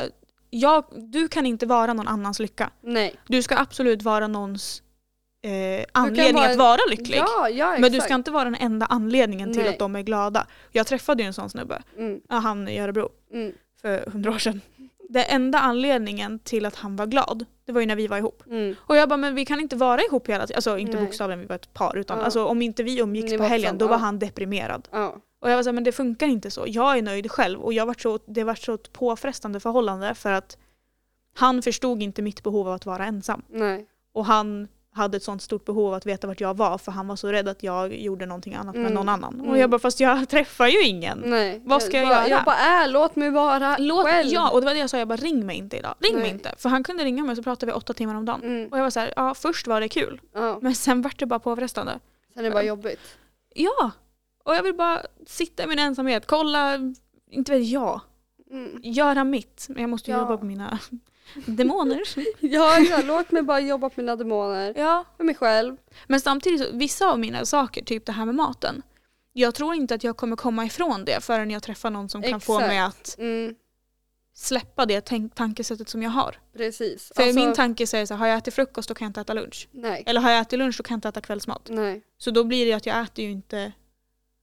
jag, 0.50 0.84
du 0.96 1.28
kan 1.28 1.46
inte 1.46 1.66
vara 1.66 1.92
någon 1.92 2.08
annans 2.08 2.38
lycka. 2.38 2.70
Nej. 2.80 3.14
Du 3.28 3.42
ska 3.42 3.56
absolut 3.58 4.02
vara 4.02 4.26
någons 4.28 4.82
eh, 5.50 5.84
anledning 5.92 6.34
vara 6.34 6.50
att 6.50 6.56
vara 6.56 6.80
lycklig. 6.90 7.18
Ja, 7.18 7.48
ja. 7.48 7.76
Men 7.78 7.92
du 7.92 8.00
ska 8.00 8.14
inte 8.14 8.30
vara 8.30 8.44
den 8.44 8.54
enda 8.54 8.86
anledningen 8.86 9.52
till 9.52 9.62
Nej. 9.62 9.70
att 9.70 9.78
de 9.78 9.96
är 9.96 10.02
glada. 10.02 10.46
Jag 10.72 10.86
träffade 10.86 11.22
ju 11.22 11.26
en 11.26 11.34
sån 11.34 11.50
snubbe, 11.50 11.82
Mm, 11.98 12.20
han 12.28 12.68
i 12.68 12.80
Örebro, 12.80 13.08
mm, 13.32 13.52
för 13.82 14.10
hundra 14.10 14.30
år 14.30 14.38
sedan. 14.38 14.60
Den 15.08 15.24
enda 15.28 15.58
anledningen 15.58 16.38
till 16.38 16.66
att 16.66 16.74
han 16.74 16.96
var 16.96 17.06
glad, 17.06 17.44
det 17.66 17.72
var 17.72 17.80
ju 17.80 17.86
när 17.86 17.96
vi 17.96 18.06
var 18.06 18.18
ihop. 18.18 18.42
mm. 18.46 18.74
Och 18.80 18.96
jag 18.96 19.08
bara, 19.08 19.16
men 19.16 19.34
vi 19.34 19.44
kan 19.44 19.60
inte 19.60 19.76
vara 19.76 20.00
ihop 20.02 20.28
hela 20.28 20.46
tiden. 20.46 20.56
Alltså 20.56 20.78
inte 20.78 20.96
Nej. 20.96 21.04
bokstavligen, 21.06 21.40
vi 21.40 21.46
var 21.46 21.54
ett 21.56 21.74
par. 21.74 21.96
Utan 21.96 22.18
Ja. 22.18 22.24
alltså, 22.24 22.44
om 22.44 22.62
inte 22.62 22.82
vi 22.82 23.00
umgicks 23.00 23.32
Ni 23.32 23.38
på 23.38 23.44
helgen, 23.44 23.78
då 23.78 23.86
var 23.86 23.98
han 23.98 24.18
deprimerad. 24.18 24.88
Och 25.40 25.50
jag 25.50 25.56
var 25.56 25.62
såhär, 25.62 25.74
men 25.74 25.84
det 25.84 25.92
funkar 25.92 26.26
inte 26.26 26.50
så. 26.50 26.64
Jag 26.66 26.98
är 26.98 27.02
nöjd 27.02 27.30
själv. 27.30 27.60
Och 27.60 27.72
jag 27.72 27.86
var 27.86 27.94
så, 27.98 28.18
det 28.26 28.44
var 28.44 28.54
så 28.54 28.74
ett 28.74 28.92
påfrestande 28.92 29.60
förhållande 29.60 30.14
för 30.14 30.32
att 30.32 30.58
han 31.36 31.62
förstod 31.62 32.02
inte 32.02 32.22
mitt 32.22 32.42
behov 32.42 32.68
av 32.68 32.74
att 32.74 32.86
vara 32.86 33.04
ensam. 33.06 33.42
Nej. 33.48 33.86
Och 34.14 34.26
han 34.26 34.68
hade 34.94 35.16
ett 35.16 35.22
sånt 35.22 35.42
stort 35.42 35.64
behov 35.64 35.94
att 35.94 36.06
veta 36.06 36.26
vart 36.26 36.40
jag 36.40 36.56
var 36.56 36.78
för 36.78 36.92
han 36.92 37.08
var 37.08 37.16
så 37.16 37.28
rädd 37.32 37.48
att 37.48 37.62
jag 37.62 37.94
gjorde 37.94 38.26
någonting 38.26 38.54
annat 38.54 38.74
med 38.74 38.80
Mm. 38.82 38.94
någon 38.94 39.08
annan. 39.08 39.40
Och 39.40 39.46
Mm. 39.46 39.60
jag 39.60 39.70
bara, 39.70 39.78
fast 39.78 40.00
jag 40.00 40.28
träffar 40.28 40.66
ju 40.66 40.82
ingen. 40.82 41.22
Nej. 41.26 41.62
Vad 41.64 41.82
ska 41.82 41.96
jag 41.96 42.08
bara, 42.08 42.14
göra? 42.14 42.28
Jag 42.28 42.44
bara, 42.44 42.56
är, 42.56 42.88
låt 42.88 43.16
mig 43.16 43.30
vara 43.30 43.76
Låt, 43.78 44.06
själv. 44.06 44.28
ja, 44.32 44.50
och 44.50 44.60
det 44.60 44.64
var 44.66 44.74
det 44.74 44.80
jag 44.80 44.90
sa, 44.90 44.98
jag 44.98 45.08
bara 45.08 45.16
ring 45.16 45.46
mig 45.46 45.56
inte 45.56 45.76
idag. 45.76 45.94
Ring 45.98 46.12
mig 46.14 46.22
Nej. 46.22 46.30
inte. 46.30 46.54
För 46.58 46.68
han 46.68 46.82
kunde 46.84 47.04
ringa 47.04 47.24
mig 47.24 47.36
så 47.36 47.42
pratade 47.42 47.72
vi 47.72 47.76
åtta 47.78 47.92
timmar 47.92 48.14
om 48.14 48.24
dagen. 48.24 48.42
Mm. 48.42 48.68
Och 48.72 48.78
jag 48.78 48.82
var 48.82 48.90
så 48.90 49.00
här, 49.00 49.12
ja 49.16 49.34
först 49.34 49.66
var 49.66 49.80
det 49.80 49.88
kul. 49.88 50.20
Ja. 50.34 50.58
Men 50.62 50.74
sen 50.74 51.02
vart 51.02 51.18
det 51.18 51.26
bara 51.26 51.38
påfrestande. 51.40 51.98
Sen 52.34 52.38
är 52.44 52.48
det 52.48 52.50
bara 52.54 52.62
jobbigt. 52.62 53.18
Ja! 53.54 53.90
Och 54.44 54.54
jag 54.54 54.62
vill 54.62 54.74
bara 54.74 55.02
sitta 55.26 55.64
i 55.64 55.66
min 55.66 55.78
ensamhet, 55.78 56.26
kolla, 56.26 56.78
inte 57.30 57.52
vet 57.52 57.68
jag, 57.68 58.00
Mm. 58.50 58.80
göra 58.82 59.24
mitt. 59.24 59.66
Men 59.68 59.80
jag 59.80 59.90
måste 59.90 60.10
Ja. 60.10 60.18
jobba 60.18 60.36
på 60.36 60.44
mina 60.44 60.78
demoner. 61.46 62.00
Ja, 62.40 62.78
ja, 62.78 63.00
låt 63.04 63.30
mig 63.30 63.42
bara 63.42 63.60
jobba 63.60 63.90
på 63.90 64.00
mina 64.00 64.16
demoner. 64.16 64.74
ja. 64.76 65.04
För 65.16 65.24
mig 65.24 65.34
själv. 65.34 65.76
Men 66.06 66.20
samtidigt, 66.20 66.60
så, 66.60 66.66
vissa 66.76 67.06
av 67.10 67.18
mina 67.18 67.44
saker, 67.46 67.84
typ 67.84 68.06
det 68.06 68.12
här 68.12 68.24
med 68.24 68.34
maten, 68.34 68.82
jag 69.32 69.54
tror 69.54 69.74
inte 69.74 69.94
att 69.94 70.04
jag 70.04 70.16
kommer 70.16 70.36
komma 70.36 70.64
ifrån 70.64 71.04
det 71.04 71.24
förrän 71.24 71.50
jag 71.50 71.62
träffar 71.62 71.90
någon 71.90 72.08
som 72.08 72.22
kan 72.22 72.40
få 72.40 72.58
mig 72.60 72.78
att 72.78 73.16
Mm. 73.18 73.54
släppa 74.34 74.86
det 74.86 75.00
tänk- 75.00 75.34
tankesättet 75.34 75.88
som 75.88 76.02
jag 76.02 76.10
har. 76.10 76.36
Precis. 76.56 77.12
För 77.16 77.22
Alltså, 77.22 77.40
min 77.40 77.54
tanke 77.54 77.86
säger 77.86 78.06
så 78.06 78.14
här, 78.14 78.18
har 78.18 78.26
jag 78.26 78.38
ätit 78.38 78.54
frukost 78.54 78.88
då 78.88 78.94
kan 78.94 79.04
jag 79.04 79.10
inte 79.10 79.20
äta 79.20 79.34
lunch. 79.34 79.68
Nej. 79.72 80.02
Eller 80.06 80.20
har 80.20 80.30
jag 80.30 80.40
ätit 80.40 80.58
lunch 80.58 80.76
då 80.78 80.82
kan 80.82 80.94
jag 80.94 80.96
inte 80.98 81.08
äta 81.08 81.20
kvällsmat. 81.20 81.66
Nej. 81.70 82.02
Så 82.18 82.30
då 82.30 82.44
blir 82.44 82.66
det 82.66 82.72
att 82.72 82.86
jag 82.86 83.00
äter 83.02 83.24
ju 83.24 83.30
inte 83.30 83.72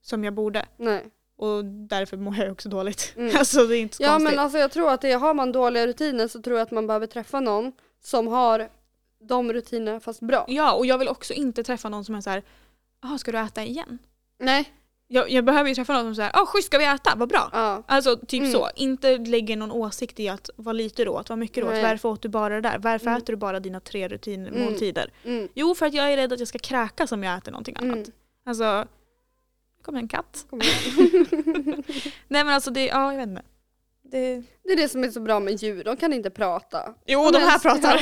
som 0.02 0.24
jag 0.24 0.34
borde. 0.34 0.66
Nej. 0.76 1.04
Och 1.42 1.64
därför 1.64 2.16
mår 2.16 2.36
jag 2.36 2.52
också 2.52 2.68
dåligt. 2.68 3.12
Mm. 3.16 3.36
Alltså 3.38 3.66
det 3.66 3.76
är 3.76 3.80
inte 3.80 3.96
så 3.96 4.02
Ja 4.02 4.08
konstigt. 4.08 4.30
men 4.30 4.38
alltså 4.38 4.58
jag 4.58 4.70
tror 4.72 4.90
att 4.90 5.00
det, 5.00 5.12
har 5.12 5.34
man 5.34 5.52
dåliga 5.52 5.86
rutiner 5.86 6.28
så 6.28 6.42
tror 6.42 6.56
jag 6.58 6.62
att 6.64 6.70
man 6.70 6.86
behöver 6.86 7.06
träffa 7.06 7.40
någon 7.40 7.72
som 8.02 8.28
har 8.28 8.68
de 9.28 9.52
rutinerna 9.52 10.00
fast 10.00 10.20
bra. 10.20 10.44
Ja, 10.48 10.72
och 10.72 10.86
jag 10.86 10.98
vill 10.98 11.08
också 11.08 11.32
inte 11.32 11.62
träffa 11.64 11.88
någon 11.88 12.04
som 12.04 12.14
är 12.14 12.20
så 12.20 12.30
här, 12.30 12.42
jaha 13.02 13.18
ska 13.18 13.32
du 13.32 13.38
äta 13.38 13.64
igen? 13.64 13.98
Nej. 14.38 14.72
Jag, 15.08 15.30
jag 15.30 15.44
behöver 15.44 15.68
ju 15.68 15.74
träffa 15.74 15.92
någon 15.92 16.02
som 16.02 16.14
säger, 16.14 16.30
ja 16.34 16.46
schysst 16.46 16.66
ska 16.66 16.78
vi 16.78 16.84
äta, 16.84 17.12
vad 17.16 17.28
bra. 17.28 17.50
Ja. 17.52 17.82
Alltså 17.86 18.16
typ 18.16 18.40
Mm. 18.40 18.52
så, 18.52 18.68
inte 18.76 19.18
lägger 19.18 19.56
någon 19.56 19.70
åsikt 19.72 20.20
i 20.20 20.28
att 20.28 20.50
vara 20.56 20.72
lite 20.72 21.04
då, 21.04 21.16
att 21.18 21.28
vara 21.28 21.36
mycket 21.36 21.64
då, 21.64 21.70
Nej. 21.70 21.82
varför 21.82 22.08
åt 22.08 22.22
du 22.22 22.28
bara 22.28 22.54
det 22.54 22.60
där? 22.60 22.78
Varför 22.78 23.06
Mm. 23.06 23.18
äter 23.22 23.32
du 23.32 23.36
bara 23.36 23.60
dina 23.60 23.80
tre 23.80 24.08
rutin 24.08 24.46
Mm. 24.46 24.76
Mm. 25.24 25.48
Jo 25.54 25.74
för 25.74 25.86
att 25.86 25.94
jag 25.94 26.12
är 26.12 26.16
rädd 26.16 26.32
att 26.32 26.38
jag 26.38 26.48
ska 26.48 26.58
kräkas 26.58 27.12
om 27.12 27.22
jag 27.22 27.38
äter 27.38 27.52
någonting 27.52 27.76
annat. 27.78 27.94
Mm. 27.96 28.10
Alltså, 28.46 28.62
det 28.62 28.86
kommer 29.82 29.98
en 29.98 30.08
katt. 30.08 30.46
Kom 30.50 30.60
igen. 30.62 31.82
Nej 32.28 32.44
men 32.44 32.48
alltså 32.48 32.70
det, 32.70 32.86
ja 32.86 33.12
jag 33.12 33.18
vet 33.18 33.28
inte. 33.28 33.42
Det... 34.02 34.42
Det 34.64 34.72
är 34.72 34.76
det 34.76 34.88
som 34.88 35.04
är 35.04 35.10
så 35.10 35.20
bra 35.20 35.40
med 35.40 35.54
djur, 35.62 35.84
de 35.84 35.96
kan 35.96 36.12
inte 36.12 36.30
prata. 36.30 36.94
Jo 37.06 37.30
de 37.30 37.38
här 37.38 37.60
Men- 37.64 37.80
pratar. 37.80 38.00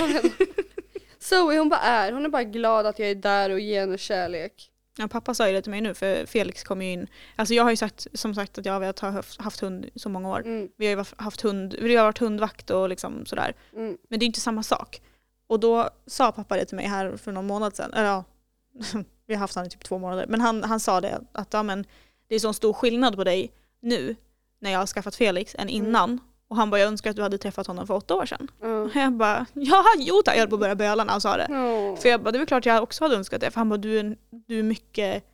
Zoe 1.19 1.59
hon 1.59 1.69
bara 1.69 1.81
är, 1.81 2.13
hon 2.13 2.25
är 2.25 2.29
bara 2.29 2.45
glad 2.45 2.87
att 2.87 2.99
jag 2.99 3.11
är 3.11 3.15
där 3.15 3.51
och 3.51 3.61
ger 3.61 3.81
henne 3.81 3.99
kärlek. 3.99 4.71
Ja, 4.99 5.09
pappa 5.09 5.35
sa 5.35 5.47
ju 5.49 5.53
det 5.53 5.63
till 5.63 5.71
mig 5.71 5.81
nu 5.81 5.95
för 5.95 6.27
Felix 6.27 6.63
kom 6.65 6.83
ju 6.83 6.93
in. 6.93 7.07
Alltså 7.37 7.55
jag 7.55 7.63
har 7.63 7.71
ju 7.71 7.77
sagt, 7.77 8.07
som 8.15 8.35
sagt 8.35 8.59
att 8.59 8.65
jag 8.67 8.73
har 8.73 9.11
haft, 9.11 9.41
haft 9.41 9.61
hund 9.61 9.91
så 9.95 10.09
många 10.09 10.31
år. 10.31 10.41
Mm. 10.41 10.69
Vi 10.77 10.87
har 10.87 10.97
ju 10.97 11.05
haft 11.17 11.41
hund, 11.41 11.75
vi 11.81 11.97
har 11.97 12.05
varit 12.05 12.19
hundvakt 12.19 12.71
och 12.71 12.89
liksom 12.89 13.27
sådär. 13.27 13.55
Mm. 13.77 13.97
Men 14.11 14.19
det 14.19 14.25
är 14.25 14.27
inte 14.27 14.41
samma 14.41 14.63
sak. 14.63 15.01
Och 15.47 15.61
då 15.61 15.91
sa 16.07 16.33
pappa 16.33 16.57
det 16.57 16.65
till 16.65 16.77
mig 16.77 16.87
här 16.87 17.17
för 17.17 17.33
någon 17.33 17.47
månad 17.47 17.77
sedan. 17.77 17.93
Eller 17.93 18.07
ja, 18.09 18.25
vi 19.27 19.35
har 19.35 19.41
haft 19.41 19.55
honom 19.55 19.67
i 19.67 19.71
typ 19.71 19.85
två 19.85 19.99
månader. 19.99 20.27
Men 20.29 20.41
han, 20.41 20.65
han 20.65 20.81
sa 20.81 21.01
det 21.01 21.21
att 21.33 21.53
ja, 21.53 21.63
men, 21.63 21.85
det 22.29 22.35
är 22.35 22.39
sån 22.39 22.55
stor 22.55 22.73
skillnad 22.73 23.17
på 23.17 23.25
dig 23.25 23.53
nu 23.83 24.17
när 24.59 24.71
jag 24.71 24.79
har 24.79 24.87
skaffat 24.87 25.15
Felix 25.17 25.55
än 25.55 25.61
Mm. 25.61 25.75
innan. 25.75 26.21
Och 26.49 26.57
han 26.57 26.71
bara, 26.71 26.81
jag 26.81 26.89
önskar 26.89 27.11
att 27.11 27.17
du 27.17 27.23
hade 27.23 27.39
träffat 27.39 27.67
honom 27.67 27.87
för 27.87 27.95
åtta 27.95 28.15
år 28.15 28.27
sedan. 28.27 28.51
Ja. 28.61 28.69
Och 28.83 28.91
jag 28.97 29.13
bara, 29.13 29.47
ja, 29.55 29.85
jo 29.99 30.23
tack. 30.25 30.35
Jag 30.35 30.41
höll 30.41 30.49
på 30.49 30.55
att 30.55 30.61
börja 30.61 30.75
böla 30.75 31.05
när 31.05 31.13
han 31.13 31.21
sa 31.21 31.37
det. 31.37 31.47
Ja. 31.51 31.97
För 31.97 32.09
jag 32.09 32.23
bara, 32.23 32.31
det 32.33 32.39
är 32.39 32.47
klart 32.47 32.67
jag 32.67 32.83
också 32.83 33.05
hade 33.05 33.17
önskat 33.17 33.41
det. 33.41 33.51
För 33.51 33.61
han 33.61 33.69
bara, 33.69 33.77
du 33.77 33.99
är, 33.99 34.17
du 34.31 34.59
är 34.59 34.63
mycket 34.63 35.25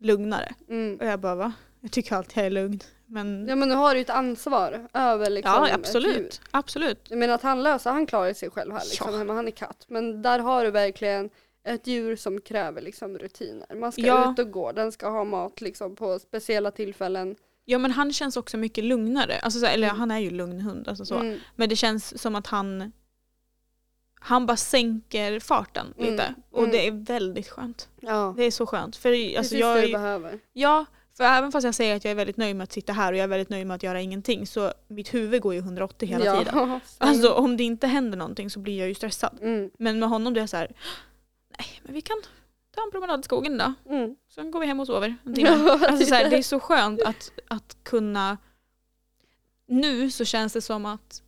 lugnare. 0.00 0.54
Mm. 0.68 0.96
Och 1.00 1.06
jag 1.06 1.20
bara, 1.20 1.34
va? 1.34 1.52
Jag 1.80 1.92
tycker 1.92 2.16
alltid 2.16 2.36
jag 2.38 2.46
är 2.46 2.50
lugn. 2.50 2.80
Men 3.06 3.48
Ja 3.48 3.56
men 3.56 3.68
nu 3.68 3.74
har 3.74 3.90
du 3.90 3.96
ju 3.96 4.02
ett 4.02 4.10
ansvar 4.10 4.88
över 4.94 5.30
liksom 5.30 5.52
ja, 5.54 5.74
absolut. 5.74 6.40
Absolut. 6.50 7.00
Jag 7.08 7.18
menar 7.18 7.34
att 7.34 7.42
han 7.42 7.62
löser, 7.62 7.90
han 7.90 8.06
klarar 8.06 8.32
sig 8.32 8.50
själv 8.50 8.72
här 8.72 8.82
liksom, 8.84 9.08
Ja. 9.12 9.18
hemma, 9.18 9.34
han 9.34 9.46
är 9.46 9.50
katt. 9.50 9.84
Men 9.88 10.22
där 10.22 10.38
har 10.38 10.64
du 10.64 10.70
verkligen 10.70 11.30
ett 11.66 11.86
djur 11.86 12.16
som 12.16 12.40
kräver 12.40 12.82
liksom 12.82 13.18
rutiner. 13.18 13.74
Man 13.74 13.92
ska 13.92 14.02
Ja. 14.02 14.32
ut 14.32 14.38
och 14.38 14.50
gå, 14.50 14.72
den 14.72 14.92
ska 14.92 15.08
ha 15.08 15.24
mat 15.24 15.60
liksom 15.60 15.96
på 15.96 16.18
speciella 16.18 16.70
tillfällen. 16.70 17.36
Ja 17.64 17.78
men 17.78 17.90
han 17.90 18.12
känns 18.12 18.36
också 18.36 18.56
mycket 18.56 18.84
lugnare. 18.84 19.38
Alltså, 19.38 19.60
så, 19.60 19.66
eller 19.66 19.88
Mm. 19.88 19.98
han 20.00 20.10
är 20.10 20.18
ju 20.18 20.30
lugn 20.30 20.60
hund. 20.60 20.88
Alltså, 20.88 21.04
så. 21.04 21.14
Mm. 21.18 21.38
Men 21.56 21.68
det 21.68 21.76
känns 21.76 22.22
som 22.22 22.34
att 22.34 22.46
han 22.46 22.92
han 24.20 24.46
bara 24.46 24.56
sänker 24.56 25.40
farten 25.40 25.86
lite. 25.98 26.22
Mm. 26.22 26.34
Och 26.50 26.58
Mm. 26.58 26.70
det 26.70 26.86
är 26.86 26.92
väldigt 26.92 27.48
skönt. 27.48 27.88
Ja, 28.00 28.34
Det 28.36 28.44
är 28.44 28.50
så 28.50 28.66
skönt. 28.66 28.96
För 28.96 29.08
alltså, 29.12 29.36
precis 29.36 29.58
jag, 29.60 29.76
det 29.76 29.86
du 29.86 29.92
behöver. 29.92 30.38
ja, 30.52 30.84
För 31.16 31.24
även 31.24 31.52
fast 31.52 31.64
jag 31.64 31.74
säger 31.74 31.96
att 31.96 32.04
jag 32.04 32.10
är 32.10 32.14
väldigt 32.14 32.36
nöjd 32.36 32.56
med 32.56 32.64
att 32.64 32.72
sitta 32.72 32.92
här 32.92 33.12
och 33.12 33.18
jag 33.18 33.24
är 33.24 33.28
väldigt 33.28 33.48
nöjd 33.50 33.66
med 33.66 33.74
att 33.74 33.82
göra 33.82 34.00
ingenting 34.00 34.46
så 34.46 34.72
mitt 34.88 35.14
huvud 35.14 35.42
går 35.42 35.54
ju 35.54 35.60
180 35.60 36.08
hela 36.08 36.24
ja. 36.24 36.38
tiden. 36.38 36.80
Alltså 36.98 37.32
om 37.32 37.56
det 37.56 37.64
inte 37.64 37.86
händer 37.86 38.18
någonting 38.18 38.50
så 38.50 38.58
blir 38.60 38.78
jag 38.78 38.88
ju 38.88 38.94
stressad. 38.94 39.38
Mm. 39.42 39.70
Men 39.78 39.98
med 39.98 40.08
honom 40.08 40.34
det 40.34 40.40
är 40.40 40.46
så 40.46 40.56
här, 40.56 40.72
nej 41.58 41.80
men 41.82 41.94
vi 41.94 42.00
kan 42.00 42.16
ta 42.74 42.82
en 42.82 42.90
promenad 42.90 43.20
i 43.20 43.22
skogen 43.22 43.58
då. 43.58 43.72
Mm. 43.94 44.16
Sen 44.34 44.50
går 44.50 44.60
vi 44.60 44.66
hem 44.66 44.80
och 44.80 44.86
sover 44.86 45.16
en 45.24 45.34
timme. 45.34 45.48
Ja, 45.80 45.88
Alltså 45.88 46.06
så 46.06 46.14
här, 46.14 46.30
det 46.30 46.36
är 46.36 46.42
så 46.42 46.60
skönt 46.60 47.02
att, 47.02 47.30
att 47.48 47.76
kunna... 47.82 48.38
Nu 49.68 50.10
så 50.10 50.24
känns 50.24 50.52
det 50.52 50.60
som 50.62 50.86
att 50.86 51.22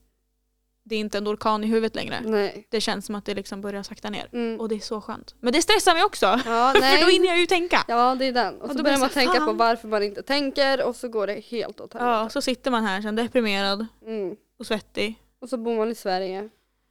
det 0.85 0.95
är 0.95 0.99
inte 1.01 1.19
är 1.19 1.21
en 1.23 1.29
orkan 1.29 1.65
i 1.65 1.67
huvudet 1.67 1.95
längre. 1.95 2.21
Nej. 2.25 2.67
Det 2.71 2.81
känns 2.81 3.07
som 3.07 3.15
att 3.15 3.25
det 3.25 3.35
liksom 3.35 3.61
börjar 3.61 3.83
sakta 3.83 4.11
ner. 4.11 4.29
Mm. 4.33 4.61
Och 4.61 4.69
det 4.69 4.75
är 4.75 4.79
så 4.81 5.01
skönt. 5.01 5.35
Men 5.41 5.53
det 5.53 5.63
stressar 5.63 5.95
mig 5.95 6.05
också. 6.05 6.27
Ja, 6.27 6.73
För 6.75 7.05
då 7.05 7.11
hinner 7.11 7.27
jag 7.29 7.39
ju 7.39 7.47
tänka. 7.47 7.85
Ja, 7.89 8.15
det 8.15 8.25
är 8.25 8.33
den. 8.33 8.55
Och 8.57 8.63
Och 8.63 8.71
så 8.71 8.77
då 8.77 8.83
börjar 8.83 8.99
man 8.99 9.09
så, 9.09 9.15
tänka 9.15 9.33
på 9.33 9.39
fan. 9.47 9.57
varför 9.57 9.89
man 9.89 10.03
inte 10.03 10.23
tänker 10.23 10.83
och 10.85 10.97
så 10.97 11.09
går 11.09 11.27
det 11.27 11.41
helt 11.41 11.81
åt 11.81 11.95
Ja, 11.95 12.01
helvete. 12.01 12.33
så 12.33 12.43
sitter 12.43 12.71
man 12.71 12.85
här 12.85 13.03
sen 13.03 13.17
deprimerad 13.17 13.87
Mm. 14.07 14.37
och 14.59 14.67
svettig. 14.67 15.23
Och 15.41 15.49
så 15.49 15.57
bor 15.57 15.77
man 15.77 15.91
i 15.91 15.95
Sverige. 15.95 16.49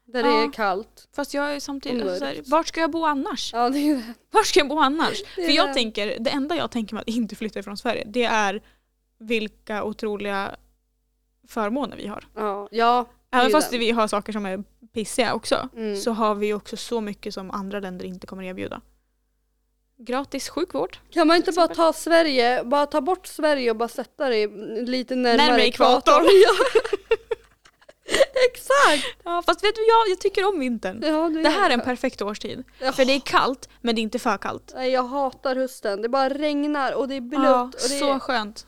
Där 0.10 0.24
Ja. 0.24 0.28
det 0.38 0.44
är 0.44 0.54
kallt. 0.54 1.08
Fast 1.16 1.34
jag 1.34 1.56
är 1.56 1.60
samtidigt 1.60 2.02
alltså, 2.04 2.20
så 2.20 2.26
här, 2.26 2.42
vart 2.46 2.68
ska 2.68 2.80
jag 2.82 2.92
bo 2.92 3.06
annars? 3.06 3.54
Ja, 3.54 3.70
det 3.70 3.80
är 3.80 3.96
det. 3.96 4.14
Var 4.32 4.44
ska 4.44 4.60
jag 4.60 4.68
bo 4.68 4.80
annars? 4.80 5.24
Det 5.36 5.42
är 5.42 5.46
För 5.48 5.54
jag 5.54 5.68
det. 5.70 5.74
tänker, 5.74 6.18
det 6.20 6.30
enda 6.30 6.56
jag 6.56 6.72
tänker 6.72 6.94
med 6.96 7.02
att 7.02 7.08
inte 7.08 7.36
flytta 7.36 7.60
ifrån 7.60 7.78
Sverige 7.78 8.04
det 8.08 8.24
är 8.24 8.62
vilka 9.20 9.84
otroliga 9.84 10.56
förmåner 11.48 11.98
vi 11.98 12.08
har. 12.08 12.28
Ja, 12.36 12.68
ja. 12.72 13.06
är 13.32 13.38
Även 13.38 13.48
ju 13.48 13.52
fast 13.52 13.72
den. 13.72 13.80
vi 13.80 13.92
har 13.92 14.08
saker 14.08 14.34
som 14.34 14.46
är 14.46 14.64
pissiga 14.94 15.34
också 15.34 15.70
Mm. 15.76 15.96
så 15.96 16.12
har 16.12 16.36
vi 16.36 16.54
också 16.54 16.78
så 16.78 17.02
mycket 17.02 17.34
som 17.34 17.52
andra 17.52 17.80
länder 17.80 18.06
inte 18.06 18.28
kommer 18.28 18.44
erbjuda. 18.44 18.82
Gratis 20.00 20.50
sjukvård. 20.50 20.98
Kan 21.10 21.28
man 21.28 21.38
inte 21.38 21.52
bara 21.52 21.68
ta 21.68 21.94
Sverige, 21.94 22.64
bara 22.64 22.86
ta 22.86 23.02
bort 23.02 23.28
Sverige 23.28 23.70
och 23.72 23.76
bara 23.78 23.90
sätta 23.90 24.30
det 24.30 24.48
lite 24.82 25.16
närmare, 25.16 25.48
Närmare 25.48 25.66
ekvatorn. 25.68 26.26
Ja. 26.44 26.97
Exakt! 28.52 29.18
Ja, 29.24 29.44
fast 29.46 29.64
vet 29.64 29.76
du, 29.76 29.82
jag, 29.88 30.10
jag 30.10 30.20
tycker 30.20 30.48
om 30.48 30.60
vintern. 30.60 31.02
Ja, 31.04 31.30
du 31.30 31.42
Det 31.44 31.50
här 31.50 31.70
är 31.70 31.74
en 31.74 31.82
perfekt 31.82 32.22
årstid. 32.22 32.64
Ja. 32.80 32.92
För 32.92 33.06
det 33.06 33.14
är 33.14 33.20
kallt 33.20 33.70
men 33.82 33.96
det 33.96 34.02
är 34.02 34.04
inte 34.04 34.20
för 34.20 34.38
kallt. 34.38 34.72
Nej, 34.76 34.92
jag 34.92 35.04
hatar 35.04 35.56
hösten. 35.56 36.02
Det 36.02 36.10
bara 36.10 36.30
regnar 36.30 36.94
och 36.94 37.08
det 37.08 37.16
är 37.16 37.22
blött. 37.22 37.44
Ja, 37.44 37.62
och 37.64 37.72
det 37.72 38.00
så 38.00 38.14
är... 38.14 38.20
skönt. 38.20 38.68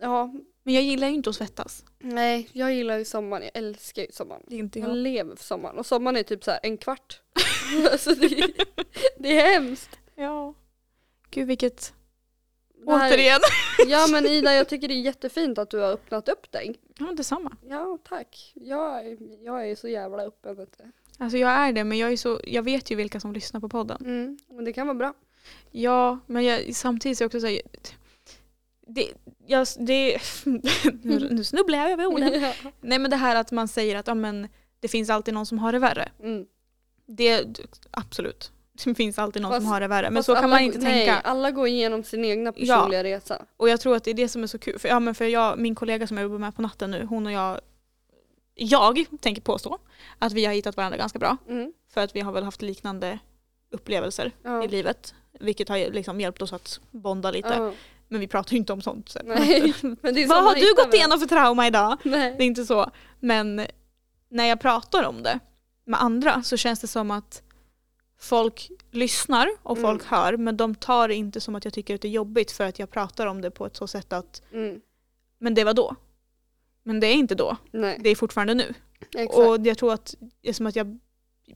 ja, 0.00 0.32
Men 0.64 0.74
jag 0.74 0.82
gillar 0.82 1.08
ju 1.08 1.14
inte 1.14 1.30
att 1.30 1.36
svettas. 1.36 1.84
nej, 1.98 2.48
jag 2.52 2.74
gillar 2.74 2.98
ju 2.98 3.04
sommaren. 3.04 3.42
Jag 3.42 3.50
älskar 3.64 4.02
ju 4.02 4.08
sommaren. 4.12 4.42
Det 4.46 4.54
är 4.54 4.58
inte 4.58 4.78
Jag 4.78 4.88
jag. 4.88 4.96
lever 4.96 5.36
för 5.36 5.44
sommaren. 5.44 5.78
Och 5.78 5.86
sommaren 5.86 6.16
är 6.16 6.22
typ 6.22 6.44
så 6.44 6.50
här 6.50 6.60
en 6.62 6.76
kvart. 6.78 7.20
alltså 7.92 8.14
det, 8.14 8.26
är- 8.26 8.52
det 9.18 9.40
är 9.40 9.52
hemskt. 9.52 9.90
Ja. 10.14 10.54
Gud 11.30 11.46
vilket... 11.48 11.92
Här- 12.86 13.10
Återigen. 13.10 13.40
Ja 13.86 14.06
men 14.12 14.26
Ida, 14.26 14.54
jag 14.54 14.68
tycker 14.68 14.88
det 14.88 14.94
är 14.94 15.00
jättefint 15.00 15.58
att 15.58 15.70
du 15.70 15.78
har 15.78 15.92
öppnat 15.92 16.28
upp 16.28 16.52
dig. 16.52 16.74
Ja, 16.98 17.12
detsamma. 17.16 17.56
Ja, 17.68 17.98
tack. 18.08 18.52
Jag, 18.54 19.16
jag 19.44 19.70
är 19.70 19.74
så 19.76 19.88
jävla 19.88 20.22
öppen. 20.22 20.56
Vet 20.56 20.78
du. 20.78 20.84
Alltså 21.18 21.38
jag 21.38 21.50
är 21.50 21.72
det 21.72 21.84
men 21.84 21.98
jag, 21.98 22.12
är 22.12 22.16
så, 22.16 22.40
jag 22.44 22.62
vet 22.62 22.90
ju 22.90 22.96
vilka 22.96 23.20
som 23.20 23.32
lyssnar 23.32 23.60
på 23.60 23.68
podden. 23.68 23.96
Mm, 24.00 24.38
men 24.48 24.64
det 24.64 24.72
kan 24.72 24.86
vara 24.86 24.94
bra. 24.94 25.14
Ja, 25.70 26.18
men 26.26 26.44
jag, 26.44 26.74
samtidigt 26.74 27.20
är 27.20 27.24
jag 27.24 27.26
också 27.28 27.40
så 27.40 27.46
här, 27.46 27.60
det, 28.86 29.08
jag, 29.46 29.66
det, 29.78 30.18
nu, 31.02 31.28
nu 31.30 31.44
snubblar 31.44 31.78
jag 31.78 31.90
över 31.90 32.06
orden. 32.06 32.42
Ja. 32.42 32.52
Nej 32.80 32.98
men 32.98 33.10
det 33.10 33.16
här 33.16 33.36
att 33.36 33.52
man 33.52 33.68
säger 33.68 33.96
att 33.96 34.06
ja, 34.06 34.14
men, 34.14 34.48
det 34.80 34.88
finns 34.88 35.10
alltid 35.10 35.34
någon 35.34 35.46
som 35.46 35.58
har 35.58 35.72
det 35.72 35.78
värre. 35.78 36.12
Mm. 36.22 36.46
Det, 37.06 37.44
absolut. 37.90 38.52
Det 38.84 38.94
finns 38.94 39.18
alltid 39.18 39.42
någon 39.42 39.50
Fast- 39.52 39.62
som 39.62 39.72
har 39.72 39.80
det 39.80 39.88
värre. 39.88 40.10
Men 40.10 40.22
så 40.22 40.34
kan 40.34 40.50
man 40.50 40.60
inte 40.60 40.78
nej, 40.78 41.06
tänka. 41.06 41.20
alla 41.20 41.50
går 41.50 41.68
igenom 41.68 42.04
sin 42.04 42.24
egna 42.24 42.52
personliga 42.52 43.04
resa. 43.04 43.42
Och 43.56 43.68
jag 43.68 43.80
tror 43.80 43.96
att 43.96 44.04
det 44.04 44.10
är 44.10 44.14
det 44.14 44.28
som 44.28 44.42
är 44.42 44.46
så 44.46 44.58
kul. 44.58 44.78
För, 44.78 44.88
ja, 44.88 45.00
men 45.00 45.14
för 45.14 45.24
jag, 45.24 45.58
min 45.58 45.74
kollega 45.74 46.06
som 46.06 46.16
jag 46.16 46.22
jobbar 46.24 46.38
med 46.38 46.56
på 46.56 46.62
natten 46.62 46.90
nu, 46.90 47.04
hon 47.04 47.26
och 47.26 47.32
jag, 47.32 47.60
jag 48.54 49.04
tänker 49.20 49.42
påstå 49.42 49.78
att 50.18 50.32
vi 50.32 50.44
har 50.44 50.52
hittat 50.52 50.76
varandra 50.76 50.98
ganska 50.98 51.18
bra. 51.18 51.36
Mm. 51.48 51.72
För 51.94 52.00
att 52.00 52.16
vi 52.16 52.20
har 52.20 52.32
väl 52.32 52.44
haft 52.44 52.62
liknande 52.62 53.18
upplevelser 53.70 54.32
Ja. 54.42 54.64
i 54.64 54.68
livet. 54.68 55.14
Vilket 55.40 55.68
har 55.68 55.78
liksom 55.92 56.20
hjälpt 56.20 56.42
oss 56.42 56.52
att 56.52 56.80
bonda 56.90 57.30
lite. 57.30 57.54
Ja. 57.58 57.72
Men 58.08 58.20
vi 58.20 58.28
pratar 58.28 58.52
ju 58.52 58.58
inte 58.58 58.72
om 58.72 58.82
sånt. 58.82 59.08
Så. 59.08 59.18
Nej, 59.24 59.74
Vad 60.28 60.44
har 60.44 60.54
du 60.54 60.74
gått 60.84 60.94
igenom 60.94 61.20
för 61.20 61.26
trauma 61.26 61.66
idag? 61.66 61.96
Nej. 62.02 62.34
Det 62.38 62.42
är 62.44 62.46
inte 62.46 62.64
så. 62.64 62.90
Men 63.20 63.66
när 64.28 64.44
jag 64.44 64.60
pratar 64.60 65.04
om 65.04 65.22
det 65.22 65.38
med 65.84 66.02
andra 66.02 66.42
så 66.42 66.56
känns 66.56 66.80
det 66.80 66.86
som 66.86 67.10
att 67.10 67.42
folk 68.24 68.70
lyssnar 68.90 69.48
och 69.62 69.76
Mm. 69.78 69.82
folk 69.90 70.04
hör 70.04 70.36
men 70.36 70.56
de 70.56 70.74
tar 70.74 71.08
det 71.08 71.14
inte 71.14 71.40
som 71.40 71.54
att 71.54 71.64
jag 71.64 71.74
tycker 71.74 71.94
att 71.94 72.00
det 72.00 72.08
är 72.08 72.12
jobbigt 72.12 72.50
för 72.52 72.64
att 72.64 72.78
jag 72.78 72.90
pratar 72.90 73.26
om 73.26 73.40
det 73.40 73.50
på 73.50 73.66
ett 73.66 73.76
så 73.76 73.86
sätt 73.86 74.12
att 74.12 74.42
Mm. 74.52 74.80
men 75.38 75.54
det 75.54 75.64
var 75.64 75.74
då. 75.74 75.96
Men 76.82 77.00
det 77.00 77.06
är 77.06 77.14
inte 77.14 77.34
då. 77.34 77.56
Nej, 77.72 77.98
Det 78.00 78.10
är 78.10 78.14
fortfarande 78.16 78.54
nu. 78.54 78.74
exakt. 79.14 79.34
Och 79.38 79.66
jag 79.66 79.78
tror 79.78 79.92
att 79.92 80.14
som 80.52 80.66
att 80.66 80.76
jag 80.76 80.98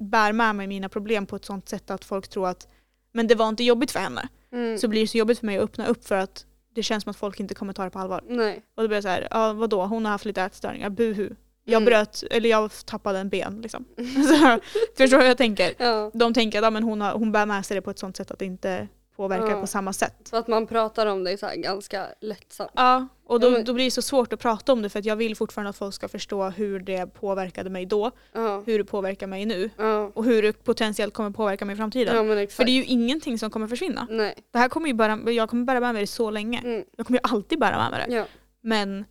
bär 0.00 0.32
med 0.32 0.54
mig 0.56 0.66
mina 0.66 0.88
problem 0.88 1.26
på 1.26 1.36
ett 1.36 1.44
sånt 1.44 1.68
sätt 1.68 1.90
att 1.90 2.04
folk 2.04 2.28
tror 2.28 2.48
att 2.48 2.68
men 3.12 3.26
det 3.26 3.34
var 3.34 3.48
inte 3.48 3.64
jobbigt 3.64 3.90
för 3.90 4.00
henne. 4.00 4.28
mm. 4.52 4.78
Så 4.78 4.88
blir 4.88 5.00
det 5.00 5.06
så 5.08 5.18
jobbigt 5.18 5.38
för 5.38 5.46
mig 5.46 5.56
att 5.58 5.64
öppna 5.64 5.86
upp 5.86 6.04
för 6.06 6.14
att 6.14 6.46
det 6.74 6.82
känns 6.82 7.04
som 7.04 7.10
att 7.10 7.16
folk 7.16 7.40
inte 7.40 7.54
kommer 7.54 7.72
ta 7.72 7.84
det 7.84 7.90
på 7.90 7.98
allvar. 7.98 8.24
Nej. 8.28 8.62
Och 8.74 8.82
då 8.82 8.88
blir 8.88 8.96
jag 8.96 9.02
så 9.04 9.08
här, 9.08 9.28
ja 9.30 9.52
vadå, 9.52 9.86
hon 9.86 10.04
har 10.04 10.12
haft 10.12 10.24
lite 10.24 10.42
ätstörningar, 10.42 10.90
buhu. 10.90 11.30
Jag 11.70 11.82
Mm. 11.82 11.84
bröt, 11.84 12.24
eller 12.30 12.50
jag 12.50 12.70
tappade 12.86 13.18
en 13.18 13.28
ben 13.28 13.60
liksom. 13.62 13.84
så, 14.28 14.58
förstår 14.96 15.16
du 15.16 15.22
vad 15.22 15.26
jag 15.26 15.36
tänker? 15.38 15.74
Ja. 15.78 16.10
De 16.14 16.34
tänker 16.34 16.58
att 16.58 16.64
ja, 16.64 16.70
men 16.70 16.82
hon, 16.82 17.00
har, 17.00 17.12
hon 17.12 17.32
bär 17.32 17.46
med 17.46 17.66
sig 17.66 17.74
det 17.74 17.82
på 17.82 17.90
ett 17.90 17.98
sånt 17.98 18.16
sätt 18.16 18.30
att 18.30 18.38
det 18.38 18.44
inte 18.44 18.88
påverkar 19.16 19.50
Ja. 19.50 19.60
på 19.60 19.66
samma 19.66 19.92
sätt. 19.92 20.14
Så 20.30 20.36
att 20.36 20.48
man 20.48 20.66
pratar 20.66 21.06
om 21.06 21.24
det 21.24 21.38
så 21.40 21.46
här 21.46 21.56
ganska 21.56 22.06
lättsamt. 22.20 22.70
Ja, 22.74 23.06
och 23.26 23.40
då, 23.40 23.50
men- 23.50 23.64
då 23.64 23.72
blir 23.72 23.84
det 23.84 23.90
så 23.90 24.02
svårt 24.02 24.32
att 24.32 24.40
prata 24.40 24.72
om 24.72 24.82
det 24.82 24.88
för 24.88 24.98
att 24.98 25.04
jag 25.04 25.16
vill 25.16 25.36
fortfarande 25.36 25.70
att 25.70 25.76
folk 25.76 25.94
ska 25.94 26.08
förstå 26.08 26.44
hur 26.48 26.80
det 26.80 27.06
påverkade 27.14 27.70
mig 27.70 27.86
då, 27.86 28.10
Ja. 28.32 28.62
hur 28.66 28.78
det 28.78 28.84
påverkar 28.84 29.26
mig 29.26 29.46
nu 29.46 29.70
och 30.14 30.24
hur 30.24 30.42
det 30.42 30.64
potentiellt 30.64 31.14
kommer 31.14 31.30
påverka 31.30 31.64
mig 31.64 31.72
i 31.74 31.76
framtiden. 31.76 32.48
För 32.48 32.64
det 32.64 32.70
är 32.70 32.76
ju 32.76 32.84
ingenting 32.84 33.38
som 33.38 33.50
kommer 33.50 33.66
försvinna. 33.66 34.06
Nej. 34.10 34.34
Det 34.52 34.58
här 34.58 34.68
kommer 34.68 34.86
ju 34.88 34.94
bara, 34.94 35.30
jag 35.32 35.50
kommer 35.50 35.64
bära 35.64 35.80
med 35.80 35.92
mig 35.94 36.02
det 36.02 36.06
så 36.06 36.30
länge. 36.30 36.58
Mm. 36.64 36.84
Jag 36.96 37.06
kommer 37.06 37.18
ju 37.20 37.34
alltid 37.34 37.58
bära 37.58 37.76
med 37.78 37.90
mig 37.90 38.06
det. 38.08 38.26
Men 38.60 39.04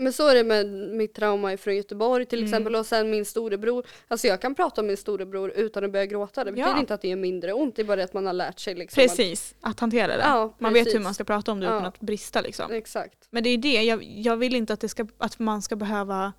Men 0.00 0.12
så 0.12 0.28
är 0.28 0.34
det 0.34 0.44
med 0.44 0.66
mitt 0.96 1.14
trauma 1.14 1.56
från 1.56 1.76
Göteborg 1.76 2.26
till 2.26 2.38
Mm. 2.38 2.48
exempel 2.48 2.74
och 2.76 2.86
sen 2.86 3.10
min 3.10 3.24
storebror. 3.24 3.86
Alltså 4.08 4.26
jag 4.26 4.40
kan 4.40 4.54
prata 4.54 4.80
om 4.80 4.86
min 4.86 4.96
storebror 4.96 5.50
utan 5.50 5.84
att 5.84 5.92
börja 5.92 6.06
gråta. 6.06 6.44
Det 6.44 6.52
betyder 6.52 6.68
Ja. 6.70 6.78
inte 6.80 6.94
att 6.94 7.02
det 7.02 7.12
är 7.12 7.16
mindre 7.16 7.52
ont, 7.52 7.76
det 7.76 7.82
är 7.82 7.86
bara 7.86 7.96
det 7.96 8.04
att 8.04 8.14
man 8.14 8.26
har 8.26 8.32
lärt 8.32 8.58
sig 8.58 8.74
liksom. 8.74 9.02
precis, 9.02 9.54
att 9.60 9.80
hantera 9.80 10.16
det. 10.16 10.22
Ja, 10.22 10.54
man 10.58 10.72
vet 10.72 10.94
hur 10.94 11.00
man 11.00 11.14
ska 11.14 11.24
prata 11.24 11.52
om 11.52 11.60
det 11.60 11.66
Ja. 11.66 11.72
utan 11.76 11.86
att 11.86 12.00
brista 12.00 12.40
liksom. 12.40 12.64
Att, 12.66 12.70
exakt. 12.72 13.28
Men 13.30 13.42
det 13.42 13.50
är 13.50 13.58
det, 13.58 13.82
jag, 13.82 14.02
jag 14.04 14.36
vill 14.36 14.54
inte 14.54 14.72
att, 14.72 14.80
det 14.80 14.88
ska, 14.88 15.06
att 15.18 15.38
man 15.38 15.62
ska 15.62 15.76
behöva 15.76 16.32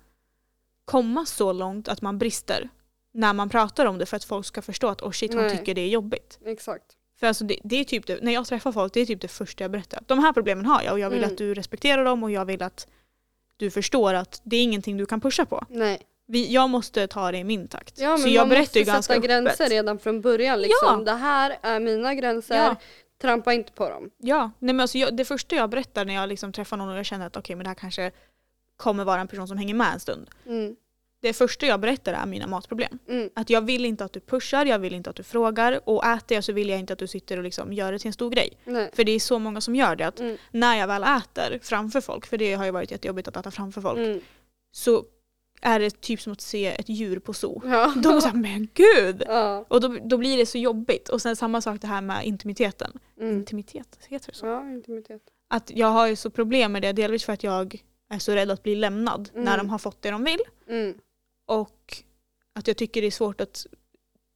komma 0.84 1.26
så 1.26 1.52
långt 1.52 1.88
att 1.88 2.02
man 2.02 2.18
brister 2.18 2.68
när 3.14 3.32
man 3.32 3.48
pratar 3.48 3.86
om 3.86 3.98
det 3.98 4.06
för 4.06 4.16
att 4.16 4.24
folk 4.24 4.46
ska 4.46 4.62
förstå 4.62 4.88
att 4.88 5.02
oh 5.02 5.10
shit 5.10 5.34
hon 5.34 5.42
Nej. 5.42 5.58
tycker 5.58 5.74
det 5.74 5.80
är 5.80 5.88
jobbigt. 5.88 6.38
Exakt. 6.44 6.84
För 7.20 7.26
alltså 7.26 7.44
det, 7.44 7.58
det 7.64 7.76
är 7.76 7.84
typ 7.84 8.06
det, 8.06 8.22
när 8.22 8.32
jag 8.32 8.46
träffar 8.46 8.72
folk, 8.72 8.92
det 8.94 9.00
är 9.00 9.06
typ 9.06 9.20
det 9.20 9.28
första 9.28 9.64
jag 9.64 9.70
berättar. 9.70 10.02
De 10.06 10.18
här 10.18 10.32
problemen 10.32 10.66
har 10.66 10.82
jag 10.82 10.92
och 10.92 10.98
jag 10.98 11.10
vill 11.10 11.18
Mm. 11.18 11.30
att 11.30 11.38
du 11.38 11.54
respekterar 11.54 12.04
dem 12.04 12.22
och 12.22 12.30
jag 12.30 12.44
vill 12.44 12.62
att 12.62 12.86
du 13.56 13.70
förstår 13.70 14.14
att 14.14 14.40
det 14.44 14.56
är 14.56 14.62
ingenting 14.62 14.96
du 14.96 15.06
kan 15.06 15.20
pusha 15.20 15.44
på. 15.46 15.64
Nej. 15.68 16.00
Vi, 16.26 16.52
jag 16.52 16.70
måste 16.70 17.06
ta 17.06 17.32
det 17.32 17.38
i 17.38 17.44
min 17.44 17.68
takt. 17.68 17.98
Ja, 18.00 18.18
så 18.18 18.28
jag 18.28 18.40
man 18.42 18.48
berättar 18.48 18.80
ju 18.80 18.80
måste 18.80 18.92
ganska 18.92 19.14
sätta 19.14 19.26
gränser 19.26 19.50
öppet. 19.64 19.70
redan 19.70 19.98
från 19.98 20.20
början. 20.20 20.60
Liksom. 20.60 20.98
Ja. 20.98 21.12
Det 21.12 21.18
här 21.18 21.58
är 21.62 21.80
mina 21.80 22.14
gränser, 22.14 22.54
Ja. 22.54 22.76
trampa 23.22 23.52
inte 23.52 23.72
på 23.72 23.88
dem. 23.88 24.10
Ja, 24.18 24.50
nej 24.58 24.74
men 24.74 24.80
alltså 24.80 24.98
jag, 24.98 25.16
det 25.16 25.24
första 25.24 25.56
jag 25.56 25.70
berättar 25.70 26.04
när 26.04 26.14
jag 26.14 26.28
liksom 26.28 26.52
träffar 26.52 26.76
någon 26.76 26.88
och 26.88 26.98
jag 26.98 27.06
känner 27.06 27.26
att 27.26 27.36
okej 27.36 27.56
men 27.56 27.64
det 27.64 27.70
här 27.70 27.74
kanske 27.74 28.10
kommer 28.76 29.04
vara 29.04 29.20
en 29.20 29.28
person 29.28 29.48
som 29.48 29.58
hänger 29.58 29.74
med 29.74 29.92
en 29.94 30.00
stund. 30.00 30.30
Mm. 30.46 30.76
Det 31.22 31.32
första 31.32 31.66
jag 31.66 31.80
berättar 31.80 32.12
är 32.12 32.26
mina 32.26 32.46
matproblem. 32.46 32.98
Mm. 33.08 33.30
Att 33.34 33.50
jag 33.50 33.60
vill 33.60 33.84
inte 33.84 34.04
att 34.04 34.12
du 34.12 34.20
pushar, 34.20 34.66
jag 34.66 34.78
vill 34.78 34.94
inte 34.94 35.10
att 35.10 35.16
du 35.16 35.22
frågar 35.22 35.80
och 35.88 36.04
äter 36.06 36.34
jag 36.34 36.44
så 36.44 36.52
vill 36.52 36.68
jag 36.68 36.78
inte 36.78 36.92
att 36.92 36.98
du 36.98 37.06
sitter 37.06 37.36
och 37.36 37.42
liksom 37.42 37.72
gör 37.72 37.92
det 37.92 37.98
till 37.98 38.06
en 38.06 38.12
stor 38.12 38.30
grej. 38.30 38.58
Nej. 38.64 38.90
För 38.92 39.04
det 39.04 39.12
är 39.12 39.20
så 39.20 39.38
många 39.38 39.60
som 39.60 39.74
gör 39.74 39.96
det 39.96 40.04
att 40.06 40.20
Mm. 40.20 40.36
när 40.50 40.76
jag 40.76 40.86
väl 40.86 41.02
äter 41.02 41.58
framför 41.62 42.00
folk, 42.00 42.26
för 42.26 42.38
det 42.38 42.54
har 42.54 42.64
ju 42.64 42.70
varit 42.70 42.90
jättejobbigt 42.90 43.28
att 43.28 43.36
äta 43.36 43.50
framför 43.50 43.80
folk, 43.80 43.98
Mm. 43.98 44.20
så 44.72 45.04
är 45.60 45.80
det 45.80 46.00
typ 46.00 46.20
som 46.20 46.32
att 46.32 46.40
se 46.40 46.66
ett 46.66 46.88
djur 46.88 47.18
på 47.18 47.32
zoo. 47.32 47.62
Ja. 47.64 47.92
De 47.96 48.14
är 48.16 48.20
såhär, 48.20 48.36
men 48.36 48.68
gud! 48.74 49.22
ja. 49.26 49.64
Och 49.68 49.80
då, 49.80 49.96
då 50.04 50.16
blir 50.16 50.36
det 50.36 50.46
så 50.46 50.58
jobbigt. 50.58 51.08
Och 51.08 51.22
sen 51.22 51.36
samma 51.36 51.60
sak 51.60 51.80
det 51.80 51.86
här 51.86 52.00
med 52.00 52.24
intimiteten. 52.26 52.92
Mm. 53.20 53.32
Intimitet, 53.36 53.98
heter 54.08 54.32
det 54.32 54.38
så? 54.38 54.46
ja, 54.46 54.70
intimitet. 54.70 55.22
Att 55.50 55.70
jag 55.74 55.86
har 55.86 56.06
ju 56.06 56.16
så 56.16 56.30
problem 56.30 56.72
med 56.72 56.82
det, 56.82 56.92
delvis 56.92 57.24
för 57.24 57.32
att 57.32 57.44
jag 57.44 57.82
är 58.10 58.18
så 58.18 58.32
rädd 58.32 58.50
att 58.50 58.62
bli 58.62 58.74
lämnad 58.74 59.30
Mm. 59.32 59.44
när 59.44 59.58
de 59.58 59.70
har 59.70 59.78
fått 59.78 60.02
det 60.02 60.10
de 60.10 60.24
vill. 60.24 60.40
Och 61.60 61.96
att 62.54 62.66
jag 62.68 62.76
tycker 62.76 63.00
det 63.00 63.06
är 63.06 63.10
svårt 63.10 63.40
att 63.40 63.66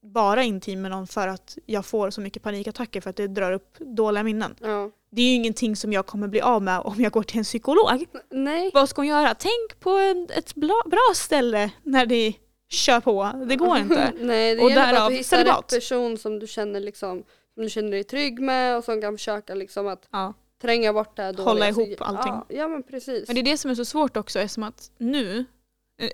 vara 0.00 0.42
intim 0.42 0.82
med 0.82 0.90
någon 0.90 1.06
för 1.06 1.28
att 1.28 1.58
jag 1.66 1.86
får 1.86 2.10
så 2.10 2.20
mycket 2.20 2.42
panikattacker 2.42 3.00
för 3.00 3.10
att 3.10 3.16
det 3.16 3.26
drar 3.28 3.52
upp 3.52 3.78
dåliga 3.78 4.22
minnen. 4.22 4.54
Ja. 4.60 4.90
Det 5.10 5.22
är 5.22 5.26
ju 5.26 5.32
ingenting 5.34 5.76
som 5.76 5.92
jag 5.92 6.06
kommer 6.06 6.28
bli 6.28 6.40
av 6.40 6.62
med 6.62 6.80
om 6.80 7.00
jag 7.00 7.12
går 7.12 7.22
till 7.22 7.38
en 7.38 7.44
psykolog. 7.44 8.04
Nej. 8.30 8.70
Vad 8.74 8.88
ska 8.88 9.00
hon 9.00 9.06
göra? 9.06 9.34
Tänk 9.34 9.80
på 9.80 9.90
en, 9.90 10.28
ett 10.34 10.54
bra, 10.54 10.82
bra 10.86 11.12
ställe 11.14 11.70
när 11.82 12.06
det 12.06 12.32
kör 12.68 13.00
på. 13.00 13.32
Det 13.48 13.56
går 13.56 13.76
inte. 13.78 14.12
Nej, 14.20 14.54
det 14.56 14.62
Och 14.62 14.70
gäller 14.70 14.82
bara 14.82 14.92
därav 14.92 15.04
att 15.06 15.10
du 15.10 15.16
hittar 15.16 15.44
rätt 15.44 15.66
person 15.68 16.18
som 16.18 16.38
du 16.38 16.46
känner 16.46 16.80
liksom 16.80 17.22
som 17.54 17.62
du 17.62 17.70
känner 17.70 17.90
dig 17.90 18.04
trygg 18.04 18.40
med 18.40 18.76
och 18.76 18.84
som 18.84 19.00
kan 19.00 19.16
försöka 19.18 19.54
liksom 19.54 19.86
att 19.86 20.08
Ja. 20.12 20.34
tränga 20.62 20.92
bort 20.92 21.16
det 21.16 21.22
här 21.22 21.32
dåliga. 21.32 21.48
Hålla 21.52 21.68
ihop 21.68 22.00
allting. 22.00 22.32
Ja, 22.32 22.46
ja 22.48 22.68
men 22.68 22.82
precis. 22.82 23.26
Men 23.26 23.34
det 23.34 23.40
är 23.40 23.44
det 23.44 23.58
som 23.58 23.70
är 23.70 23.74
så 23.74 23.84
svårt 23.84 24.16
också 24.16 24.38
eftersom 24.40 24.62
att 24.62 24.90
nu, 24.98 25.44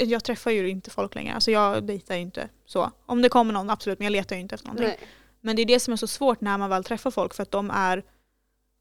jag 0.00 0.24
träffar 0.24 0.50
ju 0.50 0.68
inte 0.68 0.90
folk 0.90 1.14
längre, 1.14 1.34
alltså 1.34 1.50
jag 1.50 1.84
dejtar 1.84 2.14
ju 2.14 2.20
inte 2.20 2.48
så. 2.66 2.90
Om 3.06 3.22
det 3.22 3.28
kommer 3.28 3.52
någon 3.52 3.70
absolut, 3.70 3.98
men 3.98 4.04
jag 4.06 4.12
letar 4.12 4.36
ju 4.36 4.42
inte 4.42 4.54
efter 4.54 4.68
någonting. 4.68 4.86
Nej. 4.88 5.08
Men 5.40 5.56
det 5.56 5.62
är 5.62 5.66
det 5.66 5.80
som 5.80 5.92
är 5.92 5.96
så 5.96 6.06
svårt 6.06 6.40
när 6.40 6.58
man 6.58 6.70
väl 6.70 6.84
träffar 6.84 7.10
folk 7.10 7.34
för 7.34 7.42
att 7.42 7.50
de 7.50 7.70
är 7.70 8.02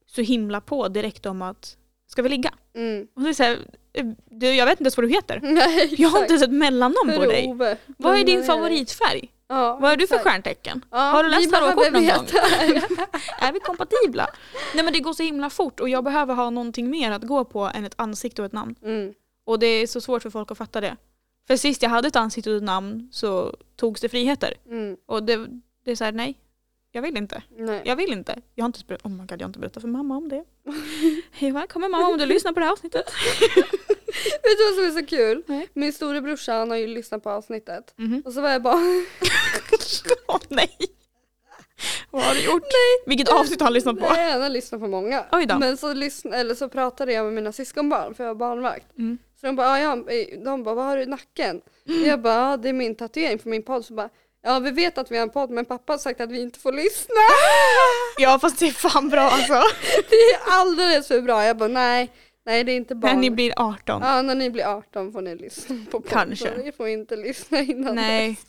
så 0.05 0.21
himla 0.21 0.61
på 0.61 0.87
direkt 0.87 1.25
om 1.25 1.41
att 1.41 1.77
ska 2.07 2.21
vi 2.21 2.29
ligga? 2.29 2.53
Mm. 2.75 3.07
Och 3.15 3.21
det 3.21 3.29
är 3.29 3.33
så 3.33 3.43
här, 3.43 3.57
eh, 3.93 4.05
du, 4.29 4.53
jag 4.53 4.65
vet 4.65 4.73
inte 4.73 4.83
ens 4.83 4.97
vad 4.97 5.03
du 5.05 5.09
heter. 5.09 5.39
Nej, 5.43 5.95
Jag 5.97 6.09
har 6.09 6.19
inte 6.21 6.33
ens 6.33 6.43
ett 6.43 6.51
mellannamn 6.51 7.13
på 7.15 7.25
dig. 7.25 7.47
Ove? 7.47 7.77
Vad 7.97 8.19
är 8.19 8.23
din 8.23 8.43
favoritfärg? 8.43 9.31
Ja, 9.47 9.77
Vad 9.81 9.91
är 9.91 9.97
du 9.97 10.07
för 10.07 10.17
stjärntecken? 10.17 10.85
Ja, 10.91 10.97
Har 10.97 11.23
du 11.23 11.29
läst 11.29 11.51
tarotkort 11.53 11.91
någon 11.91 12.07
gång? 12.07 12.25
Är 13.39 13.51
vi 13.53 13.59
kompatibla? 13.59 14.29
Nej 14.75 14.83
men 14.83 14.93
det 14.93 14.99
går 14.99 15.13
så 15.13 15.23
himla 15.23 15.49
fort 15.49 15.79
och 15.79 15.89
jag 15.89 16.03
behöver 16.03 16.33
ha 16.33 16.49
någonting 16.49 16.89
mer 16.89 17.11
att 17.11 17.23
gå 17.23 17.45
på 17.45 17.71
än 17.73 17.85
ett 17.85 17.93
ansikte 17.95 18.41
och 18.41 18.45
ett 18.45 18.51
namn. 18.53 18.75
mm. 18.83 19.13
Och 19.51 19.59
det 19.59 19.67
är 19.67 19.87
så 19.87 20.01
svårt 20.01 20.21
för 20.23 20.29
folk 20.29 20.51
att 20.51 20.57
fatta 20.57 20.81
det. 20.81 20.97
För 21.47 21.57
sist 21.57 21.81
jag 21.81 21.89
hade 21.89 22.07
ett 22.07 22.15
ansikte 22.15 22.49
och 22.51 22.57
ett 22.57 22.63
namn 22.63 23.09
så 23.11 23.55
togs 23.75 24.01
det 24.01 24.09
friheter. 24.09 24.53
Mm. 24.65 24.97
Och 25.05 25.23
det, 25.23 25.47
det 25.85 25.91
är 25.91 25.95
såhär, 25.95 26.11
nej. 26.11 26.35
Jag 26.91 27.01
vill 27.01 27.17
inte. 27.17 27.43
Nej. 27.57 27.81
Jag 27.85 27.95
vill 27.95 28.11
inte. 28.11 28.41
Jag 28.55 28.63
har 28.63 28.67
inte, 28.67 28.79
ber- 28.87 28.97
oh 29.03 29.11
my 29.11 29.17
God, 29.25 29.31
jag 29.31 29.45
har 29.45 29.49
inte 29.49 29.59
berättat 29.59 29.81
för 29.81 29.87
mamma 29.89 30.17
om 30.17 30.29
det. 30.29 30.43
Hej 31.31 31.51
välkommen 31.51 31.91
mamma 31.91 32.07
om 32.07 32.17
du 32.17 32.25
lyssnar 32.25 32.51
på 32.53 32.59
det 32.59 32.65
här 32.65 32.73
avsnittet. 32.73 33.05
Vet 34.43 34.57
du 34.57 34.65
vad 34.65 34.75
som 34.75 34.85
är 34.85 35.01
så 35.01 35.05
kul? 35.05 35.43
Nej. 35.47 35.67
Min 35.73 35.93
storebrorsa 35.93 36.53
han 36.53 36.69
har 36.69 36.77
ju 36.77 36.87
lyssnat 36.87 37.23
på 37.23 37.29
avsnittet. 37.29 37.93
Mhm. 37.97 38.21
Och 38.25 38.33
så 38.33 38.41
var 38.41 38.49
jag 38.49 38.61
bara, 38.61 38.75
Åh 40.27 40.39
nej. 40.49 40.77
Vad 42.11 42.23
har 42.23 42.33
du 42.33 42.45
gjort? 42.45 42.63
Vilket 43.05 43.29
avsnitt 43.29 43.59
har 43.59 43.65
han 43.65 43.73
lyssnat 43.73 43.99
på? 43.99 44.09
nej 44.09 44.31
han 44.31 44.41
har 44.41 44.49
lyssnat 44.49 44.81
på 44.81 44.87
många. 44.87 45.25
Men 45.59 45.77
så, 45.77 45.93
lyssn- 45.93 46.33
eller 46.33 46.55
så 46.55 46.69
pratade 46.69 47.13
jag 47.13 47.25
med 47.25 47.33
mina 47.33 47.51
syskonbarn 47.51 48.13
för 48.15 48.23
jag 48.23 48.29
var 48.33 48.35
barnvakt. 48.39 48.97
Mm. 48.97 49.17
Så 49.41 49.47
de 49.47 49.55
bara, 49.55 49.79
ja, 49.79 50.03
ja, 50.07 50.37
de 50.43 50.63
bara, 50.63 50.75
vad 50.75 50.85
har 50.85 50.97
du 50.97 51.03
i 51.03 51.05
nacken? 51.05 51.61
Jag 52.05 52.21
bara, 52.21 52.33
ja, 52.33 52.57
det 52.57 52.69
är 52.69 52.73
min 52.73 52.95
tatuering 52.95 53.39
för 53.39 53.49
min 53.49 53.63
podd. 53.63 53.85
Så 53.85 53.93
bara, 53.93 54.09
ja 54.41 54.59
vi 54.59 54.71
vet 54.71 54.97
att 54.97 55.11
vi 55.11 55.17
har 55.17 55.23
en 55.23 55.29
podd 55.29 55.49
men 55.49 55.65
pappa 55.65 55.93
har 55.93 55.97
sagt 55.97 56.21
att 56.21 56.31
vi 56.31 56.41
inte 56.41 56.59
får 56.59 56.71
lyssna. 56.71 57.15
Ja 58.17 58.39
fast 58.39 58.59
det 58.59 58.67
är 58.67 58.71
fan 58.71 59.09
bra 59.09 59.21
alltså. 59.21 59.53
Det 60.09 60.15
är 60.15 60.39
alldeles 60.45 61.07
för 61.07 61.21
bra. 61.21 61.45
Jag 61.45 61.57
bara, 61.57 61.69
nej, 61.69 62.11
nej 62.45 62.63
det 62.63 62.71
är 62.71 62.75
inte 62.75 62.95
barn. 62.95 63.13
När 63.13 63.21
ni 63.21 63.31
blir 63.31 63.53
18. 63.55 64.01
Ja, 64.01 64.21
när 64.21 64.35
ni 64.35 64.49
blir 64.49 64.63
18 64.63 65.11
får 65.11 65.21
ni 65.21 65.35
lyssna 65.35 65.85
på 65.91 65.99
podd. 66.01 66.09
Kanske. 66.09 66.57
Ni 66.57 66.71
får 66.71 66.87
inte 66.87 67.15
lyssna 67.15 67.59
innan 67.61 67.95
Nej, 67.95 68.29
dess. 68.29 68.45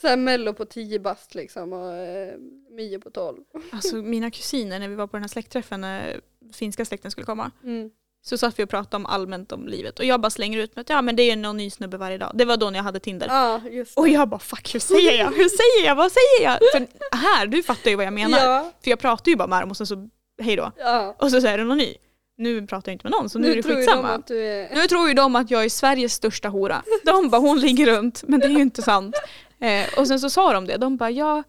Så 0.00 0.08
här 0.08 0.16
mello 0.16 0.52
på 0.52 0.64
10 0.64 0.98
bast 0.98 1.34
liksom 1.34 1.72
och 1.72 1.92
eh, 1.94 2.34
Mio 2.70 2.98
på 2.98 3.10
12. 3.10 3.42
alltså 3.72 3.96
mina 3.96 4.30
kusiner 4.30 4.78
när 4.78 4.88
vi 4.88 4.94
var 4.94 5.06
på 5.06 5.16
den 5.16 5.22
här 5.22 5.28
släktträffen 5.28 5.80
när 5.80 6.20
finska 6.52 6.84
släkten 6.84 7.10
skulle 7.10 7.26
komma. 7.26 7.50
Mm. 7.64 7.90
Så 8.24 8.38
satt 8.38 8.58
vi 8.58 8.64
och 8.64 8.68
pratade 8.70 8.96
om 8.96 9.06
allmänt 9.06 9.52
om 9.52 9.68
livet 9.68 9.98
och 9.98 10.04
jag 10.04 10.20
bara 10.20 10.30
slänger 10.30 10.58
ut 10.58 10.76
mig 10.76 10.80
att 10.80 10.88
ja 10.88 11.02
men 11.02 11.16
det 11.16 11.22
är 11.30 11.36
någon 11.36 11.56
ny 11.56 11.70
snubbe 11.70 11.96
varje 11.96 12.18
dag. 12.18 12.30
Det 12.34 12.44
var 12.44 12.56
då 12.56 12.70
när 12.70 12.78
jag 12.78 12.84
hade 12.84 13.00
Tinder. 13.00 13.26
Ja. 13.30 13.60
Och 13.96 14.08
jag 14.08 14.28
bara 14.28 14.40
fuck 14.40 14.74
hur 14.74 14.80
säger 14.80 15.18
jag? 15.18 15.26
Hur 15.26 15.48
säger 15.48 15.86
jag? 15.88 15.94
Vad 15.94 16.12
säger 16.12 16.42
jag? 16.42 16.58
För 16.72 16.86
här, 17.16 17.46
du 17.46 17.62
fattar 17.62 17.90
ju 17.90 17.96
vad 17.96 18.06
jag 18.06 18.12
menar. 18.12 18.38
Ja, 18.38 18.72
För 18.84 18.90
jag 18.90 18.98
pratar 18.98 19.30
ju 19.30 19.36
bara 19.36 19.48
med 19.48 19.62
dem 19.62 19.70
och 19.70 19.76
sen 19.76 19.86
så 19.86 20.08
hej 20.42 20.56
då. 20.56 20.72
ja. 20.78 21.16
Och 21.18 21.30
så, 21.30 21.40
så 21.40 21.46
är 21.46 21.58
det 21.58 21.64
någon 21.64 21.78
ny. 21.78 21.94
Nu 22.36 22.66
pratar 22.66 22.92
jag 22.92 22.94
inte 22.94 23.04
med 23.06 23.12
någon 23.12 23.30
så 23.30 23.38
nu, 23.38 23.50
är 23.52 23.56
det 23.56 23.62
tror 23.62 23.74
ju 23.74 23.80
de 23.80 23.86
skitsamma. 23.86 24.08
att 24.08 24.26
du 24.26 24.44
är... 24.44 24.74
Nu 24.74 24.86
tror 24.86 25.08
ju 25.08 25.14
de 25.14 25.36
att 25.36 25.50
jag 25.50 25.64
är 25.64 25.68
Sveriges 25.68 26.12
största 26.14 26.48
hora. 26.48 26.82
De 27.04 27.28
bara 27.30 27.40
hon 27.40 27.60
ligger 27.60 27.86
runt 27.86 28.22
men 28.26 28.40
det 28.40 28.46
är 28.46 28.50
ju 28.50 28.62
inte 28.62 28.82
sant. 28.82 29.16
Eh, 29.60 29.98
och 29.98 30.08
sen 30.08 30.20
så 30.20 30.30
sa 30.30 30.52
de 30.52 30.66
det. 30.66 30.76
De 30.76 30.96
bara 30.96 31.10
ja, 31.10 31.42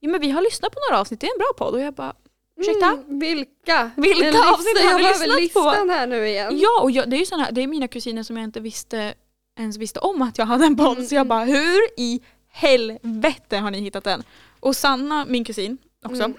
ja 0.00 0.08
men 0.10 0.20
vi 0.20 0.30
har 0.30 0.42
lyssnat 0.42 0.72
på 0.72 0.78
några 0.90 1.00
avsnitt, 1.00 1.20
det 1.20 1.26
är 1.26 1.32
en 1.32 1.38
bra 1.38 1.52
podd. 1.66 1.74
Och 1.74 1.80
jag 1.80 1.94
bara 1.94 2.14
ursäkta? 2.60 2.86
Mm, 2.86 3.18
vilka? 3.18 3.90
Vilka 3.96 4.26
En 4.28 4.34
avsnitt 4.36 4.78
har 4.78 4.98
behöver 4.98 4.98
lyssnat 4.98 5.28
på? 5.64 5.70
listan 5.70 5.90
här 5.90 6.06
nu 6.06 6.28
igen. 6.28 6.58
Ja 6.58 6.80
och 6.82 6.90
jag, 6.90 7.10
det 7.10 7.16
är 7.16 7.24
såna 7.24 7.42
här, 7.44 7.52
det 7.52 7.60
är 7.62 7.66
mina 7.66 7.88
kusiner 7.88 8.22
som 8.22 8.36
jag 8.36 8.44
inte 8.44 8.60
visste 8.60 9.14
ens 9.58 9.76
visste 9.76 10.00
om 10.00 10.22
att 10.22 10.38
jag 10.38 10.46
hade 10.46 10.64
en 10.66 10.76
podd. 10.76 10.96
Mm, 10.96 11.06
Så 11.08 11.14
jag 11.14 11.20
mm. 11.20 11.28
bara 11.28 11.44
hur 11.44 11.80
i 12.00 12.20
helvete 12.48 13.56
har 13.56 13.70
ni 13.70 13.80
hittat 13.80 14.04
den? 14.04 14.22
Och 14.60 14.76
Sanna, 14.76 15.24
min 15.28 15.44
kusin 15.44 15.78
också, 16.04 16.22
Mm. 16.22 16.36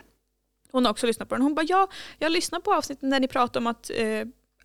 hon 0.72 0.86
har 0.86 0.92
också 0.92 1.08
lyssnat 1.08 1.30
på 1.30 1.36
den. 1.36 1.42
Hon 1.42 1.56
bara 1.56 1.66
ja, 1.70 1.88
jag 2.20 2.32
lyssnar 2.32 2.60
på 2.60 2.74
avsnitten 2.74 3.10
där 3.10 3.20
ni 3.20 3.28
pratar 3.28 3.60
om 3.60 3.68
att 3.68 3.92
eh, 3.94 4.06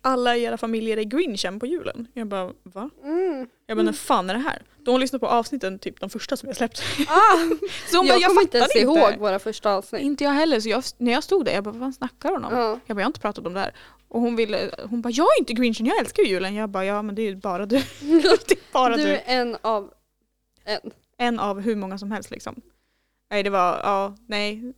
alla 0.07 0.37
i 0.37 0.43
era 0.43 0.57
familjer 0.57 0.97
är 0.97 1.03
grinchen 1.03 1.59
på 1.59 1.65
julen. 1.65 2.07
Jag 2.13 2.27
bara 2.27 2.53
va? 2.63 2.89
Mm. 3.03 3.47
Jag 3.65 3.77
bara 3.77 3.83
när 3.83 3.93
fan 3.93 4.29
är 4.29 4.33
det 4.33 4.39
här? 4.39 4.61
Då 4.77 4.91
har 4.91 4.93
hon 4.93 5.01
lyssnat 5.01 5.21
på 5.21 5.27
avsnitten, 5.27 5.79
typ 5.79 5.99
de 5.99 6.09
första 6.09 6.37
som 6.37 6.47
jag 6.49 6.55
släppt. 6.55 6.81
Ah, 7.07 7.37
Så 7.91 7.97
hon 7.97 8.05
jag 8.07 8.15
bara, 8.15 8.19
jag 8.21 8.29
kommer 8.29 8.41
inte 8.41 8.57
ens 8.57 8.75
inte. 8.75 8.79
ihåg 8.85 9.17
våra 9.19 9.39
första 9.39 9.73
avsnitt. 9.73 10.01
Inte 10.01 10.23
jag 10.23 10.31
heller, 10.31 10.59
så 10.59 10.69
jag, 10.69 10.83
när 10.97 11.11
jag 11.11 11.23
stod 11.23 11.45
där, 11.45 11.51
jag 11.53 11.63
bara 11.63 11.71
vad 11.71 11.81
fan 11.81 11.93
snackar 11.93 12.31
hon 12.31 12.45
om? 12.45 12.53
Ja. 12.53 12.79
Jag 12.85 12.95
bara 12.97 13.01
jag 13.01 13.05
har 13.05 13.09
inte 13.09 13.19
pratat 13.19 13.45
om 13.47 13.53
det 13.53 13.59
här. 13.59 13.73
Och 14.07 14.21
hon 14.21 14.35
ville, 14.35 14.71
hon 14.89 15.01
bara 15.01 15.09
jag 15.09 15.25
är 15.25 15.39
inte 15.39 15.53
grinchen, 15.53 15.85
jag 15.85 15.99
älskar 15.99 16.23
ju 16.23 16.29
julen. 16.29 16.55
Jag 16.55 16.69
bara 16.69 16.85
ja 16.85 17.01
men 17.01 17.15
det 17.15 17.21
är 17.21 17.29
ju 17.29 17.35
bara 17.35 17.65
du. 17.65 17.75
det 18.01 18.51
är 18.51 18.73
bara 18.73 18.97
Du 18.97 19.03
du. 19.03 19.09
är 19.09 19.21
en 19.25 19.57
av 19.61 19.93
en. 20.65 20.91
En 21.17 21.39
av 21.39 21.59
hur 21.61 21.75
många 21.75 21.97
som 21.97 22.11
helst 22.11 22.31
liksom. 22.31 22.61
Nej 23.31 23.43
det 23.43 23.49
var, 23.49 23.79
ja 23.83 24.15
nej. 24.27 24.73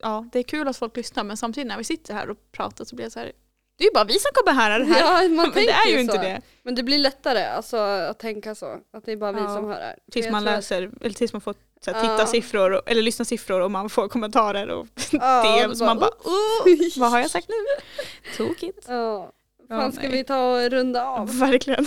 Ja 0.00 0.28
det 0.32 0.38
är 0.38 0.42
kul 0.42 0.68
att 0.68 0.76
folk 0.76 0.96
lyssnar 0.96 1.24
men 1.24 1.36
samtidigt 1.36 1.68
när 1.68 1.78
vi 1.78 1.84
sitter 1.84 2.14
här 2.14 2.30
och 2.30 2.52
pratar 2.52 2.84
så 2.84 2.96
blir 2.96 3.04
jag 3.04 3.12
så 3.12 3.18
här. 3.18 3.32
Det 3.76 3.84
är 3.84 3.88
ju 3.88 3.92
bara 3.94 4.04
vi 4.04 4.18
som 4.18 4.30
kommer 4.34 4.60
höra 4.62 4.78
det 4.78 4.84
här. 4.84 5.00
Ja, 5.22 5.28
man 5.28 5.36
men 5.54 5.64
det 5.64 5.70
är 5.70 5.86
ju 5.90 6.00
inte 6.00 6.14
så. 6.16 6.22
det. 6.22 6.40
Men 6.62 6.74
det 6.74 6.82
blir 6.82 6.98
lättare 6.98 7.44
alltså, 7.44 7.76
att 7.76 8.18
tänka 8.18 8.54
så. 8.54 8.78
Att 8.96 9.04
det 9.04 9.12
är 9.12 9.16
bara 9.16 9.32
vi 9.32 9.40
Ja. 9.40 9.54
som 9.54 9.64
hör 9.64 9.78
det 9.80 9.84
här. 9.86 9.96
Tills 10.12 10.30
man 10.30 10.42
tror 10.42 10.52
att- 10.52 10.58
läser, 10.58 10.90
eller 11.00 11.14
tills 11.14 11.32
man 11.32 11.40
får 11.40 11.54
så 11.84 11.90
här, 11.92 12.04
Ja. 12.04 12.16
titta 12.16 12.26
siffror 12.26 12.70
och, 12.72 12.82
eller 12.90 13.02
lyssna 13.02 13.24
siffror 13.24 13.60
och 13.60 13.70
man 13.70 13.90
får 13.90 14.08
kommentarer 14.08 14.68
och 14.70 14.86
Ja, 15.10 15.58
DMs. 15.62 15.80
Man 15.80 15.98
bara 15.98 16.10
oh, 16.10 16.98
vad 17.00 17.10
har 17.10 17.18
jag 17.20 17.30
sagt 17.30 17.48
nu? 17.48 17.54
Tokigt. 18.36 18.84
Ja. 18.88 19.32
Ja, 19.68 19.76
Fan, 19.76 19.92
ska 19.92 20.08
vi 20.08 20.24
ta 20.24 20.64
och 20.64 20.70
runda 20.70 21.06
av? 21.06 21.38
Verkligen. 21.38 21.86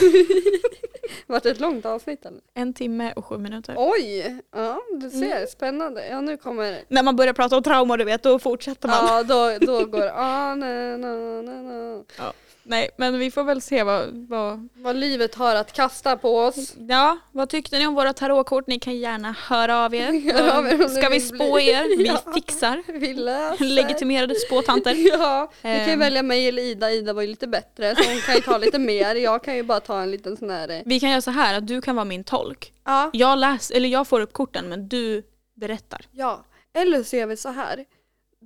Vart 1.28 1.45
ett 1.45 1.59
långt 1.59 1.86
avsnitt 1.86 2.25
eller? 2.25 2.41
En 2.53 2.73
timme 2.73 3.13
och 3.13 3.25
sju 3.25 3.38
minuter. 3.38 3.75
Oj! 3.78 4.41
Ja, 4.55 4.80
du 5.01 5.09
ser. 5.09 5.36
Mm. 5.36 5.47
Spännande. 5.47 6.07
Ja, 6.07 6.21
nu 6.21 6.38
kommer... 6.38 6.80
När 6.88 7.03
man 7.03 7.15
börjar 7.15 7.34
prata 7.34 7.57
om 7.57 7.63
trauma 7.63 7.97
du 7.97 8.03
vet, 8.03 8.23
då 8.23 8.39
fortsätter 8.39 8.88
man. 8.88 8.97
Ja, 9.07 9.23
då, 9.23 9.65
då 9.65 9.86
går 9.97 10.11
ah, 10.13 10.55
na, 10.55 10.97
na, 10.97 11.41
na, 11.41 11.61
na. 11.61 12.34
Nej 12.70 12.89
men 12.97 13.20
vi 13.20 13.32
får 13.32 13.43
väl 13.43 13.61
se 13.61 13.84
vad, 13.84 14.28
vad, 14.30 14.70
Vad 14.76 14.95
livet 14.95 15.36
har 15.36 15.55
att 15.55 15.74
kasta 15.74 16.18
på 16.18 16.39
oss. 16.39 16.74
ja, 16.89 17.18
vad 17.32 17.49
tyckte 17.49 17.80
ni 17.80 17.88
om 17.88 17.93
våra 17.95 18.13
tarotkort? 18.13 18.68
Ni 18.68 18.80
kan 18.80 18.97
gärna 18.97 19.36
höra 19.47 19.86
av 19.86 19.95
er. 19.95 20.34
Hör 20.34 20.57
av 20.57 20.68
er 20.68 20.88
Ska 20.88 21.09
vi 21.09 21.20
spå 21.22 21.53
bli- 21.55 21.70
er? 21.70 21.97
Vi 21.97 22.07
Ja. 22.26 22.34
fixar. 22.34 22.84
Vi 22.88 23.13
läser. 23.13 23.65
Legitimerade 23.65 24.36
spåtanter. 24.36 24.95
Ja, 25.20 25.51
ni 25.61 25.70
kan 25.78 25.86
ju 25.88 25.91
Ehm. 25.93 25.99
välja 25.99 26.24
mig 26.24 26.47
eller 26.47 26.61
Ida. 26.63 26.91
Ida 26.91 27.13
var 27.13 27.22
ju 27.22 27.28
lite 27.28 27.47
bättre 27.47 27.95
så 27.95 28.09
hon 28.11 28.20
kan 28.22 28.36
ju 28.36 28.41
ta 28.41 28.57
lite 28.65 28.80
mer. 28.80 29.15
Jag 29.15 29.43
kan 29.43 29.55
ju 29.55 29.63
bara 29.63 29.80
ta 29.80 30.01
en 30.01 30.11
liten 30.11 30.38
sån 30.38 30.49
här... 30.49 30.70
eh, 30.70 30.82
Vi 30.86 30.99
kan 30.99 31.09
göra 31.09 31.22
så 31.22 31.32
här 31.32 31.57
att 31.57 31.68
du 31.68 31.82
kan 31.82 31.95
vara 31.95 32.05
min 32.05 32.24
tolk. 32.24 32.74
Ja, 32.86 33.09
Jag 33.13 33.38
läser, 33.39 33.76
eller 33.76 33.89
jag 33.89 34.07
får 34.07 34.22
upp 34.22 34.34
korten 34.34 34.70
men 34.70 34.88
du 34.88 35.24
berättar. 35.55 36.01
ja. 36.11 36.43
Eller 36.74 37.03
så 37.03 37.15
gör 37.15 37.26
vi 37.28 37.38
så 37.38 37.49
här. 37.49 37.86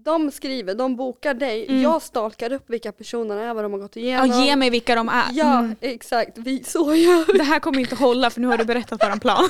De 0.05 0.31
skriver, 0.31 0.75
de 0.75 0.95
bokar 0.95 1.33
dig. 1.33 1.65
Mm. 1.69 1.81
Jag 1.81 2.01
stalkar 2.01 2.53
upp 2.53 2.69
vilka 2.69 2.91
personerna 2.91 3.41
är, 3.43 3.53
vad 3.53 3.63
de 3.65 3.71
har 3.73 3.79
gått 3.79 3.95
igenom. 3.97 4.29
Ja, 4.29 4.45
ge 4.45 4.55
mig 4.55 4.69
vilka 4.69 4.95
de 4.95 5.09
är. 5.09 5.23
Ja, 5.31 5.59
Mm. 5.59 5.75
exakt. 5.81 6.37
Vi, 6.37 6.63
så 6.63 6.95
gör 6.95 7.31
vi. 7.31 7.37
Det 7.37 7.43
här 7.43 7.59
kommer 7.59 7.79
inte 7.79 7.95
hålla 7.95 8.29
för 8.29 8.41
nu 8.41 8.47
har 8.47 8.57
du 8.57 8.65
berättat 8.65 9.03
våran 9.03 9.19
plan. 9.19 9.49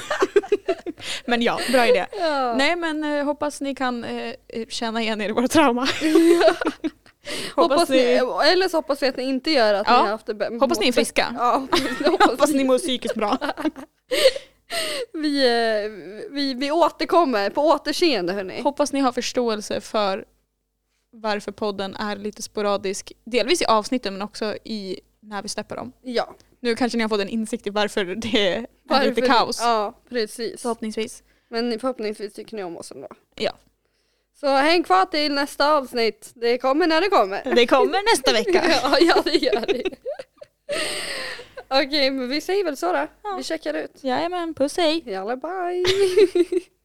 men 1.26 1.42
ja, 1.42 1.60
bra 1.72 1.88
idé. 1.88 2.06
Ja. 2.20 2.54
Nej 2.58 2.76
men 2.76 3.04
eh, 3.04 3.26
hoppas 3.26 3.62
ni 3.62 3.76
kan 3.76 4.04
eh, 4.04 4.34
känna 4.70 5.02
igen 5.02 5.22
er 5.22 5.30
i 5.30 5.32
våra 5.32 5.48
trauma. 5.48 5.88
Hoppas 7.56 7.90
ni, 7.90 7.98
eller 8.46 8.68
så 8.70 8.78
hoppas 8.78 9.04
vi 9.04 9.08
att 9.08 9.18
ni 9.18 9.24
inte 9.24 9.52
gör 9.52 9.74
att 9.74 9.88
Ja. 9.88 9.94
ni 9.98 10.02
har 10.04 10.08
haft 10.10 10.26
det 10.26 10.58
Hoppas 10.60 10.80
ni 10.80 10.88
är 10.88 10.92
friska. 10.92 11.36
Ja, 11.38 11.68
hoppas, 12.10 12.30
Hoppas 12.30 12.50
ni 12.54 12.64
mår 12.64 12.78
psykiskt 12.78 13.16
bra. 13.16 13.38
vi, 15.14 15.46
eh, 15.48 15.92
vi, 16.32 16.54
vi 16.54 16.72
återkommer 16.72 17.50
på 17.50 17.62
återseende 17.68 18.34
hörni. 18.34 18.62
Hoppas 18.62 18.94
ni 18.94 19.00
har 19.00 19.12
förståelse 19.12 19.82
för 19.82 20.26
varför 21.12 21.52
podden 21.52 21.96
är 21.96 22.16
lite 22.16 22.42
sporadisk. 22.42 23.12
Delvis 23.24 23.62
i 23.62 23.66
avsnitten 23.66 24.14
men 24.14 24.22
också 24.22 24.56
i 24.64 25.00
när 25.20 25.42
vi 25.42 25.50
släpper 25.50 25.76
dem. 25.76 25.92
Ja. 26.02 26.36
Nu 26.60 26.76
kanske 26.76 26.98
ni 26.98 27.02
har 27.04 27.10
fått 27.10 27.22
en 27.22 27.30
insikt 27.30 27.68
i 27.68 27.70
varför 27.70 28.06
det 28.06 28.48
är 28.56 28.68
Varför- 28.84 29.06
lite 29.06 29.22
kaos. 29.22 29.60
Ja, 29.62 29.94
precis. 30.10 30.62
Förhoppningsvis. 30.62 31.24
Men 31.50 31.80
förhoppningsvis 31.80 32.34
tycker 32.34 32.56
ni 32.58 32.64
om 32.64 32.78
oss 32.78 32.92
ändå. 32.92 33.08
Ja. 33.36 33.52
Så 34.40 34.48
häng 34.48 34.84
kvar 34.84 35.06
till 35.06 35.34
nästa 35.34 35.74
avsnitt. 35.74 36.32
Det 36.36 36.58
kommer 36.58 36.88
när 36.88 37.02
det 37.02 37.10
kommer. 37.10 37.56
Det 37.56 37.68
kommer 37.68 38.12
nästa 38.16 38.34
vecka. 38.34 38.80
ja, 38.84 38.98
ja, 39.02 39.22
det 39.26 39.36
gör 39.36 39.66
det. 39.66 39.84
Okej, 41.68 42.12
men 42.12 42.30
vi 42.30 42.42
säger 42.42 42.64
väl 42.64 42.78
så 42.78 42.94
då. 42.94 43.08
Ja. 43.24 43.34
Vi 43.38 43.44
checkar 43.44 43.74
ut. 43.74 44.04
Jajamän, 44.04 44.54
puss 44.54 44.78
hej. 44.78 45.04
Jalla, 45.06 45.36
bye! 45.38 45.86